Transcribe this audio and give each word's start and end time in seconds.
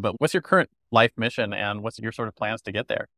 But 0.00 0.20
what's 0.20 0.34
your 0.34 0.42
current 0.42 0.70
life 0.90 1.12
mission 1.16 1.52
and 1.52 1.82
what's 1.82 1.98
your 1.98 2.12
sort 2.12 2.28
of 2.28 2.36
plans 2.36 2.62
to 2.62 2.72
get 2.72 2.88
there? 2.88 3.08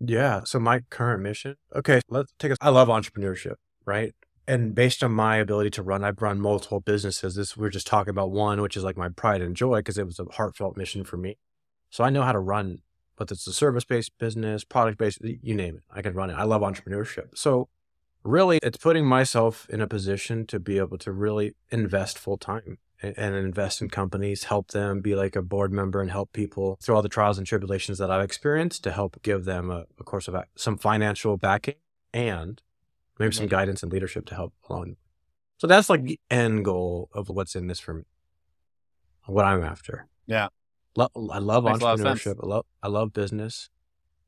Yeah. 0.00 0.44
So 0.44 0.58
my 0.60 0.80
current 0.90 1.22
mission. 1.22 1.56
Okay, 1.74 2.00
let's 2.08 2.32
take 2.38 2.52
a. 2.52 2.56
I 2.60 2.68
love 2.70 2.88
entrepreneurship, 2.88 3.54
right? 3.84 4.14
And 4.46 4.74
based 4.74 5.02
on 5.02 5.12
my 5.12 5.36
ability 5.36 5.70
to 5.70 5.82
run, 5.82 6.04
I've 6.04 6.22
run 6.22 6.40
multiple 6.40 6.80
businesses. 6.80 7.34
This 7.34 7.56
we're 7.56 7.68
just 7.68 7.86
talking 7.86 8.10
about 8.10 8.30
one, 8.30 8.62
which 8.62 8.76
is 8.76 8.84
like 8.84 8.96
my 8.96 9.08
pride 9.08 9.42
and 9.42 9.54
joy 9.54 9.78
because 9.78 9.98
it 9.98 10.06
was 10.06 10.18
a 10.18 10.24
heartfelt 10.24 10.76
mission 10.76 11.04
for 11.04 11.16
me. 11.16 11.36
So 11.90 12.04
I 12.04 12.10
know 12.10 12.22
how 12.22 12.32
to 12.32 12.38
run, 12.38 12.78
whether 13.16 13.34
it's 13.34 13.46
a 13.46 13.52
service 13.52 13.84
based 13.84 14.16
business, 14.18 14.64
product 14.64 14.98
based, 14.98 15.18
you 15.22 15.54
name 15.54 15.76
it. 15.76 15.82
I 15.90 16.00
can 16.00 16.14
run 16.14 16.30
it. 16.30 16.34
I 16.34 16.44
love 16.44 16.62
entrepreneurship. 16.62 17.36
So 17.36 17.68
really, 18.24 18.58
it's 18.62 18.78
putting 18.78 19.04
myself 19.04 19.66
in 19.68 19.80
a 19.80 19.86
position 19.86 20.46
to 20.46 20.60
be 20.60 20.78
able 20.78 20.98
to 20.98 21.12
really 21.12 21.54
invest 21.70 22.18
full 22.18 22.38
time 22.38 22.78
and 23.02 23.34
invest 23.34 23.80
in 23.80 23.88
companies, 23.88 24.44
help 24.44 24.72
them 24.72 25.00
be 25.00 25.14
like 25.14 25.36
a 25.36 25.42
board 25.42 25.72
member 25.72 26.00
and 26.00 26.10
help 26.10 26.32
people 26.32 26.78
through 26.82 26.96
all 26.96 27.02
the 27.02 27.08
trials 27.08 27.38
and 27.38 27.46
tribulations 27.46 27.98
that 27.98 28.10
I've 28.10 28.24
experienced 28.24 28.82
to 28.84 28.92
help 28.92 29.22
give 29.22 29.44
them 29.44 29.70
a, 29.70 29.84
course 30.04 30.26
of 30.26 30.36
some 30.56 30.76
financial 30.76 31.36
backing 31.36 31.74
and 32.12 32.60
maybe 33.18 33.34
some 33.34 33.46
guidance 33.46 33.82
and 33.82 33.92
leadership 33.92 34.26
to 34.26 34.34
help 34.34 34.52
along. 34.68 34.96
So 35.58 35.66
that's 35.66 35.90
like 35.90 36.04
the 36.04 36.18
end 36.30 36.64
goal 36.64 37.08
of 37.12 37.28
what's 37.28 37.54
in 37.54 37.66
this 37.66 37.80
for 37.80 37.94
me, 37.94 38.02
what 39.26 39.44
I'm 39.44 39.62
after. 39.62 40.06
Yeah. 40.26 40.48
Lo- 40.96 41.10
I 41.32 41.38
love 41.38 41.64
Makes 41.64 41.80
entrepreneurship. 41.80 42.36
I 42.42 42.46
love, 42.46 42.66
I 42.82 42.88
love 42.88 43.12
business. 43.12 43.70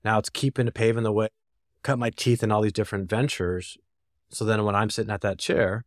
Now 0.05 0.19
it's 0.19 0.31
keeping, 0.31 0.67
to 0.67 0.73
paving 0.73 1.03
the 1.03 1.13
way, 1.13 1.29
cut 1.83 1.99
my 1.99 2.11
teeth 2.11 2.43
in 2.43 2.53
all 2.53 2.63
these 2.63 2.73
different 2.73 3.09
ventures. 3.09 3.77
So 4.31 4.45
then 4.45 4.65
when 4.65 4.75
I'm 4.75 4.91
sitting 4.91 5.11
at 5.11 5.23
that 5.23 5.39
chair, 5.39 5.85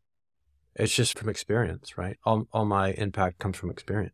it's 0.75 0.93
just 0.93 1.17
from 1.17 1.29
experience, 1.29 1.97
right? 1.97 2.17
All, 2.23 2.47
all 2.51 2.65
my 2.65 2.91
impact 2.91 3.39
comes 3.39 3.57
from 3.57 3.69
experience. 3.69 4.13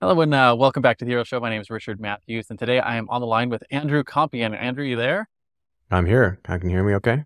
Hello 0.00 0.20
and 0.20 0.32
uh, 0.32 0.54
welcome 0.56 0.80
back 0.80 0.96
to 0.98 1.04
the 1.04 1.10
Hero 1.10 1.24
Show. 1.24 1.40
My 1.40 1.50
name 1.50 1.60
is 1.60 1.70
Richard 1.70 1.98
Matthews, 1.98 2.46
and 2.50 2.58
today 2.58 2.78
I 2.78 2.94
am 2.94 3.08
on 3.10 3.20
the 3.20 3.26
line 3.26 3.48
with 3.48 3.64
Andrew 3.68 4.04
Compean. 4.04 4.56
Andrew, 4.56 4.84
you 4.84 4.94
there? 4.94 5.28
I'm 5.90 6.06
here. 6.06 6.38
I 6.44 6.58
can 6.58 6.70
hear 6.70 6.84
me 6.84 6.94
okay? 6.94 7.24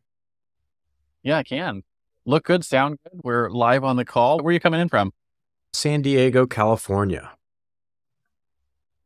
Yeah, 1.23 1.37
I 1.37 1.43
can. 1.43 1.83
Look 2.25 2.45
good, 2.47 2.65
sound 2.65 2.97
good. 3.03 3.21
We're 3.23 3.51
live 3.51 3.85
on 3.85 3.97
the 3.97 4.07
call. 4.07 4.39
Where 4.39 4.49
are 4.49 4.53
you 4.53 4.59
coming 4.59 4.81
in 4.81 4.89
from? 4.89 5.13
San 5.75 6.01
Diego, 6.01 6.47
California. 6.47 7.33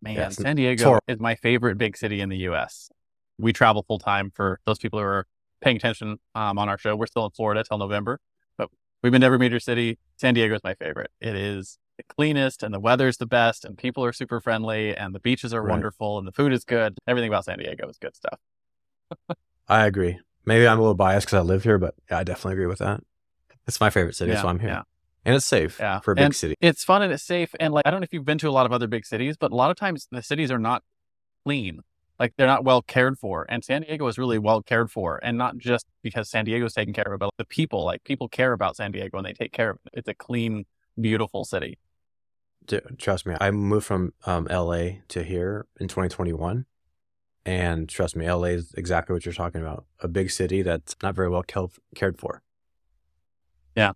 Man, 0.01 0.15
yeah, 0.15 0.29
San 0.29 0.55
Diego 0.55 1.01
is 1.09 1.19
my 1.19 1.35
favorite 1.35 1.77
big 1.77 1.97
city 1.97 2.21
in 2.21 2.29
the 2.29 2.39
US. 2.51 2.89
We 3.37 3.53
travel 3.53 3.83
full 3.83 3.99
time 3.99 4.31
for 4.33 4.61
those 4.65 4.79
people 4.79 5.01
who 5.01 5.05
are 5.05 5.27
paying 5.61 5.77
attention 5.77 6.21
um, 6.37 6.57
on 6.57 6.69
our 6.69 6.79
show. 6.79 6.95
We're 6.95 7.07
still 7.07 7.25
in 7.25 7.33
Florida 7.33 7.65
till 7.65 7.79
November, 7.79 8.21
but 8.59 8.71
we've 9.03 9.11
been 9.11 9.23
to 9.23 9.27
every 9.27 9.41
major 9.41 9.59
city. 9.59 9.99
San 10.19 10.35
Diego 10.35 10.55
is 10.55 10.63
my 10.63 10.75
favorite. 10.75 11.11
It 11.21 11.35
is 11.35 11.81
the 11.97 12.03
cleanest 12.05 12.63
and 12.63 12.73
the 12.75 12.81
weather's 12.81 13.17
the 13.17 13.27
best 13.27 13.65
and 13.65 13.77
people 13.77 14.05
are 14.05 14.13
super 14.13 14.41
friendly 14.41 14.97
and 14.97 15.15
the 15.15 15.21
beaches 15.21 15.55
are 15.55 15.63
right. 15.63 15.71
wonderful 15.71 16.19
and 16.19 16.27
the 16.27 16.33
food 16.33 16.53
is 16.53 16.65
good. 16.65 16.99
Everything 17.07 17.29
about 17.29 17.45
San 17.45 17.59
Diego 17.59 17.89
is 17.89 17.99
good 17.99 18.15
stuff. 18.15 18.39
I 19.69 19.87
agree. 19.87 20.19
Maybe 20.45 20.67
I'm 20.67 20.79
a 20.79 20.81
little 20.83 20.95
biased 20.95 21.27
because 21.27 21.39
I 21.39 21.43
live 21.43 21.65
here, 21.65 21.79
but 21.79 21.95
yeah, 22.11 22.19
I 22.19 22.25
definitely 22.25 22.53
agree 22.53 22.67
with 22.67 22.79
that. 22.79 23.01
It's 23.67 23.81
my 23.81 23.91
favorite 23.91 24.15
city, 24.15 24.33
yeah, 24.33 24.43
so 24.43 24.49
I'm 24.49 24.61
here. 24.61 24.71
Yeah. 24.71 24.83
And 25.25 25.35
it's 25.35 25.47
safe 25.47 25.79
yeah. 25.81 25.99
for 25.99 26.13
a 26.13 26.15
big 26.15 26.25
and 26.27 26.37
city. 26.37 26.55
It's 26.61 26.85
fun 26.85 27.03
and 27.03 27.13
it's 27.13 27.25
safe. 27.25 27.53
And 27.59 27.75
like, 27.75 27.85
I 27.85 27.91
don't 27.91 28.01
know 28.01 28.05
if 28.05 28.13
you've 28.13 28.25
been 28.25 28.39
to 28.39 28.49
a 28.49 28.53
lot 28.53 28.65
of 28.65 28.73
other 28.73 28.87
big 28.87 29.05
cities, 29.05 29.37
but 29.37 29.51
a 29.51 29.57
lot 29.57 29.73
of 29.73 29.77
times 29.77 30.07
the 30.13 30.23
cities 30.23 30.53
are 30.53 30.59
not 30.59 30.85
clean. 31.45 31.81
Like 32.21 32.35
they're 32.37 32.47
not 32.47 32.65
well 32.65 32.81
cared 32.81 33.19
for. 33.19 33.45
And 33.49 33.65
San 33.65 33.83
Diego 33.83 34.07
is 34.07 34.19
really 34.19 34.39
well 34.39 34.63
cared 34.63 34.91
for. 34.91 35.19
And 35.23 35.37
not 35.37 35.59
just 35.59 35.85
because 36.03 36.31
San 36.31 36.45
Diego 36.45 36.67
is 36.67 36.75
taken 36.75 36.95
care 36.95 37.13
of, 37.13 37.19
but 37.19 37.31
the 37.39 37.45
people, 37.45 37.85
like 37.85 38.05
people 38.05 38.29
care 38.29 38.53
about 38.53 38.77
San 38.77 38.93
Diego 38.93 39.19
and 39.19 39.27
they 39.27 39.33
take 39.33 39.53
care 39.53 39.71
of 39.71 39.79
it. 39.87 39.99
It's 39.99 40.09
a 40.09 40.15
clean, 40.15 40.65
beautiful 41.01 41.45
city. 41.45 41.77
Trust 42.99 43.27
me, 43.27 43.37
I 43.41 43.51
moved 43.51 43.87
from 43.87 44.13
um, 44.27 44.47
LA 44.51 45.01
to 45.09 45.23
here 45.23 45.67
in 45.81 45.89
2021. 45.89 46.67
And 47.45 47.89
trust 47.89 48.17
me, 48.17 48.31
LA 48.31 48.49
is 48.49 48.75
exactly 48.75 49.15
what 49.15 49.25
you're 49.25 49.33
talking 49.33 49.61
about 49.61 49.85
a 50.01 50.09
big 50.09 50.31
city 50.31 50.63
that's 50.63 50.97
not 51.03 51.15
very 51.15 51.29
well 51.29 51.45
cared 51.95 52.19
for. 52.19 52.43
Yeah. 53.77 53.93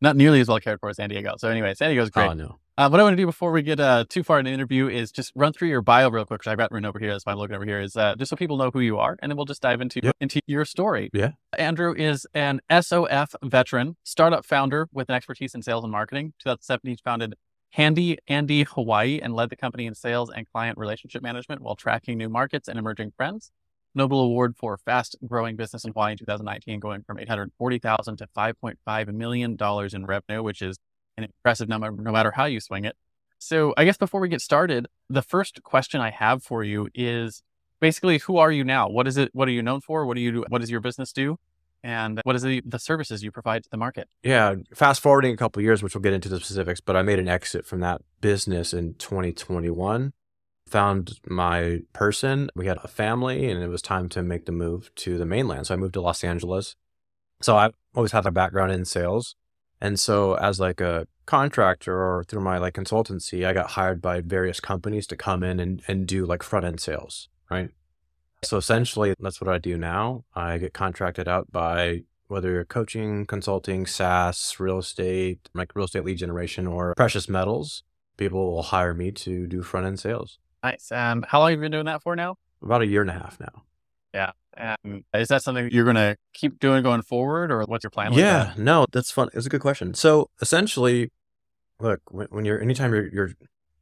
Not 0.00 0.16
nearly 0.16 0.40
as 0.40 0.48
well 0.48 0.58
cared 0.60 0.80
for 0.80 0.88
as 0.88 0.96
San 0.96 1.08
Diego. 1.08 1.34
So, 1.38 1.48
anyway, 1.48 1.74
San 1.74 1.90
Diego's 1.90 2.10
great. 2.10 2.28
Oh, 2.28 2.32
no. 2.34 2.58
Uh, 2.76 2.88
what 2.88 2.98
I 2.98 3.04
want 3.04 3.12
to 3.12 3.22
do 3.22 3.26
before 3.26 3.52
we 3.52 3.62
get 3.62 3.78
uh, 3.78 4.04
too 4.08 4.24
far 4.24 4.40
in 4.40 4.46
the 4.46 4.50
interview 4.50 4.88
is 4.88 5.12
just 5.12 5.30
run 5.36 5.52
through 5.52 5.68
your 5.68 5.80
bio 5.80 6.10
real 6.10 6.24
quick. 6.24 6.42
Cause 6.42 6.50
I've 6.50 6.58
got 6.58 6.72
written 6.72 6.86
over 6.86 6.98
here. 6.98 7.12
That's 7.12 7.24
why 7.24 7.30
I'm 7.30 7.38
looking 7.38 7.54
over 7.54 7.64
here. 7.64 7.80
Is 7.80 7.96
uh, 7.96 8.16
just 8.16 8.30
so 8.30 8.36
people 8.36 8.56
know 8.56 8.72
who 8.72 8.80
you 8.80 8.98
are, 8.98 9.16
and 9.22 9.30
then 9.30 9.36
we'll 9.36 9.46
just 9.46 9.62
dive 9.62 9.80
into 9.80 10.00
yep. 10.02 10.16
into 10.20 10.40
your 10.48 10.64
story. 10.64 11.08
Yeah. 11.12 11.32
Andrew 11.56 11.94
is 11.94 12.26
an 12.34 12.60
SOF 12.68 13.36
veteran, 13.44 13.96
startup 14.02 14.44
founder 14.44 14.88
with 14.92 15.08
an 15.08 15.14
expertise 15.14 15.54
in 15.54 15.62
sales 15.62 15.84
and 15.84 15.92
marketing. 15.92 16.32
2017, 16.40 16.90
he 16.90 16.98
founded 17.04 17.34
Handy 17.70 18.18
Andy 18.26 18.64
Hawaii 18.64 19.20
and 19.22 19.34
led 19.34 19.50
the 19.50 19.56
company 19.56 19.86
in 19.86 19.94
sales 19.94 20.28
and 20.30 20.44
client 20.50 20.76
relationship 20.76 21.22
management 21.22 21.60
while 21.60 21.76
tracking 21.76 22.18
new 22.18 22.28
markets 22.28 22.66
and 22.66 22.76
emerging 22.76 23.12
trends. 23.16 23.52
Nobel 23.94 24.20
Award 24.20 24.56
for 24.56 24.76
fast 24.78 25.16
growing 25.26 25.56
business 25.56 25.84
in 25.84 25.92
Hawaii 25.92 26.12
in 26.12 26.18
2019, 26.18 26.80
going 26.80 27.02
from 27.02 27.18
840,000 27.18 28.16
to 28.18 28.26
5.5 28.36 29.14
million 29.14 29.56
dollars 29.56 29.94
in 29.94 30.06
revenue, 30.06 30.42
which 30.42 30.62
is 30.62 30.76
an 31.16 31.24
impressive 31.24 31.68
number 31.68 31.90
no 31.90 32.12
matter 32.12 32.32
how 32.32 32.44
you 32.44 32.60
swing 32.60 32.84
it. 32.84 32.96
So, 33.38 33.74
I 33.76 33.84
guess 33.84 33.96
before 33.96 34.20
we 34.20 34.28
get 34.28 34.40
started, 34.40 34.86
the 35.08 35.22
first 35.22 35.62
question 35.62 36.00
I 36.00 36.10
have 36.10 36.42
for 36.42 36.64
you 36.64 36.88
is 36.94 37.42
basically 37.80 38.18
who 38.18 38.38
are 38.38 38.50
you 38.50 38.64
now? 38.64 38.88
What 38.88 39.06
is 39.06 39.16
it 39.16 39.30
what 39.34 39.48
are 39.48 39.52
you 39.52 39.62
known 39.62 39.80
for? 39.80 40.06
What 40.06 40.14
do 40.14 40.22
you 40.22 40.32
do? 40.32 40.44
What 40.48 40.60
does 40.60 40.70
your 40.70 40.80
business 40.80 41.12
do? 41.12 41.38
and 41.84 42.18
what 42.24 42.34
is 42.34 42.42
the, 42.42 42.62
the 42.64 42.78
services 42.78 43.22
you 43.22 43.30
provide 43.30 43.62
to 43.62 43.68
the 43.70 43.76
market? 43.76 44.08
Yeah, 44.22 44.54
fast 44.74 45.02
forwarding 45.02 45.34
a 45.34 45.36
couple 45.36 45.62
years, 45.62 45.82
which 45.82 45.94
we'll 45.94 46.00
get 46.00 46.14
into 46.14 46.30
the 46.30 46.40
specifics, 46.40 46.80
but 46.80 46.96
I 46.96 47.02
made 47.02 47.18
an 47.18 47.28
exit 47.28 47.66
from 47.66 47.80
that 47.80 48.00
business 48.22 48.72
in 48.72 48.94
2021. 48.94 50.14
Found 50.68 51.20
my 51.26 51.80
person. 51.92 52.50
We 52.54 52.66
had 52.66 52.78
a 52.82 52.88
family, 52.88 53.50
and 53.50 53.62
it 53.62 53.68
was 53.68 53.82
time 53.82 54.08
to 54.10 54.22
make 54.22 54.46
the 54.46 54.52
move 54.52 54.94
to 54.96 55.18
the 55.18 55.26
mainland. 55.26 55.66
So 55.66 55.74
I 55.74 55.76
moved 55.76 55.94
to 55.94 56.00
Los 56.00 56.24
Angeles. 56.24 56.76
So 57.40 57.56
I've 57.56 57.74
always 57.94 58.12
had 58.12 58.26
a 58.26 58.30
background 58.30 58.72
in 58.72 58.84
sales, 58.84 59.36
and 59.80 60.00
so 60.00 60.34
as 60.34 60.58
like 60.58 60.80
a 60.80 61.06
contractor 61.26 61.94
or 61.94 62.24
through 62.24 62.40
my 62.40 62.58
like 62.58 62.74
consultancy, 62.74 63.46
I 63.46 63.52
got 63.52 63.70
hired 63.70 64.00
by 64.00 64.20
various 64.20 64.60
companies 64.60 65.06
to 65.08 65.16
come 65.16 65.42
in 65.42 65.60
and, 65.60 65.82
and 65.88 66.06
do 66.06 66.24
like 66.26 66.42
front 66.42 66.64
end 66.64 66.80
sales, 66.80 67.28
right? 67.50 67.70
So 68.42 68.56
essentially, 68.56 69.14
that's 69.18 69.40
what 69.40 69.48
I 69.48 69.58
do 69.58 69.76
now. 69.76 70.24
I 70.34 70.58
get 70.58 70.74
contracted 70.74 71.28
out 71.28 71.50
by 71.50 72.02
whether 72.28 72.50
you're 72.50 72.64
coaching, 72.64 73.26
consulting, 73.26 73.86
SaaS, 73.86 74.58
real 74.58 74.78
estate, 74.78 75.48
like 75.54 75.74
real 75.74 75.86
estate 75.86 76.04
lead 76.04 76.18
generation, 76.18 76.66
or 76.66 76.94
precious 76.94 77.28
metals. 77.28 77.82
People 78.16 78.52
will 78.52 78.62
hire 78.62 78.94
me 78.94 79.10
to 79.12 79.46
do 79.46 79.62
front 79.62 79.86
end 79.86 79.98
sales. 79.98 80.38
Nice. 80.64 80.90
And 80.90 81.24
how 81.26 81.40
long 81.40 81.50
have 81.50 81.58
you 81.58 81.62
been 81.62 81.72
doing 81.72 81.86
that 81.86 82.02
for 82.02 82.16
now? 82.16 82.36
About 82.62 82.82
a 82.82 82.86
year 82.86 83.02
and 83.02 83.10
a 83.10 83.14
half 83.14 83.38
now. 83.38 83.62
Yeah. 84.12 84.32
And 84.56 85.04
is 85.12 85.28
that 85.28 85.42
something 85.42 85.68
you're 85.70 85.84
going 85.84 85.96
to 85.96 86.16
keep 86.32 86.58
doing 86.58 86.82
going 86.82 87.02
forward, 87.02 87.52
or 87.52 87.62
what's 87.64 87.84
your 87.84 87.90
plan? 87.90 88.12
Yeah. 88.14 88.46
Like 88.48 88.58
no, 88.58 88.86
that's 88.90 89.10
fun. 89.10 89.28
It's 89.34 89.46
a 89.46 89.48
good 89.48 89.60
question. 89.60 89.94
So 89.94 90.30
essentially, 90.40 91.10
look, 91.80 92.00
when, 92.10 92.28
when 92.30 92.44
you're 92.44 92.60
anytime 92.60 92.94
you're, 92.94 93.08
you're, 93.12 93.30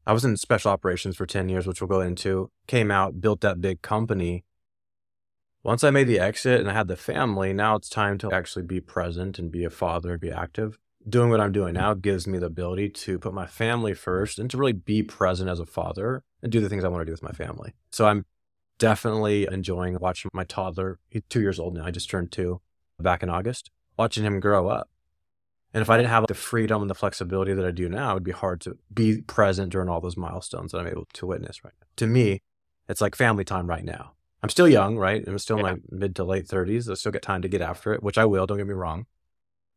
I 0.07 0.13
was 0.13 0.25
in 0.25 0.37
special 0.37 0.71
operations 0.71 1.17
for 1.17 1.27
ten 1.27 1.49
years, 1.49 1.67
which 1.67 1.81
we'll 1.81 1.89
go 1.89 2.01
into. 2.01 2.51
Came 2.67 2.91
out, 2.91 3.21
built 3.21 3.43
that 3.43 3.61
big 3.61 3.83
company 3.83 4.45
once 5.63 5.85
I 5.85 5.91
made 5.91 6.09
the 6.09 6.19
exit 6.19 6.61
and 6.61 6.69
I 6.69 6.75
had 6.75 6.89
the 6.89 6.97
family, 6.97 7.53
now 7.53 7.77
it's 7.77 7.89
time 7.89 8.19
to 8.19 8.33
actually 8.33 8.65
be 8.65 8.81
present 8.81 9.39
and 9.39 9.51
be 9.51 9.65
a 9.65 9.71
father, 9.71 10.13
and 10.13 10.21
be 10.21 10.31
active. 10.31 10.79
Doing 11.09 11.31
what 11.31 11.41
I'm 11.41 11.53
doing 11.53 11.75
now 11.75 11.95
gives 11.95 12.27
me 12.27 12.39
the 12.39 12.47
ability 12.47 12.89
to 12.91 13.19
put 13.19 13.35
my 13.35 13.47
family 13.47 13.95
first 13.95 14.39
and 14.39 14.51
to 14.51 14.57
really 14.57 14.73
be 14.73 15.03
present 15.03 15.49
as 15.49 15.61
a 15.61 15.67
father 15.67 16.23
and 16.43 16.51
do 16.51 16.61
the 16.61 16.69
things 16.69 16.85
I 16.85 16.89
want 16.89 17.03
to 17.03 17.07
do 17.07 17.13
with 17.13 17.23
my 17.23 17.33
family. 17.33 17.75
So 17.91 18.07
I'm 18.07 18.27
definitely 18.79 19.47
enjoying 19.51 19.97
watching 20.01 20.31
my 20.35 20.45
toddler. 20.45 20.99
He's 21.09 21.23
two 21.29 21.41
years 21.41 21.61
old 21.61 21.75
now. 21.75 21.85
I 21.85 21.91
just 21.91 22.11
turned 22.11 22.33
two 22.33 22.61
back 22.99 23.23
in 23.23 23.31
August, 23.31 23.71
watching 23.97 24.25
him 24.25 24.41
grow 24.41 24.69
up. 24.69 24.89
And 25.75 25.81
if 25.81 25.89
I 25.89 25.97
didn't 25.97 26.11
have 26.11 26.27
the 26.27 26.35
freedom 26.35 26.83
and 26.83 26.91
the 26.91 26.95
flexibility 26.95 27.55
that 27.55 27.65
I 27.65 27.71
do 27.71 27.89
now, 27.89 28.11
it 28.11 28.15
would 28.15 28.25
be 28.25 28.33
hard 28.33 28.61
to 28.63 28.77
be 28.93 29.23
present 29.23 29.73
during 29.73 29.89
all 29.89 30.01
those 30.01 30.17
milestones 30.17 30.73
that 30.73 30.79
I'm 30.79 30.87
able 30.87 31.07
to 31.15 31.27
witness 31.27 31.65
right 31.65 31.73
now. 31.81 31.87
To 31.97 32.07
me, 32.07 32.43
it's 32.89 33.01
like 33.01 33.15
family 33.15 33.45
time 33.45 33.67
right 33.67 33.85
now. 33.85 34.13
I'm 34.43 34.51
still 34.51 34.69
young, 34.69 34.99
right? 34.99 35.23
I'm 35.27 35.39
still 35.39 35.59
in 35.59 35.63
my 35.63 35.77
mid 35.89 36.17
to 36.17 36.25
late 36.25 36.47
30s. 36.47 36.91
I 36.91 36.95
still 36.95 37.13
get 37.13 37.23
time 37.23 37.43
to 37.43 37.49
get 37.49 37.63
after 37.63 37.95
it, 37.95 38.03
which 38.03 38.19
I 38.19 38.25
will, 38.25 38.47
don't 38.47 38.59
get 38.59 38.67
me 38.67 38.75
wrong. 38.75 39.07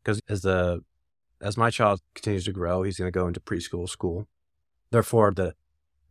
Because 0.04 0.20
as 0.28 0.42
the 0.42 0.84
as 1.42 1.58
my 1.58 1.70
child 1.70 2.02
continues 2.14 2.46
to 2.46 2.52
grow, 2.52 2.84
he's 2.84 2.98
going 2.98 3.12
to 3.12 3.18
go 3.18 3.28
into 3.28 3.40
preschool, 3.40 3.88
school. 3.88 4.28
Therefore, 4.90 5.32
the 5.32 5.54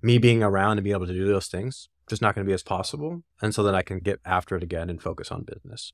me 0.04 0.18
being 0.18 0.42
around 0.42 0.78
and 0.78 0.84
being 0.84 0.94
able 0.94 1.06
to 1.06 1.12
do 1.12 1.26
those 1.26 1.46
things 1.46 1.88
just 2.08 2.20
not 2.20 2.34
going 2.34 2.44
to 2.44 2.48
be 2.48 2.54
as 2.54 2.62
possible. 2.62 3.22
And 3.40 3.54
so 3.54 3.62
then 3.62 3.74
I 3.74 3.82
can 3.82 3.98
get 3.98 4.20
after 4.24 4.56
it 4.56 4.62
again 4.62 4.90
and 4.90 5.02
focus 5.02 5.30
on 5.30 5.42
business. 5.42 5.92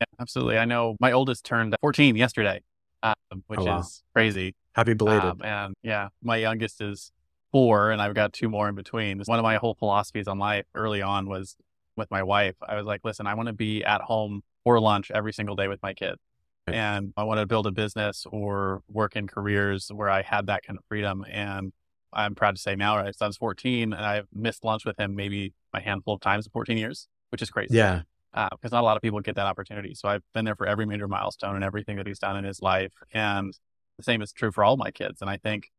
Yeah, 0.00 0.06
absolutely. 0.20 0.58
I 0.58 0.64
know 0.64 0.96
my 1.00 1.12
oldest 1.12 1.44
turned 1.44 1.76
14 1.80 2.16
yesterday, 2.16 2.62
um, 3.02 3.14
which 3.48 3.60
oh, 3.60 3.64
wow. 3.64 3.80
is 3.80 4.02
crazy. 4.14 4.54
Happy 4.74 4.94
belated. 4.94 5.24
Um, 5.24 5.42
and 5.42 5.74
yeah, 5.82 6.08
my 6.22 6.36
youngest 6.36 6.80
is 6.80 7.10
four, 7.50 7.90
and 7.90 8.00
I've 8.00 8.14
got 8.14 8.32
two 8.32 8.48
more 8.48 8.68
in 8.68 8.76
between. 8.76 9.20
One 9.24 9.38
of 9.38 9.42
my 9.42 9.56
whole 9.56 9.74
philosophies 9.74 10.28
on 10.28 10.38
life 10.38 10.64
early 10.74 11.02
on 11.02 11.28
was 11.28 11.56
with 11.96 12.10
my 12.10 12.22
wife. 12.22 12.54
I 12.66 12.76
was 12.76 12.86
like, 12.86 13.00
listen, 13.02 13.26
I 13.26 13.34
want 13.34 13.48
to 13.48 13.52
be 13.52 13.84
at 13.84 14.00
home 14.02 14.42
for 14.62 14.78
lunch 14.78 15.10
every 15.10 15.32
single 15.32 15.56
day 15.56 15.66
with 15.66 15.82
my 15.82 15.92
kids. 15.92 16.18
And 16.66 17.12
I 17.16 17.24
want 17.24 17.40
to 17.40 17.46
build 17.46 17.66
a 17.66 17.72
business 17.72 18.26
or 18.30 18.82
work 18.88 19.16
in 19.16 19.26
careers 19.26 19.90
where 19.92 20.08
I 20.08 20.22
had 20.22 20.46
that 20.46 20.62
kind 20.62 20.78
of 20.78 20.84
freedom. 20.84 21.24
And 21.28 21.72
I'm 22.12 22.34
proud 22.34 22.56
to 22.56 22.60
say 22.60 22.74
now, 22.74 22.96
right? 22.96 23.14
Son's 23.14 23.36
14 23.36 23.92
and 23.92 24.04
I've 24.04 24.26
missed 24.32 24.64
lunch 24.64 24.84
with 24.84 24.98
him 24.98 25.14
maybe 25.14 25.52
a 25.72 25.80
handful 25.80 26.14
of 26.14 26.20
times 26.20 26.46
in 26.46 26.50
14 26.50 26.76
years, 26.76 27.08
which 27.30 27.42
is 27.42 27.50
crazy. 27.50 27.76
Yeah. 27.76 28.02
Because 28.32 28.72
uh, 28.72 28.76
not 28.76 28.82
a 28.82 28.84
lot 28.84 28.96
of 28.96 29.02
people 29.02 29.20
get 29.20 29.34
that 29.36 29.46
opportunity. 29.46 29.94
So 29.94 30.08
I've 30.08 30.22
been 30.34 30.44
there 30.44 30.54
for 30.54 30.66
every 30.66 30.86
major 30.86 31.08
milestone 31.08 31.56
and 31.56 31.64
everything 31.64 31.96
that 31.96 32.06
he's 32.06 32.18
done 32.18 32.36
in 32.36 32.44
his 32.44 32.62
life. 32.62 32.92
And 33.12 33.52
the 33.96 34.04
same 34.04 34.22
is 34.22 34.32
true 34.32 34.52
for 34.52 34.62
all 34.62 34.76
my 34.76 34.90
kids. 34.90 35.20
And 35.20 35.28
I 35.28 35.36
think 35.36 35.70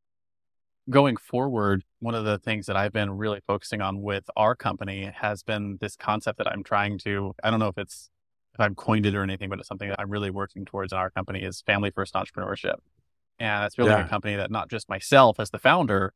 going 0.89 1.15
forward, 1.15 1.83
one 1.99 2.15
of 2.15 2.25
the 2.25 2.39
things 2.39 2.65
that 2.65 2.75
I've 2.75 2.91
been 2.91 3.11
really 3.11 3.39
focusing 3.47 3.81
on 3.81 4.01
with 4.01 4.25
our 4.35 4.55
company 4.55 5.11
has 5.15 5.43
been 5.43 5.77
this 5.79 5.95
concept 5.95 6.37
that 6.39 6.47
I'm 6.47 6.63
trying 6.63 6.97
to, 6.99 7.33
I 7.43 7.51
don't 7.51 7.59
know 7.59 7.67
if 7.67 7.77
it's, 7.77 8.09
if 8.53 8.59
I've 8.59 8.75
coined 8.75 9.05
it 9.05 9.15
or 9.15 9.23
anything, 9.23 9.49
but 9.49 9.59
it's 9.59 9.67
something 9.67 9.87
that 9.87 9.99
I'm 9.99 10.09
really 10.09 10.29
working 10.29 10.65
towards 10.65 10.91
in 10.91 10.99
our 10.99 11.09
company 11.09 11.41
is 11.41 11.61
family 11.61 11.89
first 11.89 12.13
entrepreneurship. 12.13 12.75
And 13.39 13.65
it's 13.65 13.75
building 13.75 13.97
yeah. 13.97 14.05
a 14.05 14.09
company 14.09 14.35
that 14.35 14.51
not 14.51 14.69
just 14.69 14.89
myself 14.89 15.39
as 15.39 15.49
the 15.49 15.57
founder, 15.57 16.13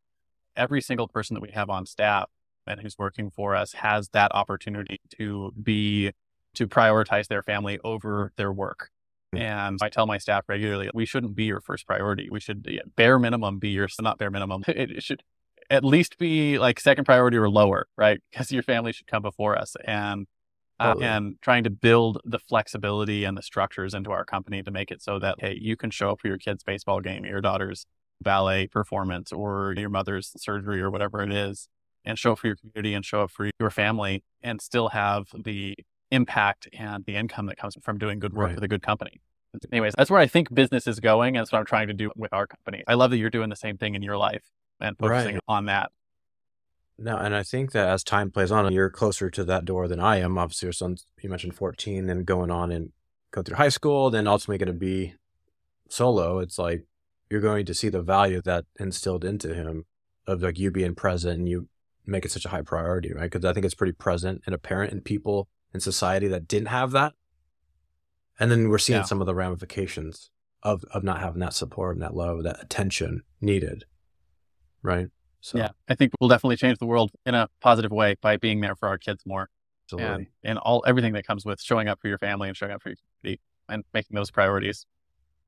every 0.56 0.82
single 0.82 1.08
person 1.08 1.34
that 1.36 1.42
we 1.42 1.52
have 1.52 1.70
on 1.70 1.86
staff 1.86 2.30
and 2.68 2.80
who's 2.80 2.98
working 2.98 3.30
for 3.30 3.56
us 3.56 3.74
has 3.74 4.10
that 4.10 4.34
opportunity 4.34 5.00
to 5.18 5.52
be 5.62 6.12
to 6.56 6.68
prioritize 6.68 7.28
their 7.28 7.44
family 7.44 7.80
over 7.84 8.32
their 8.38 8.52
work. 8.52 8.90
Hmm. 9.34 9.42
And 9.42 9.80
I 9.82 9.90
tell 9.90 10.08
my 10.08 10.18
staff 10.18 10.46
regularly, 10.48 10.90
we 10.94 11.06
shouldn't 11.06 11.36
be 11.36 11.46
your 11.46 11.62
first 11.62 11.86
priority. 11.86 12.30
We 12.30 12.40
should 12.40 12.68
bare 12.96 13.20
minimum 13.20 13.60
be 13.60 13.70
your 13.70 13.88
not 14.02 14.18
bare 14.18 14.32
minimum. 14.32 14.64
It 14.68 15.04
should 15.04 15.24
at 15.70 15.84
least 15.84 16.18
be 16.18 16.60
like 16.60 16.80
second 16.80 17.06
priority 17.06 17.38
or 17.38 17.50
lower, 17.50 17.88
right? 17.98 18.22
Because 18.32 18.52
your 18.52 18.64
family 18.64 18.94
should 18.94 19.08
come 19.08 19.22
before 19.22 19.58
us. 19.58 19.76
And 19.86 20.28
uh, 20.78 20.96
and 21.02 21.36
trying 21.42 21.64
to 21.64 21.70
build 21.70 22.20
the 22.26 22.40
flexibility 22.40 23.24
and 23.24 23.38
the 23.38 23.42
structures 23.42 23.94
into 23.94 24.12
our 24.12 24.26
company 24.26 24.62
to 24.62 24.72
make 24.72 24.92
it 24.92 25.02
so 25.02 25.20
that 25.20 25.36
hey, 25.40 25.58
you 25.60 25.78
can 25.78 25.90
show 25.90 26.12
up 26.12 26.20
for 26.20 26.28
your 26.28 26.38
kid's 26.38 26.64
baseball 26.64 27.00
game, 27.00 27.24
your 27.24 27.40
daughter's 27.40 27.86
ballet 28.26 28.68
performance, 28.68 29.32
or 29.32 29.74
your 29.78 29.90
mother's 29.90 30.34
surgery, 30.36 30.82
or 30.82 30.92
whatever 30.92 31.22
it 31.22 31.32
is, 31.32 31.70
and 32.04 32.20
show 32.20 32.34
up 32.34 32.40
for 32.40 32.48
your 32.48 32.58
community 32.58 32.94
and 32.94 33.06
show 33.06 33.22
up 33.22 33.32
for 33.32 33.50
your 33.60 33.70
family, 33.70 34.24
and 34.44 34.62
still 34.62 34.90
have 34.90 35.28
the 35.34 35.78
impact 36.12 36.68
and 36.78 37.06
the 37.06 37.16
income 37.16 37.46
that 37.46 37.58
comes 37.58 37.78
from 37.82 37.98
doing 37.98 38.20
good 38.20 38.34
work 38.34 38.48
right. 38.48 38.56
with 38.56 38.64
a 38.64 38.68
good 38.68 38.82
company. 38.82 39.22
Anyways, 39.72 39.94
that's 39.98 40.10
where 40.10 40.20
I 40.20 40.28
think 40.28 40.54
business 40.54 40.88
is 40.88 41.00
going. 41.00 41.36
And 41.36 41.42
that's 41.42 41.52
what 41.52 41.60
I'm 41.60 41.66
trying 41.66 41.88
to 41.88 41.94
do 41.94 42.12
with 42.16 42.34
our 42.34 42.48
company. 42.48 42.84
I 42.88 42.96
love 42.96 43.12
that 43.12 43.18
you're 43.18 43.30
doing 43.30 43.50
the 43.50 43.56
same 43.56 43.78
thing 43.78 43.96
in 43.96 44.02
your 44.02 44.18
life 44.18 44.44
and 44.80 44.98
focusing 44.98 45.36
right. 45.36 45.44
on 45.48 45.66
that. 45.66 45.92
No, 46.98 47.18
and 47.18 47.36
I 47.36 47.44
think 47.44 47.72
that 47.74 47.90
as 47.90 48.04
time 48.04 48.32
plays 48.32 48.52
on, 48.52 48.72
you're 48.72 48.90
closer 48.90 49.30
to 49.30 49.44
that 49.46 49.66
door 49.66 49.88
than 49.88 50.00
I 50.00 50.18
am. 50.18 50.38
Obviously, 50.38 50.68
your 50.68 50.74
son, 50.74 50.98
you 51.22 51.30
mentioned 51.30 51.56
14 51.56 52.10
and 52.10 52.26
going 52.26 52.52
on 52.52 52.72
and 52.72 52.92
go 53.32 53.42
through 53.42 53.58
high 53.58 53.70
school, 53.70 54.10
then 54.10 54.28
ultimately 54.28 54.58
going 54.58 54.74
to 54.74 54.80
be 54.80 55.14
solo. 55.90 56.40
It's 56.40 56.58
like 56.58 56.86
you're 57.30 57.42
going 57.42 57.66
to 57.66 57.74
see 57.74 57.90
the 57.90 58.02
value 58.02 58.42
that 58.44 58.66
instilled 58.80 59.26
into 59.26 59.54
him 59.54 59.86
of 60.28 60.42
like 60.42 60.60
you 60.60 60.72
being 60.72 60.96
present 60.96 61.40
and 61.40 61.50
you 61.50 61.68
make 62.06 62.26
it 62.26 62.32
such 62.32 62.46
a 62.46 62.50
high 62.50 62.62
priority, 62.62 63.14
right? 63.14 63.30
Because 63.30 63.46
I 63.46 63.54
think 63.54 63.66
it's 63.66 63.76
pretty 63.76 63.94
present 63.94 64.42
and 64.46 64.54
apparent 64.54 64.94
in 64.94 65.02
people 65.02 65.48
in 65.74 65.80
society 65.80 66.28
that 66.28 66.48
didn't 66.48 66.68
have 66.68 66.92
that. 66.92 67.14
And 68.40 68.52
then 68.52 68.70
we're 68.70 68.78
seeing 68.78 69.00
yeah. 69.00 69.06
some 69.06 69.22
of 69.22 69.28
the 69.28 69.36
ramifications 69.36 70.30
of, 70.62 70.84
of 70.94 71.04
not 71.04 71.20
having 71.20 71.40
that 71.40 71.54
support 71.54 71.96
and 71.96 72.04
that 72.04 72.16
love, 72.16 72.44
that 72.44 72.62
attention 72.62 73.22
needed. 73.42 73.86
Right. 74.82 75.08
So 75.42 75.58
yeah, 75.58 75.70
I 75.88 75.96
think 75.96 76.12
we'll 76.20 76.30
definitely 76.30 76.58
change 76.58 76.80
the 76.80 76.86
world 76.86 77.12
in 77.26 77.36
a 77.36 77.48
positive 77.62 77.92
way 77.92 78.16
by 78.22 78.38
being 78.38 78.62
there 78.62 78.76
for 78.76 78.88
our 78.88 78.98
kids 78.98 79.24
more. 79.26 79.50
Absolutely. 79.86 80.30
And, 80.44 80.52
and 80.52 80.60
all 80.60 80.84
everything 80.88 81.14
that 81.14 81.26
comes 81.26 81.46
with 81.46 81.62
showing 81.62 81.88
up 81.88 82.00
for 82.02 82.08
your 82.08 82.18
family 82.18 82.48
and 82.48 82.58
showing 82.58 82.72
up 82.72 82.82
for 82.82 82.90
your 82.90 82.98
community 83.22 83.42
and 83.70 83.84
making 83.94 84.16
those 84.16 84.32
priorities 84.32 84.86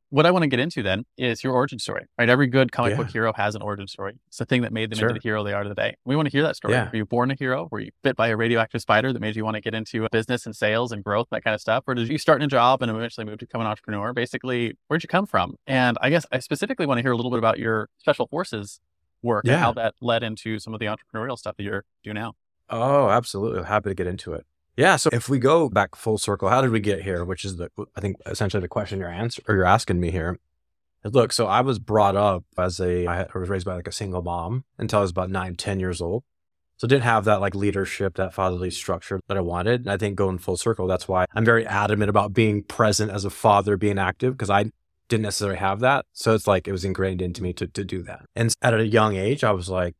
what 0.09 0.25
I 0.25 0.31
want 0.31 0.44
to 0.44 0.48
get 0.48 0.59
into 0.59 0.81
then 0.83 1.06
is 1.18 1.44
your 1.44 1.54
origin 1.54 1.80
story, 1.80 2.06
right? 2.18 2.30
Every 2.30 2.48
good 2.48 2.71
comic 2.71 2.92
yeah. 2.92 2.98
book 2.98 3.09
hero 3.09 3.33
has 3.33 3.56
an 3.56 3.62
origin 3.62 3.88
story. 3.88 4.19
It's 4.27 4.38
the 4.38 4.45
thing 4.45 4.62
that 4.62 4.71
made 4.71 4.89
them 4.89 5.00
sure. 5.00 5.09
into 5.09 5.19
the 5.19 5.24
hero 5.24 5.44
they 5.44 5.54
are 5.54 5.63
today. 5.63 5.95
We 6.06 6.15
want 6.15 6.27
to 6.27 6.31
hear 6.31 6.44
that 6.44 6.56
story. 6.56 6.74
Yeah. 6.74 6.89
Were 6.89 6.98
you 6.98 7.06
born 7.06 7.30
a 7.31 7.36
hero? 7.36 7.68
Were 7.71 7.80
you 7.80 7.92
bit 8.04 8.15
by 8.15 8.30
a 8.30 8.38
radioactive 8.38 8.81
spider 8.81 9.12
that 9.12 9.19
made 9.19 9.36
you 9.36 9.44
want 9.44 9.56
to 9.56 9.62
get 9.62 9.74
into 9.74 10.06
uh, 10.06 10.07
business 10.12 10.45
and 10.45 10.56
sales 10.56 10.92
and 10.92 11.04
growth, 11.04 11.27
that 11.31 11.44
kind 11.44 11.54
of 11.54 11.62
stuff? 11.62 11.83
Or 11.88 11.94
did 11.94 12.07
you 12.07 12.18
start 12.18 12.42
in 12.42 12.45
a 12.45 12.50
job 12.50 12.81
and 12.81 12.89
eventually 12.89 13.25
move 13.25 13.39
to 13.39 13.45
become 13.45 13.62
an 13.62 13.68
entrepreneur? 13.68 14.13
Basically, 14.13 14.77
where'd 14.88 15.04
you 15.04 15.09
come 15.09 15.25
from? 15.25 15.56
And 15.68 15.98
I 16.01 16.09
guess 16.09 16.25
I 16.31 16.39
specifically 16.39 16.86
want 16.86 17.00
to 17.00 17.01
hear 17.01 17.12
a 17.12 17.15
little 17.15 17.31
bit 17.31 17.39
about 17.39 17.59
your 17.59 17.89
special 17.98 18.27
forces 18.27 18.80
work 19.21 19.45
yeah. 19.45 19.54
and 19.54 19.62
how 19.62 19.74
that 19.74 19.95
led 20.01 20.24
into 20.24 20.59
some 20.59 20.74
of 20.74 20.80
the 20.80 20.86
entrepreneurial 20.86 21.38
stuff 21.38 21.57
that 21.57 21.63
you're 21.63 21.83
doing 22.04 22.15
now. 22.15 22.33
Oh, 22.69 23.09
absolutely. 23.09 23.63
Happy 23.63 23.89
to 23.89 23.95
get 23.95 24.07
into 24.07 24.33
it. 24.33 24.45
Yeah. 24.78 24.96
So 24.96 25.10
if 25.12 25.28
we 25.28 25.40
go 25.40 25.70
back 25.70 25.96
full 25.96 26.20
circle, 26.20 26.50
how 26.50 26.62
did 26.62 26.70
we 26.70 26.80
get 26.80 27.02
here? 27.02 27.26
Which 27.26 27.44
is 27.44 27.58
the, 27.58 27.70
I 27.96 28.02
think, 28.02 28.18
essentially 28.28 28.62
the 28.62 28.68
question 28.68 29.00
you're 29.00 29.10
answer 29.10 29.42
or 29.48 29.56
you're 29.56 29.66
asking 29.66 30.00
me 30.00 30.12
here. 30.12 30.40
Look, 31.04 31.34
so 31.34 31.48
I 31.48 31.62
was 31.62 31.80
brought 31.80 32.16
up 32.16 32.44
as 32.58 32.80
a, 32.80 33.08
I 33.08 33.26
was 33.34 33.50
raised 33.50 33.66
by 33.66 33.76
like 33.76 33.88
a 33.88 33.92
single 33.92 34.22
mom 34.22 34.66
until 34.78 35.00
I 35.00 35.02
was 35.02 35.12
about 35.12 35.32
nine, 35.32 35.56
10 35.56 35.80
years 35.80 36.00
old. 36.00 36.24
So 36.78 36.88
didn't 36.88 37.04
have 37.04 37.26
that 37.26 37.42
like 37.42 37.56
leadership, 37.56 38.16
that 38.16 38.36
fatherly 38.36 38.70
structure 38.70 39.20
that 39.28 39.38
I 39.38 39.42
wanted. 39.42 39.82
And 39.82 39.90
I 39.90 39.98
think 39.98 40.16
going 40.16 40.38
full 40.38 40.58
circle, 40.58 40.86
that's 40.86 41.07
why 41.07 41.26
I'm 41.34 41.46
very 41.46 41.66
adamant 41.66 42.10
about 42.10 42.34
being 42.34 42.62
present 42.62 43.12
as 43.12 43.26
a 43.26 43.31
father, 43.31 43.78
being 43.78 43.98
active, 43.98 44.34
because 44.34 44.52
I 44.52 44.72
didn't 45.10 45.24
necessarily 45.24 45.57
have 45.57 45.80
that. 45.80 46.06
So 46.14 46.36
it's 46.36 46.46
like 46.46 46.68
it 46.68 46.72
was 46.72 46.86
ingrained 46.86 47.22
into 47.22 47.42
me 47.42 47.52
to, 47.54 47.66
to 47.66 47.84
do 47.84 48.04
that. 48.04 48.26
And 48.36 48.54
at 48.62 48.76
a 48.76 48.86
young 48.86 49.16
age, 49.16 49.44
I 49.44 49.52
was 49.52 49.69
like 49.69 49.96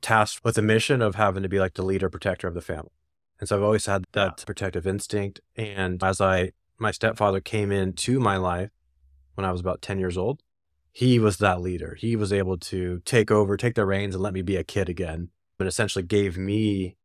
tasked 0.00 0.44
with 0.44 0.56
the 0.56 0.62
mission 0.62 1.02
of 1.02 1.14
having 1.14 1.44
to 1.44 1.48
be 1.48 1.60
like 1.60 1.74
the 1.74 1.84
leader, 1.84 2.10
protector 2.10 2.48
of 2.48 2.54
the 2.54 2.60
family. 2.60 2.90
And 3.40 3.48
so 3.48 3.56
I've 3.56 3.62
always 3.62 3.86
had 3.86 4.04
that 4.12 4.34
yeah. 4.38 4.44
protective 4.44 4.86
instinct. 4.86 5.40
And 5.56 6.02
as 6.02 6.20
I, 6.20 6.52
my 6.78 6.90
stepfather 6.90 7.40
came 7.40 7.70
into 7.70 8.18
my 8.20 8.36
life, 8.36 8.70
when 9.38 9.44
I 9.44 9.52
was 9.52 9.60
about 9.60 9.80
10 9.80 10.00
years 10.00 10.18
old. 10.18 10.42
He 10.90 11.20
was 11.20 11.36
that 11.36 11.60
leader. 11.60 11.96
He 11.96 12.16
was 12.16 12.32
able 12.32 12.58
to 12.58 13.00
take 13.04 13.30
over, 13.30 13.56
take 13.56 13.76
the 13.76 13.86
reins, 13.86 14.16
and 14.16 14.22
let 14.22 14.34
me 14.34 14.42
be 14.42 14.56
a 14.56 14.64
kid 14.64 14.88
again. 14.88 15.28
But 15.56 15.68
essentially 15.68 16.02
gave 16.02 16.36
me 16.36 16.96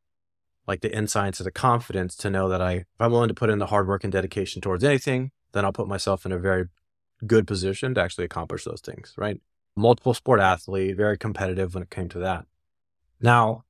like 0.68 0.82
the 0.82 0.92
insights 0.92 1.40
and 1.40 1.46
the 1.46 1.52
confidence 1.52 2.16
to 2.18 2.32
know 2.32 2.50
that 2.50 2.60
I, 2.60 2.74
if 2.74 2.86
I'm 3.00 3.12
willing 3.12 3.28
to 3.28 3.36
put 3.36 3.52
in 3.52 3.60
the 3.60 3.68
hard 3.68 3.88
work 3.88 4.04
and 4.04 4.12
dedication 4.12 4.64
towards 4.64 4.84
anything, 4.84 5.30
then 5.52 5.64
I'll 5.64 5.72
put 5.72 5.88
myself 5.88 6.26
in 6.26 6.32
a 6.32 6.40
very 6.40 6.70
good 7.28 7.46
position 7.46 7.94
to 7.94 8.02
actually 8.02 8.26
accomplish 8.26 8.64
those 8.64 8.82
things, 8.82 9.14
right? 9.16 9.40
Multiple 9.76 10.16
sport 10.16 10.40
athlete, 10.40 10.98
very 10.98 11.20
competitive 11.20 11.76
when 11.76 11.84
it 11.84 11.92
came 11.92 12.10
to 12.10 12.20
that. 12.20 12.48
Now, 13.22 13.64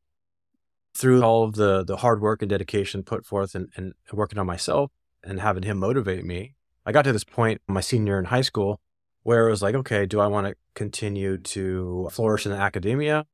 through 0.96 1.24
all 1.24 1.44
of 1.44 1.56
the 1.56 1.84
the 1.84 1.98
hard 1.98 2.22
work 2.22 2.42
and 2.42 2.50
dedication 2.50 3.04
put 3.04 3.26
forth 3.26 3.56
and, 3.56 3.70
and 3.76 3.94
working 4.12 4.40
on 4.40 4.46
myself 4.46 4.92
and 5.24 5.40
having 5.40 5.64
him 5.64 5.78
motivate 5.78 6.26
me, 6.26 6.56
I 6.86 6.92
got 6.92 7.04
to 7.04 7.14
this 7.14 7.24
point 7.24 7.62
my 7.68 7.82
senior 7.82 8.20
in 8.20 8.26
high 8.26 8.42
school 8.42 8.80
where 9.24 9.48
it 9.48 9.52
was 9.52 9.62
like, 9.62 9.76
okay, 9.76 10.06
do 10.06 10.20
I 10.20 10.28
want 10.28 10.48
to 10.48 10.56
continue 10.76 11.38
to 11.38 12.10
flourish 12.12 12.46
in 12.46 12.52
academia, 12.52 13.26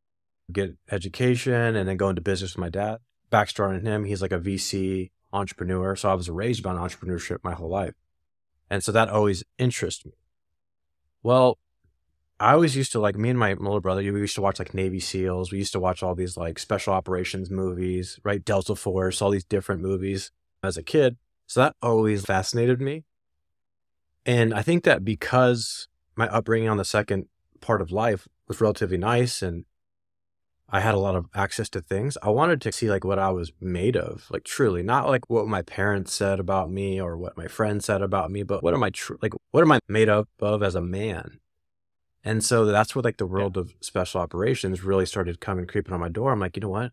get 0.51 0.77
education, 0.91 1.75
and 1.75 1.89
then 1.89 1.97
go 1.97 2.09
into 2.09 2.21
business 2.21 2.55
with 2.55 2.61
my 2.61 2.69
dad? 2.69 2.99
Backstory 3.31 3.75
on 3.75 3.85
him, 3.85 4.05
he's 4.05 4.21
like 4.21 4.31
a 4.31 4.39
VC 4.39 5.09
entrepreneur. 5.33 5.95
So 5.95 6.09
I 6.09 6.13
was 6.13 6.29
raised 6.29 6.65
on 6.65 6.77
entrepreneurship 6.77 7.39
my 7.43 7.53
whole 7.53 7.69
life. 7.69 7.95
And 8.69 8.83
so 8.83 8.91
that 8.91 9.09
always 9.09 9.43
interests 9.57 10.05
me. 10.05 10.13
Well, 11.23 11.57
I 12.39 12.53
always 12.53 12.75
used 12.75 12.93
to 12.93 12.99
like 12.99 13.17
me 13.17 13.29
and 13.29 13.37
my 13.37 13.53
older 13.53 13.81
brother, 13.81 14.01
we 14.01 14.19
used 14.19 14.35
to 14.35 14.41
watch 14.41 14.59
like 14.59 14.73
Navy 14.73 14.99
SEALs. 14.99 15.51
We 15.51 15.57
used 15.57 15.73
to 15.73 15.79
watch 15.79 16.01
all 16.01 16.15
these 16.15 16.37
like 16.37 16.57
special 16.57 16.93
operations 16.93 17.49
movies, 17.49 18.19
right? 18.23 18.43
Delta 18.43 18.75
Force, 18.75 19.21
all 19.21 19.31
these 19.31 19.43
different 19.43 19.81
movies 19.81 20.31
as 20.63 20.77
a 20.77 20.83
kid. 20.83 21.17
So 21.47 21.59
that 21.59 21.75
always 21.81 22.25
fascinated 22.25 22.79
me. 22.79 23.03
And 24.25 24.53
I 24.53 24.61
think 24.61 24.83
that 24.85 25.03
because 25.03 25.87
my 26.15 26.27
upbringing 26.27 26.69
on 26.69 26.77
the 26.77 26.85
second 26.85 27.25
part 27.59 27.81
of 27.81 27.91
life 27.91 28.27
was 28.47 28.61
relatively 28.61 28.97
nice 28.97 29.41
and 29.41 29.65
I 30.69 30.81
had 30.81 30.93
a 30.93 30.99
lot 30.99 31.15
of 31.15 31.25
access 31.33 31.67
to 31.69 31.81
things. 31.81 32.17
I 32.21 32.29
wanted 32.29 32.61
to 32.61 32.71
see 32.71 32.89
like 32.89 33.03
what 33.03 33.17
I 33.17 33.31
was 33.31 33.51
made 33.59 33.97
of, 33.97 34.27
like 34.29 34.43
truly, 34.43 34.83
not 34.83 35.07
like 35.07 35.27
what 35.27 35.47
my 35.47 35.63
parents 35.63 36.13
said 36.13 36.39
about 36.39 36.69
me 36.69 37.01
or 37.01 37.17
what 37.17 37.35
my 37.35 37.47
friends 37.47 37.85
said 37.85 38.01
about 38.03 38.29
me, 38.31 38.43
but 38.43 38.61
what 38.63 38.75
am 38.75 38.83
I 38.83 38.91
tr- 38.91 39.15
like 39.21 39.33
what 39.51 39.61
am 39.61 39.71
I 39.71 39.79
made 39.87 40.09
up 40.09 40.29
of 40.39 40.61
as 40.61 40.75
a 40.75 40.81
man? 40.81 41.39
And 42.23 42.43
so 42.43 42.65
that's 42.65 42.95
what 42.95 43.05
like 43.05 43.17
the 43.17 43.25
world 43.25 43.55
yeah. 43.55 43.61
of 43.61 43.73
special 43.81 44.21
operations 44.21 44.83
really 44.83 45.05
started 45.05 45.39
coming 45.39 45.65
creeping 45.65 45.93
on 45.93 45.99
my 45.99 46.09
door. 46.09 46.31
I'm 46.31 46.39
like, 46.39 46.55
you 46.55 46.61
know 46.61 46.69
what? 46.69 46.91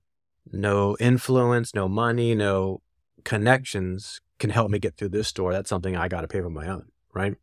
No 0.52 0.96
influence, 1.00 1.74
no 1.74 1.88
money, 1.88 2.34
no 2.34 2.80
connections 3.24 4.20
can 4.38 4.50
help 4.50 4.70
me 4.70 4.78
get 4.78 4.96
through 4.96 5.08
this 5.08 5.32
door. 5.32 5.52
That's 5.52 5.68
something 5.68 5.96
I 5.96 6.08
got 6.08 6.20
to 6.20 6.28
pay 6.28 6.40
for 6.40 6.50
my 6.50 6.68
own, 6.68 6.86
right? 7.12 7.34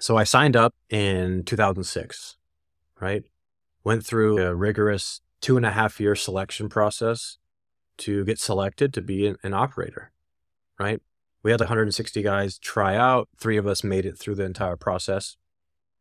So 0.00 0.16
I 0.16 0.24
signed 0.24 0.56
up 0.56 0.74
in 0.90 1.44
2006, 1.44 2.36
right? 3.00 3.22
Went 3.84 4.04
through 4.04 4.38
a 4.38 4.54
rigorous 4.54 5.20
two 5.40 5.56
and 5.56 5.66
a 5.66 5.70
half 5.70 6.00
year 6.00 6.16
selection 6.16 6.68
process 6.68 7.38
to 7.98 8.24
get 8.24 8.40
selected 8.40 8.92
to 8.94 9.02
be 9.02 9.26
an, 9.26 9.36
an 9.44 9.54
operator, 9.54 10.10
right? 10.78 11.00
We 11.42 11.50
had 11.50 11.60
160 11.60 12.22
guys 12.22 12.58
try 12.58 12.96
out. 12.96 13.28
Three 13.38 13.56
of 13.56 13.66
us 13.66 13.84
made 13.84 14.06
it 14.06 14.18
through 14.18 14.36
the 14.36 14.44
entire 14.44 14.76
process. 14.76 15.36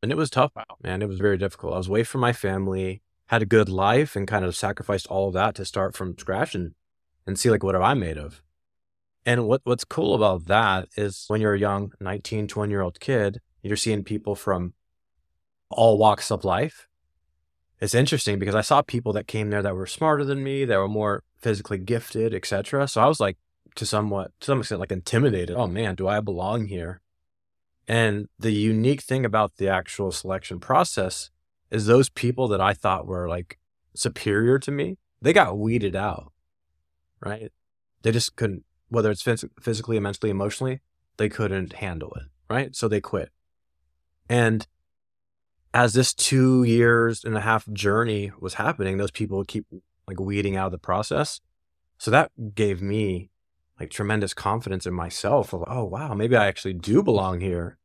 And 0.01 0.11
it 0.11 0.17
was 0.17 0.29
tough, 0.29 0.51
man. 0.83 1.01
It 1.01 1.07
was 1.07 1.19
very 1.19 1.37
difficult. 1.37 1.73
I 1.73 1.77
was 1.77 1.87
away 1.87 2.03
from 2.03 2.21
my 2.21 2.33
family, 2.33 3.01
had 3.27 3.41
a 3.41 3.45
good 3.45 3.69
life, 3.69 4.15
and 4.15 4.27
kind 4.27 4.43
of 4.43 4.55
sacrificed 4.55 5.07
all 5.07 5.27
of 5.27 5.33
that 5.35 5.55
to 5.55 5.65
start 5.65 5.95
from 5.95 6.17
scratch 6.17 6.55
and, 6.55 6.73
and 7.27 7.37
see 7.37 7.49
like 7.49 7.63
what 7.63 7.75
am 7.75 7.83
I 7.83 7.93
made 7.93 8.17
of. 8.17 8.41
And 9.25 9.47
what, 9.47 9.61
what's 9.63 9.83
cool 9.83 10.15
about 10.15 10.47
that 10.47 10.89
is 10.97 11.25
when 11.27 11.41
you're 11.41 11.53
a 11.53 11.59
young 11.59 11.91
19, 11.99 12.47
20 12.47 12.71
year 12.71 12.81
old 12.81 12.99
kid, 12.99 13.39
you're 13.61 13.77
seeing 13.77 14.03
people 14.03 14.35
from 14.35 14.73
all 15.69 15.97
walks 15.97 16.31
of 16.31 16.43
life. 16.43 16.87
It's 17.79 17.95
interesting 17.95 18.39
because 18.39 18.55
I 18.55 18.61
saw 18.61 18.81
people 18.81 19.13
that 19.13 19.27
came 19.27 19.49
there 19.49 19.61
that 19.61 19.75
were 19.75 19.87
smarter 19.87 20.23
than 20.23 20.43
me, 20.43 20.65
that 20.65 20.77
were 20.77 20.87
more 20.87 21.23
physically 21.37 21.77
gifted, 21.77 22.33
etc. 22.33 22.87
So 22.87 23.01
I 23.01 23.07
was 23.07 23.19
like 23.19 23.37
to 23.75 23.85
somewhat 23.85 24.31
to 24.41 24.45
some 24.47 24.59
extent 24.59 24.79
like 24.79 24.91
intimidated. 24.91 25.55
Oh 25.55 25.67
man, 25.67 25.95
do 25.95 26.07
I 26.07 26.19
belong 26.19 26.65
here? 26.65 27.00
And 27.87 28.27
the 28.39 28.51
unique 28.51 29.01
thing 29.01 29.25
about 29.25 29.57
the 29.57 29.67
actual 29.67 30.11
selection 30.11 30.59
process 30.59 31.29
is 31.69 31.85
those 31.85 32.09
people 32.09 32.47
that 32.49 32.61
I 32.61 32.73
thought 32.73 33.07
were 33.07 33.27
like 33.27 33.59
superior 33.93 34.59
to 34.59 34.71
me, 34.71 34.97
they 35.21 35.33
got 35.33 35.57
weeded 35.57 35.95
out. 35.95 36.31
Right? 37.19 37.51
They 38.01 38.11
just 38.11 38.35
couldn't 38.35 38.63
whether 38.89 39.09
it's 39.09 39.23
phys- 39.23 39.49
physically, 39.61 39.97
mentally, 39.99 40.29
emotionally, 40.29 40.81
they 41.17 41.29
couldn't 41.29 41.73
handle 41.73 42.11
it. 42.15 42.23
Right? 42.49 42.75
So 42.75 42.87
they 42.87 42.99
quit. 42.99 43.29
And 44.29 44.67
as 45.73 45.93
this 45.93 46.13
two 46.13 46.63
years 46.63 47.23
and 47.23 47.35
a 47.37 47.41
half 47.41 47.71
journey 47.71 48.31
was 48.39 48.55
happening, 48.55 48.97
those 48.97 49.11
people 49.11 49.43
keep 49.45 49.65
like 50.07 50.19
weeding 50.19 50.57
out 50.57 50.67
of 50.67 50.71
the 50.71 50.77
process. 50.77 51.39
So 51.97 52.11
that 52.11 52.31
gave 52.55 52.81
me 52.81 53.29
like 53.81 53.89
tremendous 53.89 54.35
confidence 54.35 54.85
in 54.85 54.93
myself 54.93 55.53
of, 55.53 55.63
oh, 55.65 55.83
wow, 55.83 56.13
maybe 56.13 56.35
I 56.35 56.45
actually 56.45 56.75
do 56.75 57.01
belong 57.01 57.39
here. 57.39 57.77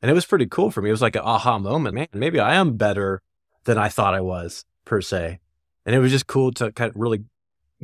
And 0.00 0.10
it 0.10 0.14
was 0.14 0.24
pretty 0.24 0.46
cool 0.46 0.70
for 0.70 0.80
me. 0.80 0.88
It 0.88 0.92
was 0.92 1.02
like 1.02 1.16
an 1.16 1.22
aha 1.22 1.58
moment. 1.58 1.94
Man, 1.94 2.08
maybe 2.14 2.40
I 2.40 2.54
am 2.54 2.78
better 2.78 3.20
than 3.64 3.76
I 3.76 3.90
thought 3.90 4.14
I 4.14 4.22
was, 4.22 4.64
per 4.86 5.02
se. 5.02 5.40
And 5.84 5.94
it 5.94 5.98
was 5.98 6.10
just 6.10 6.26
cool 6.26 6.50
to 6.52 6.72
kind 6.72 6.90
of 6.90 6.96
really 6.96 7.24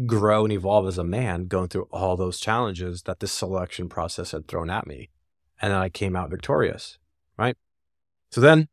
grow 0.06 0.44
and 0.44 0.52
evolve 0.54 0.86
as 0.86 0.96
a 0.96 1.04
man 1.04 1.48
going 1.48 1.68
through 1.68 1.86
all 1.92 2.16
those 2.16 2.40
challenges 2.40 3.02
that 3.02 3.20
this 3.20 3.32
selection 3.32 3.90
process 3.90 4.30
had 4.30 4.48
thrown 4.48 4.70
at 4.70 4.86
me. 4.86 5.10
And 5.60 5.70
then 5.70 5.78
I 5.78 5.90
came 5.90 6.16
out 6.16 6.30
victorious, 6.30 6.98
right? 7.36 7.58
So 8.30 8.40
then 8.40 8.68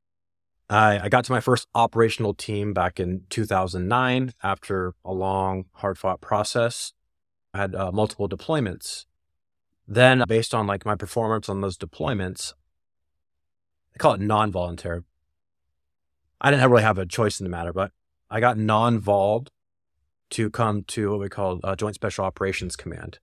I, 0.69 0.99
I 0.99 1.09
got 1.09 1.25
to 1.25 1.33
my 1.33 1.41
first 1.41 1.67
operational 1.75 2.33
team 2.33 2.73
back 2.73 3.01
in 3.01 3.23
2009 3.29 4.33
after 4.41 4.93
a 5.03 5.11
long, 5.11 5.65
hard 5.73 5.97
fought 5.97 6.21
process. 6.21 6.93
Had 7.53 7.75
uh, 7.75 7.91
multiple 7.91 8.29
deployments. 8.29 9.05
Then, 9.87 10.23
based 10.27 10.53
on 10.53 10.67
like 10.67 10.85
my 10.85 10.95
performance 10.95 11.47
on 11.47 11.61
those 11.61 11.77
deployments, 11.77 12.53
I 13.95 13.97
call 13.97 14.13
it 14.13 14.21
non 14.21 14.51
voluntary. 14.51 15.01
I 16.39 16.51
didn't 16.51 16.69
really 16.69 16.83
have 16.83 16.97
a 16.97 17.05
choice 17.05 17.39
in 17.39 17.45
the 17.45 17.49
matter, 17.49 17.73
but 17.73 17.91
I 18.29 18.39
got 18.39 18.57
non 18.57 18.99
voled 18.99 19.49
to 20.31 20.49
come 20.49 20.83
to 20.83 21.11
what 21.11 21.19
we 21.19 21.29
call 21.29 21.59
a 21.63 21.75
Joint 21.75 21.95
Special 21.95 22.25
Operations 22.25 22.75
Command. 22.75 23.19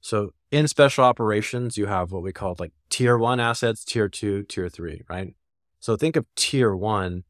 So 0.00 0.34
in 0.50 0.68
special 0.68 1.04
operations, 1.04 1.78
you 1.78 1.86
have 1.86 2.12
what 2.12 2.22
we 2.22 2.32
call 2.32 2.54
like 2.58 2.72
tier 2.90 3.16
one 3.16 3.40
assets, 3.40 3.84
tier 3.84 4.08
two, 4.08 4.42
tier 4.42 4.68
three, 4.68 5.02
right? 5.08 5.34
So 5.80 5.96
think 5.96 6.16
of 6.16 6.26
tier 6.36 6.76
one 6.76 7.24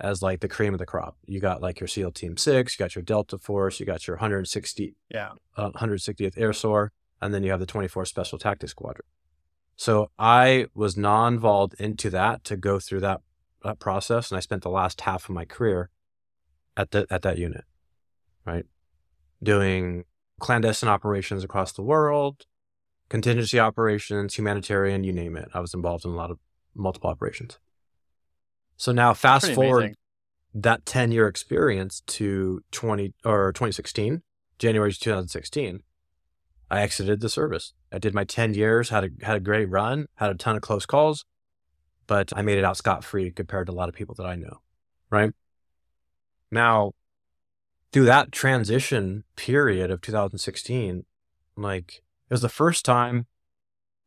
as 0.00 0.22
like 0.22 0.40
the 0.40 0.48
cream 0.48 0.74
of 0.74 0.78
the 0.78 0.86
crop. 0.86 1.16
You 1.24 1.40
got 1.40 1.62
like 1.62 1.80
your 1.80 1.88
SEAL 1.88 2.12
Team 2.12 2.36
Six, 2.36 2.74
you 2.78 2.84
got 2.84 2.94
your 2.94 3.02
Delta 3.02 3.38
Force, 3.38 3.80
you 3.80 3.86
got 3.86 4.06
your 4.06 4.16
160, 4.16 4.94
yeah, 5.10 5.32
uh, 5.56 5.70
160th 5.70 6.34
Air 6.36 6.52
SOAR, 6.52 6.92
and 7.20 7.32
then 7.32 7.42
you 7.42 7.50
have 7.50 7.60
the 7.60 7.66
24 7.66 8.04
Special 8.04 8.38
Tactics 8.38 8.72
Squadron. 8.72 9.06
So 9.76 10.10
I 10.18 10.66
was 10.74 10.96
non-involved 10.96 11.74
into 11.78 12.10
that 12.10 12.44
to 12.44 12.56
go 12.56 12.78
through 12.78 13.00
that 13.00 13.20
that 13.62 13.78
process, 13.78 14.30
and 14.30 14.36
I 14.36 14.40
spent 14.40 14.62
the 14.62 14.70
last 14.70 15.00
half 15.00 15.28
of 15.28 15.34
my 15.34 15.44
career 15.44 15.90
at 16.76 16.90
the 16.90 17.06
at 17.10 17.22
that 17.22 17.38
unit, 17.38 17.64
right, 18.44 18.64
doing 19.42 20.04
clandestine 20.40 20.90
operations 20.90 21.42
across 21.42 21.72
the 21.72 21.82
world, 21.82 22.44
contingency 23.08 23.58
operations, 23.58 24.34
humanitarian, 24.34 25.04
you 25.04 25.12
name 25.12 25.36
it. 25.36 25.48
I 25.54 25.60
was 25.60 25.74
involved 25.74 26.04
in 26.04 26.10
a 26.10 26.14
lot 26.14 26.30
of 26.30 26.38
multiple 26.74 27.10
operations. 27.10 27.58
So 28.76 28.92
now 28.92 29.14
fast 29.14 29.52
forward 29.52 29.78
amazing. 29.78 29.96
that 30.54 30.86
10 30.86 31.12
year 31.12 31.26
experience 31.28 32.02
to 32.06 32.62
20 32.72 33.14
or 33.24 33.52
2016, 33.52 34.22
January 34.58 34.92
2016, 34.92 35.82
I 36.70 36.80
exited 36.80 37.20
the 37.20 37.28
service. 37.28 37.72
I 37.92 37.98
did 37.98 38.14
my 38.14 38.24
10 38.24 38.54
years, 38.54 38.90
had 38.90 39.04
a, 39.04 39.10
had 39.24 39.36
a 39.36 39.40
great 39.40 39.68
run, 39.70 40.06
had 40.16 40.30
a 40.30 40.34
ton 40.34 40.56
of 40.56 40.62
close 40.62 40.84
calls, 40.84 41.24
but 42.06 42.32
I 42.36 42.42
made 42.42 42.58
it 42.58 42.64
out 42.64 42.76
scot 42.76 43.04
free 43.04 43.30
compared 43.30 43.66
to 43.68 43.72
a 43.72 43.74
lot 43.74 43.88
of 43.88 43.94
people 43.94 44.14
that 44.16 44.26
I 44.26 44.36
know. 44.36 44.60
Right 45.10 45.32
now, 46.50 46.92
through 47.92 48.06
that 48.06 48.32
transition 48.32 49.24
period 49.36 49.90
of 49.90 50.00
2016, 50.00 51.04
like 51.56 52.02
it 52.28 52.34
was 52.34 52.42
the 52.42 52.48
first 52.48 52.84
time 52.84 53.26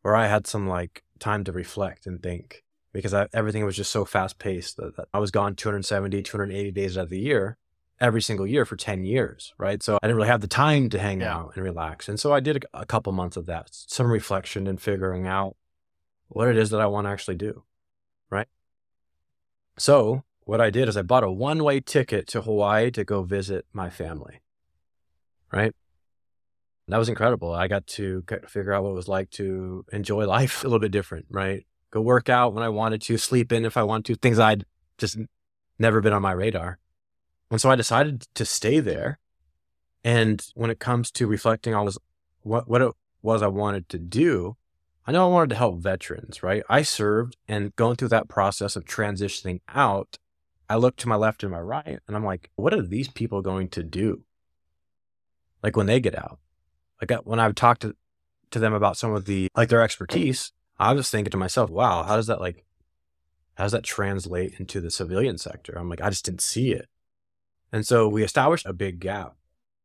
where 0.01 0.15
I 0.15 0.27
had 0.27 0.45
some 0.45 0.67
like 0.67 1.03
time 1.19 1.43
to 1.45 1.51
reflect 1.51 2.05
and 2.05 2.21
think 2.21 2.63
because 2.93 3.13
I, 3.13 3.27
everything 3.33 3.65
was 3.65 3.75
just 3.75 3.91
so 3.91 4.05
fast 4.05 4.39
paced 4.39 4.77
that, 4.77 4.95
that, 4.97 5.07
I 5.13 5.19
was 5.19 5.31
gone 5.31 5.55
270, 5.55 6.23
280 6.23 6.71
days 6.71 6.97
out 6.97 7.03
of 7.03 7.09
the 7.09 7.19
year, 7.19 7.57
every 7.99 8.21
single 8.21 8.47
year 8.47 8.65
for 8.65 8.75
10 8.75 9.03
years, 9.03 9.53
right? 9.57 9.81
So 9.83 9.97
I 10.01 10.07
didn't 10.07 10.17
really 10.17 10.29
have 10.29 10.41
the 10.41 10.47
time 10.47 10.89
to 10.89 10.99
hang 10.99 11.21
yeah. 11.21 11.35
out 11.35 11.51
and 11.55 11.63
relax. 11.63 12.07
And 12.07 12.19
so 12.19 12.33
I 12.33 12.39
did 12.39 12.65
a, 12.73 12.81
a 12.81 12.85
couple 12.85 13.11
months 13.13 13.37
of 13.37 13.45
that, 13.47 13.69
some 13.71 14.11
reflection 14.11 14.67
and 14.67 14.81
figuring 14.81 15.27
out 15.27 15.55
what 16.27 16.47
it 16.47 16.57
is 16.57 16.69
that 16.69 16.81
I 16.81 16.85
want 16.85 17.05
to 17.05 17.11
actually 17.11 17.35
do, 17.35 17.63
right? 18.29 18.47
So 19.77 20.23
what 20.41 20.61
I 20.61 20.69
did 20.69 20.87
is 20.89 20.97
I 20.97 21.01
bought 21.01 21.23
a 21.23 21.31
one 21.31 21.63
way 21.63 21.79
ticket 21.79 22.27
to 22.27 22.41
Hawaii 22.41 22.91
to 22.91 23.03
go 23.03 23.23
visit 23.23 23.65
my 23.73 23.89
family, 23.89 24.41
right? 25.51 25.73
that 26.89 26.97
was 26.97 27.09
incredible. 27.09 27.53
I 27.53 27.67
got 27.67 27.85
to 27.87 28.23
figure 28.47 28.73
out 28.73 28.83
what 28.83 28.89
it 28.89 28.95
was 28.95 29.07
like 29.07 29.29
to 29.31 29.85
enjoy 29.91 30.25
life 30.25 30.63
a 30.63 30.67
little 30.67 30.79
bit 30.79 30.91
different, 30.91 31.27
right? 31.29 31.65
Go 31.91 32.01
work 32.01 32.29
out 32.29 32.53
when 32.53 32.63
I 32.63 32.69
wanted 32.69 33.01
to, 33.03 33.17
sleep 33.17 33.51
in 33.51 33.65
if 33.65 33.77
I 33.77 33.83
wanted 33.83 34.05
to, 34.05 34.15
things 34.15 34.39
I'd 34.39 34.65
just 34.97 35.17
never 35.77 36.01
been 36.01 36.13
on 36.13 36.21
my 36.21 36.31
radar. 36.31 36.77
And 37.51 37.59
so 37.59 37.69
I 37.69 37.75
decided 37.75 38.27
to 38.35 38.45
stay 38.45 38.79
there. 38.79 39.19
And 40.03 40.45
when 40.55 40.69
it 40.69 40.79
comes 40.79 41.11
to 41.11 41.27
reflecting 41.27 41.73
on 41.73 41.89
what, 42.41 42.69
what 42.69 42.81
it 42.81 42.91
was 43.21 43.41
I 43.41 43.47
wanted 43.47 43.89
to 43.89 43.97
do, 43.97 44.55
I 45.05 45.11
know 45.11 45.25
I 45.27 45.33
wanted 45.33 45.49
to 45.49 45.55
help 45.55 45.79
veterans, 45.79 46.43
right? 46.43 46.63
I 46.69 46.83
served 46.83 47.35
and 47.47 47.75
going 47.75 47.95
through 47.95 48.09
that 48.09 48.29
process 48.29 48.75
of 48.75 48.85
transitioning 48.85 49.61
out, 49.67 50.17
I 50.69 50.75
looked 50.75 50.99
to 50.99 51.07
my 51.07 51.15
left 51.15 51.41
and 51.41 51.51
my 51.51 51.59
right 51.59 51.99
and 52.07 52.15
I'm 52.15 52.23
like, 52.23 52.51
what 52.55 52.73
are 52.73 52.81
these 52.81 53.07
people 53.07 53.41
going 53.41 53.69
to 53.69 53.83
do? 53.83 54.23
Like 55.63 55.75
when 55.75 55.87
they 55.87 55.99
get 55.99 56.17
out, 56.17 56.39
like 57.01 57.25
when 57.25 57.39
I've 57.39 57.55
talked 57.55 57.81
to, 57.81 57.95
to 58.51 58.59
them 58.59 58.73
about 58.73 58.97
some 58.97 59.13
of 59.13 59.25
the, 59.25 59.47
like 59.55 59.69
their 59.69 59.81
expertise, 59.81 60.51
I 60.79 60.93
was 60.93 61.09
thinking 61.09 61.31
to 61.31 61.37
myself, 61.37 61.69
wow, 61.69 62.03
how 62.03 62.15
does 62.15 62.27
that 62.27 62.39
like, 62.39 62.63
how 63.55 63.65
does 63.65 63.73
that 63.73 63.83
translate 63.83 64.59
into 64.59 64.79
the 64.79 64.89
civilian 64.89 65.37
sector? 65.37 65.77
I'm 65.77 65.89
like, 65.89 66.01
I 66.01 66.09
just 66.09 66.23
didn't 66.23 66.41
see 66.41 66.71
it. 66.71 66.87
And 67.71 67.85
so 67.85 68.07
we 68.07 68.23
established 68.23 68.65
a 68.65 68.73
big 68.73 68.99
gap, 68.99 69.35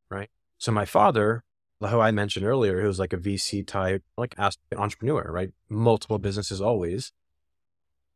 right? 0.09 0.31
So 0.59 0.71
my 0.71 0.85
father, 0.85 1.43
who 1.81 2.01
I 2.01 2.13
mentioned 2.13 2.47
earlier, 2.47 2.81
who 2.81 2.87
was 2.87 3.01
like 3.01 3.13
a 3.13 3.19
VC 3.19 3.67
type, 3.67 4.05
like 4.17 4.35
an 4.39 4.53
entrepreneur, 4.77 5.31
right? 5.31 5.51
Multiple 5.69 6.19
businesses 6.19 6.61
always. 6.61 7.13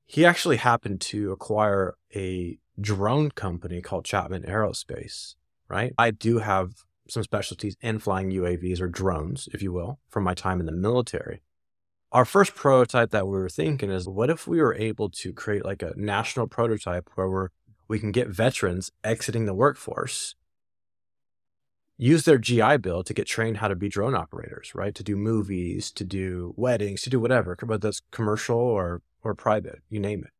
He 0.06 0.24
actually 0.24 0.56
happened 0.56 1.00
to 1.02 1.32
acquire 1.32 1.96
a 2.14 2.58
drone 2.80 3.30
company 3.32 3.82
called 3.82 4.04
Chapman 4.06 4.44
Aerospace, 4.44 5.34
right? 5.68 5.92
I 5.98 6.12
do 6.12 6.38
have 6.38 6.84
some 7.08 7.24
specialties 7.24 7.76
in 7.82 7.98
flying 7.98 8.30
UAVs 8.30 8.80
or 8.80 8.88
drones, 8.88 9.48
if 9.52 9.60
you 9.60 9.72
will, 9.72 9.98
from 10.08 10.24
my 10.24 10.34
time 10.34 10.60
in 10.60 10.66
the 10.66 10.72
military 10.72 11.42
our 12.10 12.24
first 12.24 12.54
prototype 12.54 13.10
that 13.10 13.26
we 13.26 13.32
were 13.32 13.48
thinking 13.48 13.90
is 13.90 14.08
what 14.08 14.30
if 14.30 14.46
we 14.46 14.60
were 14.60 14.74
able 14.74 15.10
to 15.10 15.32
create 15.32 15.64
like 15.64 15.82
a 15.82 15.92
national 15.96 16.46
prototype 16.46 17.10
where 17.14 17.28
we're 17.28 17.48
we 17.86 17.98
can 17.98 18.12
get 18.12 18.28
veterans 18.28 18.90
exiting 19.02 19.46
the 19.46 19.54
workforce 19.54 20.34
use 21.98 22.24
their 22.24 22.38
GI 22.38 22.78
Bill 22.78 23.02
to 23.02 23.12
get 23.12 23.26
trained 23.26 23.56
how 23.56 23.68
to 23.68 23.74
be 23.74 23.88
drone 23.88 24.14
operators, 24.14 24.72
right? 24.74 24.94
To 24.94 25.02
do 25.02 25.16
movies, 25.16 25.90
to 25.92 26.04
do 26.04 26.54
weddings, 26.56 27.02
to 27.02 27.10
do 27.10 27.18
whatever, 27.18 27.56
whether 27.60 27.88
that's 27.88 28.02
commercial 28.12 28.56
or 28.56 29.02
or 29.22 29.34
private, 29.34 29.82
you 29.90 29.98
name 29.98 30.22
it. 30.22 30.30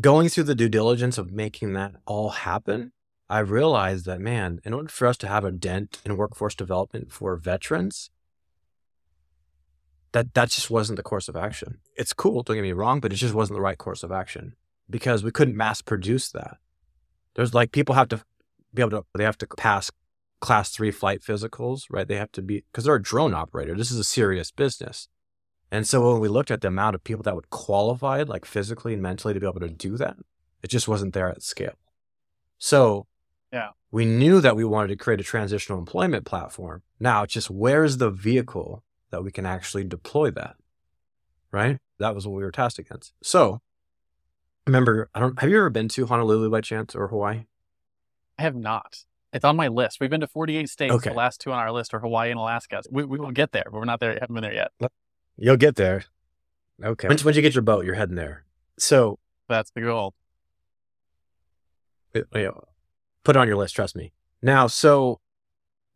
Going 0.00 0.28
through 0.28 0.44
the 0.44 0.54
due 0.54 0.68
diligence 0.68 1.16
of 1.16 1.32
making 1.32 1.72
that 1.72 1.94
all 2.04 2.28
happen, 2.30 2.92
I 3.30 3.38
realized 3.40 4.04
that 4.04 4.20
man, 4.20 4.60
in 4.62 4.74
order 4.74 4.90
for 4.90 5.06
us 5.06 5.16
to 5.18 5.26
have 5.26 5.44
a 5.44 5.50
dent 5.50 6.00
in 6.04 6.16
workforce 6.16 6.54
development 6.54 7.10
for 7.10 7.34
veterans, 7.36 8.10
that 10.12 10.34
that 10.34 10.50
just 10.50 10.70
wasn't 10.70 10.96
the 10.96 11.02
course 11.02 11.28
of 11.28 11.36
action. 11.36 11.78
It's 11.96 12.12
cool, 12.12 12.42
don't 12.42 12.56
get 12.56 12.62
me 12.62 12.72
wrong, 12.72 13.00
but 13.00 13.12
it 13.12 13.16
just 13.16 13.34
wasn't 13.34 13.56
the 13.56 13.62
right 13.62 13.78
course 13.78 14.02
of 14.02 14.12
action 14.12 14.54
because 14.88 15.22
we 15.22 15.30
couldn't 15.30 15.56
mass 15.56 15.82
produce 15.82 16.30
that. 16.30 16.56
There's 17.34 17.54
like 17.54 17.72
people 17.72 17.94
have 17.94 18.08
to 18.08 18.22
be 18.74 18.82
able 18.82 19.02
to 19.02 19.04
they 19.14 19.24
have 19.24 19.38
to 19.38 19.46
pass 19.46 19.90
class 20.40 20.70
three 20.70 20.90
flight 20.90 21.20
physicals, 21.20 21.84
right? 21.90 22.06
They 22.06 22.16
have 22.16 22.32
to 22.32 22.42
be 22.42 22.64
because 22.70 22.84
they're 22.84 22.94
a 22.94 23.02
drone 23.02 23.34
operator. 23.34 23.74
This 23.74 23.90
is 23.90 23.98
a 23.98 24.04
serious 24.04 24.50
business. 24.50 25.08
And 25.70 25.86
so 25.86 26.10
when 26.10 26.20
we 26.20 26.28
looked 26.28 26.50
at 26.50 26.62
the 26.62 26.68
amount 26.68 26.94
of 26.94 27.04
people 27.04 27.22
that 27.24 27.34
would 27.34 27.50
qualify, 27.50 28.22
like 28.22 28.46
physically 28.46 28.94
and 28.94 29.02
mentally, 29.02 29.34
to 29.34 29.40
be 29.40 29.46
able 29.46 29.60
to 29.60 29.68
do 29.68 29.98
that, 29.98 30.16
it 30.62 30.68
just 30.68 30.88
wasn't 30.88 31.12
there 31.12 31.28
at 31.28 31.42
scale. 31.42 31.74
So 32.58 33.06
yeah, 33.52 33.70
we 33.90 34.04
knew 34.04 34.40
that 34.40 34.56
we 34.56 34.64
wanted 34.64 34.88
to 34.88 34.96
create 34.96 35.20
a 35.20 35.24
transitional 35.24 35.78
employment 35.78 36.24
platform. 36.24 36.82
Now 36.98 37.22
it's 37.22 37.34
just 37.34 37.50
where's 37.50 37.98
the 37.98 38.10
vehicle 38.10 38.82
that 39.10 39.22
we 39.24 39.30
can 39.32 39.46
actually 39.46 39.84
deploy 39.84 40.30
that? 40.32 40.56
Right? 41.50 41.78
That 41.98 42.14
was 42.14 42.26
what 42.26 42.36
we 42.36 42.42
were 42.44 42.52
tasked 42.52 42.78
against. 42.78 43.12
So 43.22 43.60
remember, 44.66 45.08
I 45.14 45.20
don't 45.20 45.38
have 45.40 45.50
you 45.50 45.56
ever 45.58 45.70
been 45.70 45.88
to 45.88 46.06
Honolulu 46.06 46.50
by 46.50 46.60
chance 46.60 46.94
or 46.94 47.08
Hawaii? 47.08 47.44
I 48.38 48.42
have 48.42 48.54
not. 48.54 49.04
It's 49.32 49.44
on 49.44 49.56
my 49.56 49.68
list. 49.68 49.98
We've 50.00 50.08
been 50.10 50.20
to 50.20 50.26
48 50.26 50.68
states. 50.68 50.94
Okay. 50.94 51.10
The 51.10 51.16
last 51.16 51.40
two 51.40 51.52
on 51.52 51.58
our 51.58 51.70
list 51.72 51.92
are 51.92 52.00
Hawaii 52.00 52.30
and 52.30 52.38
Alaska. 52.38 52.82
We, 52.90 53.04
we 53.04 53.18
will 53.18 53.30
get 53.32 53.52
there, 53.52 53.64
but 53.66 53.74
we're 53.74 53.84
not 53.84 54.00
there. 54.00 54.12
Haven't 54.18 54.34
been 54.34 54.42
there 54.42 54.54
yet. 54.54 54.70
You'll 55.36 55.56
get 55.56 55.76
there. 55.76 56.04
Okay. 56.82 57.08
Once, 57.08 57.24
once 57.24 57.36
you 57.36 57.42
get 57.42 57.54
your 57.54 57.62
boat, 57.62 57.84
you're 57.84 57.94
heading 57.94 58.14
there. 58.14 58.44
So 58.78 59.18
That's 59.48 59.70
the 59.72 59.80
goal. 59.82 60.14
it- 62.14 62.26
you 62.34 62.44
know, 62.44 62.62
put 63.24 63.36
it 63.36 63.38
on 63.38 63.48
your 63.48 63.56
list. 63.56 63.74
Trust 63.74 63.96
me. 63.96 64.12
Now, 64.40 64.66
so 64.66 65.20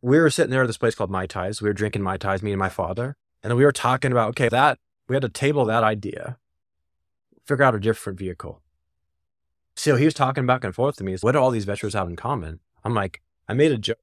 we 0.03 0.19
were 0.19 0.31
sitting 0.31 0.51
there 0.51 0.63
at 0.63 0.67
this 0.67 0.77
place 0.77 0.95
called 0.95 1.11
Mai 1.11 1.27
Tais. 1.27 1.63
We 1.63 1.69
were 1.69 1.75
drinking 1.75 2.03
Mai 2.03 2.17
Tais, 2.17 2.43
me 2.43 2.53
and 2.53 2.59
my 2.59 2.69
father, 2.69 3.17
and 3.43 3.57
we 3.57 3.65
were 3.65 3.73
talking 3.73 4.13
about 4.13 4.31
okay, 4.31 4.49
that 4.49 4.79
we 5.09 5.15
had 5.15 5.23
to 5.23 5.29
table 5.29 5.65
that 5.67 5.85
idea, 5.85 6.39
figure 7.47 7.65
out 7.65 7.75
a 7.75 7.81
different 7.81 8.19
vehicle. 8.19 8.61
So 9.77 9.97
he 9.97 10.05
was 10.05 10.15
talking 10.15 10.45
back 10.45 10.65
and 10.65 10.75
forth 10.75 10.97
to 10.97 11.05
me. 11.05 11.17
What 11.21 11.33
do 11.33 11.39
all 11.39 11.51
these 11.51 11.65
veterans 11.65 11.95
have 11.95 12.09
in 12.09 12.17
common? 12.17 12.61
I'm 12.85 12.95
like, 12.95 13.23
I 13.49 13.55
made 13.55 13.73
a 13.73 13.79
joke. 13.79 13.99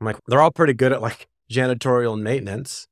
I'm 0.00 0.06
like, 0.06 0.16
they're 0.26 0.40
all 0.40 0.50
pretty 0.50 0.72
good 0.72 0.92
at 0.92 1.02
like 1.02 1.28
janitorial 1.50 2.20
maintenance. 2.20 2.86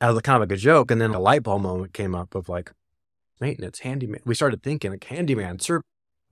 As 0.00 0.16
a 0.16 0.22
kind 0.22 0.42
of 0.42 0.48
like 0.48 0.56
a 0.56 0.60
joke, 0.60 0.90
and 0.90 0.98
then 1.00 1.10
a 1.10 1.20
light 1.20 1.42
bulb 1.42 1.62
moment 1.62 1.92
came 1.92 2.14
up 2.14 2.34
of 2.34 2.48
like 2.48 2.72
maintenance, 3.38 3.80
handyman. 3.80 4.22
We 4.24 4.34
started 4.34 4.62
thinking 4.62 4.92
like 4.92 5.04
handyman, 5.04 5.58
sir. 5.58 5.82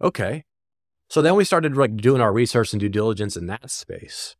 Okay, 0.01 0.45
so 1.09 1.23
then 1.23 1.35
we 1.35 1.45
started 1.45 1.77
like 1.77 1.97
doing 1.97 2.21
our 2.21 2.33
research 2.33 2.73
and 2.73 2.81
due 2.81 2.91
diligence 2.91 3.37
in 3.37 3.47
that 3.47 3.71
space, 3.71 4.37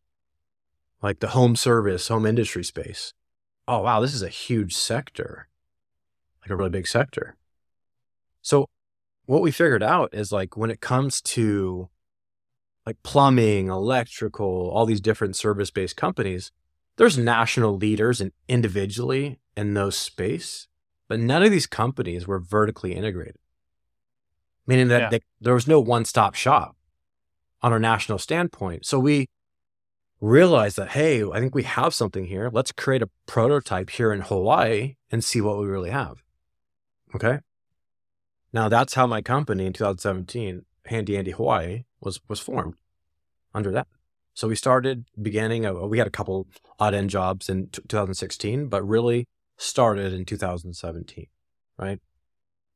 like 1.03 1.21
the 1.21 1.29
home 1.29 1.57
service, 1.57 2.09
home 2.09 2.27
industry 2.27 2.63
space. 2.63 3.15
Oh, 3.67 3.81
wow, 3.81 4.01
this 4.01 4.15
is 4.15 4.23
a 4.23 4.29
huge 4.29 4.77
sector, 4.77 5.49
like 6.43 6.51
a 6.51 6.57
really 6.57 6.71
big 6.71 6.87
sector. 6.87 7.37
So 8.43 8.67
what 9.25 9.41
we 9.41 9.51
figured 9.51 9.83
out 9.83 10.11
is 10.13 10.31
like 10.31 10.57
when 10.57 10.71
it 10.71 10.81
comes 10.81 11.23
to 11.23 11.89
like 12.85 13.03
plumbing, 13.03 13.69
electrical, 13.69 14.71
all 14.71 14.85
these 14.87 15.01
different 15.01 15.37
service 15.37 15.71
based 15.71 15.97
companies, 15.97 16.53
there's 16.97 17.17
national 17.17 17.77
leaders 17.77 18.21
and 18.21 18.33
individually 18.47 19.39
in 19.57 19.73
those 19.73 19.97
space, 19.97 20.69
but 21.09 21.19
none 21.19 21.43
of 21.43 21.51
these 21.51 21.67
companies 21.67 22.27
were 22.27 22.39
vertically 22.39 22.95
integrated 22.95 23.37
meaning 24.69 24.87
that 24.89 25.01
Yeah. 25.01 25.09
they, 25.11 25.21
there 25.41 25.55
was 25.55 25.67
no 25.67 25.81
one 25.81 26.05
stop 26.05 26.35
shop 26.37 26.77
on 27.63 27.73
a 27.73 27.79
national 27.81 28.19
standpoint. 28.19 28.87
So 28.87 29.01
we 29.01 29.27
realized 30.21 30.77
that, 30.77 30.91
hey, 30.91 31.25
I 31.25 31.41
think 31.41 31.55
we 31.55 31.63
have 31.65 31.95
something 31.95 32.27
here. 32.27 32.51
Let's 32.53 32.71
create 32.71 33.03
a 33.03 33.11
prototype 33.27 33.91
here 33.91 34.13
in 34.13 34.21
Hawaii 34.21 34.95
and 35.11 35.25
see 35.25 35.41
what 35.41 35.59
we 35.59 35.67
really 35.67 35.91
have. 35.91 36.23
Okay. 37.15 37.41
Now 38.53 38.69
that's 38.69 38.95
how 38.95 39.07
my 39.07 39.23
company 39.23 39.67
in 39.67 39.73
2017, 39.73 40.65
Handy 40.87 41.17
Andy 41.17 41.33
Hawaii, 41.33 41.85
was 42.01 42.21
was 42.29 42.41
formed 42.41 42.75
under 43.55 43.71
that. 43.73 43.87
So 44.35 44.47
we 44.49 44.55
started 44.55 45.05
beginning 45.21 45.65
of, 45.67 45.77
we 45.91 45.99
had 45.99 46.07
a 46.07 46.11
couple 46.11 46.47
odd 46.79 46.95
end 46.95 47.11
jobs 47.11 47.49
in 47.49 47.69
t- 47.69 47.83
2016, 47.89 48.69
but 48.69 48.87
really 48.87 49.27
started 49.57 50.13
in 50.13 50.25
2017, 50.25 51.27
right? 51.77 51.99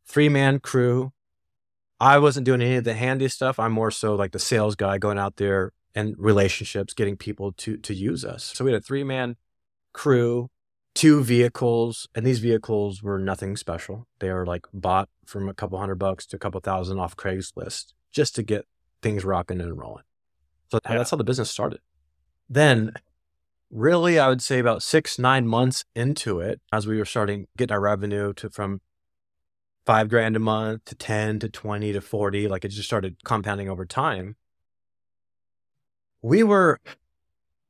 Three 0.04 0.28
man 0.28 0.58
crew, 0.58 1.12
I 2.02 2.18
wasn't 2.18 2.46
doing 2.46 2.60
any 2.60 2.74
of 2.74 2.82
the 2.82 2.94
handy 2.94 3.28
stuff. 3.28 3.60
I'm 3.60 3.70
more 3.70 3.92
so 3.92 4.16
like 4.16 4.32
the 4.32 4.40
sales 4.40 4.74
guy 4.74 4.98
going 4.98 5.18
out 5.18 5.36
there 5.36 5.70
and 5.94 6.16
relationships, 6.18 6.94
getting 6.94 7.16
people 7.16 7.52
to 7.58 7.76
to 7.76 7.94
use 7.94 8.24
us. 8.24 8.42
So 8.42 8.64
we 8.64 8.72
had 8.72 8.82
a 8.82 8.84
three 8.84 9.04
man 9.04 9.36
crew, 9.92 10.50
two 10.96 11.22
vehicles, 11.22 12.08
and 12.12 12.26
these 12.26 12.40
vehicles 12.40 13.04
were 13.04 13.20
nothing 13.20 13.56
special. 13.56 14.08
They 14.18 14.32
were 14.32 14.44
like 14.44 14.66
bought 14.74 15.10
from 15.24 15.48
a 15.48 15.54
couple 15.54 15.78
hundred 15.78 15.94
bucks 16.00 16.26
to 16.26 16.36
a 16.36 16.38
couple 16.40 16.60
thousand 16.60 16.98
off 16.98 17.14
Craigslist 17.16 17.92
just 18.10 18.34
to 18.34 18.42
get 18.42 18.66
things 19.00 19.24
rocking 19.24 19.60
and 19.60 19.78
rolling. 19.78 20.02
So 20.72 20.80
Yeah. 20.84 20.98
that's 20.98 21.12
how 21.12 21.16
the 21.16 21.24
business 21.24 21.50
started. 21.50 21.78
Then 22.50 22.94
really 23.70 24.18
I 24.18 24.28
would 24.28 24.42
say 24.42 24.58
about 24.58 24.82
six, 24.82 25.20
nine 25.20 25.46
months 25.46 25.84
into 25.94 26.40
it, 26.40 26.60
as 26.72 26.84
we 26.84 26.98
were 26.98 27.04
starting 27.04 27.46
getting 27.56 27.72
our 27.72 27.80
revenue 27.80 28.32
to 28.34 28.50
from 28.50 28.80
five 29.84 30.08
grand 30.08 30.36
a 30.36 30.38
month 30.38 30.84
to 30.86 30.94
10 30.94 31.40
to 31.40 31.48
20 31.48 31.92
to 31.92 32.00
40 32.00 32.48
like 32.48 32.64
it 32.64 32.68
just 32.68 32.88
started 32.88 33.16
compounding 33.24 33.68
over 33.68 33.84
time. 33.84 34.36
We 36.20 36.42
were 36.42 36.80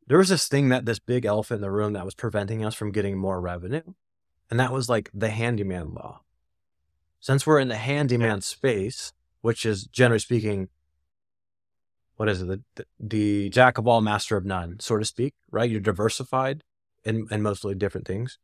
there 0.06 0.18
was 0.18 0.28
this 0.28 0.48
thing 0.48 0.68
that 0.68 0.84
this 0.84 0.98
big 0.98 1.24
elephant 1.24 1.58
in 1.58 1.62
the 1.62 1.70
room 1.70 1.94
that 1.94 2.04
was 2.04 2.14
preventing 2.14 2.64
us 2.64 2.74
from 2.74 2.92
getting 2.92 3.16
more 3.16 3.40
revenue 3.40 3.94
and 4.50 4.60
that 4.60 4.72
was 4.72 4.88
like 4.88 5.10
the 5.14 5.30
handyman 5.30 5.94
law. 5.94 6.20
Since 7.20 7.46
we're 7.46 7.60
in 7.60 7.68
the 7.68 7.76
handyman 7.76 8.42
space 8.42 9.12
which 9.40 9.64
is 9.64 9.84
generally 9.84 10.18
speaking 10.18 10.68
what 12.16 12.28
is 12.28 12.42
it? 12.42 12.46
The, 12.46 12.62
the, 12.74 12.86
the 13.00 13.48
jack 13.48 13.78
of 13.78 13.88
all 13.88 14.02
master 14.02 14.36
of 14.36 14.44
none 14.44 14.76
so 14.80 14.98
to 14.98 15.04
speak 15.04 15.34
right? 15.50 15.70
You're 15.70 15.80
diversified 15.80 16.62
in, 17.04 17.26
in 17.30 17.40
mostly 17.42 17.74
different 17.74 18.06
things. 18.06 18.38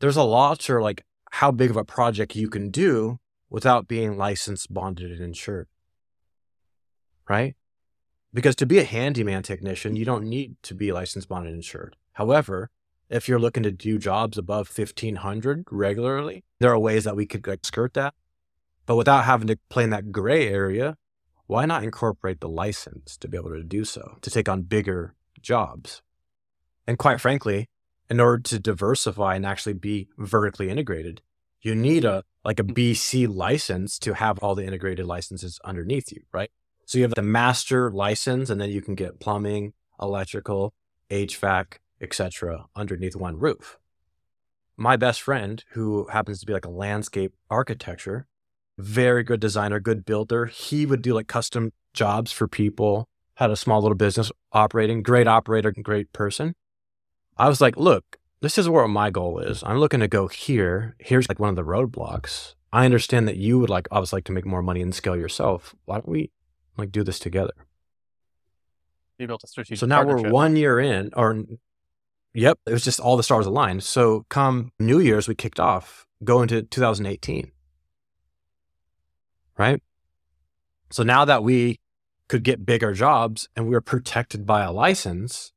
There's 0.00 0.16
a 0.16 0.22
law 0.22 0.54
to 0.54 0.80
like 0.80 1.04
how 1.32 1.50
big 1.50 1.70
of 1.70 1.76
a 1.76 1.84
project 1.84 2.36
you 2.36 2.48
can 2.48 2.70
do 2.70 3.18
without 3.50 3.88
being 3.88 4.16
licensed, 4.16 4.72
bonded, 4.72 5.10
and 5.10 5.20
insured. 5.20 5.68
Right? 7.28 7.56
Because 8.32 8.56
to 8.56 8.66
be 8.66 8.78
a 8.78 8.84
handyman 8.84 9.42
technician, 9.42 9.96
you 9.96 10.04
don't 10.04 10.24
need 10.24 10.56
to 10.62 10.74
be 10.74 10.92
licensed, 10.92 11.28
bonded, 11.28 11.52
and 11.52 11.58
insured. 11.58 11.96
However, 12.12 12.70
if 13.08 13.28
you're 13.28 13.38
looking 13.38 13.62
to 13.62 13.70
do 13.70 13.98
jobs 13.98 14.36
above 14.36 14.70
1500 14.76 15.64
regularly, 15.70 16.44
there 16.58 16.72
are 16.72 16.78
ways 16.78 17.04
that 17.04 17.16
we 17.16 17.26
could 17.26 17.46
like, 17.46 17.64
skirt 17.64 17.94
that. 17.94 18.14
But 18.84 18.96
without 18.96 19.24
having 19.24 19.48
to 19.48 19.58
play 19.68 19.84
in 19.84 19.90
that 19.90 20.12
gray 20.12 20.48
area, 20.48 20.96
why 21.46 21.66
not 21.66 21.84
incorporate 21.84 22.40
the 22.40 22.48
license 22.48 23.16
to 23.18 23.28
be 23.28 23.36
able 23.36 23.50
to 23.50 23.62
do 23.62 23.84
so, 23.84 24.18
to 24.22 24.30
take 24.30 24.48
on 24.48 24.62
bigger 24.62 25.14
jobs? 25.40 26.02
And 26.86 26.98
quite 26.98 27.20
frankly, 27.20 27.68
in 28.08 28.20
order 28.20 28.42
to 28.42 28.58
diversify 28.58 29.34
and 29.34 29.46
actually 29.46 29.74
be 29.74 30.08
vertically 30.18 30.70
integrated, 30.70 31.22
you 31.60 31.74
need 31.74 32.04
a 32.04 32.22
like 32.44 32.60
a 32.60 32.64
mm. 32.64 32.74
BC 32.74 33.32
license 33.34 33.98
to 33.98 34.14
have 34.14 34.38
all 34.38 34.54
the 34.54 34.64
integrated 34.64 35.06
licenses 35.06 35.58
underneath 35.64 36.12
you, 36.12 36.22
right? 36.32 36.50
So 36.84 36.98
you 36.98 37.04
have 37.04 37.14
the 37.14 37.22
master 37.22 37.90
license 37.90 38.48
and 38.50 38.60
then 38.60 38.70
you 38.70 38.80
can 38.80 38.94
get 38.94 39.18
plumbing, 39.18 39.72
electrical, 40.00 40.72
HVAC, 41.10 41.78
etc. 42.00 42.66
underneath 42.76 43.16
one 43.16 43.38
roof. 43.38 43.78
My 44.76 44.96
best 44.96 45.22
friend, 45.22 45.64
who 45.70 46.06
happens 46.08 46.38
to 46.40 46.46
be 46.46 46.52
like 46.52 46.66
a 46.66 46.70
landscape 46.70 47.34
architecture, 47.50 48.26
very 48.78 49.24
good 49.24 49.40
designer, 49.40 49.80
good 49.80 50.04
builder, 50.04 50.46
he 50.46 50.86
would 50.86 51.02
do 51.02 51.14
like 51.14 51.26
custom 51.26 51.72
jobs 51.94 52.30
for 52.30 52.46
people, 52.46 53.08
had 53.36 53.50
a 53.50 53.56
small 53.56 53.80
little 53.80 53.96
business 53.96 54.30
operating, 54.52 55.02
great 55.02 55.26
operator, 55.26 55.72
great 55.72 56.12
person. 56.12 56.54
I 57.38 57.48
was 57.48 57.60
like, 57.60 57.76
look, 57.76 58.18
this 58.40 58.58
is 58.58 58.68
where 58.68 58.86
my 58.88 59.10
goal 59.10 59.38
is. 59.38 59.62
I'm 59.64 59.78
looking 59.78 60.00
to 60.00 60.08
go 60.08 60.28
here. 60.28 60.96
Here's 60.98 61.28
like 61.28 61.38
one 61.38 61.50
of 61.50 61.56
the 61.56 61.64
roadblocks. 61.64 62.54
I 62.72 62.84
understand 62.84 63.26
that 63.28 63.36
you 63.36 63.58
would 63.58 63.70
like 63.70 63.88
obviously 63.90 64.18
like 64.18 64.24
to 64.24 64.32
make 64.32 64.46
more 64.46 64.62
money 64.62 64.82
and 64.82 64.94
scale 64.94 65.16
yourself. 65.16 65.74
Why 65.84 65.96
don't 65.96 66.08
we 66.08 66.30
like 66.76 66.92
do 66.92 67.02
this 67.02 67.18
together? 67.18 67.54
You 69.18 69.26
built 69.26 69.44
a 69.44 69.46
strategic. 69.46 69.78
So 69.78 69.86
now 69.86 70.04
we're 70.04 70.30
one 70.30 70.56
year 70.56 70.78
in, 70.78 71.10
or 71.16 71.42
yep, 72.34 72.58
it 72.66 72.72
was 72.72 72.84
just 72.84 73.00
all 73.00 73.16
the 73.16 73.22
stars 73.22 73.46
aligned. 73.46 73.82
So 73.82 74.26
come 74.28 74.72
New 74.78 74.98
Year's, 74.98 75.26
we 75.26 75.34
kicked 75.34 75.60
off, 75.60 76.06
go 76.22 76.42
into 76.42 76.62
2018. 76.62 77.50
Right? 79.58 79.82
So 80.90 81.02
now 81.02 81.24
that 81.24 81.42
we 81.42 81.80
could 82.28 82.42
get 82.42 82.66
bigger 82.66 82.92
jobs 82.92 83.48
and 83.56 83.66
we 83.66 83.72
were 83.72 83.80
protected 83.80 84.44
by 84.44 84.62
a 84.62 84.72
license. 84.72 85.52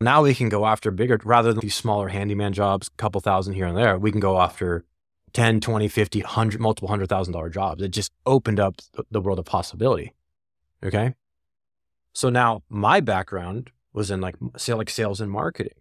Now 0.00 0.22
we 0.22 0.34
can 0.34 0.48
go 0.48 0.66
after 0.66 0.90
bigger 0.90 1.18
rather 1.24 1.52
than 1.52 1.60
these 1.60 1.74
smaller 1.74 2.08
handyman 2.08 2.52
jobs, 2.52 2.88
a 2.88 2.96
couple 2.96 3.20
thousand 3.20 3.54
here 3.54 3.66
and 3.66 3.76
there. 3.76 3.98
We 3.98 4.10
can 4.10 4.20
go 4.20 4.38
after 4.40 4.84
10, 5.32 5.60
20, 5.60 5.88
50, 5.88 6.20
100, 6.20 6.60
multiple 6.60 6.88
hundred 6.88 7.08
thousand 7.08 7.32
dollar 7.32 7.48
jobs. 7.48 7.82
It 7.82 7.88
just 7.88 8.12
opened 8.26 8.60
up 8.60 8.76
the 9.10 9.20
world 9.20 9.38
of 9.38 9.46
possibility. 9.46 10.14
Okay. 10.84 11.14
So 12.12 12.28
now 12.28 12.62
my 12.68 13.00
background 13.00 13.70
was 13.92 14.10
in 14.10 14.20
like, 14.20 14.36
say, 14.56 14.74
like 14.74 14.90
sales 14.90 15.20
and 15.20 15.30
marketing. 15.30 15.74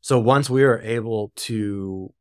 So 0.00 0.18
once 0.18 0.48
we 0.48 0.62
were 0.62 0.80
able 0.80 1.32
to 1.36 2.12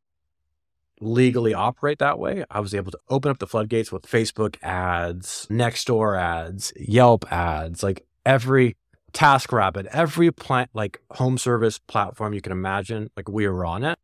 legally 0.99 1.53
operate 1.53 1.99
that 1.99 2.19
way, 2.19 2.43
I 2.49 2.59
was 2.59 2.73
able 2.73 2.91
to 2.91 2.99
open 3.09 3.31
up 3.31 3.39
the 3.39 3.47
floodgates 3.47 3.91
with 3.91 4.03
Facebook 4.03 4.61
ads, 4.63 5.47
Nextdoor 5.49 6.19
ads, 6.19 6.73
Yelp 6.75 7.31
ads, 7.31 7.83
like 7.83 8.05
every 8.25 8.75
TaskRabbit, 9.17 9.87
every 9.87 10.31
plant 10.31 10.69
like 10.75 11.01
home 11.09 11.39
service 11.39 11.79
platform 11.79 12.33
you 12.33 12.41
can 12.41 12.51
imagine, 12.51 13.09
like 13.17 13.27
we 13.27 13.45
are 13.45 13.65
on 13.65 13.83
it. 13.83 13.97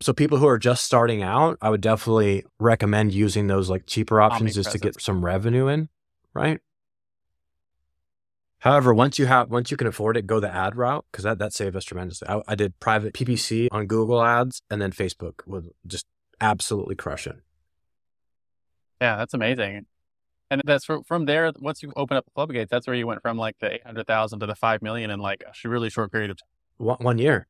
So 0.00 0.14
people 0.14 0.38
who 0.38 0.48
are 0.48 0.58
just 0.58 0.84
starting 0.84 1.22
out, 1.22 1.58
I 1.60 1.68
would 1.68 1.82
definitely 1.82 2.44
recommend 2.58 3.12
using 3.12 3.46
those 3.46 3.68
like 3.68 3.84
cheaper 3.86 4.22
options 4.22 4.54
just 4.54 4.72
to 4.72 4.78
get 4.78 5.02
some 5.02 5.22
revenue 5.22 5.68
in, 5.68 5.90
right? 6.32 6.60
However, 8.60 8.94
once 8.94 9.18
you 9.18 9.26
have 9.26 9.50
once 9.50 9.70
you 9.70 9.76
can 9.76 9.86
afford 9.86 10.16
it, 10.16 10.26
go 10.26 10.40
the 10.40 10.52
ad 10.52 10.76
route 10.76 11.04
because 11.12 11.24
that 11.24 11.38
that 11.38 11.52
saved 11.52 11.76
us 11.76 11.84
tremendously. 11.84 12.26
I, 12.26 12.40
I, 12.48 12.54
did 12.54 12.80
private 12.80 13.12
PPC 13.12 13.68
on 13.70 13.86
Google 13.86 14.22
Ads, 14.22 14.62
and 14.70 14.80
then 14.80 14.92
Facebook 14.92 15.46
was 15.46 15.68
just 15.86 16.06
absolutely 16.40 16.94
crushing. 16.94 17.42
Yeah, 19.00 19.16
that's 19.16 19.34
amazing. 19.34 19.86
And 20.52 20.60
that's 20.66 20.84
from, 20.84 21.02
from 21.04 21.24
there. 21.24 21.50
Once 21.60 21.82
you 21.82 21.94
open 21.96 22.18
up 22.18 22.26
the 22.26 22.30
floodgates, 22.32 22.70
that's 22.70 22.86
where 22.86 22.94
you 22.94 23.06
went 23.06 23.22
from 23.22 23.38
like 23.38 23.58
the 23.58 23.72
eight 23.72 23.86
hundred 23.86 24.06
thousand 24.06 24.40
to 24.40 24.46
the 24.46 24.54
five 24.54 24.82
million 24.82 25.10
in 25.10 25.18
like 25.18 25.42
a 25.42 25.68
really 25.68 25.88
short 25.88 26.12
period 26.12 26.30
of 26.30 26.36
time. 26.36 26.48
One, 26.76 26.98
one 26.98 27.18
year. 27.18 27.46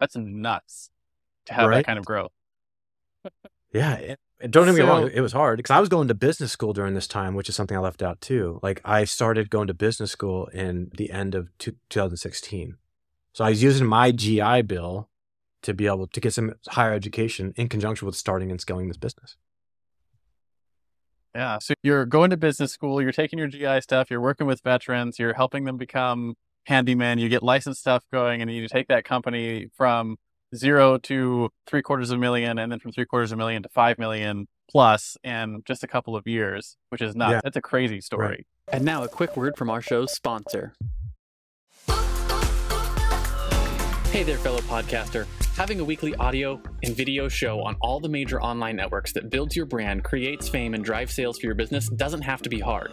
That's 0.00 0.16
nuts 0.16 0.88
to 1.44 1.52
have 1.52 1.68
right? 1.68 1.76
that 1.76 1.84
kind 1.84 1.98
of 1.98 2.06
growth. 2.06 2.32
yeah, 3.74 3.96
it, 3.96 4.18
don't 4.50 4.64
get 4.64 4.76
me 4.76 4.80
wrong, 4.80 5.10
it 5.12 5.20
was 5.20 5.32
hard 5.32 5.58
because 5.58 5.70
I 5.70 5.78
was 5.78 5.90
going 5.90 6.08
to 6.08 6.14
business 6.14 6.52
school 6.52 6.72
during 6.72 6.94
this 6.94 7.06
time, 7.06 7.34
which 7.34 7.50
is 7.50 7.54
something 7.54 7.76
I 7.76 7.80
left 7.80 8.02
out 8.02 8.22
too. 8.22 8.60
Like 8.62 8.80
I 8.86 9.04
started 9.04 9.50
going 9.50 9.66
to 9.66 9.74
business 9.74 10.10
school 10.10 10.46
in 10.46 10.90
the 10.96 11.10
end 11.10 11.34
of 11.34 11.50
2016. 11.58 12.78
So 13.34 13.44
I 13.44 13.50
was 13.50 13.62
using 13.62 13.86
my 13.86 14.10
GI 14.10 14.62
Bill 14.62 15.10
to 15.60 15.74
be 15.74 15.86
able 15.86 16.06
to 16.06 16.20
get 16.20 16.32
some 16.32 16.54
higher 16.68 16.94
education 16.94 17.52
in 17.56 17.68
conjunction 17.68 18.06
with 18.06 18.16
starting 18.16 18.50
and 18.50 18.58
scaling 18.58 18.88
this 18.88 18.96
business. 18.96 19.36
Yeah. 21.38 21.58
So 21.60 21.74
you're 21.84 22.04
going 22.04 22.30
to 22.30 22.36
business 22.36 22.72
school, 22.72 23.00
you're 23.00 23.12
taking 23.12 23.38
your 23.38 23.46
GI 23.46 23.82
stuff, 23.82 24.10
you're 24.10 24.20
working 24.20 24.48
with 24.48 24.60
veterans, 24.60 25.20
you're 25.20 25.34
helping 25.34 25.66
them 25.66 25.76
become 25.76 26.34
handyman, 26.66 27.18
you 27.18 27.28
get 27.28 27.44
licensed 27.44 27.80
stuff 27.80 28.02
going, 28.12 28.42
and 28.42 28.52
you 28.52 28.66
take 28.66 28.88
that 28.88 29.04
company 29.04 29.68
from 29.76 30.16
zero 30.52 30.98
to 30.98 31.48
three 31.64 31.80
quarters 31.80 32.10
of 32.10 32.18
a 32.18 32.20
million, 32.20 32.58
and 32.58 32.72
then 32.72 32.80
from 32.80 32.90
three 32.90 33.04
quarters 33.04 33.30
of 33.30 33.36
a 33.36 33.38
million 33.38 33.62
to 33.62 33.68
five 33.68 34.00
million 34.00 34.48
plus 34.68 35.16
in 35.22 35.62
just 35.64 35.84
a 35.84 35.86
couple 35.86 36.16
of 36.16 36.26
years, 36.26 36.76
which 36.88 37.00
is 37.00 37.14
nuts. 37.14 37.34
Yeah. 37.34 37.40
That's 37.44 37.56
a 37.56 37.62
crazy 37.62 38.00
story. 38.00 38.26
Right. 38.26 38.46
And 38.72 38.84
now 38.84 39.04
a 39.04 39.08
quick 39.08 39.36
word 39.36 39.56
from 39.56 39.70
our 39.70 39.80
show's 39.80 40.12
sponsor. 40.12 40.74
Hey 44.10 44.24
there, 44.24 44.38
fellow 44.38 44.58
podcaster. 44.62 45.28
Having 45.58 45.80
a 45.80 45.84
weekly 45.84 46.14
audio 46.14 46.62
and 46.84 46.94
video 46.94 47.26
show 47.28 47.60
on 47.64 47.74
all 47.80 47.98
the 47.98 48.08
major 48.08 48.40
online 48.40 48.76
networks 48.76 49.12
that 49.14 49.28
builds 49.28 49.56
your 49.56 49.66
brand, 49.66 50.04
creates 50.04 50.48
fame, 50.48 50.72
and 50.72 50.84
drives 50.84 51.12
sales 51.12 51.36
for 51.36 51.46
your 51.46 51.56
business 51.56 51.88
doesn't 51.88 52.22
have 52.22 52.40
to 52.42 52.48
be 52.48 52.60
hard. 52.60 52.92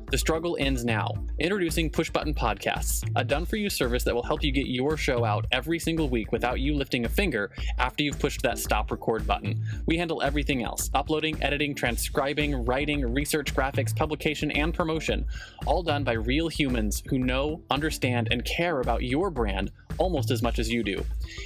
The 0.11 0.17
struggle 0.17 0.57
ends 0.59 0.83
now. 0.83 1.13
Introducing 1.39 1.89
Push 1.89 2.09
Button 2.09 2.33
Podcasts, 2.33 3.09
a 3.15 3.23
done 3.23 3.45
for 3.45 3.55
you 3.55 3.69
service 3.69 4.03
that 4.03 4.13
will 4.13 4.21
help 4.21 4.43
you 4.43 4.51
get 4.51 4.67
your 4.67 4.97
show 4.97 5.23
out 5.23 5.45
every 5.53 5.79
single 5.79 6.09
week 6.09 6.33
without 6.33 6.59
you 6.59 6.75
lifting 6.75 7.05
a 7.05 7.09
finger 7.09 7.49
after 7.77 8.03
you've 8.03 8.19
pushed 8.19 8.41
that 8.41 8.59
stop 8.59 8.91
record 8.91 9.25
button. 9.25 9.63
We 9.85 9.95
handle 9.95 10.21
everything 10.21 10.63
else 10.63 10.89
uploading, 10.93 11.41
editing, 11.41 11.73
transcribing, 11.73 12.65
writing, 12.65 13.09
research, 13.13 13.55
graphics, 13.55 13.95
publication, 13.95 14.51
and 14.51 14.73
promotion, 14.73 15.25
all 15.65 15.81
done 15.81 16.03
by 16.03 16.13
real 16.13 16.49
humans 16.49 17.01
who 17.07 17.17
know, 17.17 17.61
understand, 17.71 18.27
and 18.31 18.43
care 18.43 18.81
about 18.81 19.03
your 19.03 19.29
brand 19.29 19.71
almost 19.97 20.31
as 20.31 20.41
much 20.41 20.59
as 20.59 20.69
you 20.69 20.83
do. 20.83 21.03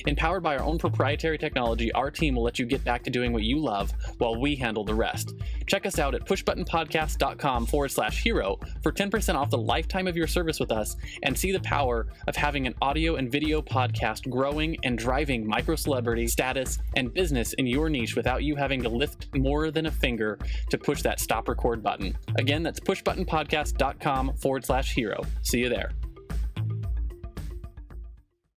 Empowered 0.08 0.44
by 0.44 0.58
our 0.58 0.64
own 0.64 0.78
proprietary 0.78 1.38
technology, 1.38 1.92
our 1.94 2.12
team 2.12 2.36
will 2.36 2.44
let 2.44 2.60
you 2.60 2.66
get 2.66 2.84
back 2.84 3.04
to 3.04 3.10
doing 3.10 3.34
what 3.34 3.44
you 3.44 3.58
love 3.60 3.94
while 4.18 4.40
we 4.40 4.56
handle 4.56 4.84
the 4.84 4.94
rest. 4.94 5.36
Check 5.68 5.86
us 5.86 6.00
out 6.00 6.16
at 6.16 6.26
pushbuttonpodcast.com 6.26 7.66
forward 7.66 7.92
slash 7.92 8.24
hero 8.24 8.60
for 8.82 8.92
10% 8.92 9.36
off 9.36 9.50
the 9.50 9.58
lifetime 9.58 10.08
of 10.08 10.16
your 10.16 10.28
service 10.28 10.60
with 10.60 10.72
us 10.72 10.96
and 11.24 11.38
see 11.38 11.52
the 11.52 11.60
power 11.62 12.08
of 12.28 12.36
having 12.36 12.68
an 12.68 12.76
audio 12.82 13.16
and 13.16 13.32
video 13.32 13.62
podcast 13.62 14.30
growing 14.30 14.78
and 14.84 14.98
driving 14.98 15.46
micro 15.46 15.76
celebrity 15.76 16.28
status 16.28 16.80
and 16.96 17.14
business 17.14 17.54
in 17.54 17.68
your 17.68 17.90
niche 17.90 18.16
without 18.16 18.44
you 18.44 18.56
having 18.56 18.82
to 18.82 18.90
lift 18.90 19.34
more 19.36 19.72
than 19.72 19.86
a 19.88 19.92
finger 19.92 20.38
to 20.70 20.78
push 20.78 21.02
that 21.02 21.20
stop 21.20 21.48
record 21.48 21.82
button. 21.82 22.18
Again, 22.36 22.64
that's 22.64 22.80
pushbuttonpodcast.com 22.80 24.34
forward 24.36 24.66
slash 24.66 24.94
hero. 24.94 25.22
See 25.42 25.60
you 25.60 25.70
there. 25.70 25.92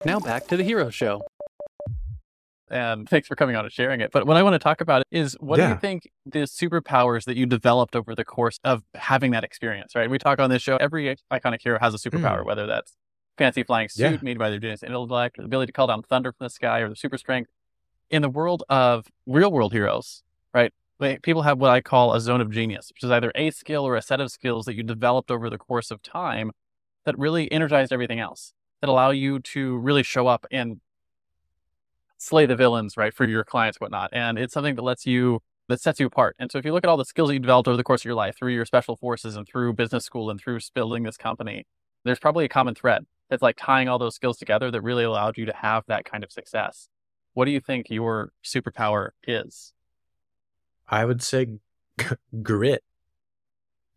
Now 0.05 0.21
back 0.21 0.47
to 0.49 0.57
the 0.57 0.63
Hero 0.63 0.91
Show. 0.91 1.23
And 2.71 3.09
thanks 3.09 3.27
for 3.27 3.35
coming 3.35 3.57
on 3.57 3.65
and 3.65 3.73
sharing 3.73 4.01
it. 4.01 4.11
But 4.13 4.27
what 4.27 4.37
I 4.37 4.43
want 4.43 4.55
to 4.55 4.59
talk 4.59 4.81
about 4.81 5.03
is 5.11 5.37
what 5.41 5.59
yeah. 5.59 5.69
do 5.69 5.73
you 5.73 5.81
think 5.81 6.11
the 6.25 6.41
superpowers 6.41 7.25
that 7.25 7.37
you 7.37 7.47
developed 7.47 7.97
over 7.97 8.15
the 8.15 8.25
course 8.25 8.61
of 8.63 8.85
having 8.95 9.33
that 9.33 9.43
experience, 9.43 9.97
right? 9.97 10.09
We 10.09 10.19
talk 10.19 10.39
on 10.39 10.51
this 10.51 10.63
show, 10.63 10.77
every 10.77 11.17
iconic 11.33 11.63
hero 11.63 11.79
has 11.81 11.95
a 11.95 11.97
superpower, 11.99 12.43
mm. 12.43 12.45
whether 12.45 12.67
that's 12.67 12.95
fancy 13.39 13.63
flying 13.63 13.89
suit 13.89 14.13
yeah. 14.13 14.19
made 14.23 14.39
by 14.39 14.51
their 14.51 14.59
genius 14.59 14.83
intellect, 14.83 15.39
or 15.39 15.43
the 15.43 15.47
ability 15.47 15.69
to 15.69 15.73
call 15.73 15.87
down 15.89 16.03
thunder 16.03 16.31
from 16.31 16.45
the 16.45 16.51
sky, 16.51 16.81
or 16.81 16.89
the 16.89 16.97
super 16.97 17.19
strength. 17.19 17.51
In 18.11 18.23
the 18.23 18.29
world 18.29 18.63
of 18.69 19.07
real 19.27 19.51
world 19.51 19.73
heroes, 19.73 20.23
right? 20.55 20.73
People 21.23 21.43
have 21.43 21.59
what 21.59 21.71
I 21.71 21.81
call 21.81 22.15
a 22.15 22.21
zone 22.21 22.41
of 22.41 22.51
genius, 22.51 22.91
which 22.95 23.03
is 23.03 23.11
either 23.11 23.33
a 23.35 23.51
skill 23.51 23.87
or 23.87 23.97
a 23.97 24.03
set 24.03 24.21
of 24.21 24.31
skills 24.31 24.67
that 24.67 24.75
you 24.75 24.83
developed 24.83 25.31
over 25.31 25.49
the 25.51 25.59
course 25.59 25.91
of 25.91 26.03
time 26.03 26.53
that 27.05 27.19
really 27.19 27.51
energized 27.51 27.93
everything 27.93 28.21
else 28.21 28.53
that 28.81 28.89
allow 28.89 29.11
you 29.11 29.41
to 29.41 29.77
really 29.79 30.03
show 30.03 30.27
up 30.27 30.47
and 30.51 30.81
slay 32.17 32.47
the 32.47 32.57
villains, 32.57 32.97
right, 32.97 33.15
for 33.15 33.25
your 33.27 33.45
clients, 33.45 33.81
whatnot. 33.81 34.11
And 34.13 34.39
it's 34.39 34.53
something 34.53 34.75
that 34.75 34.83
lets 34.83 35.07
you, 35.07 35.41
that 35.69 35.81
sets 35.81 36.01
you 36.01 36.07
apart. 36.07 36.37
And 36.39 36.51
so 36.51 36.59
if 36.59 36.65
you 36.65 36.73
look 36.73 36.85
at 36.85 36.91
all 36.91 36.97
the 36.97 37.05
skills 37.05 37.29
that 37.29 37.35
you 37.35 37.41
developed 37.41 37.69
over 37.69 37.77
the 37.77 37.85
course 37.85 38.03
of 38.03 38.07
your 38.07 38.15
life 38.15 38.37
through 38.37 38.53
your 38.53 38.65
special 38.65 38.97
forces 38.97 39.37
and 39.37 39.47
through 39.47 39.75
business 39.75 40.05
school 40.05 40.31
and 40.31 40.41
through 40.41 40.59
building 40.75 41.05
this 41.05 41.17
company, 41.17 41.67
there's 42.05 42.19
probably 42.19 42.45
a 42.45 42.49
common 42.49 42.75
thread 42.75 43.05
that's 43.31 43.43
like 43.43 43.57
tying 43.57 43.89
all 43.89 43.99
those 43.99 44.15
skills 44.15 44.39
together 44.39 44.71
that 44.71 44.81
really 44.81 45.05
allowed 45.05 45.37
you 45.37 45.47
to 45.47 45.55
have 45.55 45.85
that 45.87 46.05
kind 46.05 46.25
of 46.25 46.33
success. 46.33 46.89
What 47.35 47.45
do 47.45 47.51
you 47.51 47.61
think 47.61 47.87
your 47.91 48.33
superpower 48.45 49.11
is? 49.27 49.73
I 50.89 51.05
would 51.05 51.23
say 51.23 51.47
g- 51.99 52.07
grit 52.43 52.83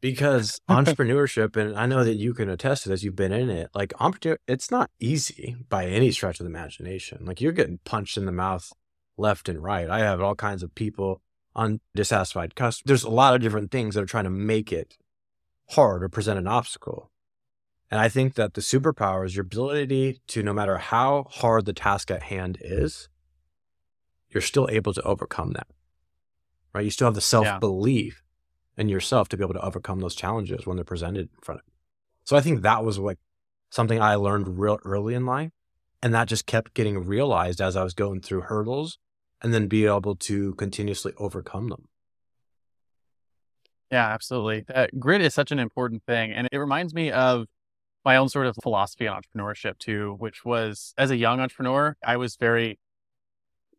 because 0.01 0.59
entrepreneurship 0.69 1.55
and 1.55 1.77
i 1.77 1.85
know 1.85 2.03
that 2.03 2.15
you 2.15 2.33
can 2.33 2.49
attest 2.49 2.83
to 2.83 2.89
this 2.89 3.03
you've 3.03 3.15
been 3.15 3.31
in 3.31 3.49
it 3.49 3.69
like 3.73 3.93
it's 4.47 4.71
not 4.71 4.89
easy 4.99 5.55
by 5.69 5.85
any 5.85 6.11
stretch 6.11 6.39
of 6.39 6.43
the 6.43 6.49
imagination 6.49 7.25
like 7.25 7.39
you're 7.39 7.51
getting 7.51 7.79
punched 7.85 8.17
in 8.17 8.25
the 8.25 8.31
mouth 8.31 8.73
left 9.17 9.47
and 9.47 9.61
right. 9.61 9.89
I 9.89 9.99
have 9.99 10.21
all 10.21 10.35
kinds 10.35 10.63
of 10.63 10.73
people 10.73 11.21
on 11.55 11.79
dissatisfied 11.95 12.55
customers 12.55 12.83
there's 12.85 13.03
a 13.03 13.09
lot 13.09 13.35
of 13.35 13.41
different 13.41 13.71
things 13.71 13.95
that 13.95 14.01
are 14.01 14.07
trying 14.07 14.23
to 14.23 14.29
make 14.29 14.71
it 14.71 14.97
hard 15.71 16.03
or 16.03 16.09
present 16.09 16.39
an 16.39 16.47
obstacle. 16.47 17.11
And 17.89 17.99
i 17.99 18.09
think 18.09 18.35
that 18.35 18.53
the 18.55 18.61
superpower 18.61 19.25
is 19.25 19.35
your 19.35 19.43
ability 19.43 20.21
to 20.27 20.43
no 20.43 20.53
matter 20.53 20.77
how 20.77 21.27
hard 21.29 21.65
the 21.65 21.73
task 21.73 22.09
at 22.09 22.23
hand 22.23 22.57
is 22.61 23.09
you're 24.29 24.41
still 24.41 24.67
able 24.71 24.93
to 24.93 25.01
overcome 25.03 25.51
that 25.51 25.67
right? 26.73 26.85
You 26.85 26.91
still 26.91 27.07
have 27.07 27.15
the 27.15 27.21
self-belief 27.21 28.20
in 28.81 28.89
yourself 28.89 29.29
to 29.29 29.37
be 29.37 29.43
able 29.43 29.53
to 29.53 29.65
overcome 29.65 29.99
those 29.99 30.15
challenges 30.15 30.65
when 30.65 30.75
they're 30.75 30.83
presented 30.83 31.29
in 31.33 31.41
front 31.41 31.61
of 31.61 31.67
you. 31.67 31.73
So 32.25 32.35
I 32.35 32.41
think 32.41 32.63
that 32.63 32.83
was 32.83 32.97
like 32.97 33.19
something 33.69 34.01
I 34.01 34.15
learned 34.15 34.59
real 34.59 34.79
early 34.83 35.13
in 35.13 35.25
life. 35.25 35.51
And 36.03 36.13
that 36.13 36.27
just 36.27 36.47
kept 36.47 36.73
getting 36.73 37.05
realized 37.05 37.61
as 37.61 37.77
I 37.77 37.83
was 37.83 37.93
going 37.93 38.21
through 38.21 38.41
hurdles 38.41 38.97
and 39.41 39.53
then 39.53 39.67
be 39.67 39.85
able 39.85 40.15
to 40.15 40.55
continuously 40.55 41.13
overcome 41.17 41.69
them. 41.69 41.87
Yeah, 43.91 44.07
absolutely. 44.07 44.65
Uh, 44.73 44.87
grit 44.97 45.21
is 45.21 45.33
such 45.33 45.51
an 45.51 45.59
important 45.59 46.03
thing. 46.05 46.31
And 46.31 46.47
it 46.51 46.57
reminds 46.57 46.93
me 46.93 47.11
of 47.11 47.45
my 48.03 48.15
own 48.17 48.29
sort 48.29 48.47
of 48.47 48.55
philosophy 48.63 49.07
on 49.07 49.21
entrepreneurship 49.21 49.77
too, 49.77 50.15
which 50.17 50.43
was 50.43 50.93
as 50.97 51.11
a 51.11 51.17
young 51.17 51.39
entrepreneur, 51.39 51.95
I 52.03 52.17
was 52.17 52.35
very 52.35 52.79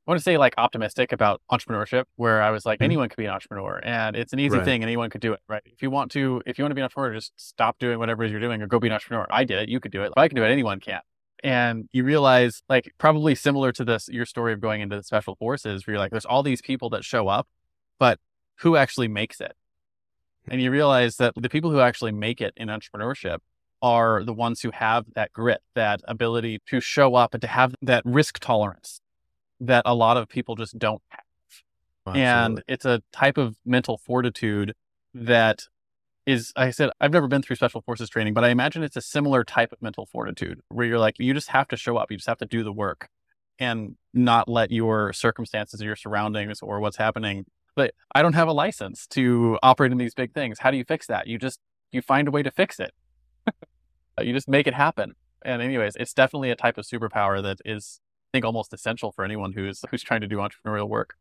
I 0.06 0.10
want 0.10 0.18
to 0.18 0.22
say 0.24 0.36
like 0.36 0.54
optimistic 0.58 1.12
about 1.12 1.40
entrepreneurship, 1.50 2.04
where 2.16 2.42
I 2.42 2.50
was 2.50 2.66
like, 2.66 2.80
Mhm. 2.80 2.84
anyone 2.84 3.08
could 3.08 3.16
be 3.16 3.26
an 3.26 3.30
entrepreneur 3.30 3.80
and 3.84 4.16
it's 4.16 4.32
an 4.32 4.40
easy 4.40 4.56
Right. 4.56 4.64
thing 4.64 4.82
and 4.82 4.88
anyone 4.88 5.10
could 5.10 5.20
do 5.20 5.32
it, 5.32 5.40
right? 5.48 5.62
If 5.64 5.80
you 5.80 5.90
want 5.90 6.10
to, 6.12 6.42
if 6.44 6.58
you 6.58 6.64
want 6.64 6.72
to 6.72 6.74
be 6.74 6.80
an 6.80 6.84
entrepreneur, 6.84 7.14
just 7.14 7.32
stop 7.36 7.78
doing 7.78 8.00
whatever 8.00 8.24
it 8.24 8.26
is 8.26 8.32
you're 8.32 8.40
doing 8.40 8.60
or 8.62 8.66
go 8.66 8.80
be 8.80 8.88
an 8.88 8.94
entrepreneur. 8.94 9.28
I 9.30 9.44
did 9.44 9.58
it. 9.60 9.68
You 9.68 9.78
could 9.78 9.92
do 9.92 10.02
it. 10.02 10.06
If 10.08 10.12
I 10.16 10.26
can 10.26 10.34
do 10.34 10.42
it, 10.42 10.50
anyone 10.50 10.80
can. 10.80 11.02
And 11.44 11.88
you 11.92 12.02
realize 12.02 12.62
like 12.68 12.92
probably 12.98 13.36
similar 13.36 13.70
to 13.72 13.84
this, 13.84 14.08
your 14.08 14.26
story 14.26 14.52
of 14.52 14.60
going 14.60 14.80
into 14.80 14.96
the 14.96 15.04
special 15.04 15.36
forces 15.36 15.86
where 15.86 15.94
you're 15.94 16.00
like, 16.00 16.10
there's 16.10 16.24
all 16.24 16.42
these 16.42 16.62
people 16.62 16.90
that 16.90 17.04
show 17.04 17.28
up, 17.28 17.46
but 18.00 18.18
who 18.56 18.74
actually 18.74 19.08
makes 19.08 19.40
it? 19.40 19.52
And 20.48 20.60
you 20.60 20.72
realize 20.72 21.16
that 21.18 21.34
the 21.36 21.48
people 21.48 21.70
who 21.70 21.78
actually 21.78 22.10
make 22.12 22.40
it 22.40 22.54
in 22.56 22.66
entrepreneurship 22.66 23.38
are 23.80 24.24
the 24.24 24.32
ones 24.32 24.62
who 24.62 24.72
have 24.72 25.06
that 25.14 25.32
grit, 25.32 25.60
that 25.74 26.00
ability 26.08 26.60
to 26.66 26.80
show 26.80 27.14
up 27.14 27.34
and 27.34 27.40
to 27.40 27.46
have 27.46 27.74
that 27.82 28.04
risk 28.04 28.40
tolerance 28.40 29.00
that 29.62 29.82
a 29.86 29.94
lot 29.94 30.16
of 30.16 30.28
people 30.28 30.56
just 30.56 30.78
don't 30.78 31.02
have. 31.08 31.20
And 32.06 32.24
Absolutely. 32.24 32.62
it's 32.66 32.84
a 32.84 33.02
type 33.12 33.38
of 33.38 33.56
mental 33.64 33.96
fortitude 33.96 34.74
that 35.14 35.62
is, 36.26 36.52
like 36.56 36.68
I 36.68 36.70
said, 36.70 36.90
I've 37.00 37.12
never 37.12 37.28
been 37.28 37.42
through 37.42 37.56
special 37.56 37.80
forces 37.80 38.08
training, 38.10 38.34
but 38.34 38.44
I 38.44 38.48
imagine 38.48 38.82
it's 38.82 38.96
a 38.96 39.02
similar 39.02 39.44
type 39.44 39.72
of 39.72 39.80
mental 39.80 40.06
fortitude 40.06 40.60
where 40.68 40.86
you're 40.86 40.98
like, 40.98 41.16
you 41.18 41.32
just 41.32 41.48
have 41.48 41.68
to 41.68 41.76
show 41.76 41.96
up, 41.96 42.10
you 42.10 42.16
just 42.16 42.28
have 42.28 42.38
to 42.38 42.46
do 42.46 42.64
the 42.64 42.72
work 42.72 43.08
and 43.58 43.96
not 44.12 44.48
let 44.48 44.72
your 44.72 45.12
circumstances 45.12 45.80
or 45.80 45.86
your 45.86 45.96
surroundings 45.96 46.60
or 46.60 46.80
what's 46.80 46.96
happening. 46.96 47.44
But 47.76 47.94
I 48.14 48.22
don't 48.22 48.34
have 48.34 48.48
a 48.48 48.52
license 48.52 49.06
to 49.08 49.58
operate 49.62 49.92
in 49.92 49.98
these 49.98 50.14
big 50.14 50.34
things. 50.34 50.58
How 50.58 50.72
do 50.72 50.76
you 50.76 50.84
fix 50.84 51.06
that? 51.06 51.28
You 51.28 51.38
just, 51.38 51.60
you 51.92 52.02
find 52.02 52.26
a 52.26 52.30
way 52.32 52.42
to 52.42 52.50
fix 52.50 52.80
it. 52.80 52.92
you 54.20 54.32
just 54.32 54.48
make 54.48 54.66
it 54.66 54.74
happen. 54.74 55.14
And 55.44 55.62
anyways, 55.62 55.96
it's 55.96 56.12
definitely 56.12 56.50
a 56.50 56.56
type 56.56 56.78
of 56.78 56.84
superpower 56.84 57.42
that 57.42 57.58
is, 57.64 58.00
think, 58.32 58.44
almost 58.44 58.72
essential 58.72 59.12
for 59.12 59.24
anyone 59.24 59.52
who's 59.52 59.82
who's 59.90 60.02
trying 60.02 60.22
to 60.22 60.26
do 60.26 60.36
entrepreneurial 60.38 60.88
work. 60.88 61.14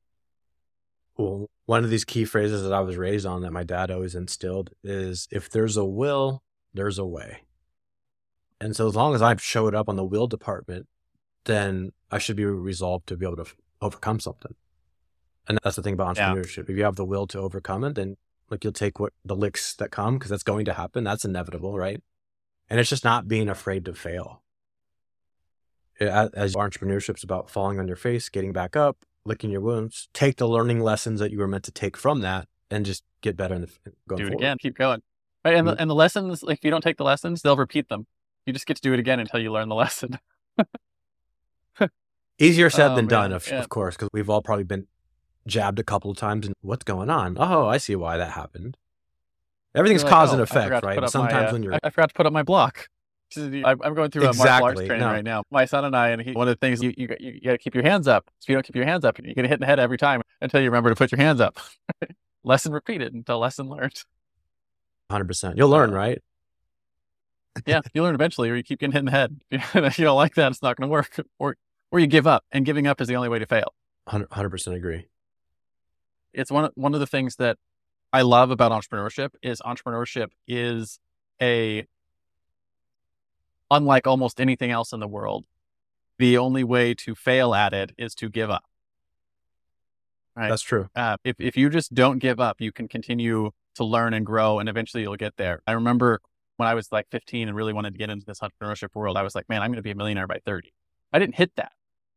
Well, 1.18 1.50
one 1.66 1.84
of 1.84 1.90
these 1.90 2.06
key 2.06 2.26
phrases 2.26 2.64
that 2.64 2.74
I 2.74 2.80
was 2.80 2.98
raised 2.98 3.26
on 3.26 3.42
that 3.42 3.52
my 3.52 3.64
dad 3.64 3.92
always 3.92 4.16
instilled 4.16 4.72
is 4.84 5.28
if 5.32 5.50
there's 5.50 5.78
a 5.78 5.86
will, 5.86 6.42
there's 6.74 6.98
a 6.98 7.06
way. 7.06 7.44
And 8.60 8.76
so 8.76 8.88
as 8.88 8.96
long 8.96 9.14
as 9.14 9.22
I've 9.22 9.42
showed 9.42 9.76
up 9.76 9.90
on 9.90 9.96
the 9.98 10.04
will 10.06 10.28
department, 10.28 10.88
then 11.46 11.92
I 12.12 12.18
should 12.18 12.36
be 12.38 12.46
resolved 12.46 13.08
to 13.08 13.18
be 13.18 13.26
able 13.26 13.36
to 13.38 13.42
f- 13.44 13.56
overcome 13.82 14.20
something. 14.20 14.56
And 15.48 15.60
that's 15.64 15.76
the 15.76 15.82
thing 15.82 15.94
about 15.96 16.16
Yeah. 16.16 16.34
entrepreneurship. 16.34 16.70
If 16.70 16.78
you 16.78 16.84
have 16.84 16.96
the 16.96 17.06
will 17.06 17.28
to 17.28 17.40
overcome 17.40 17.84
it, 17.84 17.96
then 17.96 18.18
like 18.50 18.64
you'll 18.64 18.74
take 18.74 19.00
what 19.00 19.14
the 19.26 19.36
licks 19.36 19.76
that 19.76 19.92
come 19.92 20.18
because 20.18 20.30
that's 20.30 20.44
going 20.44 20.66
to 20.66 20.74
happen. 20.74 21.04
That's 21.04 21.26
inevitable, 21.26 21.78
right? 21.78 22.02
And 22.70 22.80
it's 22.80 22.90
just 22.90 23.04
not 23.04 23.28
being 23.28 23.50
afraid 23.50 23.84
to 23.86 23.94
fail. 23.94 24.41
Yeah, 26.02 26.28
entrepreneurship 26.36 27.18
is 27.18 27.24
about 27.24 27.50
falling 27.50 27.80
on 27.80 27.88
your 27.88 27.96
face, 27.96 28.28
getting 28.30 28.52
back 28.54 28.76
up, 28.76 28.98
licking 29.24 29.52
your 29.52 29.62
wounds. 29.62 30.10
Take 30.14 30.38
the 30.38 30.48
learning 30.48 30.80
lessons 30.82 31.20
that 31.20 31.32
you 31.32 31.38
were 31.40 31.48
meant 31.48 31.64
to 31.66 31.72
take 31.72 31.96
from 31.96 32.22
that, 32.22 32.48
and 32.72 32.86
just 32.86 33.04
get 33.22 33.38
better 33.38 33.54
and 33.54 33.68
going 34.08 34.18
do 34.18 34.24
it 34.26 34.30
forward. 34.30 34.34
again, 34.42 34.58
keep 34.60 34.76
going. 34.78 35.02
Right. 35.46 35.56
And, 35.56 35.68
Yeah. 35.68 35.76
the, 35.76 35.82
and 35.82 35.90
the 35.90 35.96
lessons, 35.96 36.42
like 36.44 36.58
if 36.58 36.66
you 36.66 36.72
don't 36.72 36.82
take 36.82 36.98
the 36.98 37.04
lessons, 37.04 37.42
they'll 37.44 37.56
repeat 37.58 37.88
them. 37.90 38.08
You 38.48 38.54
just 38.54 38.66
get 38.66 38.76
to 38.78 38.82
do 38.82 38.94
it 38.94 39.00
again 39.00 39.20
until 39.20 39.40
you 39.40 39.52
learn 39.52 39.70
the 39.70 39.76
lesson. 39.86 40.18
Easier 42.40 42.72
said 42.72 42.92
Oh, 42.92 42.96
than 42.96 43.06
man, 43.06 43.10
done, 43.10 43.34
of, 43.34 43.48
yeah. 43.48 43.60
of 43.60 43.70
course, 43.70 43.96
because 43.96 44.10
we've 44.14 44.30
all 44.30 44.42
probably 44.42 44.64
been 44.64 44.88
jabbed 45.46 45.78
a 45.78 45.84
couple 45.84 46.10
of 46.10 46.18
times. 46.18 46.48
And 46.48 46.56
what's 46.62 46.84
going 46.84 47.10
on? 47.12 47.38
Oh, 47.40 47.68
I 47.68 47.78
see 47.78 47.96
why 47.96 48.18
that 48.18 48.32
happened. 48.32 48.78
Everything's 49.76 50.04
like, 50.04 50.12
cause 50.12 50.30
"Oh, 50.32 50.34
and 50.34 50.42
effect, 50.42 50.84
right? 50.84 50.96
But 50.96 51.02
my, 51.02 51.08
sometimes 51.08 51.50
uh, 51.50 51.54
when 51.54 51.62
you're 51.64 51.78
I 51.84 51.90
forgot 51.92 52.10
to 52.10 52.16
put 52.16 52.26
up 52.26 52.34
my 52.34 52.42
block. 52.42 52.90
This 53.34 53.46
is 53.46 53.50
the- 53.50 53.66
I'm 53.66 53.94
going 53.94 54.12
through 54.12 54.28
a 54.28 54.34
martial 54.34 54.66
arts 54.66 54.82
training 54.82 55.00
no. 55.00 55.12
right 55.12 55.24
now. 55.24 55.44
My 55.52 55.66
son 55.66 55.86
and 55.86 55.96
I, 55.96 56.10
and 56.10 56.22
he, 56.22 56.34
one 56.34 56.48
of 56.48 56.54
the 56.54 56.60
things 56.60 56.84
you, 56.84 56.94
you, 56.98 57.08
got- 57.08 57.22
you 57.22 57.40
got 57.42 57.52
to 57.52 57.58
keep 57.58 57.74
your 57.74 57.84
hands 57.84 58.08
up. 58.08 58.30
If 58.42 58.50
you 58.50 58.56
don't 58.56 58.66
keep 58.66 58.76
your 58.76 58.86
hands 58.86 59.06
up, 59.06 59.18
you're 59.20 59.34
going 59.34 59.44
to 59.44 59.50
hit 59.50 59.56
in 59.56 59.60
the 59.62 59.66
head 59.66 59.80
every 59.80 59.98
time 59.98 60.22
until 60.42 60.62
you 60.62 60.68
remember 60.68 60.90
to 60.90 60.96
put 60.96 61.12
your 61.12 61.20
hands 61.20 61.40
up. 61.40 61.58
lesson 62.44 62.74
repeated 62.74 63.14
until 63.14 63.40
lesson 63.40 63.70
learned. 63.70 64.04
100%, 65.12 65.58
you'll 65.58 65.70
learn, 65.70 65.92
right? 65.92 66.22
yeah, 67.66 67.82
you 67.94 68.02
learn 68.04 68.16
eventually, 68.16 68.50
or 68.50 68.56
you 68.56 68.64
keep 68.64 68.80
getting 68.80 68.94
hit 68.94 69.00
in 69.00 69.06
the 69.06 69.12
head. 69.12 69.42
if 69.52 70.00
you 70.00 70.06
don't 70.06 70.16
like 70.16 70.36
that, 70.36 70.52
it's 70.52 70.62
not 70.62 70.78
going 70.78 70.88
to 70.88 70.92
work. 70.92 71.20
Or, 71.40 71.58
or 71.92 72.00
you 72.00 72.08
give 72.08 72.26
up, 72.26 72.46
and 72.52 72.66
giving 72.66 72.88
up 72.88 73.02
is 73.02 73.10
the 73.10 73.16
only 73.16 73.28
way 73.28 73.40
to 73.40 73.46
fail. 73.46 73.74
100 74.06 74.30
100% 74.30 74.76
agree. 74.76 75.08
It's 76.34 76.50
one 76.50 76.66
of, 76.66 76.72
one 76.76 76.94
of 76.94 77.02
the 77.02 77.08
things 77.08 77.36
that 77.36 77.58
I 78.14 78.22
love 78.22 78.52
about 78.52 78.72
entrepreneurship 78.72 79.32
is 79.44 79.60
entrepreneurship 79.62 80.30
is 80.48 81.00
a 81.42 81.86
unlike 83.72 84.06
almost 84.06 84.40
anything 84.40 84.70
else 84.70 84.94
in 84.94 85.00
the 85.00 85.08
world. 85.08 85.46
The 86.20 86.38
only 86.38 86.64
way 86.64 86.94
to 86.94 87.16
fail 87.16 87.56
at 87.56 87.74
it 87.74 87.94
is 87.98 88.14
to 88.16 88.30
give 88.30 88.52
up. 88.52 88.66
Right. 90.36 90.50
That's 90.50 90.62
true. 90.62 90.90
uh, 90.96 91.18
if 91.24 91.36
if 91.40 91.58
you 91.58 91.70
just 91.70 91.94
don't 91.94 92.20
give 92.20 92.40
up, 92.40 92.62
you 92.62 92.72
can 92.72 92.88
continue 92.88 93.52
to 93.76 93.84
learn 93.84 94.14
and 94.14 94.26
grow, 94.26 94.60
and 94.60 94.70
eventually 94.70 95.04
you'll 95.04 95.16
get 95.18 95.38
there. 95.38 95.62
I 95.68 95.72
remember 95.74 96.22
when 96.58 96.68
I 96.70 96.74
was 96.76 96.92
like 96.92 97.08
15 97.12 97.48
and 97.48 97.58
really 97.58 97.74
wanted 97.74 97.94
to 97.94 97.98
get 97.98 98.10
into 98.10 98.26
this 98.26 98.40
entrepreneurship 98.40 98.90
world, 98.94 99.18
I 99.18 99.24
was 99.24 99.34
like, 99.34 99.50
man, 99.50 99.62
I'm 99.62 99.70
going 99.72 99.78
to 99.78 99.82
be 99.82 99.92
a 99.92 99.96
millionaire 99.96 100.28
by 100.28 100.40
30. 100.46 100.72
I 101.12 101.20
didn't 101.20 101.36
hit 101.36 101.52
that. 101.56 101.72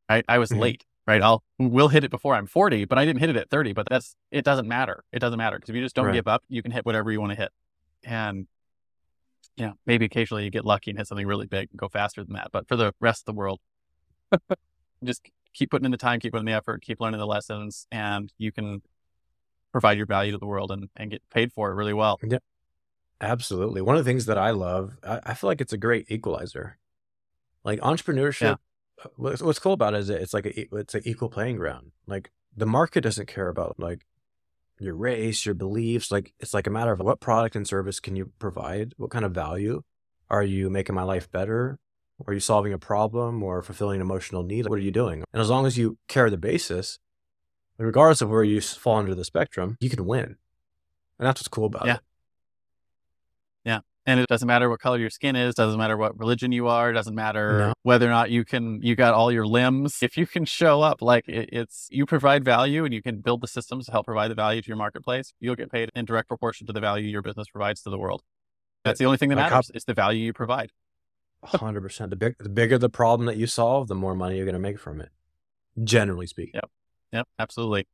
Right, 0.08 0.24
I 0.28 0.38
was 0.38 0.50
Mhm. 0.50 0.58
late. 0.58 0.84
Right, 1.06 1.20
I'll 1.22 1.42
we'll 1.58 1.88
hit 1.88 2.04
it 2.04 2.10
before 2.10 2.34
I'm 2.34 2.46
40, 2.46 2.84
but 2.86 2.98
I 2.98 3.04
didn't 3.04 3.20
hit 3.20 3.30
it 3.30 3.36
at 3.36 3.50
30. 3.50 3.72
But 3.72 3.88
that's 3.90 4.16
it 4.30 4.44
doesn't 4.44 4.68
matter. 4.68 5.04
It 5.12 5.18
doesn't 5.18 5.38
matter 5.38 5.56
because 5.56 5.70
if 5.70 5.76
you 5.76 5.82
just 5.82 5.94
don't 5.96 6.06
Right. 6.06 6.14
give 6.14 6.28
up, 6.28 6.42
you 6.48 6.62
can 6.62 6.70
hit 6.72 6.84
whatever 6.86 7.10
you 7.10 7.20
want 7.20 7.32
to 7.32 7.36
hit. 7.36 7.52
And 8.04 8.46
yeah, 9.56 9.72
maybe 9.86 10.04
occasionally 10.04 10.44
you 10.44 10.50
get 10.50 10.64
lucky 10.64 10.90
and 10.90 10.98
hit 10.98 11.06
something 11.06 11.26
really 11.26 11.46
big 11.46 11.68
and 11.70 11.78
go 11.78 11.88
faster 11.88 12.24
than 12.24 12.34
that. 12.34 12.48
But 12.52 12.68
for 12.68 12.76
the 12.76 12.92
rest 13.00 13.22
of 13.22 13.26
the 13.26 13.38
world, 13.38 13.60
just 15.04 15.22
keep 15.52 15.70
putting 15.70 15.84
in 15.84 15.90
the 15.90 15.96
time, 15.96 16.20
keep 16.20 16.32
putting 16.32 16.48
in 16.48 16.52
the 16.52 16.56
effort, 16.56 16.82
keep 16.82 17.00
learning 17.00 17.20
the 17.20 17.26
lessons, 17.26 17.86
and 17.92 18.32
you 18.38 18.52
can 18.52 18.82
provide 19.72 19.96
your 19.96 20.06
value 20.06 20.32
to 20.32 20.38
the 20.38 20.46
world 20.46 20.70
and, 20.70 20.88
and 20.96 21.10
get 21.10 21.22
paid 21.30 21.52
for 21.52 21.70
it 21.70 21.74
really 21.74 21.94
well. 21.94 22.18
Yeah, 22.22 22.38
Absolutely. 23.20 23.80
One 23.80 23.96
of 23.96 24.04
the 24.04 24.10
things 24.10 24.26
that 24.26 24.38
I 24.38 24.50
love, 24.50 24.96
I, 25.02 25.20
I 25.24 25.34
feel 25.34 25.48
like 25.48 25.60
it's 25.60 25.72
a 25.72 25.78
great 25.78 26.10
equalizer. 26.10 26.78
Like 27.64 27.80
entrepreneurship, 27.80 28.58
uh, 29.02 29.08
what's, 29.16 29.42
what's 29.42 29.58
cool 29.58 29.72
about 29.72 29.94
it 29.94 30.00
is 30.00 30.10
it's 30.10 30.34
like 30.34 30.46
a, 30.46 30.76
it's 30.76 30.94
an 30.94 31.02
equal 31.04 31.28
playing 31.28 31.56
ground. 31.56 31.92
Like 32.06 32.30
the 32.56 32.66
market 32.66 33.00
doesn't 33.00 33.26
care 33.26 33.48
about 33.48 33.78
like 33.78 34.04
your 34.78 34.94
race, 34.94 35.46
your 35.46 35.54
beliefs. 35.54 36.10
Like 36.10 36.32
it's 36.38 36.54
like 36.54 36.66
a 36.66 36.70
matter 36.70 36.92
of 36.92 37.00
what 37.00 37.20
product 37.20 37.56
and 37.56 37.66
service 37.66 38.00
can 38.00 38.16
you 38.16 38.32
provide? 38.38 38.94
What 38.96 39.10
kind 39.10 39.24
of 39.24 39.32
value? 39.32 39.82
Are 40.30 40.42
you 40.42 40.70
making 40.70 40.94
my 40.94 41.02
life 41.02 41.30
better? 41.30 41.78
Are 42.26 42.32
you 42.32 42.40
solving 42.40 42.72
a 42.72 42.78
problem 42.78 43.42
or 43.42 43.62
fulfilling 43.62 43.96
an 43.96 44.06
emotional 44.06 44.42
need? 44.42 44.68
What 44.68 44.78
are 44.78 44.82
you 44.82 44.90
doing? 44.90 45.24
And 45.32 45.42
as 45.42 45.50
long 45.50 45.66
as 45.66 45.76
you 45.76 45.98
carry 46.08 46.30
the 46.30 46.37
basis, 46.37 46.98
regardless 47.76 48.22
of 48.22 48.30
where 48.30 48.44
you 48.44 48.60
fall 48.60 48.96
under 48.96 49.14
the 49.14 49.24
spectrum, 49.24 49.76
you 49.80 49.90
can 49.90 50.04
win. 50.06 50.37
And 51.18 51.26
that's 51.28 51.40
what's 51.40 51.48
cool 51.48 51.66
about 51.66 51.87
Yeah. 51.87 51.94
it. 51.96 52.00
And 54.06 54.20
it 54.20 54.26
doesn't 54.28 54.46
matter 54.46 54.68
what 54.68 54.80
color 54.80 54.98
your 54.98 55.08
skin 55.08 55.34
is, 55.34 55.54
doesn't 55.54 55.78
matter 55.78 55.96
what 55.96 56.18
religion 56.18 56.52
you 56.52 56.68
are, 56.68 56.92
doesn't 56.92 57.14
matter 57.14 57.58
No. 57.58 57.72
whether 57.84 58.06
or 58.06 58.10
not 58.10 58.30
you 58.30 58.44
can 58.44 58.82
you 58.82 58.94
got 58.94 59.14
all 59.14 59.32
your 59.32 59.46
limbs. 59.46 60.02
If 60.02 60.18
you 60.18 60.26
can 60.26 60.44
show 60.44 60.82
up, 60.82 61.00
like 61.00 61.26
it, 61.26 61.48
it's 61.52 61.88
you 61.90 62.04
provide 62.04 62.44
value 62.44 62.84
and 62.84 62.92
you 62.92 63.00
can 63.00 63.20
build 63.20 63.40
the 63.40 63.48
systems 63.48 63.86
to 63.86 63.92
help 63.92 64.04
provide 64.04 64.30
the 64.30 64.34
value 64.34 64.60
to 64.60 64.68
your 64.68 64.76
marketplace, 64.76 65.32
you'll 65.40 65.56
get 65.56 65.72
paid 65.72 65.90
in 65.94 66.04
direct 66.04 66.28
proportion 66.28 66.66
to 66.66 66.72
the 66.74 66.80
value 66.80 67.08
your 67.08 67.22
business 67.22 67.48
provides 67.48 67.80
to 67.82 67.90
the 67.90 67.98
world. 67.98 68.22
That's 68.84 68.98
the 68.98 69.06
only 69.06 69.16
thing 69.16 69.30
that 69.30 69.36
matters. 69.36 69.70
It's 69.74 69.86
the 69.86 69.94
value 69.94 70.22
you 70.26 70.34
provide. 70.34 70.70
Hundred 71.42 71.80
percent. 71.80 72.10
The 72.10 72.16
big, 72.16 72.36
the 72.38 72.50
bigger 72.50 72.76
the 72.76 72.90
problem 72.90 73.26
that 73.26 73.38
you 73.38 73.46
solve, 73.46 73.88
the 73.88 73.94
more 73.94 74.14
money 74.14 74.36
you're 74.36 74.44
going 74.44 74.52
to 74.54 74.58
make 74.58 74.78
from 74.78 75.00
it. 75.00 75.10
Generally 75.82 76.26
speaking. 76.26 76.52
Yep. 76.54 76.70
Yep, 77.12 77.28
absolutely. 77.38 77.86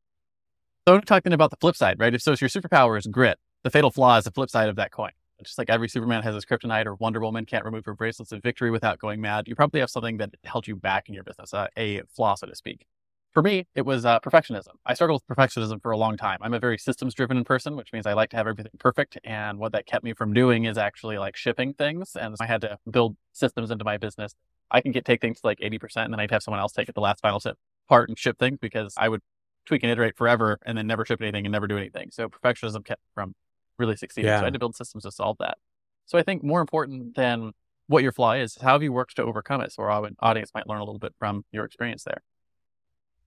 So 0.88 0.98
talking 1.00 1.32
about 1.32 1.50
the 1.50 1.56
flip 1.60 1.76
side, 1.76 2.00
right? 2.00 2.12
If 2.12 2.22
so, 2.22 2.32
if 2.32 2.40
your 2.40 2.50
superpower 2.50 2.98
is 2.98 3.06
grit, 3.06 3.38
the 3.62 3.70
fatal 3.70 3.90
flaw 3.90 4.16
is 4.18 4.24
the 4.24 4.30
flip 4.32 4.50
side 4.50 4.68
of 4.68 4.76
that 4.76 4.90
coin. 4.90 5.10
Just 5.42 5.58
like 5.58 5.70
every 5.70 5.88
Superman 5.88 6.22
has 6.22 6.34
his 6.34 6.44
kryptonite 6.44 6.86
or 6.86 6.94
Wonder 6.96 7.20
Woman 7.20 7.44
can't 7.46 7.64
remove 7.64 7.84
her 7.86 7.94
bracelets 7.94 8.32
of 8.32 8.42
victory 8.42 8.70
without 8.70 8.98
going 8.98 9.20
mad, 9.20 9.48
you 9.48 9.54
probably 9.54 9.80
have 9.80 9.90
something 9.90 10.18
that 10.18 10.30
held 10.44 10.66
you 10.66 10.76
back 10.76 11.08
in 11.08 11.14
your 11.14 11.24
business, 11.24 11.54
uh, 11.54 11.66
a 11.76 12.02
flaw, 12.14 12.34
so 12.34 12.46
to 12.46 12.54
speak. 12.54 12.86
For 13.32 13.42
me, 13.42 13.66
it 13.76 13.82
was 13.82 14.04
uh, 14.04 14.18
perfectionism. 14.18 14.72
I 14.84 14.94
struggled 14.94 15.22
with 15.28 15.36
perfectionism 15.36 15.80
for 15.80 15.92
a 15.92 15.96
long 15.96 16.16
time. 16.16 16.38
I'm 16.40 16.52
a 16.52 16.58
very 16.58 16.76
systems 16.76 17.14
driven 17.14 17.44
person, 17.44 17.76
which 17.76 17.92
means 17.92 18.04
I 18.04 18.12
like 18.12 18.30
to 18.30 18.36
have 18.36 18.48
everything 18.48 18.72
perfect. 18.80 19.18
And 19.22 19.58
what 19.58 19.70
that 19.72 19.86
kept 19.86 20.02
me 20.02 20.14
from 20.14 20.32
doing 20.32 20.64
is 20.64 20.76
actually 20.76 21.16
like 21.16 21.36
shipping 21.36 21.72
things. 21.74 22.16
And 22.16 22.34
I 22.40 22.46
had 22.46 22.60
to 22.62 22.78
build 22.90 23.16
systems 23.32 23.70
into 23.70 23.84
my 23.84 23.98
business. 23.98 24.34
I 24.68 24.80
can 24.80 24.90
get 24.90 25.04
take 25.04 25.20
things 25.20 25.40
to 25.40 25.46
like 25.46 25.60
80%, 25.60 26.04
and 26.04 26.12
then 26.12 26.18
I'd 26.18 26.30
have 26.32 26.42
someone 26.42 26.60
else 26.60 26.72
take 26.72 26.88
it 26.88 26.94
the 26.96 27.00
last 27.00 27.20
final 27.20 27.40
part 27.88 28.08
and 28.08 28.18
ship 28.18 28.38
things 28.38 28.58
because 28.60 28.94
I 28.96 29.08
would 29.08 29.20
tweak 29.66 29.84
and 29.84 29.92
iterate 29.92 30.16
forever 30.16 30.58
and 30.64 30.76
then 30.76 30.86
never 30.86 31.04
ship 31.04 31.20
anything 31.20 31.46
and 31.46 31.52
never 31.52 31.68
do 31.68 31.76
anything. 31.76 32.10
So 32.10 32.28
perfectionism 32.28 32.84
kept 32.84 33.02
from 33.14 33.34
really 33.80 33.96
succeeding. 33.96 34.30
So 34.30 34.36
I 34.36 34.44
had 34.44 34.52
to 34.52 34.58
build 34.58 34.76
systems 34.76 35.04
to 35.04 35.10
solve 35.10 35.36
that. 35.38 35.58
So 36.06 36.18
I 36.18 36.22
think 36.22 36.44
more 36.44 36.60
important 36.60 37.16
than 37.16 37.52
what 37.86 38.02
your 38.02 38.12
flaw 38.12 38.32
is, 38.32 38.56
how 38.60 38.72
have 38.72 38.82
you 38.82 38.92
worked 38.92 39.16
to 39.16 39.22
overcome 39.22 39.60
it? 39.60 39.72
So 39.72 39.82
our 39.82 40.10
audience 40.20 40.50
might 40.54 40.68
learn 40.68 40.78
a 40.78 40.84
little 40.84 41.00
bit 41.00 41.14
from 41.18 41.44
your 41.50 41.64
experience 41.64 42.04
there. 42.04 42.22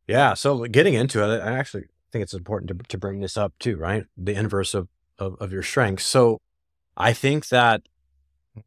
Yeah. 0.07 0.33
So 0.33 0.65
getting 0.65 0.93
into 0.93 1.23
it, 1.23 1.41
I 1.41 1.57
actually 1.57 1.85
think 2.11 2.23
it's 2.23 2.33
important 2.33 2.69
to, 2.69 2.75
to 2.87 2.97
bring 2.97 3.19
this 3.19 3.35
up 3.35 3.53
too, 3.59 3.77
right? 3.77 4.05
The 4.15 4.33
inverse 4.33 4.73
of, 4.73 4.87
of, 5.19 5.35
of 5.41 5.51
your 5.51 5.63
strengths. 5.63 6.05
So 6.05 6.39
I 6.95 7.13
think 7.13 7.49
that 7.49 7.81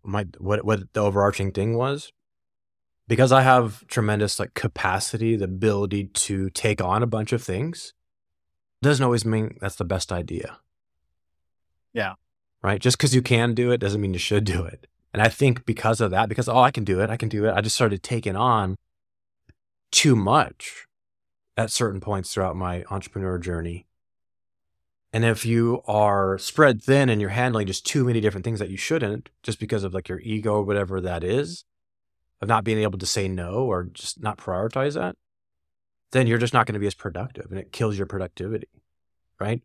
my 0.02 0.26
what 0.38 0.64
what 0.64 0.92
the 0.92 1.00
overarching 1.00 1.52
thing 1.52 1.76
was 1.76 2.12
because 3.08 3.32
I 3.32 3.42
have 3.42 3.86
tremendous 3.86 4.38
like 4.38 4.54
capacity, 4.54 5.36
the 5.36 5.44
ability 5.44 6.06
to 6.06 6.50
take 6.50 6.82
on 6.82 7.02
a 7.02 7.06
bunch 7.06 7.32
of 7.32 7.42
things, 7.42 7.94
doesn't 8.82 9.04
always 9.04 9.24
mean 9.24 9.58
that's 9.60 9.76
the 9.76 9.84
best 9.84 10.12
idea. 10.12 10.58
Yeah. 11.96 12.14
Right. 12.62 12.80
Just 12.80 12.98
because 12.98 13.14
you 13.14 13.22
can 13.22 13.54
do 13.54 13.70
it 13.72 13.78
doesn't 13.78 14.00
mean 14.00 14.12
you 14.12 14.18
should 14.18 14.44
do 14.44 14.64
it. 14.64 14.86
And 15.14 15.22
I 15.22 15.28
think 15.28 15.64
because 15.64 16.02
of 16.02 16.10
that, 16.10 16.28
because 16.28 16.46
oh, 16.46 16.58
I 16.58 16.70
can 16.70 16.84
do 16.84 17.00
it, 17.00 17.08
I 17.08 17.16
can 17.16 17.30
do 17.30 17.46
it, 17.46 17.54
I 17.54 17.62
just 17.62 17.74
started 17.74 18.02
taking 18.02 18.36
on 18.36 18.76
too 19.90 20.14
much 20.14 20.84
at 21.56 21.70
certain 21.70 22.00
points 22.00 22.34
throughout 22.34 22.54
my 22.54 22.84
entrepreneur 22.90 23.38
journey. 23.38 23.86
And 25.10 25.24
if 25.24 25.46
you 25.46 25.80
are 25.86 26.36
spread 26.36 26.82
thin 26.82 27.08
and 27.08 27.18
you're 27.18 27.30
handling 27.30 27.66
just 27.66 27.86
too 27.86 28.04
many 28.04 28.20
different 28.20 28.44
things 28.44 28.58
that 28.58 28.68
you 28.68 28.76
shouldn't, 28.76 29.30
just 29.42 29.58
because 29.58 29.82
of 29.82 29.94
like 29.94 30.10
your 30.10 30.20
ego 30.20 30.56
or 30.56 30.64
whatever 30.64 31.00
that 31.00 31.24
is, 31.24 31.64
of 32.42 32.48
not 32.48 32.64
being 32.64 32.80
able 32.80 32.98
to 32.98 33.06
say 33.06 33.26
no 33.26 33.64
or 33.64 33.84
just 33.84 34.22
not 34.22 34.36
prioritize 34.36 34.92
that, 34.94 35.16
then 36.10 36.26
you're 36.26 36.36
just 36.36 36.52
not 36.52 36.66
going 36.66 36.74
to 36.74 36.80
be 36.80 36.86
as 36.86 36.94
productive 36.94 37.46
and 37.50 37.58
it 37.58 37.72
kills 37.72 37.96
your 37.96 38.06
productivity. 38.06 38.68
Right. 39.40 39.62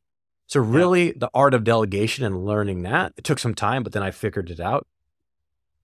So, 0.51 0.59
really, 0.59 1.07
yeah. 1.07 1.13
the 1.15 1.29
art 1.33 1.53
of 1.53 1.63
delegation 1.63 2.25
and 2.25 2.45
learning 2.45 2.81
that, 2.81 3.13
it 3.15 3.23
took 3.23 3.39
some 3.39 3.55
time, 3.55 3.83
but 3.83 3.93
then 3.93 4.03
I 4.03 4.11
figured 4.11 4.49
it 4.49 4.59
out 4.59 4.85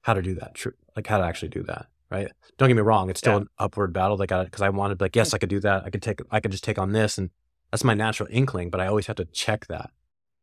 how 0.02 0.14
to 0.14 0.22
do 0.22 0.36
that. 0.36 0.56
True. 0.56 0.74
Like 0.94 1.08
how 1.08 1.20
to 1.20 1.24
actually 1.24 1.48
do 1.48 1.64
that. 1.64 1.86
Right. 2.12 2.30
Don't 2.58 2.68
get 2.68 2.76
me 2.76 2.82
wrong. 2.82 3.10
It's 3.10 3.22
still 3.22 3.32
yeah. 3.32 3.40
an 3.40 3.48
upward 3.58 3.94
battle. 3.94 4.18
Like, 4.18 4.34
I, 4.34 4.44
cause 4.44 4.62
I 4.62 4.68
wanted, 4.68 5.00
like, 5.00 5.16
yes, 5.16 5.34
I 5.34 5.38
could 5.38 5.48
do 5.48 5.62
that. 5.62 5.86
I 5.86 5.90
could 5.90 6.02
take, 6.02 6.20
I 6.32 6.42
could 6.42 6.52
just 6.52 6.66
take 6.66 6.78
on 6.78 6.92
this. 6.92 7.18
And 7.18 7.30
that's 7.72 7.86
my 7.86 7.94
natural 7.94 8.28
inkling, 8.30 8.70
but 8.70 8.82
I 8.82 8.88
always 8.88 9.08
have 9.08 9.16
to 9.16 9.26
check 9.26 9.68
that. 9.68 9.92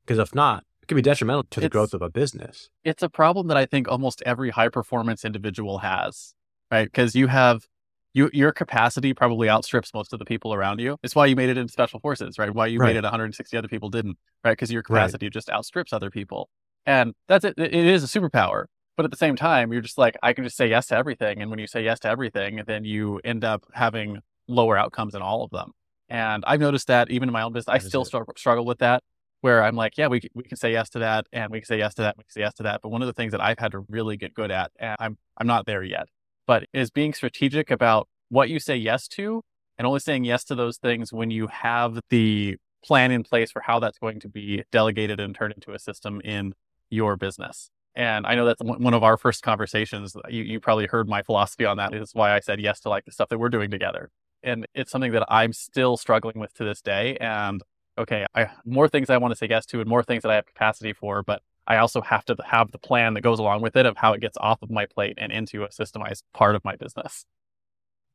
Because 0.06 0.18
if 0.18 0.34
not, 0.34 0.64
it 0.80 0.87
could 0.87 0.94
be 0.94 1.02
detrimental 1.02 1.44
to 1.44 1.60
the 1.60 1.68
growth 1.68 1.92
of 1.92 2.00
a 2.00 2.08
business. 2.08 2.70
It's 2.82 3.02
a 3.02 3.10
problem 3.10 3.48
that 3.48 3.58
I 3.58 3.66
think 3.66 3.88
almost 3.88 4.22
every 4.24 4.48
high 4.48 4.70
performance 4.70 5.22
individual 5.22 5.80
has, 5.80 6.34
right? 6.70 6.87
Because 6.87 7.14
you 7.14 7.26
have 7.26 7.68
you 8.14 8.31
your 8.33 8.53
capacity 8.53 9.12
probably 9.12 9.48
outstrips 9.50 9.92
most 9.92 10.12
of 10.12 10.18
the 10.18 10.24
people 10.24 10.55
around 10.55 10.81
you. 10.81 10.96
It's 11.03 11.14
why 11.14 11.27
you 11.27 11.37
made 11.37 11.50
it 11.50 11.59
in 11.59 11.68
special 11.68 12.00
forces, 12.00 12.38
right? 12.38 12.53
Why 12.53 12.66
you 12.66 12.79
right. 12.79 12.88
made 12.88 12.96
it 12.96 13.03
160 13.03 13.57
other 13.57 13.68
people 13.68 13.90
didn't, 13.90 14.16
right? 14.42 14.53
Because 14.53 14.72
your 14.72 14.83
capacity 14.83 15.27
right. 15.27 15.33
just 15.33 15.50
outstrips 15.50 15.92
other 15.92 16.11
people, 16.11 16.48
and 16.87 17.14
that's 17.29 17.44
it. 17.44 17.55
It 17.59 17.74
is 17.74 18.03
a 18.03 18.07
superpower. 18.07 18.66
But 18.96 19.05
at 19.05 19.11
the 19.11 19.16
same 19.16 19.35
time, 19.35 19.72
you're 19.72 19.83
just 19.83 19.98
like, 19.98 20.16
I 20.22 20.33
can 20.33 20.44
just 20.44 20.57
say 20.57 20.68
yes 20.68 20.87
to 20.87 20.96
everything. 20.96 21.42
And 21.42 21.50
when 21.50 21.59
you 21.59 21.66
say 21.66 21.83
yes 21.83 21.98
to 22.00 22.09
everything, 22.09 22.62
then 22.64 22.85
you 22.85 23.20
end 23.24 23.44
up 23.44 23.64
having 23.72 24.20
lower 24.46 24.77
outcomes 24.79 25.16
in 25.16 25.22
all 25.22 25.42
of 25.42 25.50
them. 25.50 25.72
And 26.09 26.44
I've 26.46 26.61
noticed 26.61 26.87
that 26.87 27.11
even 27.11 27.29
in 27.29 27.33
my 27.33 27.42
own 27.42 27.53
business, 27.53 27.74
I 27.74 27.79
still 27.79 28.05
struggle, 28.05 28.35
struggle 28.37 28.64
with 28.64 28.79
that 28.79 29.03
where 29.40 29.62
I'm 29.62 29.77
like, 29.77 29.98
yeah, 29.98 30.07
we, 30.07 30.22
we 30.35 30.42
can 30.44 30.57
say 30.57 30.72
yes 30.72 30.88
to 30.90 31.00
that 31.00 31.27
and 31.33 31.50
we 31.50 31.61
can 31.61 31.66
say 31.66 31.77
yes 31.77 31.94
to 31.96 32.03
that, 32.03 32.16
we 32.16 32.24
can 32.24 32.31
say 32.31 32.40
yes 32.40 32.55
to 32.55 32.62
that. 32.62 32.81
But 32.83 32.88
one 32.88 33.03
of 33.03 33.07
the 33.07 33.12
things 33.12 33.33
that 33.33 33.42
I've 33.42 33.59
had 33.59 33.72
to 33.72 33.81
really 33.90 34.16
get 34.16 34.33
good 34.33 34.50
at, 34.50 34.70
and 34.79 34.96
I'm, 34.98 35.18
I'm 35.37 35.46
not 35.46 35.66
there 35.66 35.83
yet, 35.83 36.07
but 36.46 36.64
is 36.72 36.90
being 36.90 37.12
strategic 37.12 37.70
about 37.70 38.09
what 38.28 38.48
you 38.48 38.59
say 38.59 38.76
yes 38.76 39.09
to 39.09 39.42
and 39.78 39.87
only 39.87 40.00
saying 40.00 40.24
yes 40.24 40.44
to 40.44 40.54
those 40.54 40.76
things 40.76 41.12
when 41.12 41.30
you 41.30 41.46
have 41.48 42.00
the 42.11 42.57
plan 42.85 43.11
in 43.11 43.22
place 43.22 43.50
for 43.50 43.62
how 43.62 43.78
that's 43.78 43.98
going 43.98 44.20
to 44.20 44.28
be 44.28 44.62
delegated 44.70 45.18
and 45.20 45.35
turned 45.35 45.54
into 45.54 45.72
a 45.72 45.78
system 45.78 46.20
in 46.22 46.54
your 46.90 47.16
business. 47.16 47.70
And 47.96 48.26
I 48.26 48.35
know 48.35 48.44
that's 48.44 48.62
one 48.62 48.94
of 48.94 49.02
our 49.02 49.16
first 49.16 49.42
conversations. 49.42 50.16
You, 50.28 50.42
you 50.42 50.61
probably 50.61 50.87
heard 50.87 51.09
my 51.09 51.22
philosophy 51.22 51.64
on 51.64 51.76
that. 51.76 51.94
Is 51.94 52.11
why 52.12 52.35
I 52.35 52.40
said 52.40 52.61
yes 52.61 52.80
to 52.80 52.88
like 52.88 53.04
the 53.04 53.12
stuff 53.12 53.28
that 53.28 53.38
we're 53.38 53.48
doing 53.48 53.70
together. 53.70 54.11
And 54.42 54.66
it's 54.74 54.90
something 54.90 55.12
that 55.12 55.24
I'm 55.28 55.52
still 55.52 55.96
struggling 55.96 56.38
with 56.38 56.52
to 56.54 56.64
this 56.64 56.83
day. 56.83 57.16
And 57.20 57.62
okay, 57.96 58.26
I 58.35 58.48
more 58.64 58.88
things 58.88 59.11
I 59.11 59.16
want 59.18 59.33
to 59.33 59.37
say 59.37 59.46
yes 59.48 59.64
to 59.66 59.80
and 59.80 59.88
more 59.88 60.02
things 60.02 60.22
that 60.22 60.30
I 60.30 60.35
have 60.35 60.46
capacity 60.46 60.92
for, 60.92 61.22
but 61.22 61.42
I 61.66 61.79
also 61.79 62.00
have 62.03 62.24
to 62.27 62.37
have 62.44 62.70
the 62.70 62.79
plan 62.79 63.14
that 63.14 63.22
goes 63.22 63.38
along 63.38 63.62
with 63.62 63.77
it 63.77 63.87
of 63.87 63.96
how 63.96 64.12
it 64.12 64.20
gets 64.20 64.37
off 64.38 64.62
of 64.62 64.70
my 64.70 64.87
plate 64.87 65.14
and 65.18 65.33
into 65.33 65.64
a 65.64 65.68
systemized 65.68 66.22
part 66.33 66.55
of 66.55 66.64
my 66.64 66.77
business. 66.77 67.24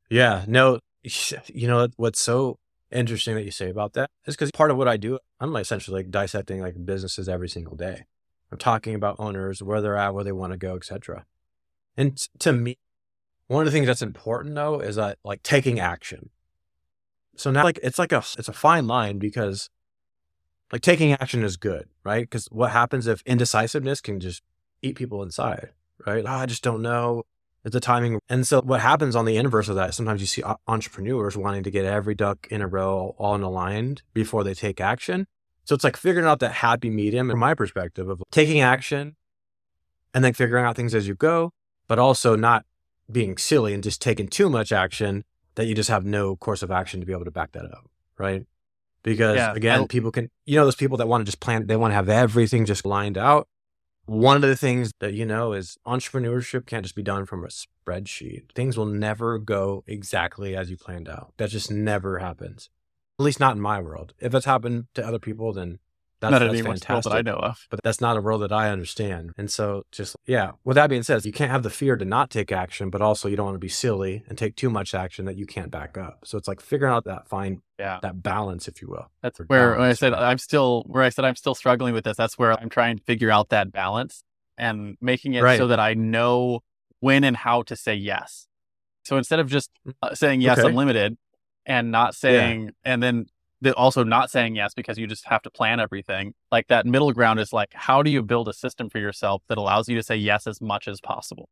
Yeah, 0.09 0.45
no, 0.47 0.79
you 1.47 1.67
know 1.67 1.87
what's 1.97 2.19
so 2.19 2.57
interesting 2.91 3.35
that 3.35 3.45
you 3.45 3.51
say 3.51 3.69
about 3.69 3.93
that 3.93 4.09
is 4.25 4.35
because 4.35 4.51
part 4.51 4.71
of 4.71 4.77
what 4.77 4.87
I 4.87 4.97
do, 4.97 5.19
I'm 5.39 5.55
essentially 5.55 6.01
like 6.01 6.11
dissecting 6.11 6.61
like 6.61 6.85
businesses 6.85 7.29
every 7.29 7.49
single 7.49 7.75
day. 7.75 8.05
I'm 8.51 8.57
talking 8.57 8.95
about 8.95 9.19
owners, 9.19 9.61
where 9.61 9.81
they're 9.81 9.95
at, 9.95 10.13
where 10.13 10.23
they 10.23 10.31
want 10.31 10.53
to 10.53 10.57
go, 10.57 10.75
etc. 10.75 11.25
And 11.95 12.17
to 12.39 12.51
me, 12.51 12.77
one 13.47 13.61
of 13.61 13.65
the 13.65 13.71
things 13.71 13.87
that's 13.87 14.01
important 14.01 14.55
though 14.55 14.79
is 14.79 14.95
that 14.95 15.17
like 15.23 15.43
taking 15.43 15.79
action. 15.79 16.29
So 17.35 17.51
now 17.51 17.63
like 17.63 17.79
it's 17.83 17.99
like 17.99 18.11
a 18.11 18.23
it's 18.37 18.47
a 18.47 18.53
fine 18.53 18.87
line 18.87 19.17
because 19.17 19.69
like 20.71 20.81
taking 20.81 21.13
action 21.13 21.43
is 21.43 21.57
good, 21.57 21.87
right? 22.03 22.21
Because 22.21 22.45
what 22.47 22.71
happens 22.71 23.07
if 23.07 23.21
indecisiveness 23.25 24.01
can 24.01 24.19
just 24.19 24.43
eat 24.81 24.95
people 24.95 25.23
inside, 25.23 25.69
right? 26.05 26.23
Oh, 26.25 26.31
I 26.31 26.45
just 26.45 26.63
don't 26.63 26.81
know. 26.81 27.23
It's 27.65 27.73
the 27.73 27.79
timing. 27.79 28.19
And 28.29 28.47
so 28.47 28.61
what 28.61 28.79
happens 28.79 29.15
on 29.15 29.25
the 29.25 29.35
inverse 29.35 29.67
of 29.67 29.75
that, 29.75 29.93
sometimes 29.93 30.21
you 30.21 30.27
see 30.27 30.43
entrepreneurs 30.67 31.35
wanting 31.35 31.63
to 31.63 31.71
get 31.71 31.85
every 31.85 32.15
duck 32.15 32.47
in 32.49 32.61
a 32.61 32.67
row 32.67 33.15
all 33.17 33.35
in 33.35 33.41
aligned 33.41 34.01
before 34.13 34.43
they 34.43 34.53
take 34.53 34.79
action. 34.79 35.27
So 35.65 35.75
it's 35.75 35.83
like 35.83 35.97
figuring 35.97 36.27
out 36.27 36.39
that 36.39 36.53
happy 36.53 36.89
medium 36.89 37.29
in 37.29 37.37
my 37.37 37.53
perspective 37.53 38.09
of 38.09 38.23
taking 38.31 38.61
action 38.61 39.15
and 40.13 40.23
then 40.23 40.33
figuring 40.33 40.65
out 40.65 40.75
things 40.75 40.95
as 40.95 41.07
you 41.07 41.15
go, 41.15 41.51
but 41.87 41.99
also 41.99 42.35
not 42.35 42.65
being 43.11 43.37
silly 43.37 43.73
and 43.73 43.83
just 43.83 44.01
taking 44.01 44.27
too 44.27 44.49
much 44.49 44.71
action 44.71 45.25
that 45.55 45.65
you 45.65 45.75
just 45.75 45.89
have 45.89 46.05
no 46.05 46.35
course 46.35 46.63
of 46.63 46.71
action 46.71 46.99
to 46.99 47.05
be 47.05 47.11
able 47.11 47.25
to 47.25 47.31
back 47.31 47.51
that 47.51 47.65
up, 47.65 47.89
right? 48.17 48.45
Because 49.03 49.37
yeah, 49.37 49.53
again, 49.53 49.87
people 49.87 50.11
can, 50.11 50.29
you 50.45 50.57
know, 50.57 50.65
those 50.65 50.75
people 50.75 50.97
that 50.97 51.07
want 51.07 51.21
to 51.21 51.25
just 51.25 51.39
plan, 51.39 51.67
they 51.67 51.77
want 51.77 51.91
to 51.91 51.95
have 51.95 52.09
everything 52.09 52.65
just 52.65 52.85
lined 52.85 53.17
out. 53.17 53.47
One 54.05 54.35
of 54.35 54.41
the 54.41 54.55
things 54.55 54.91
that 54.99 55.13
you 55.13 55.25
know 55.25 55.53
is 55.53 55.77
entrepreneurship 55.85 56.65
can't 56.65 56.83
just 56.83 56.95
be 56.95 57.03
done 57.03 57.25
from 57.25 57.43
a 57.43 57.47
spreadsheet. 57.47 58.51
Things 58.55 58.75
will 58.75 58.87
never 58.87 59.37
go 59.37 59.83
exactly 59.85 60.55
as 60.55 60.71
you 60.71 60.77
planned 60.77 61.07
out. 61.07 61.33
That 61.37 61.51
just 61.51 61.71
never 61.71 62.17
happens. 62.17 62.69
At 63.19 63.23
least 63.23 63.39
not 63.39 63.55
in 63.55 63.61
my 63.61 63.79
world. 63.79 64.13
If 64.19 64.33
it's 64.33 64.45
happened 64.45 64.87
to 64.95 65.05
other 65.05 65.19
people, 65.19 65.53
then 65.53 65.79
that's, 66.21 66.31
not 66.31 66.39
that's 66.39 66.61
fantastic. 66.61 67.11
that 67.11 67.17
I 67.17 67.21
know 67.21 67.37
of. 67.37 67.65
But 67.69 67.81
that's 67.83 68.01
not 68.01 68.17
a 68.17 68.21
world 68.21 68.41
that 68.41 68.51
I 68.51 68.69
understand. 68.69 69.31
And 69.37 69.49
so 69.49 69.85
just 69.91 70.15
yeah, 70.25 70.51
with 70.65 70.75
that 70.75 70.89
being 70.89 71.03
said, 71.03 71.23
you 71.25 71.31
can't 71.31 71.51
have 71.51 71.63
the 71.63 71.69
fear 71.69 71.95
to 71.95 72.05
not 72.05 72.29
take 72.29 72.51
action, 72.51 72.89
but 72.89 73.01
also 73.01 73.29
you 73.29 73.37
don't 73.37 73.45
want 73.45 73.55
to 73.55 73.59
be 73.59 73.69
silly 73.69 74.23
and 74.27 74.37
take 74.37 74.55
too 74.55 74.69
much 74.69 74.93
action 74.93 75.25
that 75.25 75.37
you 75.37 75.45
can't 75.45 75.71
back 75.71 75.97
up. 75.97 76.19
So 76.25 76.37
it's 76.37 76.47
like 76.47 76.59
figuring 76.59 76.93
out 76.93 77.05
that 77.05 77.27
fine 77.27 77.61
yeah. 77.77 77.99
that 78.01 78.21
balance, 78.21 78.67
if 78.67 78.81
you 78.81 78.89
will. 78.89 79.09
That's 79.21 79.39
where 79.39 79.75
balance, 79.75 79.97
I 79.97 79.99
said 79.99 80.13
I'm 80.13 80.37
still 80.37 80.83
where 80.87 81.03
I 81.03 81.09
said 81.09 81.25
I'm 81.25 81.35
still 81.35 81.55
struggling 81.55 81.93
with 81.93 82.03
this. 82.03 82.17
That's 82.17 82.37
where 82.37 82.59
I'm 82.59 82.69
trying 82.69 82.97
to 82.97 83.03
figure 83.03 83.31
out 83.31 83.49
that 83.49 83.71
balance 83.71 84.23
and 84.57 84.97
making 84.99 85.35
it 85.35 85.41
right. 85.41 85.57
so 85.57 85.67
that 85.67 85.79
I 85.79 85.93
know 85.93 86.61
when 86.99 87.23
and 87.23 87.37
how 87.37 87.61
to 87.63 87.75
say 87.75 87.95
yes. 87.95 88.47
So 89.05 89.17
instead 89.17 89.39
of 89.39 89.47
just 89.47 89.71
mm. 89.87 89.93
uh, 90.01 90.13
saying 90.15 90.41
yes 90.41 90.59
okay. 90.59 90.67
unlimited 90.67 91.17
and 91.65 91.91
not 91.91 92.13
saying 92.13 92.65
yeah. 92.65 92.71
and 92.83 93.01
then 93.01 93.27
the, 93.61 93.73
also 93.75 94.03
not 94.03 94.29
saying 94.29 94.55
yes 94.55 94.73
because 94.73 94.97
you 94.97 95.07
just 95.07 95.25
have 95.25 95.41
to 95.43 95.49
plan 95.49 95.79
everything. 95.79 96.33
Like 96.51 96.67
that 96.67 96.85
middle 96.85 97.11
ground 97.11 97.39
is 97.39 97.51
like, 97.51 97.69
how 97.73 98.01
do 98.03 98.09
you 98.09 98.21
build 98.21 98.47
a 98.47 98.53
system 98.53 98.89
for 98.89 98.99
yourself 98.99 99.43
that 99.49 99.57
allows 99.57 99.89
you 99.89 99.95
to 99.95 100.03
say 100.03 100.15
yes 100.15 100.47
as 100.47 100.61
much 100.61 100.87
as 100.87 101.01
possible? 101.01 101.49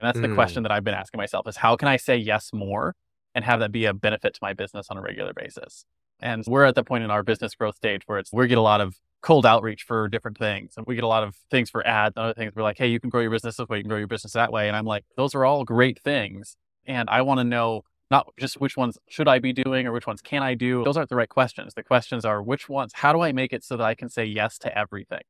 And 0.00 0.08
that's 0.08 0.18
mm. 0.18 0.28
the 0.28 0.34
question 0.34 0.62
mm. 0.62 0.64
that 0.64 0.72
I've 0.72 0.84
been 0.84 0.94
asking 0.94 1.18
myself 1.18 1.46
is 1.46 1.56
how 1.56 1.76
can 1.76 1.88
I 1.88 1.96
say 1.96 2.16
yes 2.16 2.50
more 2.52 2.94
and 3.34 3.44
have 3.44 3.60
that 3.60 3.72
be 3.72 3.84
a 3.84 3.94
benefit 3.94 4.34
to 4.34 4.40
my 4.42 4.52
business 4.52 4.86
on 4.90 4.96
a 4.96 5.02
regular 5.02 5.32
basis? 5.34 5.84
And 6.20 6.44
we're 6.46 6.64
at 6.64 6.74
the 6.74 6.84
point 6.84 7.04
in 7.04 7.10
our 7.10 7.22
business 7.22 7.54
growth 7.54 7.76
stage 7.76 8.02
where 8.06 8.18
it's 8.18 8.32
we 8.32 8.46
get 8.46 8.58
a 8.58 8.62
lot 8.62 8.80
of 8.80 8.96
cold 9.20 9.46
outreach 9.46 9.82
for 9.82 10.06
different 10.08 10.38
things. 10.38 10.74
And 10.76 10.86
we 10.86 10.94
get 10.94 11.04
a 11.04 11.08
lot 11.08 11.24
of 11.24 11.34
things 11.50 11.70
for 11.70 11.84
ads 11.86 12.14
and 12.16 12.24
other 12.24 12.34
things. 12.34 12.52
We're 12.54 12.62
like, 12.62 12.78
hey, 12.78 12.88
you 12.88 13.00
can 13.00 13.10
grow 13.10 13.22
your 13.22 13.30
business 13.30 13.56
this 13.56 13.68
way, 13.68 13.78
you 13.78 13.82
can 13.82 13.88
grow 13.88 13.98
your 13.98 14.06
business 14.06 14.34
that 14.34 14.52
way. 14.52 14.68
And 14.68 14.76
I'm 14.76 14.84
like, 14.84 15.04
those 15.16 15.34
are 15.34 15.44
all 15.44 15.64
great 15.64 15.98
things. 15.98 16.56
And 16.86 17.08
I 17.08 17.22
want 17.22 17.40
to 17.40 17.44
know 17.44 17.84
not 18.10 18.28
just 18.38 18.60
which 18.60 18.76
ones 18.76 18.98
should 19.08 19.28
I 19.28 19.38
be 19.38 19.52
doing 19.52 19.86
or 19.86 19.92
which 19.92 20.06
ones 20.06 20.20
can 20.20 20.42
I 20.42 20.54
do. 20.54 20.84
Those 20.84 20.96
aren't 20.96 21.08
the 21.08 21.16
right 21.16 21.28
questions. 21.28 21.74
The 21.74 21.82
questions 21.82 22.24
are 22.24 22.42
which 22.42 22.68
ones, 22.68 22.92
how 22.94 23.12
do 23.12 23.20
I 23.20 23.32
make 23.32 23.52
it 23.52 23.64
so 23.64 23.76
that 23.76 23.84
I 23.84 23.94
can 23.94 24.08
say 24.08 24.24
yes 24.24 24.58
to 24.58 24.78
everything, 24.78 25.22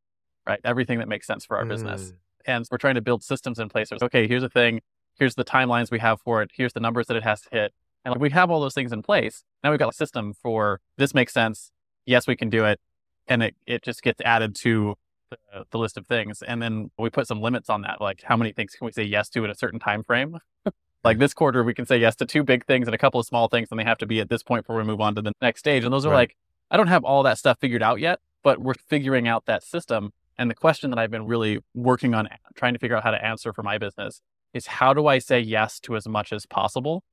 right? 0.46 0.60
Everything 0.64 0.98
that 0.98 1.08
makes 1.08 1.26
sense 1.26 1.44
for 1.44 1.56
our 1.56 1.64
mm. 1.64 1.68
business. 1.68 2.12
And 2.46 2.66
we're 2.70 2.78
trying 2.78 2.96
to 2.96 3.00
build 3.00 3.22
systems 3.22 3.58
in 3.58 3.68
place. 3.68 3.90
Okay, 3.90 4.28
here's 4.28 4.42
a 4.42 4.48
thing. 4.48 4.80
Here's 5.18 5.34
the 5.34 5.44
timelines 5.44 5.90
we 5.90 6.00
have 6.00 6.20
for 6.20 6.42
it. 6.42 6.50
Here's 6.52 6.72
the 6.72 6.80
numbers 6.80 7.06
that 7.06 7.16
it 7.16 7.22
has 7.22 7.42
to 7.42 7.48
hit. 7.50 7.72
And 8.04 8.16
we 8.20 8.30
have 8.30 8.50
all 8.50 8.60
those 8.60 8.74
things 8.74 8.92
in 8.92 9.02
place. 9.02 9.44
Now 9.62 9.70
we've 9.70 9.78
got 9.78 9.88
a 9.88 9.96
system 9.96 10.34
for 10.34 10.80
this 10.98 11.14
makes 11.14 11.32
sense. 11.32 11.70
Yes, 12.04 12.26
we 12.26 12.36
can 12.36 12.50
do 12.50 12.64
it. 12.66 12.80
And 13.26 13.42
it, 13.42 13.54
it 13.66 13.82
just 13.82 14.02
gets 14.02 14.20
added 14.20 14.54
to 14.56 14.96
the, 15.30 15.64
the 15.70 15.78
list 15.78 15.96
of 15.96 16.06
things. 16.06 16.42
And 16.42 16.60
then 16.60 16.90
we 16.98 17.08
put 17.08 17.26
some 17.26 17.40
limits 17.40 17.70
on 17.70 17.82
that, 17.82 18.00
like 18.00 18.22
how 18.24 18.36
many 18.36 18.52
things 18.52 18.74
can 18.74 18.84
we 18.84 18.92
say 18.92 19.04
yes 19.04 19.30
to 19.30 19.44
in 19.44 19.50
a 19.50 19.54
certain 19.54 19.78
time 19.78 20.02
frame? 20.02 20.38
Like 21.04 21.18
this 21.18 21.34
quarter, 21.34 21.62
we 21.62 21.74
can 21.74 21.84
say 21.84 21.98
yes 21.98 22.16
to 22.16 22.26
two 22.26 22.42
big 22.42 22.64
things 22.64 22.88
and 22.88 22.94
a 22.94 22.98
couple 22.98 23.20
of 23.20 23.26
small 23.26 23.48
things, 23.48 23.68
and 23.70 23.78
they 23.78 23.84
have 23.84 23.98
to 23.98 24.06
be 24.06 24.20
at 24.20 24.30
this 24.30 24.42
point 24.42 24.64
before 24.64 24.76
we 24.76 24.84
move 24.84 25.00
on 25.00 25.14
to 25.16 25.22
the 25.22 25.32
next 25.42 25.60
stage. 25.60 25.84
And 25.84 25.92
those 25.92 26.06
are 26.06 26.10
right. 26.10 26.16
like, 26.16 26.36
I 26.70 26.76
don't 26.76 26.86
have 26.86 27.04
all 27.04 27.22
that 27.24 27.38
stuff 27.38 27.58
figured 27.60 27.82
out 27.82 28.00
yet, 28.00 28.20
but 28.42 28.58
we're 28.58 28.74
figuring 28.74 29.28
out 29.28 29.44
that 29.44 29.62
system. 29.62 30.12
And 30.38 30.50
the 30.50 30.54
question 30.54 30.90
that 30.90 30.98
I've 30.98 31.10
been 31.10 31.26
really 31.26 31.58
working 31.74 32.14
on 32.14 32.28
trying 32.54 32.72
to 32.72 32.78
figure 32.78 32.96
out 32.96 33.02
how 33.02 33.10
to 33.10 33.22
answer 33.22 33.52
for 33.52 33.62
my 33.62 33.76
business 33.76 34.22
is 34.54 34.66
how 34.66 34.94
do 34.94 35.06
I 35.06 35.18
say 35.18 35.40
yes 35.40 35.78
to 35.80 35.96
as 35.96 36.08
much 36.08 36.32
as 36.32 36.46
possible 36.46 37.04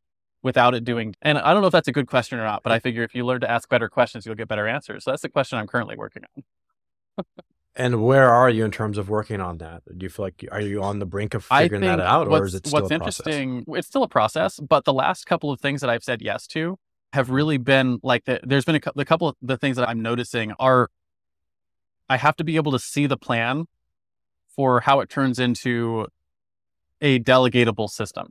without 0.43 0.73
it 0.73 0.83
doing 0.83 1.15
and 1.21 1.37
I 1.37 1.53
don't 1.53 1.61
know 1.61 1.67
if 1.67 1.71
that's 1.71 1.87
a 1.87 1.91
good 1.91 2.07
question 2.07 2.39
or 2.39 2.43
not, 2.43 2.63
but 2.63 2.71
I 2.71 2.79
figure 2.79 3.03
if 3.03 3.13
you 3.13 3.25
learn 3.25 3.41
to 3.41 3.51
ask 3.51 3.69
better 3.69 3.89
questions, 3.89 4.25
you'll 4.25 4.35
get 4.35 4.47
better 4.47 4.67
answers. 4.67 5.03
So 5.03 5.11
that's 5.11 5.21
the 5.21 5.29
question 5.29 5.59
I'm 5.59 5.67
currently 5.67 5.95
working 5.95 6.23
on. 6.35 7.25
And 7.75 8.03
where 8.03 8.29
are 8.29 8.49
you 8.49 8.65
in 8.65 8.71
terms 8.71 8.97
of 8.97 9.09
working 9.09 9.39
on 9.39 9.57
that? 9.59 9.83
Do 9.97 10.03
you 10.03 10.09
feel 10.09 10.25
like 10.25 10.45
are 10.51 10.59
you 10.59 10.83
on 10.83 10.99
the 10.99 11.05
brink 11.05 11.33
of 11.33 11.45
figuring 11.45 11.81
that 11.81 11.99
out, 12.01 12.27
or 12.27 12.45
is 12.45 12.53
it 12.55 12.67
still 12.67 12.81
what's 12.81 12.91
a 12.91 12.99
process? 12.99 13.25
interesting? 13.27 13.65
It's 13.69 13.87
still 13.87 14.03
a 14.03 14.09
process, 14.09 14.59
but 14.59 14.83
the 14.83 14.93
last 14.93 15.25
couple 15.25 15.51
of 15.51 15.61
things 15.61 15.79
that 15.81 15.89
I've 15.89 16.03
said 16.03 16.21
yes 16.21 16.47
to 16.47 16.77
have 17.13 17.29
really 17.29 17.57
been 17.57 17.99
like 18.03 18.25
the, 18.25 18.39
there's 18.43 18.65
been 18.65 18.75
a, 18.75 18.81
the 18.95 19.05
couple 19.05 19.29
of 19.29 19.35
the 19.41 19.57
things 19.57 19.77
that 19.77 19.87
I'm 19.87 20.01
noticing 20.01 20.51
are 20.59 20.89
I 22.09 22.17
have 22.17 22.35
to 22.37 22.43
be 22.43 22.57
able 22.57 22.73
to 22.73 22.79
see 22.79 23.05
the 23.05 23.17
plan 23.17 23.65
for 24.53 24.81
how 24.81 24.99
it 24.99 25.09
turns 25.09 25.39
into 25.39 26.07
a 26.99 27.19
delegatable 27.19 27.89
system, 27.89 28.27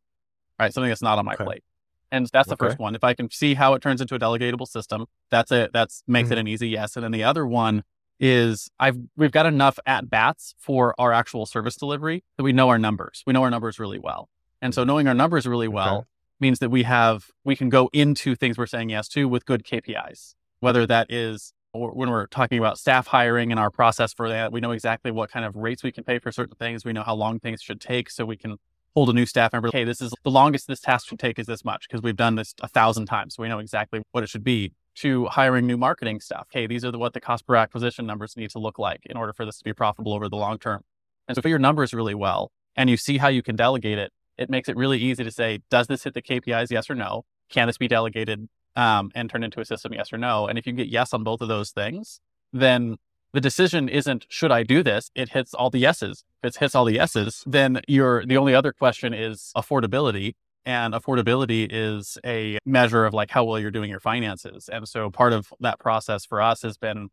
right? 0.59 0.73
Something 0.73 0.91
that's 0.91 1.03
not 1.03 1.19
on 1.19 1.25
my 1.25 1.35
Okay. 1.35 1.45
plate. 1.45 1.65
And 2.13 2.29
that's 2.31 2.49
the 2.49 2.55
Okay. 2.55 2.67
first 2.67 2.79
one. 2.79 2.95
If 2.95 3.05
I 3.05 3.15
can 3.15 3.31
see 3.31 3.55
how 3.55 3.73
it 3.73 3.81
turns 3.81 4.03
into 4.03 4.15
a 4.15 4.19
delegatable 4.19 4.67
system, 4.69 5.07
that's 5.31 5.51
it. 5.51 5.73
That's 5.73 6.03
makes 6.07 6.27
Mm-hmm. 6.27 6.33
it 6.33 6.39
an 6.39 6.49
easy 6.49 6.69
yes. 6.69 6.97
And 6.97 7.05
then 7.05 7.13
the 7.13 7.25
other 7.25 7.47
one 7.47 7.85
is 8.21 8.71
I've 8.79 8.99
we've 9.17 9.33
got 9.33 9.47
enough 9.47 9.79
at 9.87 10.09
bats 10.11 10.55
for 10.59 10.95
our 10.99 11.13
actual 11.13 11.47
service 11.47 11.77
delivery 11.77 12.23
that 12.37 12.43
we 12.43 12.53
know 12.53 12.69
our 12.69 12.79
numbers. 12.79 13.23
We 13.27 13.33
know 13.33 13.43
our 13.43 13.51
numbers 13.51 13.79
really 13.79 13.99
well. 13.99 14.29
And 14.63 14.75
so 14.75 14.85
knowing 14.85 15.09
our 15.09 15.15
numbers 15.15 15.47
really 15.47 15.69
well 15.69 15.97
Okay. 15.99 16.07
means 16.39 16.59
that 16.59 16.71
we 16.71 16.83
have 16.83 17.29
we 17.45 17.57
can 17.57 17.71
go 17.71 17.89
into 17.93 18.35
things 18.37 18.59
we're 18.59 18.67
saying 18.67 18.91
yes 18.91 19.09
to 19.09 19.27
with 19.27 19.47
good 19.47 19.65
KPIs. 19.65 20.35
Whether 20.61 20.87
that 20.87 21.11
is 21.11 21.55
or 21.73 21.93
when 21.93 22.11
we're 22.11 22.27
talking 22.27 22.59
about 22.59 22.79
staff 22.79 23.07
hiring 23.07 23.53
and 23.53 23.59
our 23.61 23.71
process 23.71 24.13
for 24.13 24.29
that, 24.29 24.53
we 24.53 24.61
know 24.61 24.73
exactly 24.73 25.11
what 25.11 25.31
kind 25.31 25.47
of 25.47 25.57
rates 25.57 25.83
we 25.83 25.93
can 25.93 26.05
pay 26.05 26.19
for 26.19 26.31
certain 26.31 26.57
things. 26.57 26.85
We 26.85 26.93
know 26.93 27.05
how 27.05 27.15
long 27.15 27.39
things 27.39 27.63
should 27.63 27.81
take 27.81 28.11
so 28.11 28.25
we 28.27 28.37
can 28.37 28.57
hold 28.95 29.09
a 29.09 29.13
new 29.13 29.25
staff 29.25 29.53
member. 29.53 29.71
Hey, 29.73 29.85
this 29.85 30.01
is 30.01 30.13
the 30.25 30.31
longest 30.31 30.67
this 30.67 30.81
task 30.81 31.09
should 31.09 31.21
take 31.21 31.39
is 31.39 31.47
this 31.47 31.65
much 31.65 31.87
because 31.89 32.03
we've 32.03 32.17
done 32.17 32.35
this 32.35 32.55
a 32.61 32.69
thousand 32.69 33.07
times. 33.07 33.37
So 33.37 33.43
we 33.45 33.49
know 33.49 33.61
exactly 33.61 34.03
what 34.11 34.25
it 34.25 34.29
should 34.29 34.43
be 34.45 34.73
to 35.01 35.27
hiring 35.27 35.67
new 35.67 35.77
marketing 35.77 36.21
staff. 36.21 36.49
Hey, 36.51 36.67
these 36.67 36.85
are 36.85 36.91
the, 36.91 36.99
what 36.99 37.15
the 37.15 37.21
cost 37.21 37.47
per 37.47 37.57
acquisition 37.57 38.07
numbers 38.07 38.37
need 38.37 38.51
to 38.51 38.59
look 38.59 38.79
like 38.79 39.01
in 39.07 39.17
order 39.17 39.33
for 39.33 39.45
this 39.45 39.59
to 39.59 39.65
be 39.65 39.73
profitable 39.73 40.13
over 40.13 40.29
the 40.29 40.37
long 40.37 40.59
term. 40.59 40.83
And 41.27 41.37
so 41.37 41.41
if 41.41 41.45
your 41.47 41.59
numbers 41.59 41.95
really 41.95 42.15
well 42.15 42.51
and 42.77 42.91
you 42.91 42.97
see 42.97 43.19
how 43.19 43.29
you 43.29 43.43
can 43.43 43.57
delegate 43.57 43.99
it, 43.99 44.13
it 44.37 44.51
makes 44.51 44.69
it 44.69 44.77
really 44.77 44.99
easy 44.99 45.23
to 45.25 45.31
say, 45.31 45.61
does 45.71 45.87
this 45.87 46.05
hit 46.05 46.15
the 46.15 46.23
KPIs? 46.23 46.71
Yes 46.71 46.91
or 46.91 46.95
no? 46.95 47.25
Can 47.51 47.67
this 47.67 47.79
be 47.79 47.89
delegated 47.89 48.49
um, 48.77 49.11
and 49.15 49.31
turned 49.31 49.45
into 49.45 49.61
a 49.61 49.65
system? 49.65 49.93
Yes 49.93 50.13
or 50.13 50.19
no? 50.19 50.47
And 50.47 50.59
if 50.59 50.67
you 50.67 50.73
get 50.73 50.89
yes 50.89 51.13
on 51.13 51.25
both 51.25 51.41
of 51.41 51.49
those 51.49 51.71
things, 51.71 52.21
then 52.53 52.97
the 53.33 53.41
decision 53.41 53.89
isn't 53.89 54.27
should 54.29 54.51
I 54.51 54.63
do 54.63 54.83
this? 54.83 55.11
It 55.15 55.31
hits 55.31 55.55
all 55.55 55.71
the 55.71 55.79
yeses. 55.79 56.25
If 56.43 56.57
it 56.57 56.61
hits 56.61 56.75
all 56.75 56.85
the 56.85 56.95
yeses, 56.95 57.45
then 57.47 57.81
you're 57.87 58.27
the 58.27 58.37
only 58.37 58.55
other 58.55 58.73
question 58.73 59.15
is 59.15 59.53
affordability. 59.57 60.35
And 60.67 60.93
affordability 60.95 61.67
is 61.71 62.19
a 62.25 62.59
measure 62.67 63.07
of 63.07 63.15
like 63.15 63.31
how 63.31 63.45
well 63.45 63.59
you're 63.59 63.71
doing 63.71 63.91
your 63.91 64.01
finances. 64.01 64.69
And 64.71 64.87
so 64.87 65.11
part 65.11 65.33
of 65.33 65.53
that 65.61 65.79
process 65.79 66.25
for 66.27 66.41
us 66.43 66.63
has 66.63 66.77
been 66.77 67.09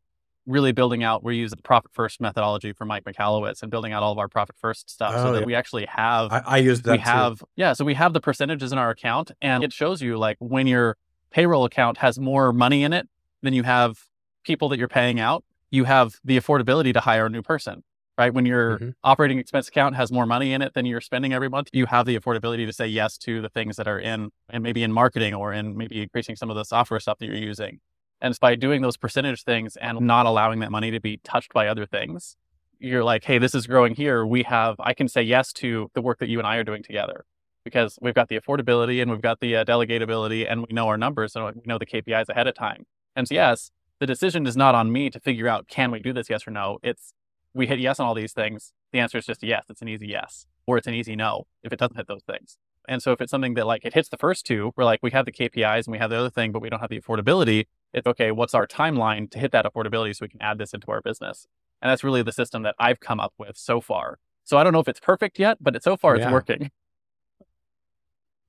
really 0.45 0.72
building 0.72 1.04
out, 1.04 1.24
we 1.24 1.36
use 1.36 1.52
the 1.52 1.58
profit 1.58 1.91
first 1.93 2.22
methodology 2.22 2.72
for 2.74 2.86
Mike 2.86 3.04
Michalowicz 3.04 3.62
and 3.62 3.70
building 3.72 3.91
out 3.91 4.02
all 4.04 4.12
of 4.14 4.18
our 4.18 4.30
profit 4.30 4.56
first 4.58 4.89
stuff 4.89 5.14
so 5.14 5.28
Oh, 5.28 5.32
that 5.34 5.41
yeah. 5.41 5.45
we 5.45 5.56
actually 5.56 5.86
have 5.89 6.32
I, 6.32 6.39
I 6.45 6.58
use 6.58 6.82
that. 6.84 6.91
we 6.91 6.98
too. 6.98 7.04
have 7.04 7.43
yeah 7.58 7.74
so 7.74 7.84
we 7.84 7.95
have 7.95 8.14
the 8.14 8.22
percentages 8.22 8.72
in 8.72 8.78
our 8.78 8.89
account 8.89 9.32
and 9.41 9.62
it 9.64 9.74
shows 9.74 10.02
you 10.02 10.18
like 10.18 10.38
when 10.39 10.66
your 10.66 10.95
payroll 11.32 11.66
account 11.66 11.98
has 11.98 12.18
more 12.18 12.54
money 12.54 12.84
in 12.84 12.93
it 12.93 13.10
than 13.41 13.54
you 13.54 13.64
have 13.64 13.98
people 14.45 14.70
that 14.70 14.80
you're 14.80 14.88
paying 14.88 15.20
out 15.20 15.43
you 15.70 15.84
have 15.84 16.16
the 16.24 16.38
affordability 16.39 16.93
to 16.93 17.02
hire 17.02 17.26
a 17.26 17.30
new 17.30 17.41
person 17.41 17.84
right 18.18 18.34
when 18.34 18.45
your 18.45 18.80
Mhm. 18.80 18.93
operating 19.03 19.39
expense 19.39 19.68
account 19.68 19.95
has 19.95 20.11
more 20.11 20.26
money 20.26 20.53
in 20.53 20.61
it 20.61 20.74
than 20.74 20.86
you're 20.86 21.01
spending 21.01 21.34
every 21.34 21.49
month 21.49 21.70
you 21.74 21.86
have 21.86 22.05
the 22.05 22.18
affordability 22.20 22.65
to 22.65 22.74
say 22.74 22.88
yes 22.88 23.18
to 23.20 23.41
the 23.41 23.49
things 23.49 23.76
that 23.76 23.88
are 23.88 23.99
in 23.99 24.32
and 24.49 24.63
maybe 24.63 24.84
in 24.84 24.91
marketing 24.91 25.34
or 25.34 25.53
in 25.53 25.78
maybe 25.78 26.01
increasing 26.01 26.36
some 26.36 26.49
of 26.49 26.55
the 26.55 26.63
software 26.63 26.99
stuff 26.99 27.18
that 27.20 27.26
you're 27.28 27.36
using 27.36 27.80
and 28.22 28.32
it's 28.32 28.39
by 28.39 28.55
doing 28.55 28.82
those 28.82 28.97
percentage 28.97 29.43
things 29.43 29.76
and 29.78 29.99
not 30.01 30.26
allowing 30.26 30.59
that 30.59 30.72
money 30.72 30.89
to 30.91 30.99
be 30.99 31.18
touched 31.24 31.53
by 31.53 31.68
other 31.68 31.86
things 31.86 32.36
you're 32.80 33.03
like, 33.03 33.24
hey, 33.24 33.39
this 33.39 33.55
is 33.55 33.65
growing 33.65 33.95
here. 33.95 34.24
We 34.24 34.43
have, 34.43 34.76
I 34.80 34.93
can 34.93 35.07
say 35.07 35.24
yes 35.24 35.51
to 35.53 35.89
the 35.95 36.01
work 36.01 36.20
that 36.20 36.30
you 36.30 36.38
and 36.38 36.47
I 36.47 36.57
are 36.57 36.63
doing 36.63 36.84
together 36.84 37.26
because 37.63 37.97
we've 38.03 38.13
got 38.13 38.30
the 38.30 38.39
affordability 38.39 39.01
and 39.01 39.09
we've 39.09 39.22
got 39.22 39.39
the 39.39 39.55
uh, 39.55 39.65
delegatability 39.65 40.45
and 40.47 40.61
we 40.61 40.68
know 40.72 40.88
our 40.88 40.95
numbers 40.97 41.36
and 41.36 41.43
we 41.55 41.61
know 41.65 41.80
the 41.80 41.88
KPIs 41.88 42.30
ahead 42.30 42.45
of 42.47 42.53
time. 42.53 42.86
And 43.15 43.28
so, 43.28 43.34
yes, 43.34 43.72
the 43.99 44.05
decision 44.05 44.45
is 44.45 44.55
not 44.55 44.76
on 44.76 44.91
me 44.91 45.09
to 45.09 45.20
figure 45.20 45.47
out, 45.47 45.68
can 45.68 45.89
we 45.89 45.99
do 45.99 46.13
this? 46.13 46.30
Yes 46.30 46.47
or 46.47 46.51
no. 46.51 46.78
It's, 46.84 47.13
we 47.58 47.68
hit 47.68 47.80
yes 47.80 47.99
on 47.99 48.08
all 48.08 48.14
these 48.14 48.34
things. 48.34 48.72
The 48.93 48.99
answer 48.99 49.18
is 49.18 49.26
just 49.26 49.43
a 49.43 49.47
yes. 49.47 49.66
It's 49.70 49.82
an 49.82 49.89
easy 49.89 50.08
yes, 50.08 50.47
or 50.66 50.78
it's 50.78 50.88
an 50.88 50.93
easy 50.93 51.16
no 51.16 51.47
if 51.64 51.74
it 51.74 51.80
doesn't 51.80 51.97
hit 51.97 52.08
those 52.08 52.24
things. 52.24 52.58
And 52.88 53.03
so 53.03 53.12
if 53.12 53.20
it's 53.20 53.32
something 53.32 53.55
that 53.55 53.68
like 53.68 53.84
it 53.84 53.93
hits 53.93 54.08
the 54.10 54.18
first 54.18 54.45
two, 54.45 54.72
we're 54.78 54.86
like, 54.86 54.99
we 55.03 55.12
have 55.12 55.26
the 55.26 55.32
KPIs 55.32 55.86
and 55.88 55.91
we 55.91 55.97
have 55.97 56.10
the 56.10 56.18
other 56.18 56.30
thing, 56.30 56.53
but 56.53 56.62
we 56.62 56.70
don't 56.70 56.80
have 56.80 56.89
the 56.89 57.01
affordability. 57.01 57.66
It's 57.93 58.08
okay. 58.08 58.32
What's 58.32 58.53
our 58.53 58.66
timeline 58.66 59.30
to 59.32 59.39
hit 59.39 59.51
that 59.51 59.66
affordability 59.66 60.16
so 60.16 60.20
we 60.24 60.30
can 60.30 60.41
add 60.41 60.58
this 60.58 60.74
into 60.74 60.89
our 60.91 61.01
business? 61.01 61.47
And 61.82 61.89
that's 61.91 62.03
really 62.03 62.24
the 62.24 62.32
system 62.32 62.64
that 62.64 62.76
I've 62.80 63.01
come 63.01 63.20
up 63.20 63.34
with 63.38 63.58
so 63.58 63.82
far. 63.82 64.20
So 64.45 64.58
I 64.58 64.64
don't 64.64 64.72
know 64.72 64.80
if 64.80 64.88
it's 64.88 65.01
perfect 65.01 65.38
yet, 65.38 65.58
but 65.60 65.76
it, 65.76 65.84
so 65.84 65.97
far 65.97 66.16
it's 66.16 66.24
Yeah. 66.24 66.32
working. 66.32 66.72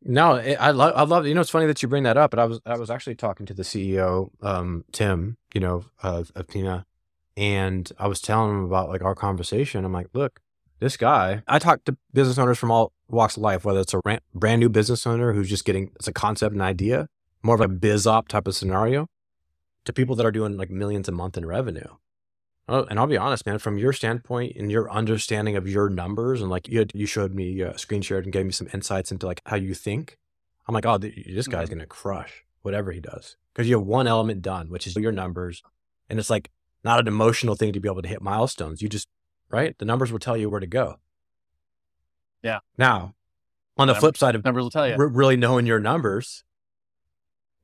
No, 0.03 0.35
it, 0.37 0.55
I 0.61 0.71
love. 0.71 0.93
I 0.95 1.03
love. 1.03 1.27
You 1.27 1.35
know, 1.35 1.41
it's 1.41 1.51
funny 1.51 1.67
that 1.67 1.83
you 1.83 1.89
bring 1.89 2.05
that 2.05 2.17
up. 2.17 2.31
But 2.31 2.39
I 2.39 2.45
was 2.45 2.61
I 2.65 2.77
was 2.79 2.89
actually 2.89 3.17
talking 3.17 3.47
to 3.47 3.55
the 3.55 3.65
CEO, 3.65 4.31
um, 4.43 4.85
Tim. 4.93 5.37
You 5.53 5.61
know, 5.61 5.85
of, 6.03 6.31
of 6.37 6.47
Tina, 6.47 6.87
and 7.39 7.91
I 8.01 8.09
was 8.09 8.21
telling 8.21 8.51
him 8.51 8.65
about 8.65 8.89
like 8.89 9.03
our 9.03 9.15
conversation. 9.15 9.85
I'm 9.85 9.93
like, 9.93 10.09
look, 10.13 10.41
this 10.81 10.97
guy. 10.97 11.43
I 11.47 11.59
talk 11.61 11.85
to 11.85 11.97
business 12.13 12.37
owners 12.37 12.59
from 12.59 12.73
all 12.73 12.93
walks 13.09 13.37
of 13.37 13.43
life, 13.45 13.65
whether 13.65 13.79
it's 13.81 13.95
a 13.95 14.01
ran- 14.05 14.21
brand 14.35 14.59
new 14.61 14.69
business 14.69 15.07
owner 15.07 15.33
who's 15.33 15.49
just 15.49 15.65
getting 15.65 15.93
it's 15.95 16.09
a 16.09 16.13
concept 16.13 16.53
and 16.53 16.61
idea, 16.61 17.09
more 17.43 17.55
of 17.55 17.61
a 17.61 17.69
biz 17.69 18.07
op 18.09 18.27
type 18.27 18.49
of 18.49 18.57
scenario, 18.57 19.07
to 19.85 19.93
people 19.93 20.17
that 20.17 20.27
are 20.27 20.33
doing 20.33 20.57
like 20.57 20.69
millions 20.69 21.09
a 21.09 21.13
month 21.13 21.37
in 21.37 21.47
revenue. 21.47 21.87
Oh, 22.69 22.85
and 22.91 22.99
I'll 22.99 23.07
be 23.07 23.17
honest, 23.17 23.47
man. 23.47 23.59
From 23.59 23.79
your 23.79 23.93
standpoint 23.93 24.57
and 24.57 24.71
your 24.71 24.91
understanding 24.91 25.57
of 25.57 25.69
your 25.69 25.89
numbers, 25.89 26.43
and 26.43 26.51
like 26.51 26.69
you, 26.69 26.81
had, 26.81 26.91
you 26.95 27.07
showed 27.07 27.35
me 27.35 27.63
uh, 27.63 27.77
screen 27.77 28.03
shared 28.03 28.25
and 28.25 28.33
gave 28.33 28.45
me 28.47 28.53
some 28.53 28.69
insights 28.75 29.11
into 29.13 29.27
like 29.27 29.41
how 29.47 29.57
you 29.57 29.75
think. 29.75 30.19
I'm 30.67 30.75
like, 30.75 30.85
oh, 30.85 30.99
th- 30.99 31.15
this 31.35 31.47
guy's 31.49 31.69
Mhm. 31.69 31.75
gonna 31.75 31.87
crush 31.87 32.45
whatever 32.63 32.91
he 32.93 33.01
does 33.01 33.37
because 33.55 33.69
you 33.69 33.79
have 33.79 33.87
one 33.87 34.07
element 34.09 34.43
done, 34.43 34.69
which 34.71 34.87
is 34.89 34.97
your 34.97 35.13
numbers, 35.13 35.63
and 36.11 36.19
it's 36.19 36.29
like 36.31 36.51
not 36.85 37.01
an 37.01 37.09
emotional 37.09 37.55
thing 37.55 37.73
to 37.73 37.81
be 37.81 37.89
able 37.89 38.03
to 38.03 38.09
hit 38.09 38.23
milestones. 38.23 38.83
You 38.83 38.89
just 38.89 39.09
right, 39.51 39.77
the 39.79 39.85
numbers 39.85 40.13
will 40.13 40.19
tell 40.19 40.37
you 40.37 40.49
where 40.51 40.61
to 40.61 40.67
go. 40.67 40.97
Yeah. 42.43 42.59
Now, 42.77 43.15
on 43.77 43.87
the 43.87 43.93
Numbers- 43.95 44.01
flip 44.01 44.17
side 44.17 44.35
of 44.35 44.45
Numbers 44.45 44.63
will 44.65 44.71
tell 44.71 44.89
you. 44.89 44.97
re- 44.97 45.09
really 45.11 45.37
knowing 45.37 45.67
your 45.67 45.81
numbers, 45.81 46.45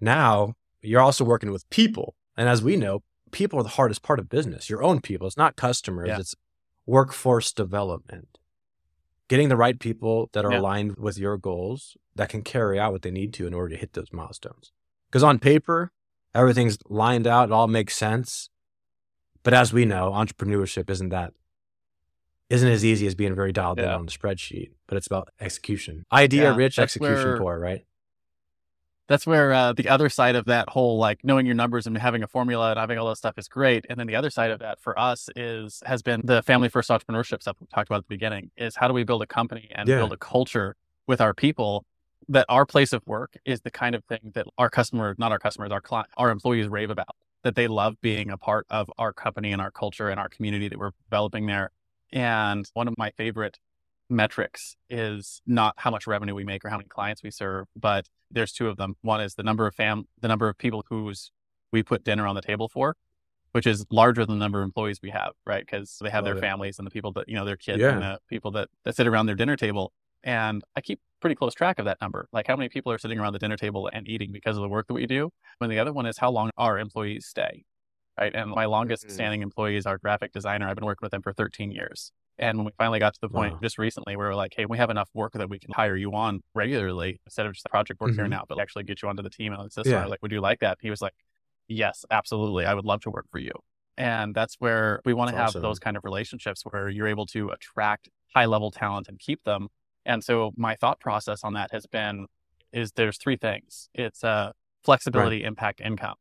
now 0.00 0.54
you're 0.82 1.00
also 1.00 1.24
working 1.24 1.50
with 1.52 1.68
people, 1.70 2.14
and 2.36 2.48
as 2.48 2.62
we 2.62 2.76
know, 2.76 3.02
people 3.30 3.58
are 3.58 3.62
the 3.64 3.68
hardest 3.70 4.02
part 4.02 4.18
of 4.18 4.28
business. 4.28 4.68
Your 4.70 4.82
own 4.82 5.00
people. 5.00 5.26
It's 5.26 5.36
not 5.36 5.56
customers. 5.56 6.08
Yeah. 6.08 6.18
It's 6.20 6.34
workforce 6.86 7.52
development. 7.52 8.38
Getting 9.28 9.48
the 9.48 9.56
right 9.56 9.78
people 9.78 10.28
that 10.32 10.44
are 10.44 10.52
Yeah. 10.52 10.60
aligned 10.60 10.96
with 10.96 11.18
your 11.18 11.36
goals 11.38 11.96
that 12.14 12.28
can 12.28 12.42
carry 12.42 12.78
out 12.78 12.92
what 12.92 13.02
they 13.02 13.10
need 13.10 13.32
to 13.34 13.46
in 13.46 13.54
order 13.54 13.70
to 13.70 13.76
hit 13.80 13.94
those 13.94 14.12
milestones. 14.12 14.70
Because 15.08 15.22
on 15.24 15.38
paper, 15.38 15.90
everything's 16.34 16.78
lined 16.88 17.26
out, 17.26 17.48
it 17.48 17.52
all 17.52 17.66
makes 17.66 17.96
sense. 17.96 18.50
But 19.44 19.54
as 19.54 19.72
we 19.72 19.84
know, 19.84 20.10
entrepreneurship 20.10 20.90
isn't 20.90 21.10
that 21.10 21.32
isn't 22.50 22.68
as 22.68 22.84
easy 22.84 23.06
as 23.06 23.14
being 23.14 23.34
very 23.34 23.52
dialed 23.52 23.78
in 23.78 23.88
on 23.88 24.04
the 24.06 24.12
spreadsheet, 24.12 24.70
but 24.86 24.96
it's 24.98 25.06
about 25.06 25.28
execution. 25.40 26.04
Idea 26.12 26.50
Yeah, 26.50 26.56
rich, 26.56 26.78
execution 26.78 27.30
where- 27.30 27.38
poor, 27.38 27.58
right? 27.58 27.84
That's 29.06 29.26
where 29.26 29.52
uh, 29.52 29.72
the 29.74 29.88
other 29.90 30.08
side 30.08 30.34
of 30.34 30.46
that 30.46 30.70
whole 30.70 30.96
like 30.96 31.22
knowing 31.24 31.44
your 31.44 31.54
numbers 31.54 31.86
and 31.86 31.96
having 31.98 32.22
a 32.22 32.26
formula 32.26 32.70
and 32.70 32.78
having 32.80 32.96
all 32.98 33.06
that 33.08 33.16
stuff 33.16 33.36
is 33.36 33.48
great. 33.48 33.84
And 33.90 34.00
then 34.00 34.06
the 34.06 34.16
other 34.16 34.30
side 34.30 34.50
of 34.50 34.60
that 34.60 34.80
for 34.80 34.98
us 34.98 35.28
is 35.36 35.82
has 35.84 36.00
been 36.02 36.22
the 36.24 36.42
family 36.42 36.70
first 36.70 36.88
entrepreneurship 36.88 37.42
stuff 37.42 37.56
we 37.60 37.66
talked 37.66 37.90
about 37.90 37.98
at 37.98 38.04
the 38.08 38.14
beginning. 38.14 38.50
Is 38.56 38.76
how 38.76 38.88
do 38.88 38.94
we 38.94 39.04
build 39.04 39.20
a 39.20 39.26
company 39.26 39.68
and 39.74 39.86
Yeah. 39.88 39.96
build 39.98 40.12
a 40.14 40.16
culture 40.16 40.76
with 41.06 41.20
our 41.20 41.34
people 41.34 41.84
that 42.30 42.46
our 42.48 42.64
place 42.64 42.94
of 42.94 43.06
work 43.06 43.36
is 43.44 43.60
the 43.60 43.70
kind 43.70 43.94
of 43.94 44.04
thing 44.04 44.32
that 44.34 44.46
our 44.56 44.70
customer, 44.70 45.14
not 45.18 45.32
our 45.32 45.38
customers, 45.38 45.70
our 45.70 45.82
client, 45.82 46.08
our 46.16 46.30
employees 46.30 46.66
rave 46.68 46.88
about. 46.88 47.14
That 47.44 47.54
they 47.54 47.68
love 47.68 47.94
being 48.00 48.30
a 48.30 48.36
part 48.36 48.66
of 48.70 48.90
our 48.98 49.12
company 49.12 49.52
and 49.52 49.60
our 49.60 49.70
culture 49.70 50.08
and 50.08 50.18
our 50.18 50.28
community 50.28 50.68
that 50.68 50.78
we're 50.78 50.90
developing 51.08 51.46
there. 51.46 51.70
And 52.12 52.68
one 52.74 52.88
of 52.88 52.94
my 52.98 53.10
favorite 53.10 53.58
metrics 54.10 54.76
is 54.90 55.40
not 55.46 55.74
how 55.78 55.90
much 55.90 56.06
revenue 56.06 56.34
we 56.34 56.44
make 56.44 56.64
or 56.64 56.68
how 56.70 56.76
many 56.76 56.88
clients 56.88 57.22
we 57.22 57.30
serve, 57.30 57.66
but 57.76 58.08
there's 58.30 58.52
two 58.52 58.68
of 58.68 58.76
them. 58.76 58.96
One 59.02 59.20
is 59.20 59.34
the 59.34 59.42
number 59.42 59.66
of 59.66 59.74
fam, 59.74 60.04
the 60.20 60.28
number 60.28 60.48
of 60.48 60.58
people 60.58 60.84
who's 60.88 61.30
we 61.72 61.82
put 61.82 62.04
dinner 62.04 62.26
on 62.26 62.34
the 62.34 62.42
table 62.42 62.68
for, 62.68 62.96
which 63.52 63.66
is 63.66 63.84
larger 63.90 64.24
than 64.24 64.38
the 64.38 64.44
number 64.44 64.60
of 64.60 64.64
employees 64.64 65.00
we 65.02 65.10
have, 65.10 65.32
right? 65.44 65.64
Because 65.64 65.98
they 66.00 66.10
have 66.10 66.24
their 66.24 66.36
families 66.36 66.78
and 66.78 66.86
the 66.86 66.90
people 66.90 67.12
that 67.12 67.28
you 67.28 67.34
know 67.34 67.44
their 67.44 67.56
kids 67.56 67.80
Yeah. 67.80 67.90
and 67.92 68.02
the 68.02 68.18
people 68.28 68.50
that 68.52 68.68
that 68.84 68.96
sit 68.96 69.06
around 69.06 69.26
their 69.26 69.34
dinner 69.34 69.56
table. 69.56 69.92
And 70.22 70.62
I 70.76 70.80
keep 70.80 71.00
pretty 71.24 71.34
close 71.34 71.54
track 71.54 71.78
of 71.78 71.86
that 71.86 71.98
number, 72.02 72.28
like 72.32 72.46
how 72.46 72.54
many 72.54 72.68
people 72.68 72.92
are 72.92 72.98
sitting 72.98 73.18
around 73.18 73.32
the 73.32 73.38
dinner 73.38 73.56
table 73.56 73.88
and 73.94 74.06
eating 74.06 74.30
because 74.30 74.58
of 74.58 74.62
the 74.62 74.68
work 74.68 74.86
that 74.88 74.92
we 74.92 75.06
do. 75.06 75.30
And 75.58 75.72
the 75.72 75.78
other 75.78 75.90
one 75.92 76.04
is 76.04 76.18
how 76.18 76.30
long 76.30 76.50
our 76.58 76.78
employees 76.78 77.24
stay, 77.26 77.64
right? 78.20 78.34
And 78.34 78.50
my 78.50 78.66
longest 78.66 79.06
Mhm. 79.06 79.10
standing 79.10 79.40
employee 79.42 79.76
is 79.76 79.86
our 79.86 79.96
graphic 79.96 80.32
designer. 80.32 80.68
I've 80.68 80.76
been 80.76 80.84
working 80.84 81.06
with 81.06 81.12
them 81.12 81.22
for 81.22 81.32
13 81.32 81.70
years. 81.70 82.12
And 82.36 82.58
when 82.58 82.66
we 82.66 82.72
finally 82.76 82.98
got 82.98 83.14
to 83.14 83.20
the 83.22 83.30
point 83.30 83.54
Wow. 83.54 83.60
just 83.62 83.78
recently 83.78 84.16
where 84.16 84.28
we're 84.28 84.34
like, 84.34 84.52
hey, 84.54 84.66
we 84.66 84.76
have 84.76 84.90
enough 84.90 85.08
work 85.14 85.32
that 85.32 85.48
we 85.48 85.58
can 85.58 85.72
hire 85.72 85.96
you 85.96 86.12
on 86.14 86.42
regularly 86.54 87.20
instead 87.24 87.46
of 87.46 87.54
just 87.54 87.66
project 87.70 88.00
work 88.00 88.14
here 88.16 88.24
Mhm. 88.24 88.26
and 88.26 88.32
now, 88.32 88.44
but 88.46 88.60
actually 88.60 88.84
get 88.84 89.00
you 89.00 89.08
onto 89.08 89.22
the 89.22 89.30
team 89.30 89.52
and 89.54 89.70
this. 89.70 89.86
Yeah. 89.86 90.04
Like, 90.06 90.20
would 90.20 90.32
you 90.32 90.42
like 90.42 90.60
that? 90.60 90.76
He 90.82 90.90
was 90.90 91.00
like, 91.00 91.14
yes, 91.68 92.04
absolutely. 92.10 92.66
I 92.66 92.74
would 92.74 92.84
love 92.84 93.00
to 93.02 93.10
work 93.10 93.26
for 93.30 93.38
you. 93.38 93.52
And 93.96 94.34
that's 94.34 94.56
where 94.58 95.00
we 95.04 95.14
want 95.14 95.30
to 95.30 95.36
have 95.36 95.46
awesome. 95.48 95.62
those 95.62 95.78
kind 95.78 95.96
of 95.96 96.04
relationships 96.04 96.62
where 96.64 96.88
you're 96.90 97.06
able 97.06 97.26
to 97.26 97.50
attract 97.50 98.08
high 98.34 98.46
level 98.46 98.70
talent 98.70 99.08
and 99.08 99.18
keep 99.18 99.44
them. 99.44 99.68
And 100.06 100.22
so 100.22 100.52
my 100.56 100.74
thought 100.76 101.00
process 101.00 101.40
on 101.44 101.54
that 101.54 101.70
has 101.72 101.86
been 101.86 102.26
is 102.72 102.92
there's 102.92 103.18
three 103.18 103.36
things. 103.36 103.88
It's 103.94 104.22
uh, 104.24 104.52
flexibility, 104.84 105.44
impact, 105.44 105.80
income. 105.80 106.16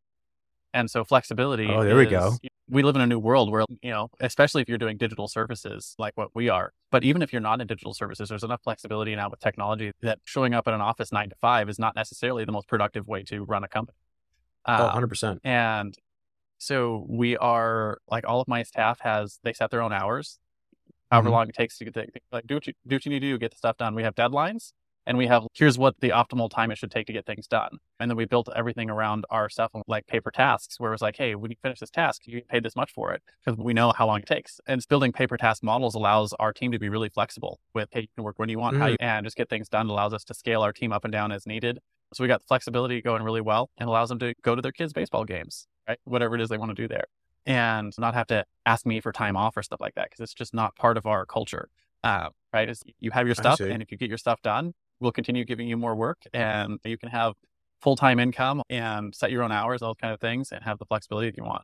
And 0.73 0.89
so 0.89 1.03
flexibility. 1.03 1.67
Oh, 1.69 1.83
there 1.83 1.95
we 1.95 2.05
go. 2.05 2.37
We 2.69 2.81
live 2.81 2.95
in 2.95 3.01
a 3.01 3.07
new 3.07 3.19
world 3.19 3.51
where, 3.51 3.65
you 3.81 3.91
know, 3.91 4.09
especially 4.21 4.61
if 4.61 4.69
you're 4.69 4.77
doing 4.77 4.97
digital 4.97 5.27
services 5.27 5.95
like 5.99 6.13
what 6.15 6.29
we 6.33 6.47
are, 6.49 6.71
but 6.91 7.03
even 7.03 7.21
if 7.21 7.33
you're 7.33 7.41
not 7.41 7.59
in 7.61 7.67
digital 7.67 7.93
services, 7.93 8.29
there's 8.29 8.43
enough 8.43 8.61
flexibility 8.63 9.15
now 9.15 9.29
with 9.29 9.39
technology 9.41 9.91
that 10.01 10.19
showing 10.23 10.53
up 10.53 10.67
at 10.67 10.73
an 10.73 10.81
office 10.81 11.11
nine 11.11 11.29
to 11.29 11.35
five 11.41 11.69
is 11.69 11.77
not 11.77 11.95
necessarily 11.95 12.45
the 12.45 12.51
most 12.53 12.67
productive 12.67 13.07
way 13.07 13.21
to 13.23 13.43
run 13.43 13.63
a 13.63 13.67
company. 13.67 13.97
Oh, 14.65 14.87
Um, 14.87 15.03
100%. 15.03 15.39
and 15.43 15.93
so 16.57 17.05
we 17.09 17.35
are 17.37 17.97
like 18.09 18.23
all 18.25 18.39
of 18.39 18.47
my 18.47 18.63
staff 18.63 19.01
has 19.01 19.39
they 19.43 19.51
set 19.51 19.69
their 19.69 19.81
own 19.81 19.91
hours, 19.91 20.39
however 21.13 21.29
Mhm. 21.29 21.33
long 21.33 21.49
it 21.49 21.55
takes 21.55 21.77
to 21.79 21.85
get 21.85 21.93
the, 21.95 22.07
like 22.31 22.47
do 22.47 22.55
what 22.55 22.67
you 22.67 22.73
do 22.87 22.95
what 22.97 23.05
you 23.05 23.11
need 23.11 23.21
to 23.21 23.27
do, 23.31 23.37
get 23.37 23.51
the 23.51 23.57
stuff 23.57 23.77
done. 23.77 23.95
We 23.95 24.03
have 24.03 24.15
deadlines 24.15 24.73
and 25.05 25.17
we 25.17 25.27
have 25.27 25.45
here's 25.53 25.77
what 25.77 25.95
the 26.01 26.09
optimal 26.09 26.49
time 26.49 26.71
it 26.71 26.77
should 26.77 26.91
take 26.91 27.07
to 27.07 27.13
get 27.13 27.25
things 27.25 27.47
done. 27.47 27.77
And 27.99 28.09
then 28.09 28.17
we 28.17 28.25
built 28.25 28.49
everything 28.55 28.89
around 28.89 29.25
our 29.29 29.49
stuff 29.49 29.71
like 29.87 30.07
paper 30.07 30.31
tasks, 30.31 30.79
where 30.79 30.91
it 30.91 30.95
was 30.95 31.01
like, 31.01 31.17
hey, 31.17 31.35
when 31.35 31.51
you 31.51 31.57
finish 31.61 31.79
this 31.79 31.89
task, 31.91 32.21
you 32.25 32.35
get 32.39 32.47
paid 32.47 32.63
this 32.63 32.75
much 32.75 32.91
for 32.93 33.13
it 33.13 33.21
because 33.45 33.57
we 33.59 33.73
know 33.73 33.91
how 33.97 34.07
long 34.07 34.19
it 34.19 34.25
takes. 34.27 34.59
And 34.67 34.81
building 34.89 35.11
paper 35.11 35.37
task 35.37 35.63
models 35.63 35.95
allows 35.95 36.33
our 36.39 36.53
team 36.53 36.71
to 36.71 36.79
be 36.79 36.89
really 36.89 37.09
flexible 37.09 37.59
with 37.73 37.89
hey, 37.91 38.01
you 38.01 38.07
can 38.15 38.23
work 38.23 38.39
when 38.39 38.49
you 38.49 38.59
want, 38.59 38.77
how 38.77 38.87
you, 38.87 38.97
and 39.01 39.25
just 39.25 39.35
get 39.37 39.49
things 39.49 39.69
done. 39.69 39.87
It 39.89 39.91
allows 39.91 40.13
us 40.13 40.23
to 40.25 40.33
scale 40.33 40.61
our 40.63 40.73
team 40.73 40.93
up 40.93 41.03
and 41.05 41.11
down 41.11 41.31
as 41.31 41.45
needed. 41.45 41.79
So 42.13 42.23
we 42.23 42.27
got 42.27 42.41
the 42.41 42.47
flexibility 42.47 43.01
going 43.01 43.23
really 43.23 43.41
well 43.41 43.69
and 43.77 43.89
allows 43.89 44.09
them 44.09 44.19
to 44.19 44.33
go 44.43 44.55
to 44.55 44.61
their 44.61 44.71
kids' 44.71 44.93
baseball 44.93 45.25
games, 45.25 45.67
right? 45.87 45.97
Whatever 46.05 46.35
it 46.35 46.41
is 46.41 46.49
they 46.49 46.57
want 46.57 46.69
to 46.69 46.75
do 46.75 46.87
there. 46.87 47.05
And 47.45 47.93
not 47.97 48.13
have 48.13 48.27
to 48.27 48.45
ask 48.65 48.85
me 48.85 49.01
for 49.01 49.11
time 49.11 49.35
off 49.35 49.57
or 49.57 49.63
stuff 49.63 49.81
like 49.81 49.95
that 49.95 50.05
because 50.09 50.21
it's 50.21 50.33
just 50.33 50.53
not 50.53 50.75
part 50.75 50.97
of 50.97 51.05
our 51.05 51.25
culture. 51.25 51.69
Uh, 52.03 52.29
right? 52.53 52.69
Is 52.69 52.81
you 52.99 53.11
have 53.11 53.25
your 53.25 53.35
stuff, 53.35 53.59
and 53.59 53.81
if 53.81 53.91
you 53.91 53.97
get 53.97 54.09
your 54.09 54.17
stuff 54.17 54.41
done, 54.41 54.73
we'll 54.99 55.11
continue 55.11 55.45
giving 55.45 55.67
you 55.67 55.77
more 55.77 55.95
work, 55.95 56.19
and 56.33 56.79
you 56.83 56.97
can 56.97 57.09
have 57.09 57.33
full 57.81 57.95
time 57.95 58.19
income 58.19 58.61
and 58.69 59.13
set 59.13 59.31
your 59.31 59.43
own 59.43 59.51
hours, 59.51 59.81
all 59.81 59.95
kind 59.95 60.13
of 60.13 60.19
things, 60.19 60.51
and 60.51 60.63
have 60.63 60.79
the 60.79 60.85
flexibility 60.85 61.29
that 61.29 61.37
you 61.37 61.43
want. 61.43 61.63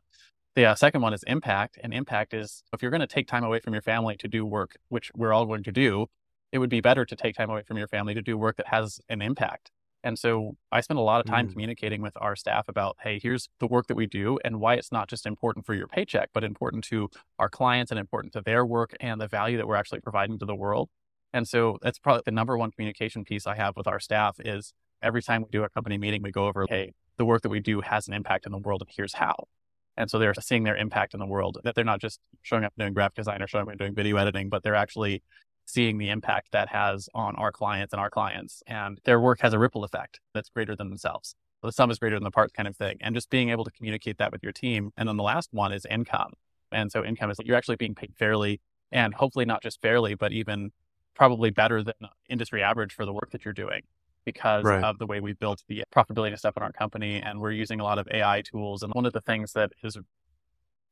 The 0.56 0.66
uh, 0.66 0.74
second 0.74 1.00
one 1.00 1.14
is 1.14 1.22
impact, 1.24 1.78
and 1.82 1.94
impact 1.94 2.34
is 2.34 2.62
if 2.72 2.82
you're 2.82 2.90
going 2.90 3.00
to 3.00 3.06
take 3.06 3.26
time 3.26 3.44
away 3.44 3.60
from 3.60 3.72
your 3.72 3.82
family 3.82 4.16
to 4.16 4.28
do 4.28 4.44
work, 4.44 4.76
which 4.88 5.10
we're 5.14 5.32
all 5.32 5.46
going 5.46 5.62
to 5.62 5.72
do, 5.72 6.06
it 6.52 6.58
would 6.58 6.70
be 6.70 6.80
better 6.80 7.04
to 7.04 7.16
take 7.16 7.36
time 7.36 7.50
away 7.50 7.62
from 7.62 7.78
your 7.78 7.88
family 7.88 8.14
to 8.14 8.22
do 8.22 8.36
work 8.36 8.56
that 8.56 8.66
has 8.68 9.00
an 9.08 9.22
impact. 9.22 9.70
And 10.02 10.18
so 10.18 10.56
I 10.72 10.80
spend 10.80 10.98
a 10.98 11.02
lot 11.02 11.20
of 11.20 11.26
time 11.26 11.48
Mm. 11.48 11.52
communicating 11.52 12.00
with 12.02 12.16
our 12.20 12.34
staff 12.34 12.68
about, 12.68 12.96
hey, 13.02 13.18
here's 13.22 13.48
the 13.58 13.66
work 13.66 13.86
that 13.88 13.96
we 13.96 14.06
do 14.06 14.38
and 14.44 14.58
why 14.60 14.74
it's 14.74 14.90
not 14.90 15.08
just 15.08 15.26
important 15.26 15.66
for 15.66 15.74
your 15.74 15.86
paycheck, 15.86 16.30
but 16.32 16.42
important 16.42 16.84
to 16.84 17.10
our 17.38 17.48
clients 17.50 17.90
and 17.90 18.00
important 18.00 18.32
to 18.32 18.40
their 18.40 18.64
work 18.64 18.94
and 19.00 19.20
the 19.20 19.28
value 19.28 19.56
that 19.58 19.66
we're 19.68 19.76
actually 19.76 20.00
providing 20.00 20.38
to 20.38 20.46
the 20.46 20.54
world. 20.54 20.88
And 21.32 21.46
so 21.46 21.78
that's 21.82 21.98
probably 21.98 22.22
the 22.24 22.30
number 22.32 22.56
one 22.56 22.70
communication 22.70 23.24
piece 23.24 23.46
I 23.46 23.56
have 23.56 23.76
with 23.76 23.86
our 23.86 24.00
staff 24.00 24.36
is 24.40 24.72
every 25.02 25.22
time 25.22 25.42
we 25.42 25.48
do 25.50 25.64
a 25.64 25.68
company 25.68 25.98
meeting, 25.98 26.22
we 26.22 26.30
go 26.32 26.46
over, 26.46 26.66
hey, 26.68 26.92
the 27.18 27.24
work 27.24 27.42
that 27.42 27.50
we 27.50 27.60
do 27.60 27.82
has 27.82 28.08
an 28.08 28.14
impact 28.14 28.46
in 28.46 28.52
the 28.52 28.58
world 28.58 28.82
and 28.82 28.90
here's 28.94 29.14
how. 29.14 29.48
And 29.96 30.10
so 30.10 30.18
they're 30.18 30.32
seeing 30.34 30.64
their 30.64 30.76
impact 30.76 31.12
in 31.12 31.20
the 31.20 31.26
world, 31.26 31.58
that 31.62 31.74
they're 31.74 31.84
not 31.84 32.00
just 32.00 32.20
showing 32.42 32.64
up 32.64 32.72
doing 32.78 32.94
graphic 32.94 33.16
design 33.16 33.42
or 33.42 33.46
showing 33.46 33.68
up 33.68 33.76
doing 33.76 33.94
video 33.94 34.16
editing, 34.16 34.48
but 34.48 34.62
they're 34.62 34.74
actually 34.74 35.22
seeing 35.70 35.98
the 35.98 36.08
impact 36.10 36.52
that 36.52 36.68
has 36.68 37.08
on 37.14 37.34
our 37.36 37.52
clients 37.52 37.92
and 37.92 38.00
our 38.00 38.10
clients. 38.10 38.62
And 38.66 39.00
their 39.04 39.20
work 39.20 39.40
has 39.40 39.52
a 39.52 39.58
ripple 39.58 39.84
effect 39.84 40.20
that's 40.34 40.48
greater 40.50 40.74
than 40.76 40.88
themselves. 40.88 41.34
The 41.62 41.72
sum 41.72 41.90
is 41.90 41.98
greater 41.98 42.16
than 42.16 42.24
the 42.24 42.30
parts 42.30 42.52
kind 42.52 42.66
of 42.68 42.76
thing. 42.76 42.96
And 43.00 43.14
just 43.14 43.30
being 43.30 43.50
able 43.50 43.64
to 43.64 43.70
communicate 43.70 44.18
that 44.18 44.32
with 44.32 44.42
your 44.42 44.52
team. 44.52 44.92
And 44.96 45.08
then 45.08 45.16
the 45.16 45.22
last 45.22 45.50
one 45.52 45.72
is 45.72 45.86
income. 45.90 46.32
And 46.72 46.90
so 46.90 47.04
income 47.04 47.30
is 47.30 47.38
you're 47.44 47.56
actually 47.56 47.76
being 47.76 47.94
paid 47.94 48.14
fairly 48.18 48.60
and 48.92 49.14
hopefully 49.14 49.44
not 49.44 49.62
just 49.62 49.80
fairly, 49.82 50.14
but 50.14 50.32
even 50.32 50.72
probably 51.14 51.50
better 51.50 51.82
than 51.82 51.94
industry 52.28 52.62
average 52.62 52.92
for 52.94 53.04
the 53.04 53.12
work 53.12 53.30
that 53.32 53.44
you're 53.44 53.52
doing 53.54 53.82
because 54.24 54.64
Right. 54.64 54.82
of 54.84 54.98
the 54.98 55.06
way 55.06 55.20
we 55.20 55.32
built 55.32 55.62
the 55.68 55.82
profitability 55.94 56.28
and 56.28 56.38
stuff 56.38 56.56
in 56.56 56.62
our 56.62 56.72
company. 56.72 57.20
And 57.20 57.40
we're 57.40 57.52
using 57.52 57.80
a 57.80 57.84
lot 57.84 57.98
of 57.98 58.08
AI 58.12 58.42
tools. 58.42 58.82
And 58.82 58.92
one 58.94 59.04
of 59.06 59.12
the 59.12 59.20
things 59.20 59.52
that 59.52 59.72
is 59.82 59.98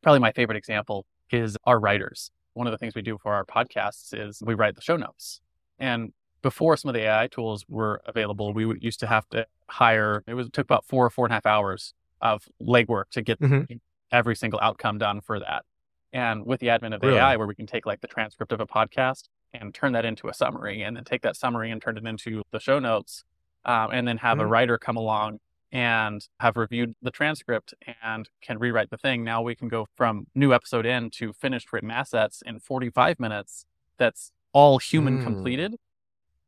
probably 0.02 0.20
my 0.20 0.32
favorite 0.32 0.56
example 0.56 1.06
is 1.30 1.56
our 1.64 1.78
writers. 1.78 2.30
One 2.58 2.66
of 2.66 2.72
the 2.72 2.78
things 2.78 2.96
we 2.96 3.02
do 3.02 3.18
for 3.18 3.32
our 3.34 3.44
podcasts 3.44 4.12
is 4.12 4.42
we 4.44 4.54
write 4.54 4.74
the 4.74 4.80
show 4.80 4.96
notes. 4.96 5.40
And 5.78 6.12
before 6.42 6.76
some 6.76 6.88
of 6.88 6.94
the 6.94 7.02
AI 7.02 7.28
tools 7.28 7.64
were 7.68 8.02
available, 8.04 8.52
we 8.52 8.76
used 8.80 8.98
to 8.98 9.06
have 9.06 9.28
to 9.28 9.46
hire, 9.68 10.24
it 10.26 10.34
was 10.34 10.48
it 10.48 10.52
took 10.52 10.64
about 10.64 10.84
four 10.84 11.06
or 11.06 11.10
four 11.10 11.24
and 11.24 11.32
a 11.32 11.36
half 11.36 11.46
hours 11.46 11.94
of 12.20 12.48
legwork 12.60 13.10
to 13.12 13.22
get 13.22 13.38
Mhm. 13.38 13.78
every 14.10 14.34
single 14.34 14.58
outcome 14.60 14.98
done 14.98 15.20
for 15.20 15.38
that. 15.38 15.64
And 16.12 16.44
with 16.46 16.58
the 16.58 16.68
advent 16.70 16.94
of 16.94 17.02
Really? 17.02 17.18
AI, 17.18 17.36
where 17.36 17.46
we 17.46 17.54
can 17.54 17.68
take 17.68 17.86
like 17.86 18.00
the 18.00 18.08
transcript 18.08 18.50
of 18.50 18.58
a 18.60 18.66
podcast 18.66 19.28
and 19.52 19.72
turn 19.72 19.92
that 19.92 20.04
into 20.04 20.26
a 20.28 20.34
summary, 20.34 20.82
and 20.82 20.96
then 20.96 21.04
take 21.04 21.22
that 21.22 21.36
summary 21.36 21.70
and 21.70 21.80
turn 21.80 21.96
it 21.96 22.04
into 22.04 22.42
the 22.50 22.58
show 22.58 22.80
notes, 22.80 23.22
um, 23.66 23.90
and 23.92 24.08
then 24.08 24.18
have 24.18 24.40
a 24.40 24.44
Mm. 24.44 24.50
writer 24.50 24.78
come 24.78 24.96
along 24.96 25.38
and 25.70 26.26
have 26.40 26.56
reviewed 26.56 26.94
the 27.02 27.10
transcript 27.10 27.74
and 28.02 28.28
can 28.40 28.58
rewrite 28.58 28.90
the 28.90 28.96
thing. 28.96 29.22
Now 29.22 29.42
we 29.42 29.54
can 29.54 29.68
go 29.68 29.86
from 29.96 30.26
new 30.34 30.54
episode 30.54 30.86
in 30.86 31.10
to 31.10 31.32
finished 31.32 31.72
written 31.72 31.90
assets 31.90 32.42
in 32.44 32.58
45 32.58 33.20
minutes. 33.20 33.66
That's 33.98 34.32
all 34.52 34.78
human 34.78 35.18
Mm. 35.18 35.22
completed. 35.22 35.76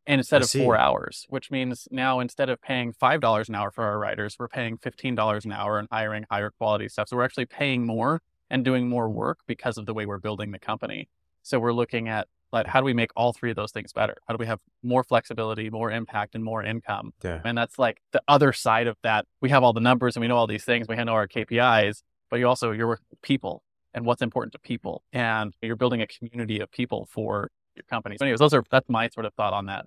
And 0.07 0.19
instead 0.19 0.41
I 0.41 0.45
of 0.45 0.51
four 0.51 0.77
hours, 0.79 1.27
which 1.29 1.51
means 1.51 1.87
now 1.91 2.21
instead 2.21 2.49
of 2.49 2.61
paying 2.63 2.93
$5 2.93 3.49
an 3.49 3.55
hour 3.55 3.71
for 3.71 3.85
our 3.85 3.99
writers, 3.99 4.37
we're 4.39 4.49
paying 4.49 4.79
$15 4.79 5.45
an 5.45 5.53
hour 5.53 5.79
and 5.79 5.87
hiring 5.93 6.25
higher 6.31 6.51
quality 6.51 6.89
stuff. 6.89 7.09
So 7.09 7.17
we're 7.17 7.25
actually 7.25 7.47
paying 7.47 7.85
more 7.87 8.23
and 8.49 8.65
doing 8.65 8.89
more 8.89 9.09
work 9.09 9.41
because 9.47 9.79
of 9.79 9.87
the 9.87 9.95
way 9.95 10.07
we're 10.07 10.19
building 10.19 10.51
the 10.51 10.59
company. 10.59 11.09
So 11.43 11.61
we're 11.61 11.73
looking 11.75 12.09
at 12.09 12.27
like 12.53 12.67
how 12.67 12.81
do 12.81 12.85
we 12.85 12.95
make 12.95 13.11
all 13.17 13.33
three 13.33 13.51
of 13.51 13.57
those 13.57 13.73
things 13.73 13.93
better? 13.93 14.17
How 14.27 14.35
do 14.35 14.39
we 14.39 14.47
have 14.47 14.59
more 14.83 15.05
flexibility, 15.05 15.71
more 15.71 15.91
impact, 15.91 16.35
and 16.35 16.43
more 16.43 16.63
income? 16.63 17.13
Yeah. 17.23 17.41
And 17.45 17.57
that's 17.57 17.79
like 17.79 18.01
the 18.13 18.23
other 18.29 18.53
side 18.53 18.87
of 18.87 18.97
that. 19.03 19.27
We 19.41 19.51
have 19.51 19.63
all 19.63 19.73
the 19.73 19.81
numbers 19.81 20.17
and 20.17 20.21
we 20.21 20.29
know 20.29 20.37
all 20.37 20.47
these 20.47 20.65
things. 20.65 20.89
We 20.89 20.97
handle 20.97 21.15
our 21.15 21.29
KPIs, 21.29 22.03
but 22.29 22.39
you 22.39 22.49
also 22.49 22.73
you're 22.73 22.89
working 22.89 23.07
with 23.11 23.23
people 23.23 23.63
and 23.95 24.05
what's 24.05 24.23
important 24.23 24.53
to 24.53 24.59
people, 24.59 25.03
and 25.13 25.55
you're 25.63 25.77
building 25.77 26.01
a 26.01 26.07
community 26.07 26.61
of 26.61 26.71
people 26.71 27.09
for 27.11 27.51
your 27.75 27.85
company. 27.85 28.17
So, 28.19 28.25
anyways, 28.25 28.41
those 28.41 28.55
are 28.55 28.65
that's 28.71 28.89
my 28.89 29.09
sort 29.09 29.27
of 29.27 29.35
thought 29.35 29.53
on 29.53 29.67
that. 29.67 29.87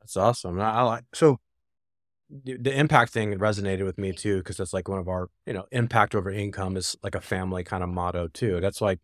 That's 0.00 0.16
awesome. 0.16 0.60
I, 0.60 0.70
I 0.70 0.82
like 0.82 1.04
so 1.14 1.38
the, 2.30 2.56
the 2.56 2.76
impact 2.76 3.12
thing 3.12 3.36
resonated 3.38 3.84
with 3.84 3.98
me 3.98 4.12
too 4.12 4.38
because 4.38 4.56
that's 4.56 4.72
like 4.72 4.88
one 4.88 4.98
of 4.98 5.08
our 5.08 5.28
you 5.46 5.52
know 5.52 5.66
impact 5.70 6.14
over 6.14 6.30
income 6.30 6.76
is 6.76 6.96
like 7.02 7.14
a 7.14 7.20
family 7.20 7.64
kind 7.64 7.82
of 7.82 7.88
motto 7.88 8.28
too. 8.28 8.60
That's 8.60 8.80
like 8.80 9.00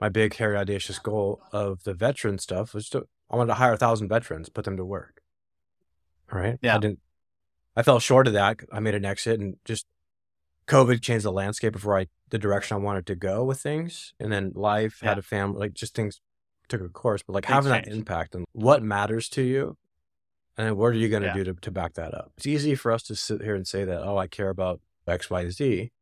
my 0.00 0.08
big 0.08 0.34
hairy 0.36 0.56
audacious 0.56 0.98
goal 0.98 1.40
of 1.52 1.84
the 1.84 1.94
veteran 1.94 2.38
stuff 2.38 2.74
was 2.74 2.88
to 2.90 3.06
I 3.30 3.36
wanted 3.36 3.48
to 3.48 3.54
hire 3.54 3.72
a 3.72 3.76
thousand 3.76 4.08
veterans, 4.08 4.48
put 4.48 4.64
them 4.64 4.76
to 4.76 4.84
work. 4.84 5.22
All 6.32 6.38
right. 6.38 6.58
Yeah. 6.62 6.76
I 6.76 6.78
didn't. 6.78 7.00
I 7.74 7.82
fell 7.82 7.98
short 7.98 8.26
of 8.26 8.32
that. 8.34 8.60
I 8.72 8.80
made 8.80 8.94
an 8.94 9.04
exit 9.04 9.40
and 9.40 9.56
just 9.64 9.86
COVID 10.68 11.00
changed 11.02 11.24
the 11.24 11.32
landscape 11.32 11.74
of 11.74 11.84
where 11.84 11.98
I 11.98 12.06
the 12.30 12.38
direction 12.38 12.76
I 12.76 12.80
wanted 12.80 13.06
to 13.06 13.14
go 13.14 13.44
with 13.44 13.60
things, 13.60 14.12
and 14.18 14.32
then 14.32 14.52
life 14.54 14.98
had 15.00 15.18
a 15.18 15.22
family 15.22 15.60
like 15.60 15.74
just 15.74 15.94
things 15.94 16.20
took 16.68 16.80
a 16.80 16.88
course, 16.88 17.22
but 17.22 17.34
like 17.34 17.46
Things 17.46 17.54
having 17.64 17.70
that 17.70 17.86
impact 17.88 18.34
and 18.34 18.44
what 18.52 18.82
matters 18.82 19.28
to 19.30 19.42
you 19.42 19.76
and 20.58 20.76
what 20.76 20.86
are 20.86 20.92
you 20.94 21.08
going 21.08 21.22
to 21.22 21.28
Yeah. 21.28 21.34
do 21.34 21.44
to, 21.44 21.54
to 21.54 21.70
back 21.70 21.94
that 21.94 22.12
up? 22.12 22.32
It's 22.36 22.46
easy 22.46 22.74
for 22.74 22.90
us 22.90 23.04
to 23.04 23.14
sit 23.14 23.42
here 23.42 23.54
and 23.54 23.66
say 23.66 23.84
that, 23.84 24.02
oh, 24.02 24.18
I 24.18 24.26
care 24.26 24.48
about 24.48 24.80
X, 25.06 25.30
Y, 25.30 25.48
Z. 25.50 25.92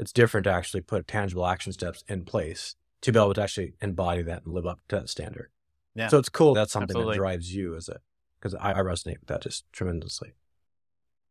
It's 0.00 0.12
different 0.12 0.44
to 0.44 0.50
actually 0.52 0.80
put 0.80 1.06
tangible 1.06 1.46
action 1.46 1.72
steps 1.72 2.02
in 2.08 2.24
place 2.24 2.74
to 3.02 3.12
be 3.12 3.18
able 3.18 3.34
to 3.34 3.42
actually 3.42 3.74
embody 3.80 4.22
that 4.22 4.44
and 4.44 4.54
live 4.54 4.66
up 4.66 4.80
to 4.88 4.96
that 4.96 5.08
standard. 5.08 5.50
Yeah. 5.94 6.08
So 6.08 6.18
it's 6.18 6.28
cool. 6.28 6.54
That's 6.54 6.72
something 6.72 6.90
Absolutely. 6.90 7.14
that 7.14 7.18
drives 7.18 7.54
you 7.54 7.74
as 7.76 7.88
a, 7.88 7.98
because 8.38 8.54
I, 8.54 8.72
I 8.72 8.78
resonate 8.78 9.20
with 9.20 9.26
that 9.26 9.42
just 9.42 9.64
tremendously. 9.72 10.34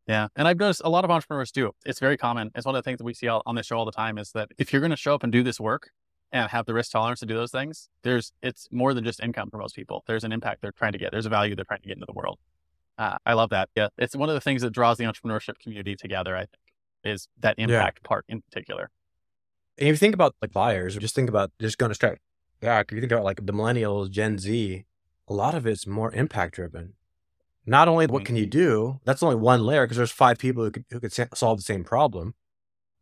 Yeah. 0.07 0.28
And 0.36 0.47
I've 0.47 0.57
noticed 0.57 0.82
a 0.84 0.89
lot 0.89 1.05
of 1.05 1.11
entrepreneurs 1.11 1.51
do. 1.51 1.72
It's 1.86 1.99
very 1.99 2.17
common. 2.17 2.51
It's 2.55 2.65
one 2.65 2.76
of 2.76 2.84
the 2.84 2.89
things 2.89 2.97
that 2.97 3.03
we 3.03 3.13
see 3.13 3.28
all, 3.28 3.43
on 3.45 3.55
this 3.55 3.67
show 3.67 3.78
all 3.78 3.86
the 3.86 3.91
time 3.91 4.17
is 4.17 4.32
that 4.32 4.49
if 4.57 4.74
you're 4.74 4.82
going 4.82 4.89
to 4.89 4.97
show 4.97 5.13
up 5.13 5.24
and 5.24 5.32
do 5.32 5.43
this 5.43 5.59
work 5.59 5.91
and 6.32 6.49
have 6.49 6.65
the 6.65 6.74
risk 6.74 6.91
tolerance 6.91 7.20
to 7.20 7.26
do 7.26 7.36
those 7.36 7.51
things, 7.51 7.89
there's, 8.03 8.34
it's 8.41 8.67
more 8.72 8.93
than 8.93 9.03
just 9.03 9.22
income 9.22 9.49
for 9.49 9.59
most 9.59 9.76
people. 9.76 10.03
There's 10.07 10.24
an 10.24 10.32
impact 10.32 10.61
they're 10.61 10.72
trying 10.72 10.93
to 10.93 10.97
get. 10.97 11.11
There's 11.11 11.28
a 11.28 11.30
value 11.30 11.55
they're 11.55 11.65
trying 11.65 11.82
to 11.82 11.88
get 11.88 11.97
into 11.97 12.07
the 12.07 12.13
world. 12.13 12.39
Uh, 12.97 13.17
I 13.26 13.34
love 13.34 13.51
that. 13.51 13.70
Yeah. 13.76 13.89
It's 13.97 14.15
one 14.15 14.30
of 14.30 14.36
the 14.36 14.41
things 14.41 14.63
that 14.63 14.72
draws 14.72 14.97
the 14.97 15.05
entrepreneurship 15.05 15.59
community 15.61 15.95
together, 15.95 16.36
I 16.36 16.41
think, 16.41 16.59
is 17.03 17.28
that 17.39 17.55
impact 17.57 18.03
part 18.03 18.26
in 18.28 18.41
particular. 18.41 18.89
And 19.80 19.88
if 19.88 19.93
you 19.93 19.97
think 19.97 20.13
about 20.13 20.36
like 20.41 20.51
buyers, 20.51 20.97
just 20.97 21.15
think 21.15 21.30
about 21.30 21.51
just 21.59 21.77
going 21.77 21.89
to 21.89 21.95
start. 21.95 22.19
Yeah, 22.61 22.82
if 22.82 22.91
you 22.91 22.99
think 22.99 23.13
about 23.13 23.23
like 23.23 23.45
the 23.45 23.53
millennials, 23.53 24.11
Gen 24.11 24.38
Z, 24.38 24.84
a 25.30 25.34
lot 25.34 25.55
of 25.55 25.65
it's 25.65 25.88
more 25.88 26.11
impact 26.11 26.55
driven. 26.55 26.93
Not 27.65 27.88
only 27.88 28.07
what 28.07 28.25
can 28.25 28.36
you 28.36 28.43
mm-hmm. 28.43 28.59
do, 28.59 28.99
that's 29.05 29.23
only 29.23 29.38
one 29.38 29.63
layer 29.63 29.86
because 29.86 29.97
there's 29.97 30.11
five 30.11 30.38
people 30.38 30.65
who 30.65 30.71
could, 30.71 30.86
who 30.89 30.99
could 30.99 31.13
solve 31.13 31.59
the 31.59 31.63
same 31.63 31.84
problem, 31.86 32.34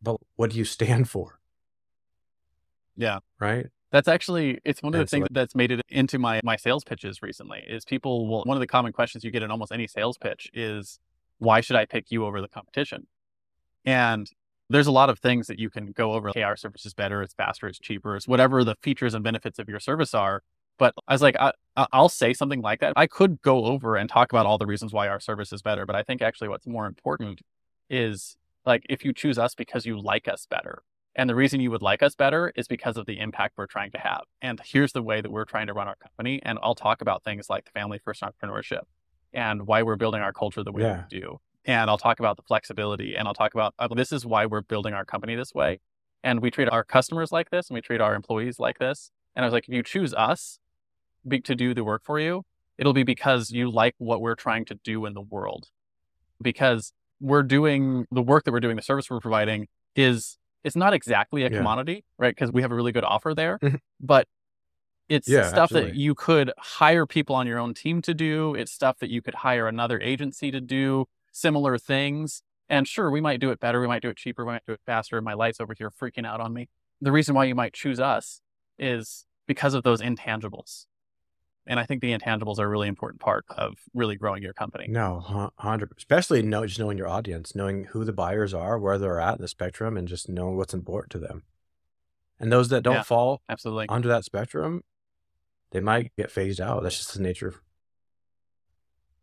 but 0.01 0.17
what 0.35 0.51
do 0.51 0.57
you 0.57 0.65
stand 0.65 1.09
for? 1.09 1.39
Yeah. 2.95 3.19
Right. 3.39 3.67
That's 3.91 4.07
actually 4.07 4.59
it's 4.65 4.83
one 4.83 4.93
of 4.93 4.99
the 4.99 5.07
things 5.07 5.27
that's 5.31 5.55
made 5.55 5.71
it 5.71 5.81
into 5.89 6.19
my 6.19 6.41
my 6.43 6.57
sales 6.57 6.83
pitches 6.83 7.21
recently. 7.21 7.63
Is 7.65 7.85
people 7.85 8.27
will 8.27 8.43
one 8.43 8.57
of 8.57 8.61
the 8.61 8.67
common 8.67 8.91
questions 8.91 9.23
you 9.23 9.31
get 9.31 9.41
in 9.41 9.49
almost 9.49 9.71
any 9.71 9.87
sales 9.87 10.17
pitch 10.17 10.49
is 10.53 10.99
why 11.39 11.61
should 11.61 11.77
I 11.77 11.85
pick 11.85 12.11
you 12.11 12.25
over 12.25 12.41
the 12.41 12.49
competition? 12.49 13.07
And 13.85 14.29
there's 14.69 14.87
a 14.87 14.91
lot 14.91 15.09
of 15.09 15.19
things 15.19 15.47
that 15.47 15.59
you 15.59 15.69
can 15.69 15.91
go 15.91 16.13
over. 16.13 16.31
Hey, 16.33 16.43
our 16.43 16.55
service 16.55 16.85
is 16.85 16.93
better, 16.93 17.21
it's 17.21 17.33
faster, 17.33 17.67
it's 17.67 17.79
cheaper, 17.79 18.15
it's 18.15 18.27
whatever 18.27 18.63
the 18.63 18.75
features 18.81 19.13
and 19.13 19.23
benefits 19.23 19.59
of 19.59 19.69
your 19.69 19.79
service 19.79 20.13
are. 20.13 20.43
But 20.77 20.93
I 21.07 21.13
was 21.13 21.21
like, 21.21 21.35
I, 21.39 21.53
I'll 21.91 22.09
say 22.09 22.33
something 22.33 22.61
like 22.61 22.81
that. 22.81 22.93
I 22.95 23.07
could 23.07 23.41
go 23.41 23.65
over 23.65 23.95
and 23.95 24.09
talk 24.09 24.31
about 24.31 24.45
all 24.45 24.57
the 24.57 24.67
reasons 24.67 24.93
why 24.93 25.07
our 25.07 25.19
service 25.19 25.51
is 25.51 25.61
better. 25.61 25.85
But 25.85 25.95
I 25.95 26.03
think 26.03 26.21
actually 26.21 26.49
what's 26.49 26.67
more 26.67 26.85
important 26.85 27.41
is 27.89 28.37
like 28.65 28.83
if 28.89 29.03
you 29.03 29.13
choose 29.13 29.39
us 29.39 29.55
because 29.55 29.85
you 29.85 29.99
like 29.99 30.27
us 30.27 30.45
better. 30.49 30.83
And 31.15 31.27
the 31.27 31.35
reason 31.35 31.59
you 31.59 31.71
would 31.71 31.81
like 31.81 32.03
us 32.03 32.13
better 32.13 32.53
is 32.55 32.67
because 32.67 32.95
of 32.95 33.07
the 33.07 33.19
impact 33.19 33.55
we're 33.57 33.65
trying 33.65 33.89
to 33.91 33.97
have. 33.97 34.21
And 34.39 34.61
here's 34.63 34.91
the 34.91 35.01
way 35.01 35.19
that 35.19 35.31
we're 35.31 35.45
trying 35.45 35.65
to 35.65 35.73
run 35.73 35.87
our 35.87 35.95
company. 35.95 36.39
And 36.43 36.59
I'll 36.61 36.75
talk 36.75 37.01
about 37.01 37.23
things 37.23 37.49
like 37.49 37.65
the 37.65 37.71
family 37.71 37.97
first 37.97 38.21
entrepreneurship 38.21 38.83
and 39.33 39.65
why 39.65 39.81
we're 39.81 39.95
building 39.95 40.21
our 40.21 40.31
culture 40.31 40.63
the 40.63 40.71
way 40.71 40.83
yeah. 40.83 41.05
we 41.09 41.19
do. 41.19 41.39
And 41.67 41.89
I'll 41.89 41.97
talk 41.97 42.19
about 42.19 42.37
the 42.37 42.43
flexibility 42.43 43.15
and 43.15 43.27
I'll 43.27 43.33
talk 43.33 43.53
about 43.53 43.75
uh, 43.77 43.89
this 43.89 44.13
is 44.13 44.25
why 44.25 44.45
we're 44.45 44.61
building 44.61 44.93
our 44.93 45.03
company 45.03 45.35
this 45.35 45.53
way. 45.53 45.81
And 46.23 46.41
we 46.41 46.49
treat 46.49 46.69
our 46.69 46.83
customers 46.83 47.31
like 47.31 47.49
this 47.49 47.69
and 47.69 47.75
we 47.75 47.81
treat 47.81 47.99
our 47.99 48.15
employees 48.15 48.57
like 48.57 48.79
this. 48.79 49.11
And 49.35 49.43
I 49.43 49.47
was 49.47 49.53
like, 49.53 49.67
if 49.67 49.75
you 49.75 49.83
choose 49.83 50.13
us 50.13 50.59
be, 51.27 51.41
to 51.41 51.55
do 51.55 51.73
the 51.73 51.83
work 51.83 52.03
for 52.05 52.19
you, 52.19 52.43
it'll 52.77 52.93
be 52.93 53.03
because 53.03 53.51
you 53.51 53.69
like 53.69 53.95
what 53.97 54.21
we're 54.21 54.35
trying 54.35 54.63
to 54.65 54.75
do 54.75 55.05
in 55.05 55.13
the 55.13 55.21
world. 55.21 55.67
Because 56.41 56.93
we're 57.19 57.43
doing 57.43 58.07
the 58.11 58.21
work 58.21 58.45
that 58.45 58.51
we're 58.51 58.61
doing, 58.61 58.77
the 58.77 58.81
service 58.81 59.09
we're 59.09 59.19
providing 59.19 59.67
is 59.95 60.37
it's 60.63 60.75
not 60.75 60.93
exactly 60.93 61.43
a 61.43 61.49
yeah. 61.49 61.57
commodity, 61.57 62.05
right? 62.17 62.33
Because 62.33 62.51
we 62.51 62.61
have 62.61 62.71
a 62.71 62.75
really 62.75 62.91
good 62.91 63.03
offer 63.03 63.33
there, 63.33 63.59
but 63.99 64.27
it's 65.09 65.27
yeah, 65.27 65.47
stuff 65.47 65.63
absolutely. 65.63 65.91
that 65.91 65.97
you 65.97 66.15
could 66.15 66.51
hire 66.57 67.05
people 67.05 67.35
on 67.35 67.47
your 67.47 67.59
own 67.59 67.73
team 67.73 68.01
to 68.03 68.13
do. 68.13 68.55
It's 68.55 68.71
stuff 68.71 68.99
that 68.99 69.09
you 69.09 69.21
could 69.21 69.35
hire 69.35 69.67
another 69.67 69.99
agency 69.99 70.51
to 70.51 70.61
do 70.61 71.07
similar 71.37 71.77
things. 71.77 72.41
And 72.69 72.87
sure, 72.87 73.09
we 73.09 73.21
might 73.21 73.39
do 73.39 73.51
it 73.51 73.59
better. 73.59 73.79
We 73.79 73.87
might 73.87 74.01
do 74.01 74.09
it 74.09 74.17
cheaper. 74.17 74.43
We 74.45 74.51
might 74.51 74.65
do 74.65 74.73
it 74.73 74.81
faster. 74.85 75.21
My 75.21 75.33
light's 75.33 75.61
over 75.61 75.73
here 75.77 75.91
freaking 75.91 76.25
out 76.25 76.41
on 76.41 76.53
me. 76.53 76.67
The 76.99 77.11
reason 77.11 77.35
why 77.35 77.45
you 77.45 77.55
might 77.55 77.73
choose 77.73 77.99
us 77.99 78.41
is 78.77 79.25
because 79.47 79.73
of 79.73 79.83
those 79.83 80.01
intangibles. 80.01 80.85
And 81.65 81.79
I 81.79 81.85
think 81.85 82.01
the 82.01 82.17
intangibles 82.17 82.59
are 82.59 82.65
a 82.65 82.69
really 82.69 82.87
important 82.87 83.19
part 83.19 83.45
of 83.49 83.75
really 83.93 84.15
growing 84.15 84.41
your 84.41 84.53
company. 84.53 84.87
No, 84.87 85.51
hundred, 85.57 85.91
especially 85.97 86.41
know, 86.41 86.65
just 86.65 86.79
knowing 86.79 86.97
your 86.97 87.09
audience, 87.09 87.55
knowing 87.55 87.85
who 87.85 88.05
the 88.05 88.13
buyers 88.13 88.53
are, 88.53 88.79
where 88.79 88.97
they're 88.97 89.19
at 89.19 89.35
in 89.35 89.41
the 89.41 89.49
spectrum, 89.49 89.97
and 89.97 90.07
just 90.07 90.29
knowing 90.29 90.55
what's 90.55 90.73
important 90.73 91.11
to 91.11 91.19
them. 91.19 91.43
And 92.39 92.51
those 92.51 92.69
that 92.69 92.83
don't 92.83 92.95
yeah, 92.95 93.03
fall 93.03 93.41
absolutely 93.49 93.87
under 93.89 94.07
that 94.07 94.23
spectrum, 94.23 94.81
they 95.71 95.81
might 95.81 96.15
get 96.15 96.31
phased 96.31 96.61
out. 96.61 96.83
That's 96.83 96.97
just 96.97 97.13
the 97.13 97.21
nature. 97.21 97.49
Of- 97.49 97.61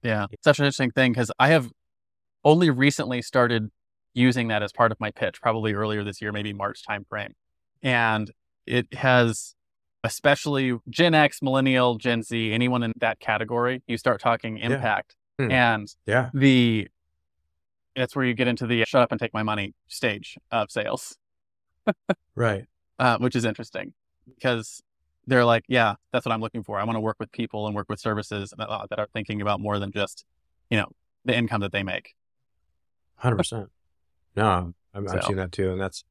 yeah, 0.02 0.26
such 0.42 0.58
an 0.58 0.66
interesting 0.66 0.90
thing 0.90 1.12
because 1.12 1.32
I 1.38 1.48
have 1.48 1.70
only 2.44 2.70
recently 2.70 3.22
started 3.22 3.70
using 4.12 4.48
that 4.48 4.62
as 4.62 4.72
part 4.72 4.92
of 4.92 5.00
my 5.00 5.10
pitch, 5.10 5.40
probably 5.40 5.74
earlier 5.74 6.04
this 6.04 6.20
year, 6.22 6.32
maybe 6.32 6.52
March 6.52 6.82
timeframe, 6.88 7.32
and 7.82 8.30
it 8.66 8.92
has 8.94 9.54
especially 10.04 10.78
Gen 10.88 11.14
X, 11.14 11.40
Millennial, 11.42 11.96
Gen 11.96 12.22
Z, 12.22 12.52
anyone 12.52 12.82
in 12.82 12.92
that 12.98 13.18
category, 13.18 13.82
you 13.86 13.96
start 13.96 14.20
talking 14.20 14.58
impact. 14.58 15.16
Yeah. 15.38 15.46
Hmm. 15.46 15.50
And 15.50 15.94
yeah. 16.06 16.30
the 16.32 16.88
that's 17.96 18.14
where 18.14 18.24
you 18.24 18.34
get 18.34 18.46
into 18.46 18.66
the 18.66 18.84
shut 18.84 19.02
up 19.02 19.12
and 19.12 19.20
take 19.20 19.32
my 19.32 19.42
money 19.42 19.74
stage 19.88 20.36
of 20.50 20.70
sales. 20.70 21.16
right. 22.36 22.66
Uh, 22.96 23.18
which 23.18 23.34
is 23.34 23.44
interesting 23.44 23.92
because 24.36 24.80
they're 25.26 25.44
like, 25.44 25.64
yeah, 25.66 25.94
that's 26.12 26.24
what 26.24 26.32
I'm 26.32 26.40
looking 26.40 26.62
for. 26.62 26.78
I 26.78 26.84
want 26.84 26.94
to 26.94 27.00
work 27.00 27.16
with 27.18 27.32
people 27.32 27.66
and 27.66 27.74
work 27.74 27.88
with 27.88 27.98
services 27.98 28.54
that, 28.56 28.68
uh, 28.68 28.86
that 28.88 29.00
are 29.00 29.08
thinking 29.12 29.42
about 29.42 29.58
more 29.58 29.80
than 29.80 29.90
just, 29.90 30.24
you 30.70 30.78
know, 30.78 30.86
the 31.24 31.36
income 31.36 31.60
that 31.62 31.72
they 31.72 31.82
make. 31.82 32.14
100%. 33.22 33.68
No, 34.36 34.74
I'm, 34.92 35.08
so. 35.08 35.14
I'm 35.14 35.22
seeing 35.22 35.36
that 35.36 35.52
too. 35.52 35.72
And 35.72 35.80
that's, 35.80 36.04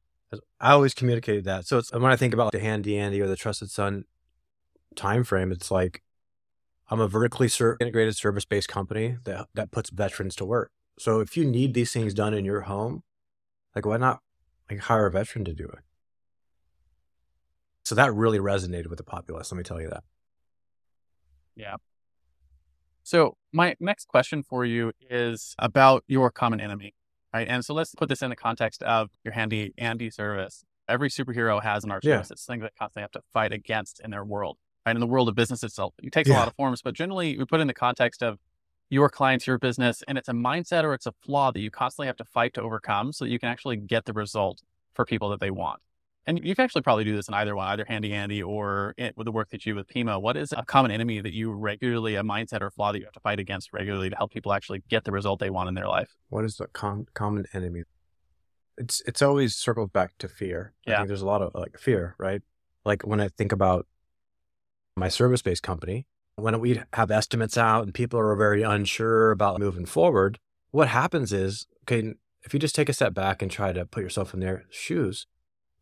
I 0.60 0.72
always 0.72 0.94
communicated 0.94 1.44
that. 1.44 1.66
So 1.66 1.78
it's 1.78 1.92
when 1.92 2.04
I 2.06 2.16
think 2.16 2.34
about 2.34 2.52
the 2.52 2.58
handy 2.58 2.98
Andy 2.98 3.20
or 3.20 3.28
the 3.28 3.36
trusted 3.36 3.70
son 3.70 4.04
time 4.96 5.24
frame, 5.24 5.52
it's 5.52 5.70
like 5.70 6.02
I'm 6.88 7.00
a 7.00 7.08
vertically 7.08 7.48
ser- 7.48 7.76
integrated 7.80 8.16
service 8.16 8.44
based 8.44 8.68
company 8.68 9.18
that 9.24 9.46
that 9.54 9.70
puts 9.70 9.90
veterans 9.90 10.34
to 10.36 10.44
work. 10.44 10.70
So 10.98 11.20
if 11.20 11.36
you 11.36 11.44
need 11.44 11.74
these 11.74 11.92
things 11.92 12.14
done 12.14 12.34
in 12.34 12.44
your 12.44 12.62
home, 12.62 13.02
like 13.74 13.86
why 13.86 13.96
not 13.96 14.20
like 14.70 14.80
hire 14.80 15.06
a 15.06 15.10
veteran 15.10 15.44
to 15.44 15.54
do 15.54 15.64
it? 15.64 15.80
So 17.84 17.94
that 17.94 18.14
really 18.14 18.38
resonated 18.38 18.88
with 18.88 18.96
the 18.96 19.04
populace. 19.04 19.52
Let 19.52 19.58
me 19.58 19.64
tell 19.64 19.80
you 19.80 19.90
that. 19.90 20.04
Yeah. 21.54 21.76
So 23.04 23.36
my 23.52 23.76
next 23.78 24.08
question 24.08 24.42
for 24.42 24.64
you 24.64 24.92
is 25.08 25.54
about 25.58 26.02
your 26.08 26.30
common 26.30 26.60
enemy 26.60 26.94
right? 27.34 27.48
And 27.48 27.64
so 27.64 27.74
let's 27.74 27.94
put 27.94 28.08
this 28.08 28.22
in 28.22 28.30
the 28.30 28.36
context 28.36 28.82
of 28.84 29.10
your 29.24 29.34
handy 29.34 29.74
Andy 29.76 30.08
service. 30.08 30.64
Every 30.88 31.10
superhero 31.10 31.62
has 31.62 31.84
an 31.84 31.90
arch 31.90 32.04
nemesis, 32.04 32.46
yeah. 32.46 32.52
thing 32.52 32.60
that 32.60 32.72
constantly 32.78 33.02
have 33.02 33.10
to 33.12 33.22
fight 33.32 33.52
against 33.52 34.00
in 34.00 34.10
their 34.10 34.24
world. 34.24 34.58
Right? 34.86 34.94
In 34.94 35.00
the 35.00 35.06
world 35.06 35.28
of 35.28 35.34
business 35.34 35.62
itself, 35.62 35.94
it 36.02 36.12
takes 36.12 36.28
yeah. 36.28 36.36
a 36.36 36.38
lot 36.38 36.48
of 36.48 36.54
forms, 36.54 36.82
but 36.82 36.94
generally 36.94 37.36
we 37.36 37.44
put 37.44 37.60
in 37.60 37.66
the 37.66 37.74
context 37.74 38.22
of 38.22 38.38
your 38.90 39.08
clients, 39.08 39.46
your 39.46 39.58
business, 39.58 40.02
and 40.06 40.16
it's 40.18 40.28
a 40.28 40.32
mindset 40.32 40.84
or 40.84 40.94
it's 40.94 41.06
a 41.06 41.12
flaw 41.12 41.50
that 41.50 41.60
you 41.60 41.70
constantly 41.70 42.06
have 42.06 42.16
to 42.18 42.24
fight 42.24 42.54
to 42.54 42.62
overcome 42.62 43.12
so 43.12 43.24
that 43.24 43.30
you 43.30 43.38
can 43.38 43.48
actually 43.48 43.76
get 43.76 44.04
the 44.04 44.12
result 44.12 44.60
for 44.94 45.04
people 45.04 45.30
that 45.30 45.40
they 45.40 45.50
want 45.50 45.80
and 46.26 46.42
you 46.42 46.54
can 46.54 46.64
actually 46.64 46.82
probably 46.82 47.04
do 47.04 47.14
this 47.14 47.28
in 47.28 47.34
either 47.34 47.54
one, 47.54 47.66
either 47.68 47.84
Handy 47.86 48.12
Andy 48.12 48.42
or 48.42 48.94
it, 48.96 49.16
with 49.16 49.26
the 49.26 49.32
work 49.32 49.50
that 49.50 49.64
you 49.66 49.72
do 49.72 49.76
with 49.76 49.88
Pima. 49.88 50.18
What 50.18 50.36
is 50.36 50.52
a 50.52 50.64
common 50.64 50.90
enemy 50.90 51.20
that 51.20 51.32
you 51.32 51.52
regularly, 51.52 52.14
a 52.14 52.22
mindset 52.22 52.62
or 52.62 52.70
flaw 52.70 52.92
that 52.92 52.98
you 52.98 53.04
have 53.04 53.12
to 53.12 53.20
fight 53.20 53.38
against 53.38 53.72
regularly 53.72 54.10
to 54.10 54.16
help 54.16 54.32
people 54.32 54.52
actually 54.52 54.82
get 54.88 55.04
the 55.04 55.12
result 55.12 55.40
they 55.40 55.50
want 55.50 55.68
in 55.68 55.74
their 55.74 55.88
life? 55.88 56.10
What 56.28 56.44
is 56.44 56.56
the 56.56 56.66
com- 56.68 57.06
common 57.14 57.44
enemy? 57.52 57.82
It's 58.76 59.02
it's 59.06 59.22
always 59.22 59.54
circled 59.54 59.92
back 59.92 60.12
to 60.18 60.28
fear. 60.28 60.72
Yeah. 60.86 60.94
I 60.94 60.96
think 60.98 61.08
there's 61.08 61.22
a 61.22 61.26
lot 61.26 61.42
of 61.42 61.54
like 61.54 61.78
fear, 61.78 62.16
right? 62.18 62.42
Like 62.84 63.06
when 63.06 63.20
I 63.20 63.28
think 63.28 63.52
about 63.52 63.86
my 64.96 65.08
service 65.08 65.42
based 65.42 65.62
company, 65.62 66.06
when 66.36 66.58
we 66.60 66.80
have 66.92 67.10
estimates 67.10 67.56
out 67.56 67.84
and 67.84 67.94
people 67.94 68.18
are 68.18 68.34
very 68.34 68.62
unsure 68.62 69.30
about 69.30 69.60
moving 69.60 69.86
forward, 69.86 70.38
what 70.70 70.88
happens 70.88 71.32
is, 71.32 71.66
okay, 71.84 72.14
if 72.42 72.52
you 72.52 72.58
just 72.58 72.74
take 72.74 72.88
a 72.88 72.92
step 72.92 73.14
back 73.14 73.42
and 73.42 73.50
try 73.50 73.72
to 73.72 73.86
put 73.86 74.02
yourself 74.02 74.34
in 74.34 74.40
their 74.40 74.64
shoes, 74.70 75.26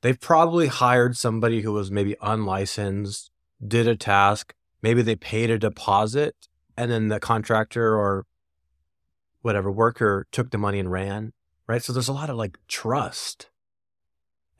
they've 0.03 0.20
probably 0.20 0.66
hired 0.66 1.16
somebody 1.16 1.62
who 1.62 1.72
was 1.72 1.90
maybe 1.90 2.16
unlicensed, 2.20 3.30
did 3.66 3.88
a 3.88 3.96
task, 3.96 4.55
maybe 4.82 5.03
they 5.03 5.16
paid 5.16 5.50
a 5.50 5.59
deposit, 5.59 6.36
and 6.76 6.90
then 6.90 7.09
the 7.09 7.20
contractor 7.20 7.96
or 7.96 8.26
whatever 9.40 9.70
worker 9.70 10.26
took 10.30 10.50
the 10.50 10.59
money 10.59 10.78
and 10.78 10.90
ran, 10.90 11.32
right? 11.66 11.82
So 11.82 11.92
there's 11.92 12.09
a 12.09 12.12
lot 12.12 12.30
of 12.30 12.36
like 12.36 12.59
trust. 12.68 13.48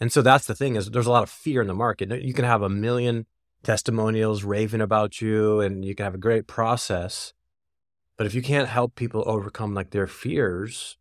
And 0.01 0.13
so 0.13 0.23
that's 0.23 0.47
the 0.47 0.55
thing 0.55 0.75
is 0.75 0.91
there's 0.91 1.07
a 1.07 1.13
lot 1.13 1.23
of 1.23 1.31
fear 1.31 1.61
in 1.61 1.69
the 1.69 1.75
market. 1.75 2.23
You 2.23 2.35
can 2.35 2.45
have 2.45 2.63
a 2.63 2.69
million 2.69 3.27
testimonials 3.63 4.43
raving 4.43 4.81
about 4.81 5.21
you 5.21 5.61
and 5.61 5.85
you 5.85 5.95
can 5.95 6.05
have 6.05 6.15
a 6.15 6.19
great 6.19 6.47
process. 6.47 7.33
But 8.17 8.27
if 8.27 8.35
you 8.35 8.43
can't 8.43 8.69
help 8.69 8.95
people 8.95 9.23
overcome 9.27 9.75
like 9.75 9.91
their 9.91 10.09
fears, 10.09 10.99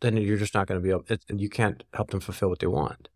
then 0.00 0.16
you're 0.16 0.38
just 0.38 0.54
not 0.54 0.66
going 0.66 0.80
to 0.80 0.82
be 0.82 0.90
able, 0.90 1.04
it, 1.08 1.22
you 1.28 1.50
can't 1.50 1.84
help 1.92 2.10
them 2.10 2.20
fulfill 2.20 2.48
what 2.48 2.58
they 2.58 2.66
want. 2.66 3.08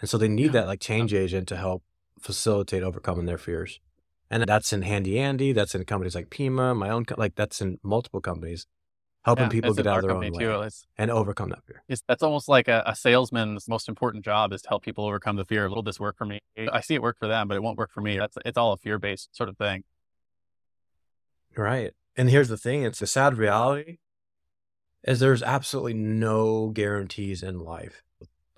And 0.00 0.08
so 0.08 0.18
they 0.18 0.28
need 0.28 0.46
yeah. 0.46 0.62
that 0.62 0.66
like 0.66 0.80
change 0.80 1.12
agent 1.12 1.48
to 1.48 1.56
help 1.56 1.82
facilitate 2.18 2.82
overcoming 2.82 3.26
their 3.26 3.38
fears. 3.38 3.80
And 4.30 4.44
that's 4.44 4.72
in 4.72 4.82
Handy 4.82 5.18
Andy, 5.18 5.52
that's 5.52 5.74
in 5.74 5.84
companies 5.84 6.14
like 6.14 6.30
Pima, 6.30 6.74
my 6.74 6.90
own, 6.90 7.04
like 7.16 7.34
that's 7.34 7.60
in 7.60 7.80
multiple 7.82 8.20
companies, 8.20 8.66
helping 9.22 9.46
yeah, 9.46 9.50
people 9.50 9.74
get 9.74 9.86
out 9.88 9.98
of 9.98 10.02
their 10.04 10.12
own 10.12 10.32
way 10.32 10.68
and 10.96 11.10
overcome 11.10 11.48
that 11.50 11.64
fear. 11.64 11.82
It's, 11.88 12.02
that's 12.06 12.22
almost 12.22 12.48
like 12.48 12.68
a, 12.68 12.84
a, 12.86 12.94
salesman's 12.94 13.66
most 13.68 13.88
important 13.88 14.24
job 14.24 14.52
is 14.52 14.62
to 14.62 14.68
help 14.68 14.84
people 14.84 15.04
overcome 15.04 15.34
the 15.34 15.44
fear. 15.44 15.68
Will 15.68 15.82
this 15.82 15.98
work 15.98 16.16
for 16.16 16.26
me? 16.26 16.38
I 16.72 16.80
see 16.80 16.94
it 16.94 17.02
work 17.02 17.18
for 17.18 17.26
them, 17.26 17.48
but 17.48 17.56
it 17.56 17.62
won't 17.62 17.76
work 17.76 17.90
for 17.92 18.02
me. 18.02 18.18
That's 18.18 18.38
it's 18.44 18.56
all 18.56 18.72
a 18.72 18.76
fear 18.76 19.00
based 19.00 19.34
sort 19.36 19.48
of 19.48 19.58
thing. 19.58 19.82
Right. 21.56 21.92
And 22.16 22.30
here's 22.30 22.48
the 22.48 22.56
thing: 22.56 22.84
it's 22.84 23.02
a 23.02 23.06
sad 23.06 23.36
reality 23.36 23.98
is 25.02 25.18
there's 25.18 25.42
absolutely 25.42 25.94
no 25.94 26.68
guarantees 26.68 27.42
in 27.42 27.58
life. 27.58 28.02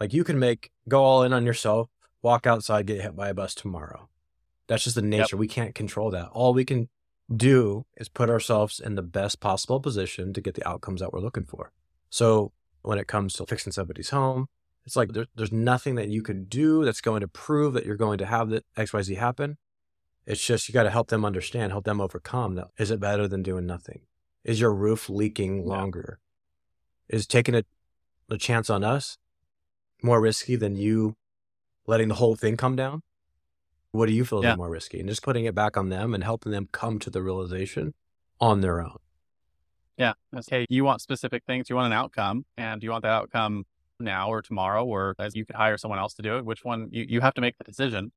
Like 0.03 0.13
you 0.13 0.25
can 0.25 0.41
make 0.41 0.73
go 0.89 1.05
all 1.05 1.23
in 1.23 1.33
on 1.33 1.47
yourself, 1.47 1.89
walk 2.23 2.45
outside, 2.45 2.89
get 2.89 3.01
hit 3.01 3.15
by 3.15 3.29
a 3.29 3.35
bus 3.35 3.55
tomorrow. 3.55 4.09
That's 4.67 4.83
just 4.83 4.97
the 4.97 5.01
nature. 5.01 5.37
Yep. 5.37 5.39
We 5.39 5.47
can't 5.47 5.77
control 5.77 6.11
that. 6.11 6.27
All 6.33 6.53
we 6.53 6.65
can 6.65 6.89
do 7.33 7.87
is 7.97 8.09
put 8.09 8.29
ourselves 8.29 8.81
in 8.81 8.97
the 8.97 9.03
best 9.03 9.39
possible 9.39 9.79
position 9.79 10.33
to 10.33 10.41
get 10.41 10.55
the 10.55 10.69
outcomes 10.69 11.03
that 11.03 11.13
we're 11.13 11.21
looking 11.21 11.45
for. 11.45 11.71
So 12.11 12.51
when 12.83 12.99
it 12.99 13.07
comes 13.07 13.35
to 13.35 13.47
fixing 13.47 13.71
somebody's 13.71 14.11
home, 14.11 14.49
it's 14.85 14.97
like 14.97 15.13
there, 15.13 15.27
there's 15.37 15.53
nothing 15.53 15.95
that 15.95 16.09
you 16.09 16.21
can 16.21 16.47
do 16.47 16.85
that's 16.85 17.01
going 17.01 17.21
to 17.21 17.29
prove 17.29 17.73
that 17.75 17.87
you're 17.87 17.95
going 17.95 18.19
to 18.19 18.27
have 18.27 18.49
the 18.49 18.65
XYZ 18.77 19.19
happen. 19.19 19.57
It's 20.27 20.45
just 20.45 20.69
you 20.69 20.73
got 20.73 20.83
to 20.83 20.91
help 20.91 21.11
them 21.11 21.25
understand, 21.25 21.71
help 21.71 21.85
them 21.85 22.01
overcome 22.01 22.57
that. 22.57 22.71
Is 22.77 22.91
it 22.91 22.99
better 22.99 23.29
than 23.29 23.45
doing 23.45 23.67
nothing? 23.67 24.01
Is 24.43 24.59
your 24.59 24.75
roof 24.75 25.09
leaking 25.09 25.65
longer? 25.65 26.19
Yeah. 27.09 27.19
Is 27.19 27.29
taking 27.29 27.55
a, 27.55 27.63
a 28.29 28.37
chance 28.37 28.69
on 28.69 28.83
us 28.83 29.17
more 30.03 30.21
risky 30.21 30.57
than 30.57 30.77
you 30.77 31.15
letting 31.87 32.09
the 32.09 32.15
whole 32.15 32.37
thing 32.37 32.57
come 32.57 32.77
down? 32.77 33.03
What 33.91 34.07
do 34.07 34.13
you 34.13 34.25
feel 34.25 34.43
yeah. 34.43 34.53
is 34.53 34.57
more 34.57 34.71
risky? 34.71 35.01
And 35.01 35.09
just 35.09 35.23
putting 35.23 35.45
it 35.45 35.55
back 35.55 35.77
on 35.77 35.89
them 35.89 36.15
and 36.15 36.25
helping 36.25 36.53
them 36.53 36.69
come 36.73 36.99
to 37.01 37.11
the 37.11 37.23
realization 37.23 37.95
on 38.41 38.61
their 38.61 38.81
own. 38.81 38.97
Yeah. 39.99 40.15
Hey, 40.49 40.67
you 40.69 40.85
want 40.85 41.03
specific 41.03 41.45
things, 41.47 41.69
you 41.69 41.77
want 41.77 41.87
an 41.87 41.93
outcome, 41.93 42.47
and 42.57 42.83
you 42.83 42.91
want 42.91 43.03
that 43.03 43.13
outcome 43.13 43.67
now 44.01 44.31
or 44.31 44.41
tomorrow, 44.43 44.85
or 44.85 45.15
as 45.19 45.37
you 45.37 45.45
could 45.45 45.55
hire 45.55 45.77
someone 45.77 45.99
else 45.99 46.15
to 46.15 46.23
do 46.23 46.39
it. 46.39 46.45
Which 46.45 46.65
one 46.65 46.89
you, 46.91 47.05
you 47.09 47.21
have 47.21 47.35
to 47.35 47.41
make 47.41 47.59
the 47.59 47.65
decision. 47.65 48.13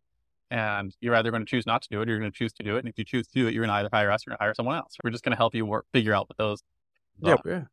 And 0.52 0.96
you're 1.02 1.16
either 1.16 1.32
going 1.32 1.44
to 1.44 1.50
choose 1.50 1.66
not 1.66 1.82
to 1.82 1.90
do 1.90 2.02
it 2.02 2.08
or 2.08 2.12
you're 2.12 2.20
going 2.20 2.32
to 2.32 2.38
choose 2.38 2.54
to 2.54 2.64
do 2.64 2.76
it. 2.76 2.80
And 2.80 2.88
if 2.88 2.98
you 2.98 3.04
choose 3.04 3.28
to 3.28 3.34
do 3.34 3.48
it, 3.48 3.54
you're 3.54 3.66
going 3.66 3.76
to 3.76 3.80
either 3.80 3.90
hire 3.92 4.12
us 4.12 4.22
or 4.22 4.30
you're 4.30 4.34
going 4.34 4.38
to 4.38 4.44
hire 4.44 4.54
someone 4.54 4.76
else. 4.76 4.96
We're 5.04 5.10
just 5.10 5.24
going 5.24 5.32
to 5.32 5.38
help 5.38 5.56
you 5.56 5.66
work, 5.66 5.88
figure 5.92 6.14
out 6.14 6.30
what 6.30 6.38
those. 6.38 6.62
Yeah. 7.20 7.36
Yeah. 7.44 7.64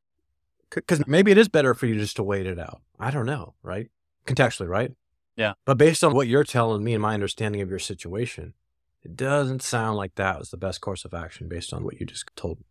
Because 0.75 1.07
maybe 1.07 1.31
it 1.31 1.39
is 1.39 1.49
better 1.49 1.75
for 1.75 1.87
you 1.87 1.97
just 1.97 2.17
to 2.17 2.23
wait 2.23 2.47
it 2.47 2.59
out. 2.59 2.81
I 2.99 3.11
don't 3.11 3.27
know, 3.27 3.55
right? 3.63 3.91
Contextually, 4.27 4.69
right? 4.69 4.93
Yeah. 5.37 5.55
But 5.65 5.79
based 5.79 6.05
on 6.05 6.15
what 6.15 6.29
you're 6.29 6.45
telling 6.45 6.85
me 6.85 6.93
and 6.95 7.03
my 7.03 7.15
understanding 7.15 7.61
of 7.61 7.71
your 7.71 7.79
situation, 7.79 8.55
it 9.03 9.17
doesn't 9.17 9.63
sound 9.63 9.97
like 9.97 10.15
that 10.17 10.39
was 10.39 10.51
the 10.51 10.57
best 10.57 10.81
course 10.81 11.05
of 11.05 11.15
action 11.15 11.49
based 11.49 11.73
on 11.73 11.85
what 11.85 11.99
you 11.99 12.07
just 12.07 12.25
told 12.37 12.59
me, 12.59 12.67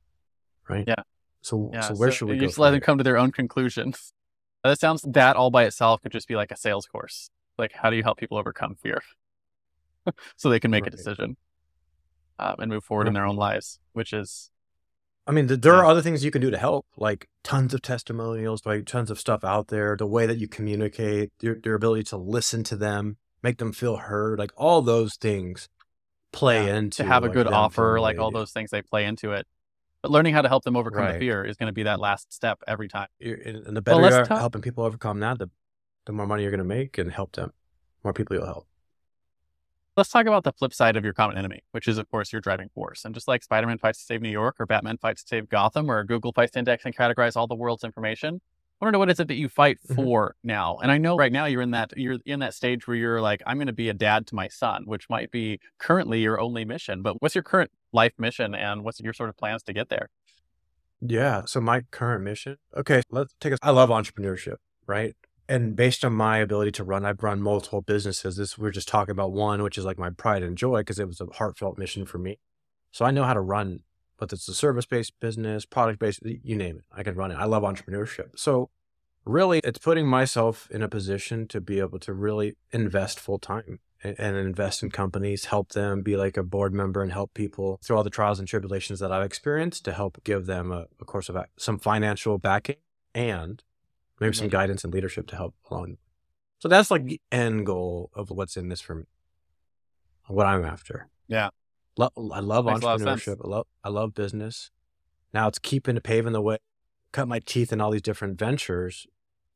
right? 0.69 0.85
Yeah. 0.87 1.03
So, 1.41 1.71
Yeah. 1.73 1.81
so 1.81 1.95
where 1.95 2.11
should 2.11 2.27
we 2.29 2.35
you 2.35 2.41
go? 2.41 2.45
just 2.47 2.59
let 2.59 2.69
them 2.69 2.75
here? 2.75 2.81
come 2.81 2.97
to 2.99 3.03
their 3.03 3.17
own 3.17 3.31
conclusions. 3.31 4.13
That 4.63 4.79
sounds 4.79 5.01
that 5.01 5.35
all 5.35 5.49
by 5.49 5.63
itself 5.63 6.03
could 6.03 6.11
just 6.11 6.27
be 6.27 6.35
like 6.35 6.51
a 6.51 6.55
sales 6.55 6.85
course. 6.85 7.31
Like, 7.57 7.71
how 7.73 7.89
do 7.89 7.95
you 7.95 8.03
help 8.03 8.19
people 8.19 8.37
overcome 8.37 8.75
fear 8.75 9.01
so 10.37 10.49
they 10.51 10.59
can 10.59 10.69
make 10.69 10.85
a 10.85 10.91
decision 10.91 11.35
um, 12.37 12.57
and 12.59 12.69
move 12.69 12.83
forward 12.83 13.07
in 13.07 13.15
their 13.15 13.25
own 13.25 13.37
lives? 13.37 13.79
Which 13.93 14.13
is 14.13 14.51
I 15.27 15.31
mean, 15.31 15.47
th- 15.47 15.61
there 15.61 15.75
are 15.75 15.85
other 15.85 16.01
things 16.01 16.23
you 16.25 16.31
can 16.31 16.41
do 16.41 16.49
to 16.49 16.57
help, 16.57 16.85
like 16.97 17.27
tons 17.43 17.73
of 17.73 17.81
testimonials, 17.81 18.65
like 18.65 18.85
tons 18.85 19.11
of 19.11 19.19
stuff 19.19 19.43
out 19.43 19.67
there, 19.67 19.95
the 19.95 20.07
way 20.07 20.25
that 20.25 20.37
you 20.37 20.47
communicate, 20.47 21.31
your, 21.41 21.57
your 21.63 21.75
ability 21.75 22.03
to 22.05 22.17
listen 22.17 22.63
to 22.65 22.75
them, 22.75 23.17
make 23.43 23.57
them 23.57 23.71
feel 23.71 23.97
heard, 23.97 24.39
like 24.39 24.51
all 24.57 24.81
those 24.81 25.15
things 25.15 25.69
play 26.33 26.65
Yeah, 26.65 26.77
into 26.77 27.03
to 27.03 27.09
have 27.09 27.23
a 27.23 27.27
like, 27.27 27.33
good 27.33 27.47
offer, 27.47 27.99
like 27.99 28.17
all 28.17 28.31
those 28.31 28.51
things 28.51 28.71
they 28.71 28.81
play 28.81 29.05
into 29.05 29.31
it. 29.31 29.45
But 30.01 30.09
learning 30.09 30.33
how 30.33 30.41
to 30.41 30.47
help 30.47 30.63
them 30.63 30.75
overcome 30.75 31.13
the 31.13 31.19
fear 31.19 31.45
is 31.45 31.57
going 31.57 31.67
to 31.67 31.73
be 31.73 31.83
that 31.83 31.99
last 31.99 32.33
step 32.33 32.59
every 32.67 32.87
time. 32.87 33.07
And 33.19 33.77
the 33.77 33.81
better 33.81 34.01
let's 34.01 34.15
you 34.15 34.21
are 34.21 34.25
talk- 34.25 34.39
helping 34.39 34.61
people 34.61 34.83
overcome 34.83 35.19
that, 35.19 35.37
the, 35.37 35.51
the 36.05 36.11
more 36.11 36.25
money 36.25 36.41
you're 36.41 36.51
going 36.51 36.57
to 36.57 36.63
make 36.63 36.97
and 36.97 37.11
help 37.11 37.33
them. 37.33 37.51
More 38.03 38.13
people 38.13 38.35
you'll 38.35 38.47
help. 38.47 38.67
Let's 39.97 40.09
talk 40.09 40.25
about 40.25 40.45
the 40.45 40.53
flip 40.53 40.73
side 40.73 40.95
of 40.95 41.03
your 41.03 41.13
common 41.13 41.37
enemy, 41.37 41.63
which 41.71 41.87
is, 41.87 41.97
of 41.97 42.09
course, 42.09 42.31
your 42.31 42.39
driving 42.39 42.69
force. 42.73 43.03
And 43.03 43.13
just 43.13 43.27
like 43.27 43.43
Spider 43.43 43.67
Man 43.67 43.77
fights 43.77 43.99
to 43.99 44.05
save 44.05 44.21
New 44.21 44.29
York, 44.29 44.55
or 44.59 44.65
Batman 44.65 44.97
fights 44.97 45.21
to 45.23 45.27
save 45.27 45.49
Gotham, 45.49 45.91
or 45.91 46.03
Google 46.05 46.31
fights 46.31 46.53
to 46.53 46.59
index 46.59 46.85
and 46.85 46.95
categorize 46.95 47.35
all 47.35 47.45
the 47.47 47.55
world's 47.55 47.83
information, 47.83 48.39
I 48.81 48.85
want 48.85 48.93
to 48.93 48.95
know 48.95 48.99
what 48.99 49.09
is 49.11 49.19
it 49.19 49.27
that 49.27 49.35
you 49.35 49.49
fight 49.49 49.79
Mhm. 49.89 49.95
for 49.95 50.35
now? 50.43 50.77
And 50.81 50.91
I 50.91 50.97
know 50.97 51.17
right 51.17 51.31
now 51.31 51.45
you're 51.45 51.61
in 51.61 51.71
that 51.71 51.91
you're 51.97 52.17
in 52.25 52.39
that 52.39 52.53
stage 52.53 52.87
where 52.87 52.95
you're 52.95 53.21
like, 53.21 53.43
I'm 53.45 53.57
going 53.57 53.67
to 53.67 53.73
be 53.73 53.89
a 53.89 53.93
dad 53.93 54.27
to 54.27 54.35
my 54.35 54.47
son, 54.47 54.83
which 54.85 55.09
might 55.09 55.29
be 55.29 55.59
currently 55.77 56.21
your 56.21 56.39
only 56.39 56.63
mission. 56.65 57.01
But 57.01 57.21
what's 57.21 57.35
your 57.35 57.43
current 57.43 57.69
life 57.91 58.13
mission, 58.17 58.55
and 58.55 58.83
what's 58.83 58.99
your 59.01 59.13
sort 59.13 59.29
of 59.29 59.35
plans 59.37 59.61
to 59.63 59.73
get 59.73 59.89
there? 59.89 60.07
Yeah. 61.01 61.43
So 61.45 61.59
my 61.59 61.81
current 61.91 62.23
mission. 62.23 62.57
Okay, 62.77 63.01
let's 63.11 63.35
take 63.41 63.53
a. 63.53 63.57
I 63.61 63.71
love 63.71 63.89
entrepreneurship, 63.89 64.55
right? 64.87 65.15
And 65.47 65.75
based 65.75 66.05
on 66.05 66.13
my 66.13 66.37
ability 66.37 66.71
to 66.73 66.83
run, 66.83 67.05
I've 67.05 67.23
run 67.23 67.41
multiple 67.41 67.81
businesses. 67.81 68.37
This 68.37 68.57
we're 68.57 68.71
just 68.71 68.87
talking 68.87 69.11
about 69.11 69.31
one, 69.31 69.63
which 69.63 69.77
is 69.77 69.85
like 69.85 69.97
my 69.97 70.09
pride 70.09 70.43
and 70.43 70.57
joy 70.57 70.79
because 70.79 70.99
it 70.99 71.07
was 71.07 71.19
a 71.19 71.25
heartfelt 71.25 71.77
mission 71.77 72.05
for 72.05 72.17
me. 72.17 72.39
So 72.91 73.05
I 73.05 73.11
know 73.11 73.23
how 73.23 73.33
to 73.33 73.41
run, 73.41 73.81
whether 74.17 74.35
it's 74.35 74.47
a 74.47 74.53
service 74.53 74.85
based 74.85 75.19
business, 75.19 75.65
product 75.65 75.99
based, 75.99 76.21
you 76.23 76.55
name 76.55 76.77
it. 76.77 76.85
I 76.91 77.03
can 77.03 77.15
run 77.15 77.31
it. 77.31 77.35
I 77.35 77.45
love 77.45 77.63
entrepreneurship. 77.63 78.37
So 78.37 78.69
really, 79.25 79.59
it's 79.63 79.79
putting 79.79 80.07
myself 80.07 80.69
in 80.71 80.81
a 80.81 80.89
position 80.89 81.47
to 81.49 81.61
be 81.61 81.79
able 81.79 81.99
to 81.99 82.13
really 82.13 82.55
invest 82.71 83.19
full 83.19 83.39
time 83.39 83.79
and, 84.03 84.17
and 84.19 84.37
invest 84.37 84.83
in 84.83 84.91
companies, 84.91 85.45
help 85.45 85.69
them 85.69 86.01
be 86.01 86.15
like 86.15 86.37
a 86.37 86.43
board 86.43 86.73
member 86.73 87.01
and 87.01 87.11
help 87.11 87.33
people 87.33 87.79
through 87.83 87.97
all 87.97 88.03
the 88.03 88.09
trials 88.09 88.39
and 88.39 88.47
tribulations 88.47 88.99
that 88.99 89.11
I've 89.11 89.25
experienced 89.25 89.85
to 89.85 89.93
help 89.93 90.23
give 90.23 90.45
them 90.45 90.71
a, 90.71 90.85
a 90.99 91.05
course 91.05 91.29
of 91.29 91.37
some 91.57 91.79
financial 91.79 92.37
backing 92.37 92.77
and 93.13 93.63
maybe 94.21 94.35
some 94.35 94.47
guidance 94.47 94.85
and 94.85 94.93
leadership 94.93 95.27
to 95.27 95.35
help 95.35 95.55
along. 95.69 95.97
So 96.59 96.69
that's 96.69 96.91
like 96.91 97.03
the 97.05 97.19
end 97.31 97.65
goal 97.65 98.09
of 98.13 98.29
what's 98.29 98.55
in 98.55 98.69
this 98.69 98.79
for 98.79 98.95
me, 98.95 99.03
what 100.27 100.45
I'm 100.45 100.63
after. 100.63 101.07
Yeah. 101.27 101.49
Lo- 101.97 102.11
I 102.31 102.39
love 102.39 102.65
Makes 102.65 102.81
a 102.81 102.85
lot 102.85 102.95
of 102.95 103.01
sense. 103.01 103.21
entrepreneurship. 103.25 103.37
I 103.43 103.47
love, 103.49 103.67
I 103.83 103.89
love 103.89 104.13
business. 104.13 104.71
Now 105.33 105.47
it's 105.47 105.59
keeping 105.59 105.97
it 105.97 106.03
paving 106.03 106.33
the 106.33 106.41
way, 106.41 106.57
cut 107.11 107.27
my 107.27 107.39
teeth 107.39 107.73
in 107.73 107.81
all 107.81 107.91
these 107.91 108.01
different 108.01 108.37
ventures. 108.37 109.07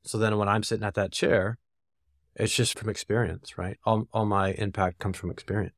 So 0.03 0.17
then 0.17 0.37
when 0.37 0.49
I'm 0.49 0.63
sitting 0.63 0.83
at 0.85 0.95
that 0.95 1.11
chair, 1.11 1.57
it's 2.35 2.53
just 2.53 2.77
from 2.77 2.89
experience, 2.89 3.57
right? 3.57 3.77
All, 3.85 4.07
all 4.11 4.25
my 4.25 4.51
impact 4.53 4.99
comes 4.99 5.15
from 5.17 5.29
experience. 5.31 5.73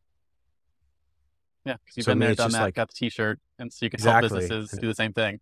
Yeah, 1.66 1.76
you've 1.96 2.06
So 2.06 2.12
been 2.12 2.20
there, 2.20 2.34
done 2.36 2.52
that, 2.52 2.62
like- 2.62 2.76
got 2.76 2.88
the 2.90 2.96
T-shirt, 2.96 3.40
and 3.60 3.72
so 3.72 3.86
you 3.86 3.90
can 3.90 4.00
help 4.02 4.22
businesses 4.22 4.72
do 4.72 4.88
the 4.88 4.96
same 4.96 5.12
thing. 5.14 5.40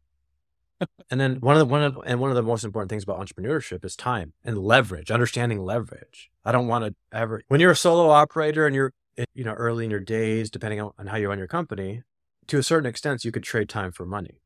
And 1.09 1.19
then 1.19 1.36
one 1.39 1.55
of 1.55 1.59
the 1.59 1.65
one 1.65 1.84
of 1.84 1.97
and 2.05 2.19
one 2.19 2.32
of 2.32 2.36
the 2.36 2.43
most 2.43 2.63
important 2.63 2.89
things 2.89 3.03
about 3.03 3.19
entrepreneurship 3.19 3.86
is 3.86 3.95
time 3.95 4.34
and 4.43 4.57
leverage, 4.57 5.09
understanding 5.11 5.59
leverage. 5.63 6.30
I 6.43 6.51
don't 6.51 6.67
want 6.67 6.86
to 6.86 6.95
ever 7.17 7.43
when 7.47 7.61
you're 7.61 7.71
a 7.71 7.76
solo 7.76 8.09
operator 8.09 8.65
and 8.65 8.76
you're 8.76 8.91
eh, 9.17 9.26
you 9.34 9.43
know 9.43 9.53
early 9.53 9.86
in 9.86 9.91
your 9.91 9.99
days, 9.99 10.49
depending 10.49 10.82
on, 10.82 10.91
how 11.07 11.15
you 11.17 11.30
run 11.30 11.38
your 11.38 11.47
company, 11.47 12.03
to 12.47 12.57
a 12.57 12.63
certain 12.63 12.88
extent, 12.88 13.23
you 13.23 13.32
could 13.32 13.43
trade 13.43 13.69
time 13.69 13.91
for 13.91 14.05
money. 14.05 14.41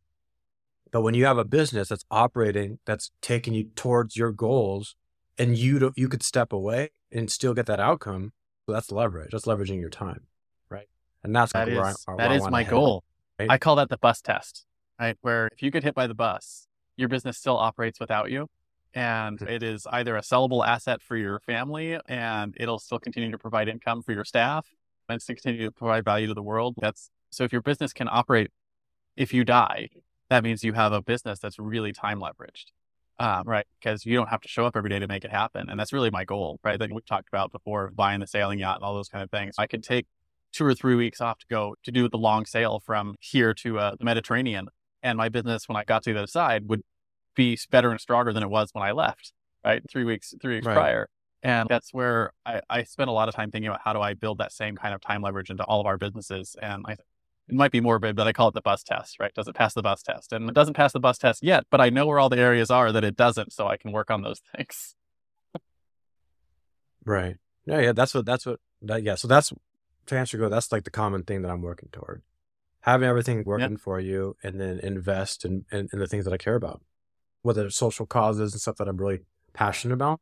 But 0.91 1.01
when 1.01 1.13
you 1.13 1.25
have 1.25 1.37
a 1.37 1.45
business 1.45 1.89
that's 1.89 2.05
operating, 2.09 2.79
that's 2.85 3.11
taking 3.21 3.53
you 3.53 3.65
towards 3.75 4.15
your 4.15 4.31
goals, 4.31 4.95
and 5.37 5.57
you 5.57 5.79
don't, 5.79 5.97
you 5.97 6.09
could 6.09 6.23
step 6.23 6.51
away 6.51 6.89
and 7.11 7.31
still 7.31 7.53
get 7.53 7.65
that 7.67 7.79
outcome. 7.79 8.33
So 8.65 8.73
that's 8.73 8.91
leverage. 8.91 9.31
That's 9.31 9.45
leveraging 9.45 9.79
your 9.79 9.89
time, 9.89 10.27
right? 10.69 10.87
And 11.23 11.35
that's 11.35 11.53
That 11.53 11.67
where 11.67 11.83
I, 11.83 11.91
is 11.91 12.03
where 12.05 12.17
that 12.17 12.31
I 12.31 12.35
is 12.35 12.49
my 12.49 12.63
goal. 12.63 13.03
right? 13.39 13.49
I 13.51 13.57
call 13.57 13.75
that 13.75 13.89
the 13.89 13.97
bus 13.97 14.21
test, 14.21 14.65
right? 14.99 15.17
Where 15.21 15.47
if 15.51 15.61
you 15.61 15.71
get 15.71 15.83
hit 15.83 15.95
by 15.95 16.07
the 16.07 16.13
bus, 16.13 16.67
your 16.97 17.09
business 17.09 17.37
still 17.37 17.57
operates 17.57 17.99
without 17.99 18.29
you. 18.31 18.47
And 18.93 19.41
it 19.43 19.61
is 19.61 19.85
either 19.91 20.17
a 20.17 20.21
sellable 20.21 20.65
asset 20.65 21.01
for 21.01 21.15
your 21.15 21.39
family 21.41 21.97
and 22.07 22.55
it'll 22.59 22.79
still 22.79 22.99
continue 22.99 23.31
to 23.31 23.37
provide 23.37 23.67
income 23.67 24.01
for 24.01 24.13
your 24.13 24.25
staff 24.25 24.65
and 25.07 25.21
still 25.21 25.35
continue 25.35 25.65
to 25.65 25.71
provide 25.71 26.03
value 26.03 26.27
to 26.27 26.33
the 26.33 26.41
world. 26.41 26.75
That's 26.81 27.11
so 27.29 27.43
if 27.43 27.51
your 27.51 27.61
business 27.61 27.93
can 27.93 28.07
operate 28.11 28.51
if 29.15 29.33
you 29.33 29.43
die, 29.43 29.89
that 30.29 30.43
means 30.43 30.63
you 30.63 30.73
have 30.73 30.91
a 30.91 31.01
business 31.01 31.39
that's 31.39 31.59
really 31.59 31.93
time 31.93 32.19
leveraged. 32.19 32.65
Um, 33.19 33.43
right. 33.45 33.65
Because 33.79 34.05
you 34.05 34.15
don't 34.15 34.29
have 34.29 34.41
to 34.41 34.47
show 34.47 34.65
up 34.65 34.77
every 34.77 34.89
day 34.89 34.97
to 34.97 35.07
make 35.07 35.25
it 35.25 35.31
happen. 35.31 35.69
And 35.69 35.79
that's 35.79 35.91
really 35.91 36.09
my 36.09 36.23
goal, 36.23 36.59
right? 36.63 36.79
That 36.79 36.91
we 36.91 37.01
talked 37.01 37.27
about 37.27 37.51
before 37.51 37.91
buying 37.93 38.21
the 38.21 38.27
sailing 38.27 38.59
yacht 38.59 38.77
and 38.77 38.83
all 38.83 38.95
those 38.95 39.09
kind 39.09 39.23
of 39.23 39.29
things. 39.29 39.55
I 39.57 39.67
could 39.67 39.83
take 39.83 40.07
two 40.53 40.65
or 40.65 40.73
three 40.73 40.95
weeks 40.95 41.19
off 41.19 41.37
to 41.39 41.45
go 41.49 41.75
to 41.83 41.91
do 41.91 42.07
the 42.07 42.17
long 42.17 42.45
sail 42.45 42.79
from 42.79 43.15
here 43.19 43.53
to 43.55 43.77
uh, 43.77 43.95
the 43.99 44.05
Mediterranean. 44.05 44.69
And 45.03 45.17
my 45.17 45.29
business, 45.29 45.67
when 45.67 45.77
I 45.77 45.83
got 45.83 46.03
to 46.03 46.13
the 46.13 46.19
other 46.19 46.27
side, 46.27 46.67
would 46.69 46.81
be 47.35 47.57
better 47.71 47.91
and 47.91 47.99
stronger 47.99 48.33
than 48.33 48.43
it 48.43 48.49
was 48.49 48.69
when 48.73 48.83
I 48.83 48.91
left, 48.91 49.31
right? 49.63 49.81
Three 49.89 50.03
weeks, 50.03 50.33
three 50.41 50.55
weeks 50.55 50.67
Right. 50.67 50.73
prior. 50.73 51.09
And 51.41 51.69
that's 51.69 51.93
where 51.93 52.33
I, 52.45 52.61
I 52.69 52.83
spent 52.83 53.09
a 53.09 53.13
lot 53.13 53.29
of 53.29 53.35
time 53.35 53.49
thinking 53.49 53.69
about 53.69 53.79
how 53.83 53.93
do 53.93 54.01
I 54.01 54.13
build 54.13 54.39
that 54.39 54.51
same 54.51 54.75
kind 54.75 54.93
of 54.93 54.99
time 54.99 55.21
leverage 55.21 55.49
into 55.49 55.63
all 55.63 55.79
of 55.79 55.85
our 55.85 55.97
businesses. 55.97 56.57
And 56.61 56.83
I, 56.85 56.93
it 56.93 57.55
might 57.55 57.71
be 57.71 57.79
morbid, 57.79 58.17
but 58.17 58.27
I 58.27 58.33
call 58.33 58.49
it 58.49 58.53
the 58.55 58.61
bus 58.61 58.83
test, 58.83 59.21
right? 59.21 59.33
Does 59.33 59.47
it 59.47 59.55
pass 59.55 59.73
the 59.73 59.81
bus 59.81 60.03
test? 60.03 60.33
And 60.33 60.49
it 60.49 60.53
doesn't 60.53 60.73
pass 60.73 60.91
the 60.91 60.99
bus 60.99 61.17
test 61.17 61.41
yet, 61.41 61.63
but 61.71 61.79
I 61.79 61.89
know 61.89 62.05
where 62.07 62.19
all 62.19 62.27
the 62.27 62.37
areas 62.39 62.69
are 62.69 62.91
that 62.91 63.05
it 63.05 63.15
doesn't, 63.15 63.53
so 63.53 63.67
I 63.67 63.77
can 63.77 63.93
work 63.93 64.11
on 64.11 64.21
those 64.21 64.41
things. 64.55 64.95
Right. 67.05 67.37
Yeah, 67.65 67.79
yeah. 67.79 67.91
That's 67.93 68.13
what. 68.13 68.25
That's 68.25 68.45
what. 68.45 68.59
That, 68.81 69.03
yeah. 69.03 69.15
So 69.15 69.27
that's 69.27 69.53
to 70.07 70.17
answer 70.17 70.37
your 70.37 70.47
go. 70.47 70.53
That's 70.53 70.71
like 70.71 70.83
the 70.83 70.91
common 70.91 71.23
thing 71.23 71.41
that 71.43 71.51
I'm 71.51 71.61
working 71.61 71.89
toward. 71.91 72.21
Having 72.81 73.09
everything 73.09 73.43
working 73.45 73.77
for 73.77 73.99
you, 73.99 74.35
and 74.41 74.59
then 74.59 74.79
invest 74.79 75.43
in, 75.45 75.65
in 75.71 75.89
in 75.91 75.99
the 75.99 76.07
things 76.07 76.25
that 76.25 76.33
I 76.33 76.37
care 76.37 76.55
about, 76.55 76.81
whether 77.41 77.65
it's 77.65 77.75
social 77.75 78.05
causes 78.05 78.53
and 78.53 78.61
stuff 78.61 78.77
that 78.77 78.87
I'm 78.87 78.97
really 78.97 79.19
passionate 79.53 79.93
about. 79.93 80.21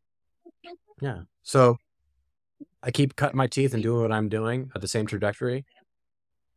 Yeah. 1.00 1.22
So 1.44 1.78
I 2.82 2.92
keep 2.92 3.16
cutting 3.16 3.38
my 3.38 3.48
teeth 3.48 3.74
and 3.74 3.84
doing 3.84 4.02
what 4.02 4.12
I'm 4.12 4.30
doing 4.30 4.72
at 4.74 4.82
the 4.82 4.88
same 4.88 5.06
trajectory. 5.06 5.66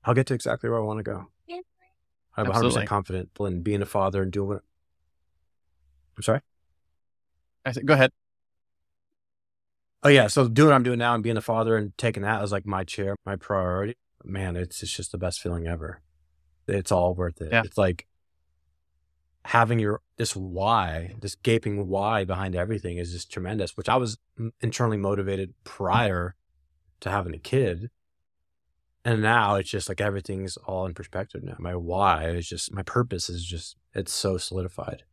I'll 0.04 0.14
get 0.14 0.26
to 0.28 0.34
exactly 0.34 0.70
where 0.70 0.78
I 0.78 0.82
want 0.82 0.98
to 0.98 1.02
go. 1.02 1.26
I'm 2.36 2.46
100 2.46 2.48
Absolutely. 2.48 2.68
percent 2.68 2.88
confident 2.88 3.30
in 3.40 3.62
being 3.62 3.82
a 3.82 3.86
father 3.86 4.22
and 4.22 4.32
doing 4.32 4.48
what. 4.48 4.62
I'm 6.16 6.22
sorry. 6.22 6.40
I 7.64 7.72
said, 7.72 7.86
go 7.86 7.94
ahead. 7.94 8.10
Oh 10.02 10.08
yeah, 10.08 10.28
so 10.28 10.48
doing 10.48 10.68
what 10.68 10.74
I'm 10.74 10.82
doing 10.82 10.98
now 10.98 11.14
and 11.14 11.22
being 11.22 11.36
a 11.36 11.42
father 11.42 11.76
and 11.76 11.96
taking 11.98 12.22
that 12.22 12.40
as 12.40 12.52
like 12.52 12.64
my 12.64 12.84
chair, 12.84 13.16
my 13.26 13.36
priority. 13.36 13.96
Man, 14.24 14.56
it's 14.56 14.82
it's 14.82 14.92
just 14.94 15.12
the 15.12 15.18
best 15.18 15.40
feeling 15.40 15.66
ever. 15.66 16.02
It's 16.68 16.92
all 16.92 17.14
worth 17.14 17.40
it. 17.40 17.50
Yeah. 17.52 17.62
It's 17.64 17.78
like 17.78 18.06
having 19.46 19.78
your 19.78 20.00
this 20.16 20.36
why, 20.36 21.14
this 21.20 21.34
gaping 21.34 21.88
why 21.88 22.24
behind 22.24 22.54
everything 22.54 22.98
is 22.98 23.12
just 23.12 23.30
tremendous. 23.32 23.76
Which 23.76 23.88
I 23.88 23.96
was 23.96 24.18
internally 24.60 24.98
motivated 24.98 25.54
prior 25.64 26.34
to 27.00 27.10
having 27.10 27.34
a 27.34 27.38
kid, 27.38 27.90
and 29.04 29.22
now 29.22 29.54
it's 29.56 29.70
just 29.70 29.88
like 29.88 30.00
everything's 30.00 30.56
all 30.58 30.86
in 30.86 30.94
perspective 30.94 31.42
now. 31.42 31.56
My 31.58 31.74
why 31.74 32.28
is 32.28 32.48
just 32.48 32.72
my 32.72 32.82
purpose 32.82 33.28
is 33.30 33.44
just 33.44 33.76
it's 33.94 34.12
so 34.12 34.36
solidified. 34.36 35.04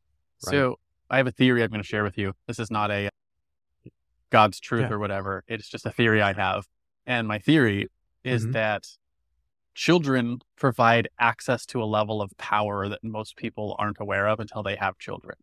Right. 0.45 0.51
So 0.51 0.79
I 1.09 1.17
have 1.17 1.27
a 1.27 1.31
theory 1.31 1.63
I'm 1.63 1.69
going 1.69 1.81
to 1.81 1.87
share 1.87 2.03
with 2.03 2.17
you. 2.17 2.33
This 2.47 2.59
is 2.59 2.69
not 2.69 2.91
a 2.91 3.09
God's 4.29 4.59
truth 4.59 4.87
Yeah. 4.89 4.93
or 4.93 4.99
whatever. 4.99 5.43
It's 5.47 5.69
just 5.69 5.85
a 5.85 5.91
theory 5.91 6.21
I 6.21 6.33
have. 6.33 6.67
And 7.05 7.27
my 7.27 7.39
theory 7.39 7.87
is 8.23 8.47
Mhm. 8.47 8.53
that 8.53 8.97
children 9.73 10.39
provide 10.55 11.07
access 11.19 11.65
to 11.67 11.81
a 11.81 11.85
level 11.85 12.21
of 12.21 12.35
power 12.37 12.89
that 12.89 13.03
most 13.03 13.35
people 13.35 13.75
aren't 13.77 13.99
aware 13.99 14.27
of 14.27 14.39
until 14.39 14.63
they 14.63 14.75
have 14.75 14.97
children. 14.97 15.37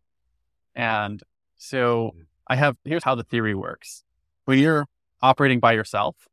And 0.75 1.23
so 1.57 2.17
I 2.49 2.57
have, 2.57 2.77
here's 2.85 3.05
how 3.05 3.15
the 3.15 3.23
theory 3.23 3.55
works. 3.55 4.05
When 4.45 4.59
you're 4.59 4.87
operating 5.23 5.61
by 5.61 5.73
yourself, 5.73 6.29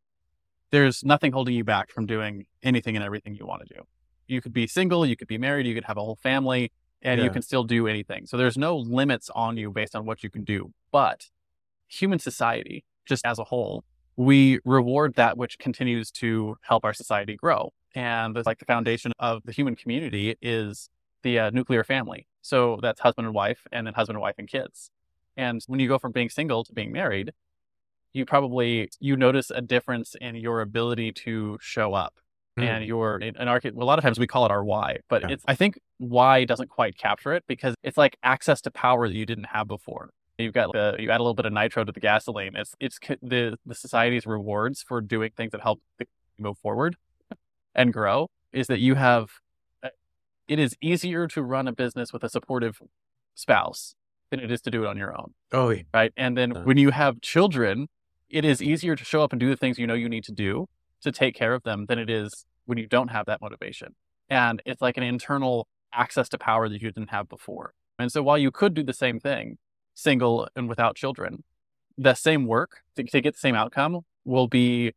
there's 0.71 1.03
nothing 1.03 1.31
holding 1.31 1.53
you 1.53 1.63
back 1.63 1.89
from 1.91 2.05
doing 2.05 2.47
anything 2.63 2.95
and 2.95 3.05
everything 3.05 3.35
you 3.35 3.45
want 3.45 3.67
to 3.67 3.73
do. 3.73 3.81
You 4.27 4.41
could 4.41 4.53
be 4.53 4.65
single, 4.67 5.05
you 5.05 5.15
could 5.15 5.27
be 5.27 5.37
married, 5.37 5.67
you 5.67 5.75
could 5.75 5.85
have 5.85 5.97
a 5.97 6.01
whole 6.01 6.15
family, 6.15 6.71
and 7.01 7.19
Yeah. 7.19 7.25
you 7.25 7.31
can 7.31 7.41
still 7.41 7.63
do 7.63 7.87
anything. 7.87 8.25
So 8.25 8.37
there's 8.37 8.57
no 8.57 8.77
limits 8.77 9.29
on 9.31 9.57
you 9.57 9.71
based 9.71 9.95
on 9.95 10.05
what 10.05 10.23
you 10.23 10.29
can 10.29 10.43
do. 10.43 10.73
But 10.91 11.29
human 11.87 12.19
society, 12.19 12.83
just 13.05 13.25
as 13.25 13.37
a 13.37 13.43
whole, 13.45 13.83
we 14.21 14.59
reward 14.65 15.15
that 15.15 15.35
which 15.37 15.57
continues 15.57 16.11
to 16.11 16.55
help 16.61 16.85
our 16.85 16.93
society 16.93 17.35
grow. 17.35 17.73
And 17.95 18.37
it's 18.37 18.45
like 18.45 18.59
the 18.59 18.65
foundation 18.65 19.11
of 19.19 19.41
the 19.45 19.51
human 19.51 19.75
community 19.75 20.35
is 20.41 20.89
the 21.23 21.39
uh, 21.39 21.49
nuclear 21.49 21.83
family. 21.83 22.27
So 22.41 22.77
that's 22.81 22.99
husband 23.01 23.25
and 23.27 23.33
wife, 23.35 23.61
and 23.71 23.85
then 23.85 23.93
husband 23.95 24.15
and 24.17 24.21
wife 24.21 24.35
and 24.37 24.47
kids. 24.47 24.91
And 25.35 25.61
when 25.67 25.79
you 25.79 25.87
go 25.87 25.97
from 25.97 26.11
being 26.11 26.29
single 26.29 26.63
to 26.63 26.71
being 26.73 26.91
married, 26.91 27.31
you 28.13 28.25
probably 28.25 28.89
you 28.99 29.15
notice 29.15 29.49
a 29.49 29.61
difference 29.61 30.15
in 30.21 30.35
your 30.35 30.61
ability 30.61 31.11
to 31.25 31.57
show 31.61 31.93
up 31.93 32.13
Mm. 32.59 32.63
and 32.63 32.85
your 32.85 33.17
in, 33.19 33.33
in 33.37 33.47
our 33.47 33.61
a 33.63 33.69
lot 33.85 33.97
of 33.97 34.03
times 34.03 34.19
we 34.19 34.27
call 34.27 34.43
it 34.45 34.51
our 34.51 34.61
why 34.61 34.97
but 35.07 35.21
Yeah. 35.21 35.29
it's 35.35 35.43
i 35.47 35.55
think 35.55 35.79
why 35.99 36.43
doesn't 36.43 36.67
quite 36.67 36.97
capture 36.97 37.31
it 37.31 37.45
because 37.47 37.75
it's 37.81 37.97
like 37.97 38.17
access 38.23 38.59
to 38.63 38.71
power 38.71 39.07
that 39.07 39.15
you 39.15 39.25
didn't 39.25 39.45
have 39.55 39.69
before 39.69 40.09
you've 40.41 40.53
got 40.53 40.71
the, 40.73 40.95
you 40.99 41.09
add 41.11 41.19
a 41.19 41.23
little 41.23 41.33
bit 41.33 41.45
of 41.45 41.53
nitro 41.53 41.83
to 41.83 41.91
the 41.91 41.99
gasoline 41.99 42.53
it's 42.55 42.73
it's 42.79 42.99
the 43.21 43.57
the 43.65 43.75
society's 43.75 44.25
rewards 44.25 44.83
for 44.87 45.01
doing 45.01 45.31
things 45.37 45.51
that 45.51 45.61
help 45.61 45.79
move 46.37 46.57
forward 46.57 46.95
and 47.75 47.93
grow 47.93 48.27
is 48.51 48.67
that 48.67 48.79
you 48.79 48.95
have 48.95 49.29
uh, 49.83 49.89
it 50.47 50.59
is 50.59 50.75
easier 50.81 51.27
to 51.27 51.41
run 51.41 51.67
a 51.67 51.71
business 51.73 52.11
with 52.13 52.23
a 52.23 52.29
supportive 52.29 52.81
spouse 53.35 53.95
than 54.29 54.39
it 54.39 54.51
is 54.51 54.61
to 54.61 54.71
do 54.71 54.83
it 54.83 54.87
on 54.87 54.97
your 54.97 55.15
own 55.17 55.33
Oh, 55.51 55.69
yeah. 55.69 55.83
right? 55.93 56.13
And 56.17 56.37
then 56.37 56.55
Uh. 56.55 56.61
when 56.63 56.77
you 56.77 56.91
have 56.91 57.21
children, 57.21 57.87
it 58.29 58.45
is 58.45 58.61
easier 58.61 58.95
to 58.95 59.03
show 59.03 59.21
up 59.23 59.31
and 59.33 59.39
do 59.39 59.49
the 59.49 59.57
things 59.57 59.77
you 59.77 59.87
know 59.87 59.93
you 59.93 60.09
need 60.09 60.23
to 60.25 60.31
do 60.31 60.67
to 61.01 61.11
take 61.11 61.35
care 61.35 61.53
of 61.53 61.63
them 61.63 61.85
than 61.87 61.99
it 61.99 62.09
is 62.09 62.45
when 62.65 62.77
you 62.77 62.87
don't 62.87 63.09
have 63.09 63.25
that 63.25 63.41
motivation. 63.41 63.95
And 64.29 64.61
it's 64.65 64.81
like 64.81 64.95
an 64.97 65.03
internal 65.03 65.67
access 65.93 66.29
to 66.29 66.37
power 66.37 66.69
that 66.69 66.81
you 66.81 66.91
didn't 66.91 67.09
have 67.09 67.27
before. 67.27 67.73
And 67.99 68.09
so 68.11 68.23
while 68.23 68.37
you 68.37 68.51
could 68.51 68.73
do 68.73 68.83
the 68.83 68.93
same 68.93 69.19
thing, 69.19 69.57
single 69.93 70.47
and 70.55 70.69
without 70.69 70.95
children, 70.95 71.43
the 71.97 72.13
same 72.13 72.45
work 72.45 72.81
to, 72.95 73.03
to 73.03 73.21
get 73.21 73.33
the 73.33 73.39
same 73.39 73.55
outcome 73.55 74.01
will 74.25 74.47
be, 74.47 74.93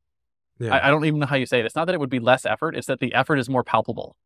yeah. 0.59 0.75
I, 0.75 0.89
I 0.89 0.91
don't 0.91 1.05
even 1.05 1.21
know 1.21 1.27
how 1.27 1.37
you 1.37 1.47
say 1.47 1.61
it. 1.61 1.67
It's 1.67 1.75
not 1.75 1.87
that 1.87 1.95
it 1.95 2.01
would 2.01 2.11
be 2.11 2.21
less 2.21 2.47
effort, 2.47 2.77
it's 2.77 2.87
that 2.87 3.01
the 3.01 3.13
effort 3.15 3.39
is 3.39 3.49
more 3.49 3.65
palpable 3.65 4.17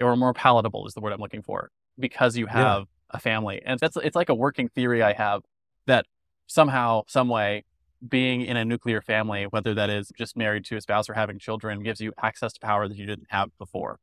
or 0.00 0.16
more 0.16 0.34
palatable 0.34 0.86
is 0.86 0.94
the 0.94 1.00
word 1.00 1.12
I'm 1.12 1.20
looking 1.20 1.42
for 1.42 1.70
because 1.98 2.36
you 2.36 2.46
Yeah. 2.46 2.52
have 2.52 2.86
a 3.10 3.18
family. 3.18 3.62
And 3.64 3.78
that's, 3.80 3.96
it's 3.96 4.16
like 4.16 4.28
a 4.28 4.34
working 4.34 4.68
theory 4.68 5.02
I 5.02 5.12
have 5.12 5.42
that 5.86 6.06
somehow, 6.46 7.02
some 7.06 7.28
way, 7.28 7.64
being 8.06 8.42
in 8.42 8.56
a 8.56 8.64
nuclear 8.64 9.00
family, 9.00 9.44
whether 9.44 9.72
that 9.74 9.88
is 9.88 10.12
just 10.18 10.36
married 10.36 10.64
to 10.66 10.76
a 10.76 10.80
spouse 10.80 11.08
or 11.08 11.14
having 11.14 11.38
children, 11.38 11.82
gives 11.82 12.00
you 12.00 12.12
access 12.22 12.52
to 12.52 12.60
power 12.60 12.88
that 12.88 12.96
you 12.96 13.06
didn't 13.06 13.28
have 13.30 13.56
before. 13.58 13.98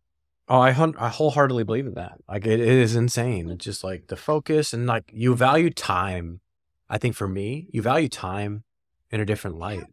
Oh, 0.50 0.60
I 0.60 0.72
hun- 0.72 0.96
I 0.98 1.10
wholeheartely 1.10 1.64
believe 1.64 1.86
in 1.88 1.94
that. 1.94 2.20
Like 2.28 2.46
it, 2.46 2.60
it 2.60 2.68
is 2.68 2.96
insane. 2.96 3.50
It's 3.50 3.64
just 3.64 3.84
like 3.84 4.08
the 4.08 4.16
focus 4.18 4.74
and 4.74 4.86
like 4.86 5.10
you 5.14 5.36
value 5.36 5.70
time. 5.70 6.42
I 6.90 6.98
think 6.98 7.16
for 7.16 7.28
me, 7.28 7.68
you 7.72 7.82
value 7.82 8.10
time 8.10 8.64
in 9.10 9.22
a 9.22 9.26
different 9.26 9.58
light. 9.58 9.86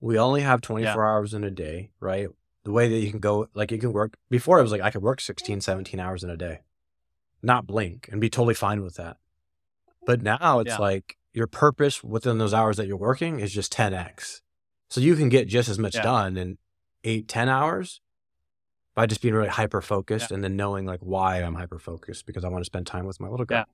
We 0.00 0.18
only 0.18 0.42
have 0.42 0.60
24 0.60 1.04
hours 1.06 1.32
in 1.32 1.44
a 1.44 1.50
day, 1.50 1.90
right? 1.98 2.28
The 2.64 2.72
way 2.72 2.88
that 2.88 2.98
you 2.98 3.10
can 3.10 3.20
go, 3.20 3.48
like 3.54 3.70
you 3.72 3.78
can 3.78 3.92
work 3.92 4.16
before 4.30 4.58
it 4.58 4.62
was 4.62 4.70
like 4.72 4.82
I 4.82 4.90
could 4.90 5.02
work 5.02 5.20
16, 5.20 5.62
17 5.62 5.98
hours 5.98 6.22
in 6.22 6.30
a 6.30 6.36
day, 6.36 6.60
not 7.42 7.66
blink 7.66 8.08
and 8.12 8.20
be 8.20 8.28
totally 8.28 8.54
fine 8.54 8.82
with 8.82 8.96
that. 8.96 9.16
But 10.06 10.20
now 10.22 10.60
it's 10.60 10.72
Yeah. 10.72 10.78
like 10.78 11.16
your 11.32 11.46
purpose 11.46 12.04
within 12.04 12.36
those 12.38 12.52
hours 12.54 12.76
that 12.76 12.86
you're 12.86 12.96
working 12.98 13.40
is 13.40 13.52
just 13.52 13.72
10x. 13.72 14.42
So 14.90 15.00
you 15.00 15.16
can 15.16 15.30
get 15.30 15.48
just 15.48 15.68
as 15.70 15.78
much 15.78 15.94
Yeah. 15.94 16.02
done 16.02 16.36
in 16.36 16.58
eight, 17.02 17.26
10 17.28 17.48
hours 17.48 18.00
by 18.94 19.06
just 19.06 19.20
being 19.20 19.34
really 19.34 19.48
hyper 19.48 19.80
focused 19.80 20.30
and 20.30 20.42
then 20.42 20.56
knowing 20.56 20.86
like 20.86 21.00
why 21.00 21.38
I'm 21.38 21.54
hyper 21.54 21.78
focused 21.78 22.26
because 22.26 22.44
I 22.44 22.48
want 22.48 22.62
to 22.62 22.66
spend 22.66 22.86
time 22.86 23.06
with 23.06 23.20
my 23.20 23.28
little 23.28 23.46
girl. 23.46 23.58
Yeah. 23.58 23.64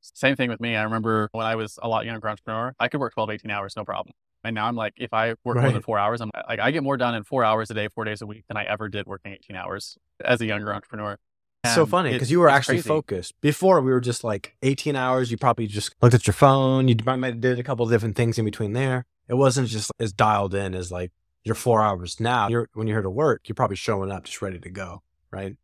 Same 0.00 0.36
thing 0.36 0.50
with 0.50 0.60
me. 0.60 0.76
I 0.76 0.82
remember 0.82 1.28
when 1.32 1.46
I 1.46 1.56
was 1.56 1.78
a 1.82 1.88
lot 1.88 2.04
younger 2.04 2.28
entrepreneur, 2.28 2.74
I 2.78 2.88
could 2.88 3.00
work 3.00 3.14
12, 3.14 3.30
18 3.30 3.50
hours, 3.50 3.76
no 3.76 3.84
problem. 3.84 4.14
And 4.44 4.54
now 4.54 4.66
I'm 4.66 4.76
like, 4.76 4.94
if 4.96 5.12
I 5.12 5.34
work 5.44 5.56
more 5.56 5.72
than 5.72 5.82
four 5.82 5.98
hours, 5.98 6.20
I'm 6.20 6.30
like, 6.48 6.60
I 6.60 6.70
get 6.70 6.84
more 6.84 6.96
done 6.96 7.14
in 7.14 7.24
four 7.24 7.42
hours 7.42 7.70
a 7.70 7.74
day, 7.74 7.88
four 7.88 8.04
days 8.04 8.22
a 8.22 8.26
week 8.26 8.44
than 8.46 8.56
I 8.56 8.64
ever 8.64 8.88
did 8.88 9.06
working 9.06 9.32
18 9.32 9.56
hours 9.56 9.98
as 10.24 10.40
a 10.40 10.46
younger 10.46 10.72
entrepreneur. 10.72 11.18
It's 11.64 11.74
so 11.74 11.86
funny 11.86 12.12
because 12.12 12.30
you 12.30 12.38
were 12.38 12.48
actually 12.48 12.76
crazy. 12.76 12.88
focused. 12.88 13.40
Before 13.40 13.80
we 13.80 13.90
were 13.90 14.00
just 14.00 14.22
like 14.22 14.56
18 14.62 14.94
hours. 14.94 15.32
You 15.32 15.36
probably 15.36 15.66
just 15.66 15.94
looked 16.00 16.14
at 16.14 16.26
your 16.26 16.34
phone. 16.34 16.86
You 16.86 16.94
might 17.04 17.16
might 17.16 17.34
have 17.34 17.40
did 17.40 17.58
a 17.58 17.64
couple 17.64 17.84
of 17.84 17.90
different 17.90 18.14
things 18.14 18.38
in 18.38 18.44
between 18.44 18.72
there. 18.72 19.04
It 19.28 19.34
wasn't 19.34 19.68
just 19.68 19.90
as 19.98 20.12
dialed 20.12 20.54
in 20.54 20.74
as 20.74 20.92
like 20.92 21.10
your 21.46 21.54
four 21.54 21.80
hours 21.82 22.20
now. 22.20 22.48
You're 22.48 22.68
when 22.74 22.86
you're 22.86 22.96
here 22.96 23.02
to 23.02 23.10
work, 23.10 23.48
you're 23.48 23.54
probably 23.54 23.76
showing 23.76 24.10
up 24.10 24.24
just 24.24 24.42
ready 24.42 24.58
to 24.58 24.70
go, 24.70 25.02
right? 25.30 25.56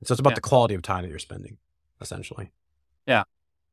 And 0.00 0.06
so 0.06 0.12
it's 0.12 0.20
about 0.20 0.30
Yeah. 0.32 0.34
the 0.36 0.40
quality 0.42 0.74
of 0.74 0.82
time 0.82 1.02
that 1.02 1.08
you're 1.10 1.18
spending, 1.18 1.56
essentially. 2.00 2.52
Yeah, 3.06 3.24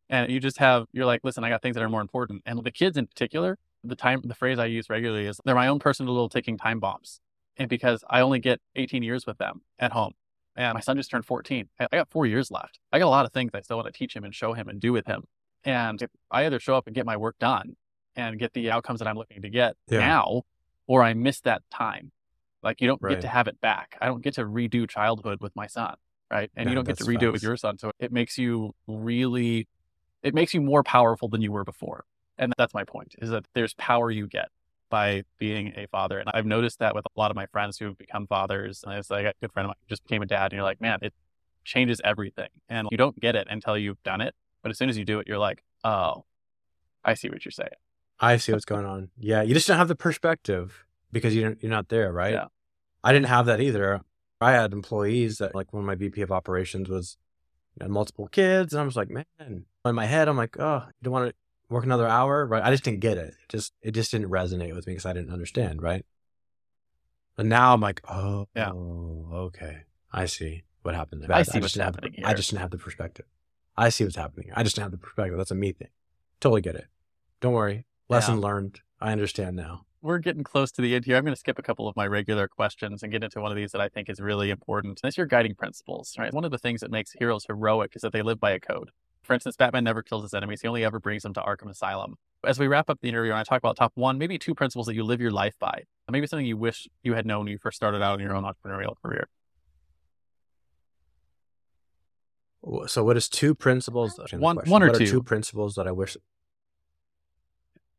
and 0.10 0.32
you 0.32 0.40
just 0.40 0.58
have 0.58 0.86
you're 0.92 1.06
like 1.06 1.22
listen 1.24 1.44
i 1.44 1.50
got 1.50 1.62
things 1.62 1.76
that 1.76 1.84
are 1.84 1.90
more 1.90 2.02
important 2.02 2.42
and 2.46 2.64
the 2.64 2.72
kids 2.72 2.98
in 2.98 3.06
particular 3.06 3.58
the 3.84 3.96
time 3.96 4.22
the 4.26 4.34
phrase 4.36 4.58
i 4.60 4.66
use 4.66 4.90
regularly 4.90 5.28
is 5.28 5.40
they're 5.46 5.56
my 5.56 5.68
own 5.68 5.80
personal 5.80 6.12
little 6.14 6.30
ticking 6.30 6.58
time 6.58 6.80
bombs 6.80 7.22
and 7.58 7.70
because 7.70 8.04
i 8.10 8.20
only 8.22 8.40
get 8.40 8.60
18 8.76 9.04
years 9.04 9.26
with 9.28 9.38
them 9.38 9.62
at 9.78 9.92
home 9.92 10.14
and 10.56 10.74
my 10.74 10.80
son 10.80 10.98
just 10.98 11.12
turned 11.12 11.26
14 11.26 11.70
i 11.80 11.84
I 11.92 11.98
got 11.98 12.10
four 12.10 12.26
years 12.26 12.50
left 12.52 12.80
i 12.92 12.98
got 13.00 13.06
a 13.06 13.10
lot 13.10 13.26
of 13.26 13.32
things 13.32 13.52
i 13.54 13.62
still 13.62 13.78
want 13.78 13.86
to 13.86 13.98
teach 13.98 14.16
him 14.16 14.24
and 14.24 14.34
show 14.34 14.54
him 14.54 14.68
and 14.68 14.80
do 14.82 14.92
with 14.92 15.06
him 15.06 15.24
and 15.64 16.02
if 16.02 16.10
i 16.32 16.46
either 16.46 16.60
show 16.60 16.76
up 16.76 16.88
and 16.88 16.96
get 16.96 17.06
my 17.06 17.16
work 17.18 17.36
done 17.40 17.76
and 18.16 18.40
get 18.40 18.52
the 18.54 18.72
outcomes 18.72 19.00
that 19.00 19.08
i'm 19.08 19.16
looking 19.16 19.42
to 19.44 19.50
get 19.50 19.76
Yeah. 19.90 20.00
now 20.00 20.42
or 20.90 21.02
i 21.02 21.14
miss 21.14 21.40
that 21.42 21.62
time 21.72 22.12
like 22.62 22.82
you 22.82 22.88
don't 22.88 23.02
Right. 23.02 23.12
get 23.12 23.22
to 23.22 23.28
have 23.30 23.48
it 23.48 23.62
back 23.62 23.98
i 24.02 24.08
don't 24.08 24.22
get 24.22 24.34
to 24.36 24.44
redo 24.44 24.88
childhood 24.90 25.40
with 25.40 25.56
my 25.56 25.68
son 25.68 25.96
right 26.30 26.52
and 26.56 26.70
you 26.70 26.76
don't 26.76 26.86
get 26.86 26.98
to 26.98 27.06
redo 27.06 27.24
it 27.24 27.32
with 27.32 27.44
your 27.44 27.58
son 27.58 27.78
so 27.78 27.92
it 28.00 28.12
makes 28.12 28.38
you 28.38 28.74
really 28.88 29.68
it 30.24 30.34
makes 30.34 30.54
you 30.54 30.62
more 30.62 30.84
powerful 30.84 31.30
than 31.30 31.42
you 31.42 31.52
were 31.52 31.64
before. 31.64 32.06
And 32.38 32.54
that's 32.58 32.74
my 32.74 32.84
point 32.84 33.16
is 33.20 33.30
that 33.30 33.46
there's 33.54 33.74
power 33.76 34.12
you 34.12 34.28
get 34.28 34.50
by 34.90 35.24
being 35.38 35.74
a 35.76 35.88
father. 35.88 36.20
And 36.20 36.30
I've 36.34 36.46
noticed 36.46 36.80
that 36.80 36.96
with 36.96 37.06
a 37.06 37.20
lot 37.20 37.32
of 37.32 37.36
my 37.36 37.46
friends 37.48 37.78
who've 37.78 37.98
become 37.98 38.28
fathers. 38.28 38.84
And 38.84 38.94
it's 38.96 39.10
like 39.10 39.26
a 39.26 39.34
good 39.42 39.52
friend 39.52 39.66
of 39.66 39.70
mine 39.70 39.76
just 39.88 40.04
became 40.04 40.22
a 40.22 40.26
dad 40.26 40.46
and 40.52 40.54
you're 40.54 40.64
like, 40.64 40.82
man, 40.82 41.00
it 41.02 41.14
changes 41.64 42.02
everything. 42.04 42.50
And 42.70 42.88
you 42.92 42.98
don't 42.98 43.20
get 43.20 43.36
it 43.36 43.48
until 43.50 43.78
you've 43.78 44.02
done 44.04 44.22
it. 44.22 44.36
But 44.62 44.72
as 44.72 44.78
soon 44.78 44.90
as 44.90 44.98
you 44.98 45.06
do 45.06 45.20
it, 45.20 45.28
you're 45.28 45.38
like, 45.38 45.64
oh, 45.84 46.26
I 47.04 47.14
see 47.14 47.30
what 47.30 47.46
you're 47.46 47.52
saying. 47.52 47.70
I 48.20 48.38
see 48.38 48.52
what's 48.52 48.66
going 48.66 48.86
on. 48.86 49.10
Yeah, 49.18 49.42
you 49.42 49.54
just 49.54 49.68
don't 49.68 49.78
have 49.78 49.88
the 49.88 49.96
perspective 49.96 50.86
because 51.12 51.36
you 51.36 51.42
don't, 51.44 51.62
you're 51.64 51.70
not 51.72 51.90
there, 51.90 52.12
right? 52.12 52.34
Yeah. 52.34 52.48
I 53.04 53.14
didn't 53.14 53.28
have 53.28 53.46
that 53.46 53.62
either. 53.62 54.02
I 54.42 54.52
had 54.52 54.74
employees 54.74 55.38
that, 55.38 55.56
like, 55.56 55.72
when 55.74 55.86
my 55.86 55.96
VP 55.96 56.22
of 56.22 56.32
operations 56.32 56.90
was 56.90 57.18
had 57.80 57.90
multiple 57.90 58.28
kids, 58.28 58.74
and 58.74 58.82
I 58.82 58.86
was 58.86 58.96
like, 58.98 59.10
man, 59.10 59.26
in 59.40 59.96
my 59.96 60.06
head, 60.06 60.28
I'm 60.28 60.36
like, 60.38 60.58
oh, 60.60 60.84
you 60.86 60.92
don't 61.04 61.14
want 61.14 61.30
to 61.30 61.36
work 61.70 61.86
another 61.86 62.08
hour, 62.08 62.46
right? 62.46 62.64
I 62.64 62.72
just 62.72 62.84
didn't 62.84 63.00
get 63.00 63.18
it. 63.18 63.34
Just 63.48 63.74
it 63.82 63.92
just 63.92 64.12
didn't 64.12 64.30
resonate 64.30 64.76
with 64.76 64.86
me 64.88 64.94
because 64.94 65.06
I 65.06 65.14
didn't 65.14 65.32
understand, 65.32 65.82
right? 65.82 66.06
But 67.36 67.46
now 67.46 67.74
I'm 67.74 67.80
like, 67.82 68.02
oh, 68.10 68.48
Yeah. 68.56 68.72
okay, 68.72 69.84
I 70.12 70.26
see 70.26 70.64
what 70.82 70.96
happened 70.96 71.24
there. 71.24 71.32
I 71.32 71.44
see 71.44 71.54
just 71.54 71.62
what's 71.62 71.74
didn't 71.74 71.86
have- 71.86 71.96
happening 71.96 72.26
I 72.26 72.34
just 72.34 72.50
didn't 72.50 72.62
have 72.62 72.72
the 72.72 72.78
perspective. 72.78 73.26
I 73.78 73.90
see 73.90 74.04
what's 74.04 74.18
happening. 74.18 74.52
I 74.56 74.64
just 74.64 74.76
didn't 74.76 74.86
have 74.86 74.92
the 74.92 74.98
perspective. 74.98 75.38
That's 75.38 75.52
a 75.52 75.56
me 75.56 75.72
thing. 75.72 75.88
Totally 76.42 76.62
get 76.62 76.76
it. 76.76 76.88
Don't 77.40 77.54
worry. 77.54 77.86
Lesson 78.10 78.42
learned. 78.42 78.82
I 79.00 79.12
understand 79.12 79.56
now. 79.56 79.86
We're 80.02 80.18
getting 80.20 80.44
close 80.44 80.72
to 80.74 80.82
the 80.82 80.96
end 80.96 81.06
here. 81.06 81.16
I'm 81.18 81.24
going 81.24 81.36
to 81.36 81.40
skip 81.40 81.60
a 81.60 81.62
couple 81.62 81.88
of 81.88 81.96
my 81.96 82.08
regular 82.08 82.48
questions 82.48 83.04
and 83.04 83.12
get 83.12 83.24
into 83.24 83.40
one 83.42 83.52
of 83.52 83.56
these 83.58 83.72
that 83.74 83.82
I 83.82 83.90
think 83.90 84.10
is 84.10 84.20
really 84.20 84.50
important. 84.50 85.00
That's 85.04 85.18
your 85.18 85.26
guiding 85.28 85.56
principles, 85.56 86.16
right? 86.18 86.34
One 86.34 86.46
of 86.46 86.52
the 86.52 86.58
things 86.58 86.82
that 86.82 86.90
makes 86.90 87.12
heroes 87.12 87.46
heroic 87.46 87.92
is 87.96 88.02
that 88.02 88.14
they 88.14 88.22
live 88.22 88.40
by 88.40 88.52
a 88.52 88.60
code. 88.60 88.92
For 89.24 89.34
instance, 89.34 89.58
Batman 89.58 89.84
never 89.84 90.02
kills 90.02 90.24
his 90.24 90.34
enemies. 90.34 90.62
He 90.62 90.68
only 90.68 90.84
ever 90.86 91.00
brings 91.00 91.24
them 91.24 91.34
to 91.34 91.42
Arkham 91.42 91.70
Asylum. 91.70 92.16
As 92.46 92.58
we 92.58 92.68
wrap 92.68 92.90
up 92.90 93.00
the 93.02 93.10
interview 93.10 93.32
and 93.32 93.40
I 93.40 93.44
talk 93.44 93.58
about 93.58 93.76
top 93.76 93.92
one, 93.96 94.18
maybe 94.18 94.40
two 94.40 94.56
principles 94.56 94.88
that 94.88 94.96
you 94.96 95.04
live 95.04 95.20
your 95.22 95.32
life 95.32 95.56
by, 95.60 95.84
maybe 96.10 96.26
something 96.26 96.46
you 96.46 96.58
wish 96.58 96.88
you 97.04 97.14
had 97.14 97.26
known 97.26 97.40
when 97.46 97.48
you 97.52 97.58
first 97.60 97.76
started 97.76 98.02
out 98.02 98.20
in 98.20 98.26
your 98.26 98.36
own 98.36 98.44
entrepreneurial 98.44 98.94
career. 99.04 99.28
So, 102.88 103.04
what 103.04 103.18
is 103.18 103.30
two 103.30 103.54
principles? 103.54 104.20
One- 104.34 104.58
one 104.66 104.84
or 104.84 104.88
What 104.90 104.98
two. 104.98 105.06
two 105.06 105.24
principles 105.24 105.76
that 105.76 105.88
I 105.88 105.92
wish. 105.92 106.18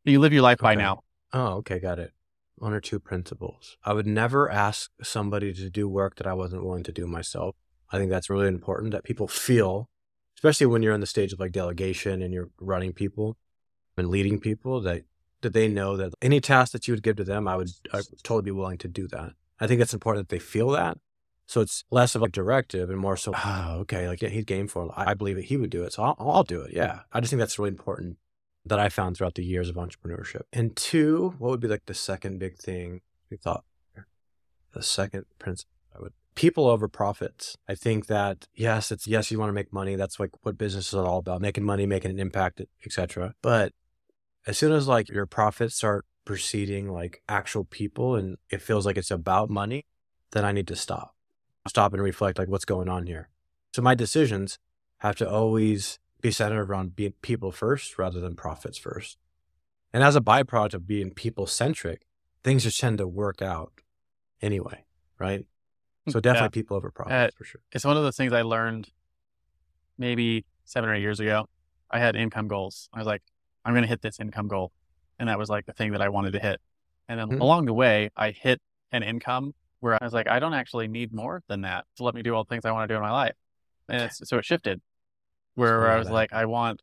You 0.04 0.18
live 0.18 0.32
your 0.32 0.42
life 0.42 0.58
by 0.58 0.74
now. 0.74 1.02
Oh, 1.32 1.56
okay, 1.58 1.78
got 1.78 1.98
it. 1.98 2.12
One 2.56 2.72
or 2.72 2.80
two 2.80 2.98
principles. 2.98 3.76
I 3.84 3.92
would 3.92 4.06
never 4.06 4.50
ask 4.50 4.90
somebody 5.02 5.52
to 5.52 5.70
do 5.70 5.88
work 5.88 6.16
that 6.16 6.26
I 6.26 6.32
wasn't 6.32 6.64
willing 6.64 6.84
to 6.84 6.92
do 6.92 7.06
myself. 7.06 7.54
I 7.92 7.98
think 7.98 8.10
that's 8.10 8.30
really 8.30 8.48
important 8.48 8.92
that 8.92 9.04
people 9.04 9.28
feel, 9.28 9.88
especially 10.36 10.66
when 10.66 10.82
you're 10.82 10.94
in 10.94 11.00
the 11.00 11.06
stage 11.06 11.32
of 11.32 11.40
like 11.40 11.52
delegation 11.52 12.22
and 12.22 12.32
you're 12.32 12.50
running 12.60 12.92
people 12.92 13.36
and 13.96 14.08
leading 14.08 14.40
people, 14.40 14.80
that 14.82 15.02
that 15.42 15.52
they 15.52 15.68
know 15.68 15.96
that 15.96 16.12
any 16.20 16.40
task 16.40 16.72
that 16.72 16.86
you 16.86 16.92
would 16.92 17.02
give 17.02 17.16
to 17.16 17.24
them, 17.24 17.48
I 17.48 17.56
would, 17.56 17.70
I 17.92 17.98
would 17.98 18.22
totally 18.22 18.42
be 18.42 18.50
willing 18.50 18.76
to 18.78 18.88
do 18.88 19.08
that. 19.08 19.32
I 19.58 19.66
think 19.66 19.80
it's 19.80 19.94
important 19.94 20.28
that 20.28 20.34
they 20.34 20.38
feel 20.38 20.68
that. 20.70 20.98
So 21.46 21.62
it's 21.62 21.84
less 21.90 22.14
of 22.14 22.22
a 22.22 22.28
directive 22.28 22.90
and 22.90 22.98
more 22.98 23.16
so, 23.16 23.32
ah, 23.34 23.74
okay, 23.76 24.06
like 24.06 24.22
yeah, 24.22 24.28
he's 24.28 24.44
game 24.44 24.68
for 24.68 24.86
it. 24.86 24.92
I, 24.96 25.10
I 25.10 25.14
believe 25.14 25.36
that 25.36 25.46
he 25.46 25.56
would 25.56 25.70
do 25.70 25.82
it, 25.82 25.92
so 25.92 26.02
I'll, 26.02 26.16
I'll 26.18 26.44
do 26.44 26.60
it. 26.60 26.72
Yeah, 26.74 27.00
I 27.12 27.20
just 27.20 27.30
think 27.30 27.40
that's 27.40 27.58
really 27.58 27.70
important 27.70 28.18
that 28.70 28.78
I 28.78 28.88
found 28.88 29.16
throughout 29.16 29.34
the 29.34 29.44
years 29.44 29.68
of 29.68 29.74
entrepreneurship. 29.74 30.42
And 30.52 30.76
two, 30.76 31.34
what 31.38 31.50
would 31.50 31.60
be 31.60 31.66
like 31.66 31.86
the 31.86 31.94
second 31.94 32.38
big 32.38 32.56
thing 32.56 33.00
we 33.28 33.36
thought? 33.36 33.64
The 34.72 34.82
second 34.82 35.26
principle 35.40 35.74
I 35.94 36.00
would 36.00 36.12
people 36.36 36.68
over 36.68 36.86
profits. 36.86 37.56
I 37.68 37.74
think 37.74 38.06
that 38.06 38.46
yes, 38.54 38.92
it's 38.92 39.08
yes, 39.08 39.32
you 39.32 39.40
want 39.40 39.48
to 39.48 39.54
make 39.54 39.72
money. 39.72 39.96
That's 39.96 40.20
like 40.20 40.30
what 40.42 40.56
business 40.56 40.88
is 40.88 40.94
all 40.94 41.18
about, 41.18 41.40
making 41.40 41.64
money, 41.64 41.84
making 41.84 42.12
an 42.12 42.20
impact, 42.20 42.62
etc. 42.86 43.34
But 43.42 43.72
as 44.46 44.56
soon 44.56 44.70
as 44.70 44.86
like 44.86 45.08
your 45.08 45.26
profits 45.26 45.74
start 45.74 46.06
preceding 46.24 46.88
like 46.88 47.22
actual 47.28 47.64
people 47.64 48.14
and 48.14 48.38
it 48.50 48.62
feels 48.62 48.86
like 48.86 48.96
it's 48.96 49.10
about 49.10 49.50
money, 49.50 49.84
then 50.30 50.44
I 50.44 50.52
need 50.52 50.68
to 50.68 50.76
stop. 50.76 51.16
Stop 51.66 51.92
and 51.92 52.02
reflect 52.02 52.38
like 52.38 52.48
what's 52.48 52.64
going 52.64 52.88
on 52.88 53.08
here. 53.08 53.30
So 53.74 53.82
my 53.82 53.96
decisions 53.96 54.60
have 54.98 55.16
to 55.16 55.28
always 55.28 55.98
be 56.20 56.30
centered 56.30 56.68
around 56.68 56.96
being 56.96 57.14
people 57.22 57.52
first 57.52 57.98
rather 57.98 58.20
than 58.20 58.34
profits 58.34 58.78
first. 58.78 59.18
And 59.92 60.02
as 60.02 60.16
a 60.16 60.20
byproduct 60.20 60.74
of 60.74 60.86
being 60.86 61.10
people 61.10 61.46
centric, 61.46 62.06
things 62.44 62.62
just 62.62 62.78
tend 62.78 62.98
to 62.98 63.08
work 63.08 63.42
out 63.42 63.72
anyway, 64.40 64.84
right? 65.18 65.44
So 66.08 66.20
definitely 66.20 66.46
yeah. 66.46 66.62
people 66.62 66.76
over 66.76 66.90
profits 66.90 67.34
uh, 67.34 67.36
for 67.36 67.44
sure. 67.44 67.60
It's 67.72 67.84
one 67.84 67.96
of 67.96 68.02
those 68.02 68.16
things 68.16 68.32
I 68.32 68.42
learned 68.42 68.88
maybe 69.98 70.44
seven 70.64 70.88
or 70.88 70.94
eight 70.94 71.02
years 71.02 71.20
ago. 71.20 71.46
I 71.90 71.98
had 71.98 72.16
income 72.16 72.48
goals. 72.48 72.88
I 72.92 72.98
was 72.98 73.06
like, 73.06 73.22
I'm 73.64 73.74
going 73.74 73.82
to 73.82 73.88
hit 73.88 74.02
this 74.02 74.18
income 74.18 74.48
goal. 74.48 74.72
And 75.18 75.28
that 75.28 75.38
was 75.38 75.50
like 75.50 75.66
the 75.66 75.72
thing 75.72 75.92
that 75.92 76.00
I 76.00 76.08
wanted 76.08 76.32
to 76.32 76.38
hit. 76.38 76.60
And 77.08 77.20
then 77.20 77.28
mm-hmm. 77.28 77.40
along 77.40 77.66
the 77.66 77.74
way, 77.74 78.10
I 78.16 78.30
hit 78.30 78.60
an 78.92 79.02
income 79.02 79.54
where 79.80 79.94
I 80.00 80.04
was 80.04 80.12
like, 80.12 80.28
I 80.28 80.38
don't 80.38 80.54
actually 80.54 80.88
need 80.88 81.12
more 81.12 81.42
than 81.48 81.62
that 81.62 81.84
to 81.96 82.04
let 82.04 82.14
me 82.14 82.22
do 82.22 82.34
all 82.34 82.44
the 82.44 82.48
things 82.48 82.64
I 82.64 82.70
want 82.70 82.88
to 82.88 82.94
do 82.94 82.96
in 82.96 83.02
my 83.02 83.10
life. 83.10 83.34
And 83.88 84.10
so 84.12 84.38
it 84.38 84.44
shifted 84.44 84.80
where 85.54 85.90
I 85.90 85.98
was 85.98 86.08
that. 86.08 86.12
like, 86.12 86.32
I 86.32 86.46
want, 86.46 86.82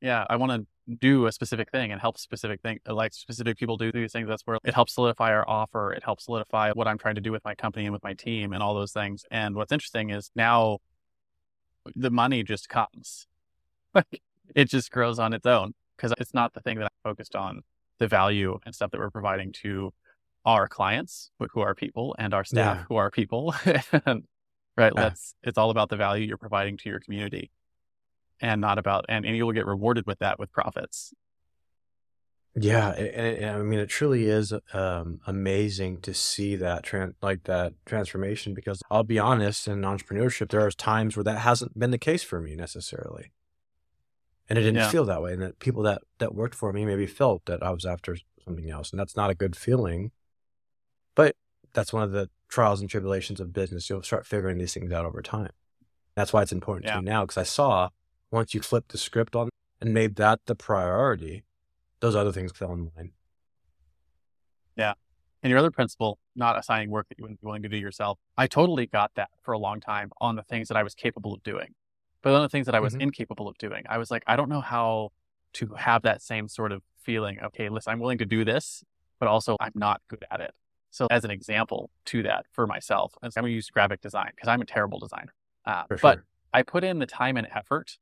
yeah, 0.00 0.24
I 0.28 0.36
want 0.36 0.52
to 0.52 0.66
do 0.98 1.26
a 1.26 1.32
specific 1.32 1.70
thing 1.70 1.92
and 1.92 2.00
help 2.00 2.18
specific 2.18 2.60
thing, 2.60 2.80
uh, 2.88 2.94
like 2.94 3.12
specific 3.12 3.56
people 3.56 3.76
do 3.76 3.92
these 3.92 4.12
things. 4.12 4.28
That's 4.28 4.42
where 4.42 4.58
it 4.64 4.74
helps 4.74 4.94
solidify 4.94 5.32
our 5.32 5.48
offer. 5.48 5.92
It 5.92 6.02
helps 6.02 6.24
solidify 6.24 6.72
what 6.72 6.88
I'm 6.88 6.98
trying 6.98 7.14
to 7.14 7.20
do 7.20 7.32
with 7.32 7.44
my 7.44 7.54
company 7.54 7.86
and 7.86 7.92
with 7.92 8.02
my 8.02 8.14
team 8.14 8.52
and 8.52 8.62
all 8.62 8.74
those 8.74 8.92
things. 8.92 9.24
And 9.30 9.54
what's 9.54 9.72
interesting 9.72 10.10
is 10.10 10.30
now 10.34 10.78
the 11.94 12.10
money 12.10 12.42
just 12.42 12.68
comes. 12.68 13.26
like 13.94 14.22
it 14.54 14.66
just 14.66 14.90
grows 14.90 15.18
on 15.18 15.32
its 15.32 15.46
own 15.46 15.74
because 15.96 16.12
it's 16.18 16.34
not 16.34 16.52
the 16.54 16.60
thing 16.60 16.78
that 16.78 16.84
I'm 16.84 17.10
focused 17.10 17.36
on, 17.36 17.62
the 17.98 18.08
value 18.08 18.58
and 18.64 18.74
stuff 18.74 18.90
that 18.90 18.98
we're 18.98 19.10
providing 19.10 19.52
to 19.62 19.92
our 20.44 20.66
clients, 20.66 21.30
who 21.52 21.60
are 21.60 21.74
people, 21.74 22.16
and 22.18 22.34
our 22.34 22.44
staff, 22.44 22.78
yeah. 22.78 22.84
who 22.88 22.96
are 22.96 23.10
people. 23.10 23.54
right. 23.66 24.22
Yeah. 24.76 24.90
Let's, 24.94 25.34
it's 25.44 25.56
all 25.56 25.70
about 25.70 25.88
the 25.88 25.96
value 25.96 26.26
you're 26.26 26.36
providing 26.36 26.76
to 26.78 26.88
your 26.88 26.98
community 26.98 27.50
and 28.40 28.60
not 28.60 28.78
about, 28.78 29.04
and, 29.08 29.24
and 29.24 29.36
you'll 29.36 29.52
get 29.52 29.66
rewarded 29.66 30.06
with 30.06 30.18
that 30.20 30.38
with 30.38 30.52
profits. 30.52 31.12
Yeah, 32.54 32.90
and, 32.90 33.46
I 33.46 33.62
mean, 33.62 33.78
it 33.78 33.88
truly 33.88 34.26
is 34.26 34.52
um, 34.74 35.20
amazing 35.26 36.02
to 36.02 36.12
see 36.12 36.54
that 36.56 36.84
tran- 36.84 37.14
like 37.22 37.44
that 37.44 37.72
transformation. 37.86 38.52
Because 38.52 38.82
I'll 38.90 39.04
be 39.04 39.18
honest, 39.18 39.66
in 39.66 39.80
entrepreneurship, 39.82 40.50
there 40.50 40.60
are 40.60 40.70
times 40.70 41.16
where 41.16 41.24
that 41.24 41.38
hasn't 41.38 41.78
been 41.78 41.92
the 41.92 41.98
case 41.98 42.22
for 42.22 42.40
me 42.40 42.54
necessarily 42.54 43.32
and 44.52 44.58
it 44.58 44.62
didn't 44.62 44.80
yeah. 44.80 44.90
feel 44.90 45.06
that 45.06 45.22
way. 45.22 45.32
And 45.32 45.40
that 45.40 45.58
people 45.60 45.82
that 45.84 46.02
that 46.18 46.34
worked 46.34 46.54
for 46.54 46.74
me 46.74 46.84
maybe 46.84 47.06
felt 47.06 47.46
that 47.46 47.62
I 47.62 47.70
was 47.70 47.86
after 47.86 48.18
something 48.44 48.68
else, 48.68 48.90
and 48.90 49.00
that's 49.00 49.16
not 49.16 49.30
a 49.30 49.34
good 49.34 49.56
feeling. 49.56 50.10
But 51.14 51.36
that's 51.72 51.90
one 51.90 52.02
of 52.02 52.12
the 52.12 52.28
trials 52.48 52.82
and 52.82 52.90
tribulations 52.90 53.40
of 53.40 53.54
business. 53.54 53.88
You'll 53.88 54.02
start 54.02 54.26
figuring 54.26 54.58
these 54.58 54.74
things 54.74 54.92
out 54.92 55.06
over 55.06 55.22
time. 55.22 55.52
That's 56.14 56.34
why 56.34 56.42
it's 56.42 56.52
important 56.52 56.84
yeah. 56.84 56.96
to 56.96 57.02
me 57.02 57.10
now 57.10 57.22
because 57.22 57.38
I 57.38 57.44
saw 57.44 57.88
once 58.32 58.54
you 58.54 58.60
flipped 58.60 58.90
the 58.90 58.98
script 58.98 59.36
on 59.36 59.50
and 59.80 59.92
made 59.94 60.16
that 60.16 60.40
the 60.46 60.54
priority, 60.54 61.44
those 62.00 62.16
other 62.16 62.32
things 62.32 62.50
fell 62.52 62.72
in 62.72 62.90
line. 62.96 63.12
Yeah. 64.76 64.94
And 65.42 65.50
your 65.50 65.58
other 65.58 65.70
principle, 65.70 66.18
not 66.34 66.58
assigning 66.58 66.90
work 66.90 67.08
that 67.08 67.18
you 67.18 67.22
wouldn't 67.22 67.40
be 67.40 67.46
willing 67.46 67.62
to 67.62 67.68
do 67.68 67.76
yourself, 67.76 68.18
I 68.36 68.46
totally 68.46 68.86
got 68.86 69.12
that 69.16 69.30
for 69.42 69.52
a 69.52 69.58
long 69.58 69.80
time 69.80 70.10
on 70.20 70.36
the 70.36 70.42
things 70.44 70.68
that 70.68 70.76
I 70.76 70.82
was 70.82 70.94
capable 70.94 71.34
of 71.34 71.42
doing. 71.42 71.74
But 72.22 72.32
of 72.34 72.42
the 72.42 72.48
things 72.48 72.66
that 72.66 72.74
I 72.74 72.80
was 72.80 72.94
mm-hmm. 72.94 73.02
incapable 73.02 73.48
of 73.48 73.58
doing, 73.58 73.82
I 73.88 73.98
was 73.98 74.10
like, 74.10 74.22
I 74.26 74.36
don't 74.36 74.48
know 74.48 74.60
how 74.60 75.10
to 75.54 75.66
have 75.76 76.02
that 76.02 76.22
same 76.22 76.48
sort 76.48 76.70
of 76.70 76.82
feeling. 77.02 77.38
Okay, 77.42 77.68
listen, 77.68 77.92
I'm 77.92 77.98
willing 77.98 78.18
to 78.18 78.24
do 78.24 78.44
this, 78.44 78.84
but 79.18 79.28
also 79.28 79.56
I'm 79.60 79.72
not 79.74 80.00
good 80.08 80.24
at 80.30 80.40
it. 80.40 80.52
So 80.90 81.08
as 81.10 81.24
an 81.24 81.30
example 81.32 81.90
to 82.06 82.22
that 82.22 82.46
for 82.52 82.66
myself, 82.66 83.14
I'm 83.22 83.30
going 83.34 83.46
to 83.46 83.52
use 83.52 83.68
graphic 83.70 84.00
design 84.00 84.30
because 84.36 84.48
I'm 84.48 84.60
a 84.60 84.64
terrible 84.64 85.00
designer. 85.00 85.34
Uh, 85.64 85.82
sure. 85.88 85.98
But 86.00 86.20
I 86.52 86.62
put 86.62 86.84
in 86.84 86.98
the 87.00 87.06
time 87.06 87.36
and 87.36 87.48
effort 87.52 87.98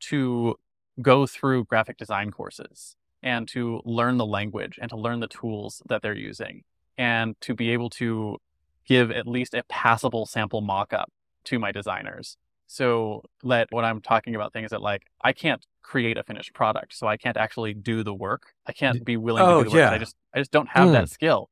to 0.00 0.56
go 1.00 1.26
through 1.26 1.64
graphic 1.64 1.96
design 1.96 2.30
courses 2.30 2.96
and 3.22 3.48
to 3.48 3.80
learn 3.84 4.16
the 4.16 4.26
language 4.26 4.78
and 4.80 4.90
to 4.90 4.96
learn 4.96 5.20
the 5.20 5.28
tools 5.28 5.82
that 5.88 6.02
they're 6.02 6.16
using 6.16 6.62
and 6.96 7.40
to 7.40 7.54
be 7.54 7.70
able 7.70 7.90
to 7.90 8.36
give 8.84 9.10
at 9.10 9.26
least 9.26 9.54
a 9.54 9.62
passable 9.68 10.26
sample 10.26 10.62
mockup 10.62 11.06
to 11.44 11.58
my 11.58 11.70
designers 11.72 12.36
so 12.68 13.24
let 13.42 13.72
what 13.72 13.84
I'm 13.84 14.00
talking 14.00 14.34
about 14.34 14.52
things 14.52 14.70
that 14.70 14.82
like 14.82 15.02
I 15.22 15.32
can't 15.32 15.64
create 15.82 16.18
a 16.18 16.22
finished 16.22 16.52
product, 16.52 16.94
so 16.94 17.06
I 17.06 17.16
can't 17.16 17.38
actually 17.38 17.72
do 17.72 18.04
the 18.04 18.14
work. 18.14 18.52
I 18.66 18.72
can't 18.72 19.04
be 19.04 19.16
willing 19.16 19.42
oh, 19.42 19.64
to 19.64 19.64
do 19.64 19.70
the 19.70 19.76
work. 19.76 19.80
Yeah. 19.80 19.90
I 19.90 19.98
just 19.98 20.14
I 20.34 20.38
just 20.38 20.50
don't 20.50 20.68
have 20.68 20.88
mm. 20.88 20.92
that 20.92 21.08
skill. 21.08 21.48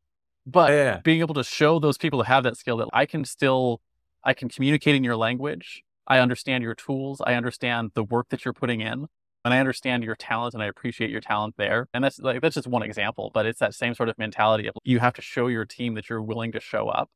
But 0.47 0.71
yeah. 0.71 1.01
being 1.03 1.21
able 1.21 1.35
to 1.35 1.43
show 1.43 1.81
those 1.81 1.99
people 1.99 2.21
who 2.21 2.25
have 2.25 2.45
that 2.45 2.57
skill 2.57 2.77
that 2.77 2.89
I 2.93 3.07
can 3.07 3.25
still 3.25 3.81
I 4.23 4.35
can 4.35 4.51
communicate 4.51 4.95
in 4.95 5.03
your 5.03 5.17
language. 5.17 5.83
I 6.07 6.19
understand 6.19 6.63
your 6.63 6.75
tools. 6.75 7.21
I 7.25 7.35
understand 7.35 7.93
the 7.95 8.05
work 8.05 8.29
that 8.31 8.45
you're 8.45 8.55
putting 8.55 8.81
in. 8.81 9.07
And 9.45 9.55
I 9.55 9.61
understand 9.61 10.03
your 10.03 10.17
talent 10.17 10.55
and 10.55 10.63
I 10.63 10.67
appreciate 10.67 11.09
your 11.09 11.21
talent 11.21 11.55
there. 11.57 11.89
And 11.95 12.03
that's 12.03 12.19
like 12.19 12.41
that's 12.43 12.57
just 12.57 12.67
one 12.67 12.83
example, 12.83 13.31
but 13.33 13.47
it's 13.47 13.61
that 13.61 13.75
same 13.75 13.95
sort 13.95 14.09
of 14.09 14.19
mentality 14.19 14.67
of 14.67 14.75
you 14.83 14.99
have 14.99 15.15
to 15.15 15.23
show 15.23 15.47
your 15.47 15.65
team 15.65 15.95
that 15.95 16.11
you're 16.11 16.23
willing 16.23 16.51
to 16.51 16.59
show 16.59 16.89
up 16.89 17.11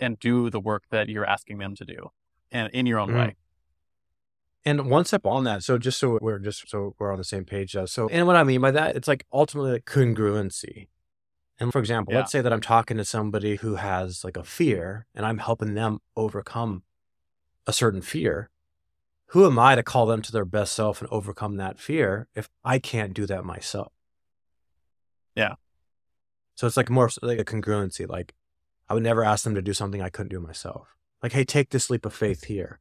and 0.00 0.18
do 0.18 0.50
the 0.50 0.58
work 0.58 0.84
that 0.90 1.08
you're 1.08 1.24
asking 1.24 1.58
them 1.58 1.76
to 1.76 1.84
do 1.84 2.10
and 2.50 2.68
in 2.72 2.86
your 2.86 2.98
own 2.98 3.10
mm. 3.10 3.18
way. 3.18 3.36
And 4.64 4.90
one 4.90 5.04
step 5.04 5.24
on 5.24 5.44
that, 5.44 5.62
so 5.62 5.78
just 5.78 5.98
so 5.98 6.18
we're 6.20 6.40
just 6.40 6.68
so 6.68 6.94
we're 6.98 7.12
on 7.12 7.18
the 7.18 7.24
same 7.24 7.44
page. 7.44 7.76
Uh, 7.76 7.86
so, 7.86 8.08
and 8.08 8.26
what 8.26 8.36
I 8.36 8.44
mean 8.44 8.60
by 8.60 8.72
that, 8.72 8.96
it's 8.96 9.08
like 9.08 9.24
ultimately 9.32 9.72
like 9.72 9.84
congruency. 9.84 10.88
And 11.60 11.72
for 11.72 11.78
example, 11.78 12.12
yeah. 12.12 12.20
let's 12.20 12.32
say 12.32 12.40
that 12.40 12.52
I'm 12.52 12.60
talking 12.60 12.96
to 12.96 13.04
somebody 13.04 13.56
who 13.56 13.76
has 13.76 14.24
like 14.24 14.36
a 14.36 14.44
fear, 14.44 15.06
and 15.14 15.24
I'm 15.24 15.38
helping 15.38 15.74
them 15.74 16.00
overcome 16.16 16.82
a 17.68 17.72
certain 17.72 18.00
fear. 18.00 18.50
Who 19.32 19.44
am 19.46 19.58
I 19.58 19.74
to 19.74 19.82
call 19.82 20.06
them 20.06 20.22
to 20.22 20.32
their 20.32 20.46
best 20.46 20.72
self 20.72 21.02
and 21.02 21.08
overcome 21.12 21.58
that 21.58 21.78
fear 21.78 22.26
if 22.34 22.48
I 22.64 22.78
can't 22.78 23.12
do 23.12 23.26
that 23.26 23.44
myself? 23.44 23.92
Yeah. 25.36 25.54
So 26.54 26.66
it's 26.66 26.78
like 26.78 26.88
more 26.88 27.10
like 27.22 27.38
a 27.38 27.44
congruency. 27.44 28.08
Like 28.08 28.34
I 28.88 28.94
would 28.94 29.02
never 29.02 29.22
ask 29.22 29.44
them 29.44 29.54
to 29.54 29.62
do 29.62 29.74
something 29.74 30.00
I 30.00 30.08
couldn't 30.08 30.30
do 30.30 30.40
myself. 30.40 30.96
Like, 31.22 31.32
hey, 31.32 31.44
take 31.44 31.68
this 31.70 31.90
leap 31.90 32.06
of 32.06 32.14
faith 32.14 32.44
here. 32.44 32.80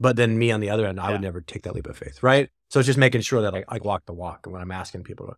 But 0.00 0.16
then 0.16 0.38
me 0.38 0.50
on 0.50 0.60
the 0.60 0.70
other 0.70 0.86
end, 0.86 0.98
I 0.98 1.12
would 1.12 1.20
never 1.20 1.40
take 1.40 1.62
that 1.62 1.74
leap 1.74 1.86
of 1.86 1.96
faith, 1.96 2.22
right? 2.22 2.48
So 2.70 2.80
it's 2.80 2.86
just 2.86 2.98
making 2.98 3.20
sure 3.20 3.42
that 3.42 3.54
I, 3.54 3.64
I 3.68 3.78
walk 3.78 4.06
the 4.06 4.14
walk 4.14 4.46
when 4.48 4.60
I'm 4.60 4.72
asking 4.72 5.04
people 5.04 5.26
to 5.26 5.36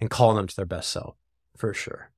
and 0.00 0.08
calling 0.08 0.36
them 0.36 0.46
to 0.46 0.56
their 0.56 0.64
best 0.64 0.90
self 0.90 1.16
for 1.56 1.74
sure. 1.74 2.12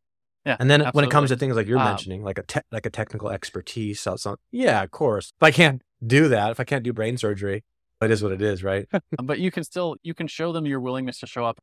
Yeah. 0.45 0.57
And 0.59 0.71
then 0.71 0.81
absolutely. 0.81 0.97
when 0.97 1.05
it 1.05 1.11
comes 1.11 1.31
to 1.31 1.37
things 1.37 1.57
like 1.57 1.67
you're 1.67 1.79
um, 1.79 1.85
mentioning, 1.85 2.23
like 2.23 2.39
a 2.39 2.43
te- 2.43 2.61
like 2.73 2.87
a 2.87 2.91
technical 2.91 3.29
expertise, 3.31 4.01
so 4.01 4.17
yeah, 4.51 4.83
of 4.83 4.91
course. 4.91 5.33
If 5.37 5.43
I 5.43 5.51
can't 5.51 5.83
do 6.05 6.29
that, 6.29 6.51
if 6.51 6.61
I 6.61 6.65
can't 6.65 6.83
do 6.83 6.93
brain 6.93 7.19
surgery, 7.19 7.63
it 8.01 8.11
is 8.11 8.23
what 8.23 8.33
it 8.33 8.41
is, 8.41 8.65
right? 8.65 8.89
but 9.23 9.39
you 9.39 9.51
can 9.51 9.65
still 9.65 9.97
you 10.03 10.15
can 10.15 10.27
show 10.27 10.53
them 10.53 10.67
your 10.67 10.81
willingness 10.81 11.19
to 11.21 11.27
show 11.27 11.45
up 11.45 11.61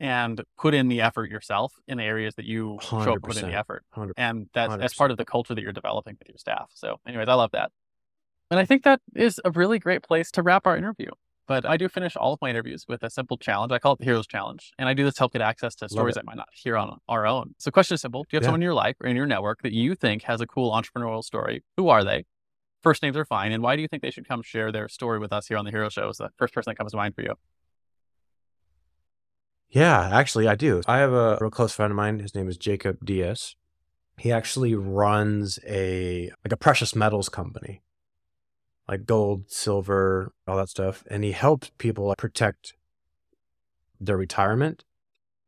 and 0.00 0.42
put 0.56 0.74
in 0.74 0.88
the 0.88 1.00
effort 1.00 1.30
yourself 1.30 1.72
in 1.88 1.98
the 1.98 2.04
areas 2.04 2.34
that 2.36 2.44
you 2.44 2.78
show 2.82 3.14
up, 3.14 3.22
put 3.22 3.36
in 3.36 3.50
the 3.50 3.56
effort, 3.56 3.84
100%. 3.96 4.12
and 4.16 4.48
that's 4.54 4.74
100%. 4.74 4.78
that's 4.78 4.94
part 4.94 5.10
of 5.10 5.16
the 5.16 5.24
culture 5.24 5.54
that 5.54 5.62
you're 5.62 5.72
developing 5.72 6.16
with 6.18 6.28
your 6.28 6.38
staff. 6.38 6.70
So, 6.74 7.00
anyways, 7.06 7.28
I 7.28 7.34
love 7.34 7.50
that. 7.52 7.72
And 8.50 8.60
I 8.60 8.64
think 8.64 8.84
that 8.84 9.00
is 9.14 9.40
a 9.44 9.50
really 9.50 9.78
great 9.78 10.02
place 10.02 10.30
to 10.32 10.42
wrap 10.42 10.66
our 10.66 10.76
interview. 10.76 11.10
But 11.48 11.64
I 11.64 11.78
do 11.78 11.88
finish 11.88 12.14
all 12.14 12.34
of 12.34 12.40
my 12.42 12.50
interviews 12.50 12.84
with 12.86 13.02
a 13.02 13.08
simple 13.08 13.38
challenge. 13.38 13.72
I 13.72 13.78
call 13.78 13.94
it 13.94 14.00
the 14.00 14.04
Heroes 14.04 14.26
Challenge. 14.26 14.70
And 14.78 14.86
I 14.86 14.92
do 14.92 15.02
this 15.02 15.14
to 15.14 15.20
help 15.22 15.32
get 15.32 15.40
access 15.40 15.74
to 15.76 15.88
stories 15.88 16.14
that 16.14 16.26
might 16.26 16.36
not 16.36 16.48
hear 16.52 16.76
on 16.76 16.98
our 17.08 17.26
own. 17.26 17.54
So, 17.58 17.70
question 17.70 17.94
is 17.94 18.02
simple 18.02 18.24
Do 18.24 18.28
you 18.32 18.36
have 18.36 18.42
yeah. 18.42 18.48
someone 18.48 18.60
in 18.60 18.64
your 18.64 18.74
life 18.74 18.96
or 19.00 19.08
in 19.08 19.16
your 19.16 19.26
network 19.26 19.62
that 19.62 19.72
you 19.72 19.94
think 19.94 20.22
has 20.24 20.42
a 20.42 20.46
cool 20.46 20.70
entrepreneurial 20.70 21.24
story? 21.24 21.64
Who 21.78 21.88
are 21.88 22.04
they? 22.04 22.26
First 22.82 23.02
names 23.02 23.16
are 23.16 23.24
fine. 23.24 23.50
And 23.50 23.62
why 23.62 23.76
do 23.76 23.82
you 23.82 23.88
think 23.88 24.02
they 24.02 24.10
should 24.10 24.28
come 24.28 24.42
share 24.42 24.70
their 24.70 24.88
story 24.88 25.18
with 25.18 25.32
us 25.32 25.48
here 25.48 25.56
on 25.56 25.64
the 25.64 25.70
Hero 25.70 25.88
Show? 25.88 26.10
Is 26.10 26.18
the 26.18 26.28
first 26.36 26.52
person 26.52 26.70
that 26.70 26.76
comes 26.76 26.92
to 26.92 26.98
mind 26.98 27.14
for 27.14 27.22
you? 27.22 27.34
Yeah, 29.70 30.10
actually, 30.12 30.48
I 30.48 30.54
do. 30.54 30.82
I 30.86 30.98
have 30.98 31.12
a 31.12 31.38
real 31.40 31.50
close 31.50 31.72
friend 31.72 31.90
of 31.90 31.96
mine. 31.96 32.20
His 32.20 32.34
name 32.34 32.48
is 32.48 32.58
Jacob 32.58 32.98
Diaz. 33.04 33.56
He 34.18 34.30
actually 34.30 34.74
runs 34.74 35.58
a 35.66 36.30
like 36.44 36.52
a 36.52 36.56
precious 36.56 36.94
metals 36.94 37.30
company 37.30 37.80
like 38.88 39.04
gold, 39.04 39.50
silver, 39.50 40.32
all 40.46 40.56
that 40.56 40.70
stuff. 40.70 41.04
And 41.10 41.22
he 41.22 41.32
helps 41.32 41.70
people 41.78 42.14
protect 42.16 42.74
their 44.00 44.16
retirement. 44.16 44.84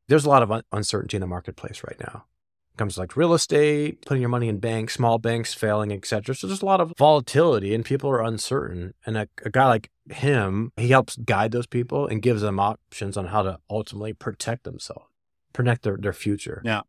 There's 0.09 0.25
a 0.25 0.29
lot 0.29 0.43
of 0.43 0.51
un- 0.53 0.65
uncertainty 0.73 1.17
in 1.17 1.21
the 1.21 1.27
marketplace 1.27 1.83
right 1.87 1.99
now 2.01 2.27
It 2.75 2.77
comes 2.77 2.99
like 2.99 3.17
real 3.17 3.33
estate, 3.33 4.05
putting 4.05 4.21
your 4.21 4.29
money 4.29 4.49
in 4.49 4.59
banks, 4.59 4.95
small 4.95 5.19
banks 5.19 5.55
failing, 5.55 5.93
etc. 5.93 6.35
So 6.35 6.47
there's 6.47 6.63
a 6.63 6.67
lot 6.67 6.81
of 6.81 6.93
volatility 6.99 7.75
and 7.75 7.85
people 7.85 8.11
are 8.11 8.23
uncertain. 8.23 8.95
And 9.07 9.17
a, 9.17 9.29
a 9.45 9.51
guy 9.51 9.67
like 9.67 9.91
him, 10.11 10.73
he 10.77 10.89
helps 10.89 11.17
guide 11.17 11.53
those 11.53 11.67
people 11.67 12.07
and 12.07 12.21
gives 12.21 12.43
them 12.43 12.61
options 12.61 13.17
on 13.17 13.27
how 13.27 13.43
to 13.43 13.59
ultimately 13.71 14.13
protect 14.13 14.65
themselves, 14.65 15.07
protect 15.53 15.83
their, 15.83 15.97
their 15.97 16.13
future. 16.13 16.61
Yeah. 16.65 16.83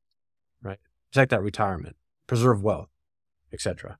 Right. 0.61 0.79
Protect 1.11 1.29
that 1.29 1.41
retirement, 1.41 1.95
preserve 2.27 2.61
wealth, 2.61 2.89
etc. 3.53 3.99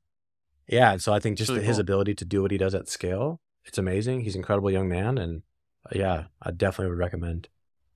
Yeah. 0.72 0.98
So 0.98 1.14
I 1.14 1.20
think 1.20 1.38
just 1.38 1.52
Really 1.52 1.64
his 1.64 1.76
cool. 1.76 1.82
ability 1.82 2.16
to 2.16 2.26
do 2.26 2.42
what 2.42 2.52
he 2.52 2.58
does 2.58 2.74
at 2.74 2.88
scale, 2.90 3.40
it's 3.66 3.78
amazing. 3.78 4.22
He's 4.22 4.36
an 4.36 4.40
incredible 4.40 4.72
young 4.72 4.88
man. 4.90 5.18
And 5.18 5.44
uh, 5.86 5.90
yeah, 5.94 6.24
I 6.42 6.52
definitely 6.52 6.90
would 6.92 7.00
recommend 7.00 7.50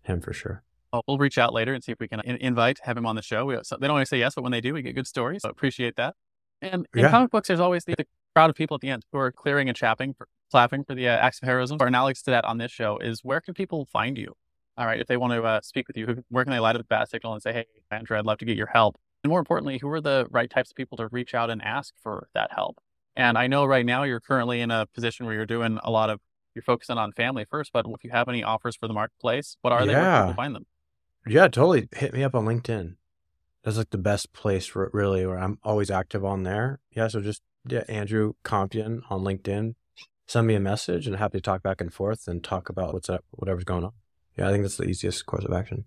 him 0.03 0.21
for 0.21 0.33
sure. 0.33 0.63
Well, 0.93 1.03
we'll 1.07 1.17
reach 1.17 1.37
out 1.37 1.53
later 1.53 1.73
and 1.73 1.83
see 1.83 1.91
if 1.91 1.99
we 1.99 2.07
can 2.07 2.19
in- 2.21 2.37
invite, 2.37 2.79
have 2.83 2.97
him 2.97 3.05
on 3.05 3.15
the 3.15 3.21
show. 3.21 3.45
We, 3.45 3.57
so 3.63 3.77
they 3.79 3.87
don't 3.87 3.95
always 3.95 4.09
say 4.09 4.19
yes, 4.19 4.35
but 4.35 4.43
when 4.43 4.51
they 4.51 4.61
do, 4.61 4.73
we 4.73 4.81
get 4.81 4.93
good 4.95 5.07
stories. 5.07 5.41
So 5.41 5.49
appreciate 5.49 5.95
that. 5.95 6.15
And 6.61 6.85
in 6.93 7.01
Yeah. 7.03 7.09
comic 7.09 7.31
books, 7.31 7.47
there's 7.47 7.59
always 7.59 7.85
the, 7.85 7.95
the 7.97 8.05
crowd 8.35 8.49
of 8.49 8.55
people 8.55 8.75
at 8.75 8.81
the 8.81 8.89
end 8.89 9.03
who 9.11 9.17
are 9.17 9.31
clearing 9.31 9.67
and 9.67 9.75
chapping, 9.75 10.13
for, 10.13 10.27
clapping 10.51 10.83
for 10.83 10.95
the 10.95 11.07
uh, 11.09 11.11
acts 11.17 11.41
of 11.41 11.47
heroism. 11.47 11.77
Our 11.81 11.87
analogy 11.87 12.21
to 12.25 12.31
that 12.31 12.45
on 12.45 12.57
this 12.59 12.71
show 12.71 12.97
is 12.97 13.21
where 13.23 13.41
can 13.41 13.53
people 13.53 13.85
find 13.85 14.17
you? 14.17 14.33
All 14.77 14.85
right, 14.85 14.99
if 14.99 15.07
they 15.07 15.15
want 15.17 15.31
to 15.33 15.41
uh, 15.43 15.61
speak 15.61 15.87
with 15.87 15.95
you, 15.97 16.05
who, 16.05 16.15
where 16.29 16.43
can 16.43 16.51
they 16.51 16.59
light 16.59 16.75
up 16.75 16.81
the 16.81 16.85
bat 16.85 17.09
signal 17.09 17.31
and 17.33 17.41
say, 17.41 17.53
"Hey, 17.53 17.65
Andrew, 17.91 18.17
I'd 18.17 18.25
love 18.25 18.39
to 18.39 18.45
get 18.45 18.57
your 18.57 18.67
help." 18.67 18.97
And 19.25 19.31
more 19.31 19.39
importantly, 19.39 19.79
who 19.79 19.89
are 19.89 19.99
the 20.01 20.27
right 20.29 20.47
types 20.47 20.69
of 20.69 20.75
people 20.75 20.97
to 20.99 21.07
reach 21.07 21.33
out 21.33 21.49
and 21.49 21.59
ask 21.63 21.95
for 22.03 22.27
that 22.35 22.51
help? 22.53 22.77
And 23.15 23.39
I 23.39 23.47
know 23.47 23.65
right 23.65 23.83
now 23.83 24.03
you're 24.03 24.19
currently 24.19 24.61
in 24.61 24.69
a 24.69 24.85
position 24.85 25.25
where 25.25 25.33
you're 25.33 25.47
doing 25.47 25.79
a 25.83 25.89
lot 25.89 26.11
of 26.11 26.19
you're 26.53 26.61
focusing 26.61 26.99
on 26.99 27.11
family 27.11 27.43
first, 27.49 27.71
but 27.73 27.87
if 27.87 28.03
you 28.03 28.11
have 28.11 28.29
any 28.29 28.43
offers 28.43 28.75
for 28.75 28.87
the 28.87 28.93
marketplace, 28.93 29.57
what 29.61 29.73
are 29.73 29.83
they? 29.83 29.93
Where 29.93 30.03
can 30.03 30.11
Yeah. 30.13 30.21
people 30.25 30.35
find 30.35 30.53
them? 30.53 30.65
Yeah, 31.25 31.47
totally. 31.47 31.89
Hit 31.95 32.13
me 32.13 32.23
up 32.23 32.35
on 32.35 32.45
LinkedIn. 32.45 32.97
That's 33.63 33.77
like 33.77 33.89
the 33.89 33.97
best 33.97 34.31
place 34.31 34.67
for 34.67 34.83
it, 34.85 34.93
really, 34.93 35.25
where 35.25 35.39
I'm 35.39 35.57
always 35.63 35.89
active 35.89 36.23
on 36.23 36.43
there. 36.43 36.79
Yeah, 36.91 37.07
so 37.07 37.19
just 37.19 37.41
yeah, 37.67 37.83
Andrew 37.89 38.33
Compean 38.43 39.01
on 39.09 39.21
LinkedIn. 39.21 39.73
Send 40.27 40.45
me 40.45 40.53
a 40.53 40.59
message 40.59 41.07
and 41.07 41.15
happy 41.15 41.39
to 41.39 41.41
talk 41.41 41.63
back 41.63 41.81
and 41.81 41.91
forth 41.91 42.27
and 42.27 42.43
talk 42.43 42.69
about 42.69 42.93
what's 42.93 43.09
up, 43.09 43.25
whatever's 43.31 43.63
going 43.63 43.85
on. 43.85 43.93
Yeah, 44.37 44.49
I 44.49 44.51
think 44.51 44.63
that's 44.63 44.77
the 44.77 44.83
easiest 44.83 45.25
course 45.25 45.45
of 45.45 45.51
action. 45.51 45.85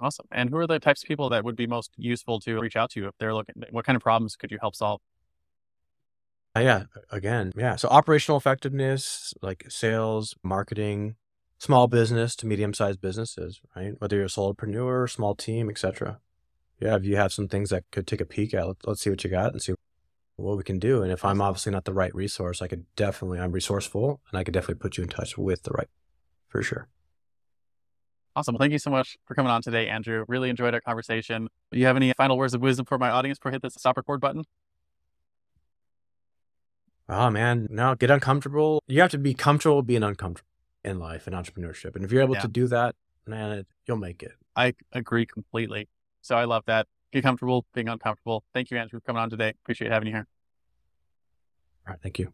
Awesome. 0.00 0.26
And 0.32 0.48
who 0.48 0.56
are 0.56 0.66
the 0.66 0.78
types 0.78 1.02
of 1.02 1.08
people 1.08 1.28
that 1.28 1.44
would 1.44 1.56
be 1.56 1.66
most 1.66 1.92
useful 1.96 2.40
to 2.40 2.58
reach 2.58 2.74
out 2.74 2.90
to 2.92 3.06
if 3.06 3.14
they're 3.18 3.34
looking? 3.34 3.54
What 3.70 3.84
kind 3.84 3.96
of 3.96 4.02
problems 4.02 4.34
could 4.34 4.50
you 4.50 4.58
help 4.60 4.74
solve? 4.74 5.00
Uh, 6.56 6.60
yeah, 6.60 6.84
again, 7.12 7.52
yeah. 7.54 7.76
So 7.76 7.88
operational 7.88 8.38
effectiveness, 8.38 9.34
like 9.42 9.66
sales, 9.68 10.34
marketing, 10.42 11.16
small 11.58 11.86
business 11.86 12.34
to 12.36 12.46
medium-sized 12.46 13.00
businesses, 13.00 13.60
right? 13.76 13.92
Whether 13.98 14.16
you're 14.16 14.24
a 14.24 14.28
solopreneur, 14.28 15.08
small 15.08 15.34
team, 15.34 15.68
etc. 15.68 16.18
Yeah, 16.80 16.96
if 16.96 17.04
you 17.04 17.16
have 17.16 17.32
some 17.32 17.46
things 17.46 17.70
that 17.70 17.84
could 17.92 18.06
take 18.06 18.22
a 18.22 18.24
peek 18.24 18.54
at, 18.54 18.66
let's, 18.66 18.86
let's 18.86 19.00
see 19.02 19.10
what 19.10 19.22
you 19.22 19.30
got 19.30 19.52
and 19.52 19.60
see 19.60 19.74
what 20.36 20.56
we 20.56 20.64
can 20.64 20.78
do. 20.78 21.02
And 21.02 21.12
if 21.12 21.24
I'm 21.24 21.42
obviously 21.42 21.72
not 21.72 21.84
the 21.84 21.92
right 21.92 22.14
resource, 22.14 22.62
I 22.62 22.68
could 22.68 22.86
definitely, 22.96 23.38
I'm 23.38 23.52
resourceful 23.52 24.20
and 24.30 24.38
I 24.38 24.42
could 24.42 24.54
definitely 24.54 24.80
put 24.80 24.96
you 24.96 25.04
in 25.04 25.10
touch 25.10 25.36
with 25.36 25.64
the 25.64 25.72
right, 25.72 25.88
for 26.48 26.62
sure. 26.62 26.88
Awesome. 28.40 28.56
Thank 28.56 28.72
you 28.72 28.78
so 28.78 28.90
much 28.90 29.18
for 29.26 29.34
coming 29.34 29.50
on 29.52 29.60
today, 29.60 29.86
Andrew. 29.88 30.24
Really 30.26 30.48
enjoyed 30.48 30.72
our 30.72 30.80
conversation. 30.80 31.48
Do 31.70 31.78
you 31.78 31.84
have 31.84 31.96
any 31.96 32.14
final 32.14 32.38
words 32.38 32.54
of 32.54 32.62
wisdom 32.62 32.86
for 32.86 32.96
my 32.96 33.10
audience 33.10 33.38
before 33.38 33.50
I 33.50 33.54
hit 33.56 33.60
the 33.60 33.68
stop 33.68 33.98
record 33.98 34.18
button? 34.18 34.44
Oh 37.06 37.28
man, 37.28 37.66
no, 37.70 37.94
get 37.94 38.10
uncomfortable. 38.10 38.82
You 38.86 39.02
have 39.02 39.10
to 39.10 39.18
be 39.18 39.34
comfortable 39.34 39.82
being 39.82 40.02
uncomfortable 40.02 40.48
in 40.82 40.98
life 40.98 41.26
and 41.26 41.36
entrepreneurship. 41.36 41.94
And 41.94 42.02
if 42.02 42.10
you're 42.10 42.22
able 42.22 42.34
Yeah. 42.34 42.40
to 42.40 42.48
do 42.48 42.66
that, 42.68 42.94
man, 43.26 43.52
it, 43.52 43.66
you'll 43.86 43.98
make 43.98 44.22
it. 44.22 44.32
I 44.56 44.72
agree 44.92 45.26
completely. 45.26 45.90
So 46.22 46.34
I 46.36 46.44
love 46.44 46.64
that. 46.64 46.86
Get 47.12 47.22
comfortable 47.22 47.66
being 47.74 47.90
uncomfortable. 47.90 48.42
Thank 48.54 48.70
you, 48.70 48.78
Andrew, 48.78 49.00
for 49.00 49.04
coming 49.04 49.20
on 49.20 49.28
today. 49.28 49.50
Appreciate 49.50 49.90
having 49.90 50.08
you 50.08 50.14
here. 50.14 50.26
All 51.86 51.92
right, 51.92 52.00
thank 52.02 52.18
you. 52.18 52.32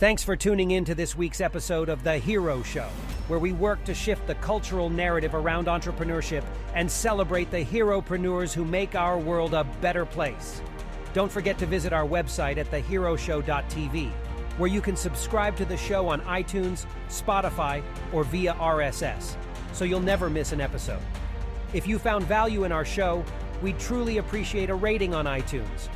Thanks 0.00 0.24
for 0.24 0.34
tuning 0.34 0.72
in 0.72 0.84
to 0.86 0.94
this 0.96 1.16
week's 1.16 1.40
episode 1.40 1.88
of 1.88 2.02
The 2.02 2.18
Hero 2.18 2.64
Show, 2.64 2.88
where 3.28 3.38
we 3.38 3.52
work 3.52 3.84
to 3.84 3.94
shift 3.94 4.26
the 4.26 4.34
cultural 4.34 4.90
narrative 4.90 5.36
around 5.36 5.68
entrepreneurship 5.68 6.42
and 6.74 6.90
celebrate 6.90 7.48
the 7.52 7.64
heropreneurs 7.64 8.52
who 8.52 8.64
make 8.64 8.96
our 8.96 9.16
world 9.16 9.54
a 9.54 9.62
better 9.80 10.04
place. 10.04 10.60
Don't 11.12 11.30
forget 11.30 11.58
to 11.58 11.66
visit 11.66 11.92
our 11.92 12.04
website 12.04 12.56
at 12.56 12.68
theheroshow.tv, 12.72 14.10
where 14.58 14.68
you 14.68 14.80
can 14.80 14.96
subscribe 14.96 15.56
to 15.58 15.64
the 15.64 15.76
show 15.76 16.08
on 16.08 16.20
iTunes, 16.22 16.86
Spotify, 17.08 17.80
or 18.12 18.24
via 18.24 18.54
RSS, 18.54 19.36
so 19.72 19.84
you'll 19.84 20.00
never 20.00 20.28
miss 20.28 20.50
an 20.50 20.60
episode. 20.60 21.02
If 21.72 21.86
you 21.86 22.00
found 22.00 22.24
value 22.24 22.64
in 22.64 22.72
our 22.72 22.84
show, 22.84 23.24
we'd 23.62 23.78
truly 23.78 24.18
appreciate 24.18 24.70
a 24.70 24.74
rating 24.74 25.14
on 25.14 25.26
iTunes. 25.26 25.88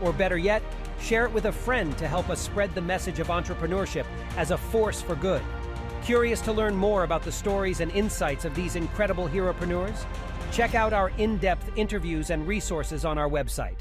Or 0.00 0.12
better 0.12 0.36
yet, 0.36 0.60
share 1.00 1.24
it 1.24 1.32
with 1.32 1.46
a 1.46 1.52
friend 1.52 1.96
to 1.98 2.08
help 2.08 2.30
us 2.30 2.40
spread 2.40 2.74
the 2.74 2.80
message 2.80 3.20
of 3.20 3.28
entrepreneurship 3.28 4.06
as 4.36 4.50
a 4.50 4.58
force 4.58 5.00
for 5.00 5.16
good. 5.16 5.42
Curious 6.02 6.40
to 6.42 6.52
learn 6.52 6.74
more 6.76 7.04
about 7.04 7.22
the 7.22 7.32
stories 7.32 7.80
and 7.80 7.90
insights 7.92 8.44
of 8.44 8.54
these 8.54 8.76
incredible 8.76 9.28
heropreneurs? 9.28 10.04
Check 10.52 10.74
out 10.74 10.92
our 10.92 11.10
in 11.18 11.38
depth 11.38 11.70
interviews 11.76 12.30
and 12.30 12.46
resources 12.46 13.04
on 13.04 13.18
our 13.18 13.28
website. 13.28 13.78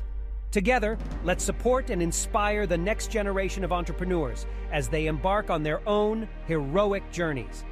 Together, 0.51 0.97
let's 1.23 1.43
support 1.43 1.89
and 1.89 2.01
inspire 2.01 2.67
the 2.67 2.77
next 2.77 3.09
generation 3.09 3.63
of 3.63 3.71
entrepreneurs 3.71 4.45
as 4.71 4.87
they 4.87 5.07
embark 5.07 5.49
on 5.49 5.63
their 5.63 5.81
own 5.89 6.29
heroic 6.47 7.03
journeys. 7.11 7.65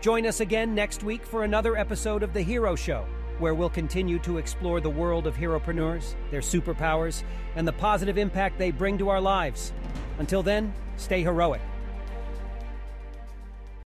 Join 0.00 0.24
us 0.24 0.38
again 0.40 0.74
next 0.74 1.02
week 1.02 1.26
for 1.26 1.42
another 1.42 1.76
episode 1.76 2.22
of 2.22 2.32
The 2.32 2.40
Hero 2.42 2.76
Show, 2.76 3.04
where 3.38 3.54
we'll 3.54 3.70
continue 3.70 4.18
to 4.20 4.38
explore 4.38 4.80
the 4.80 4.90
world 4.90 5.26
of 5.26 5.36
heropreneurs, 5.36 6.14
their 6.30 6.40
superpowers, 6.40 7.22
and 7.56 7.66
the 7.66 7.72
positive 7.72 8.18
impact 8.18 8.58
they 8.58 8.70
bring 8.70 8.98
to 8.98 9.08
our 9.08 9.20
lives. 9.20 9.72
Until 10.18 10.42
then, 10.42 10.72
stay 10.96 11.22
heroic. 11.22 11.60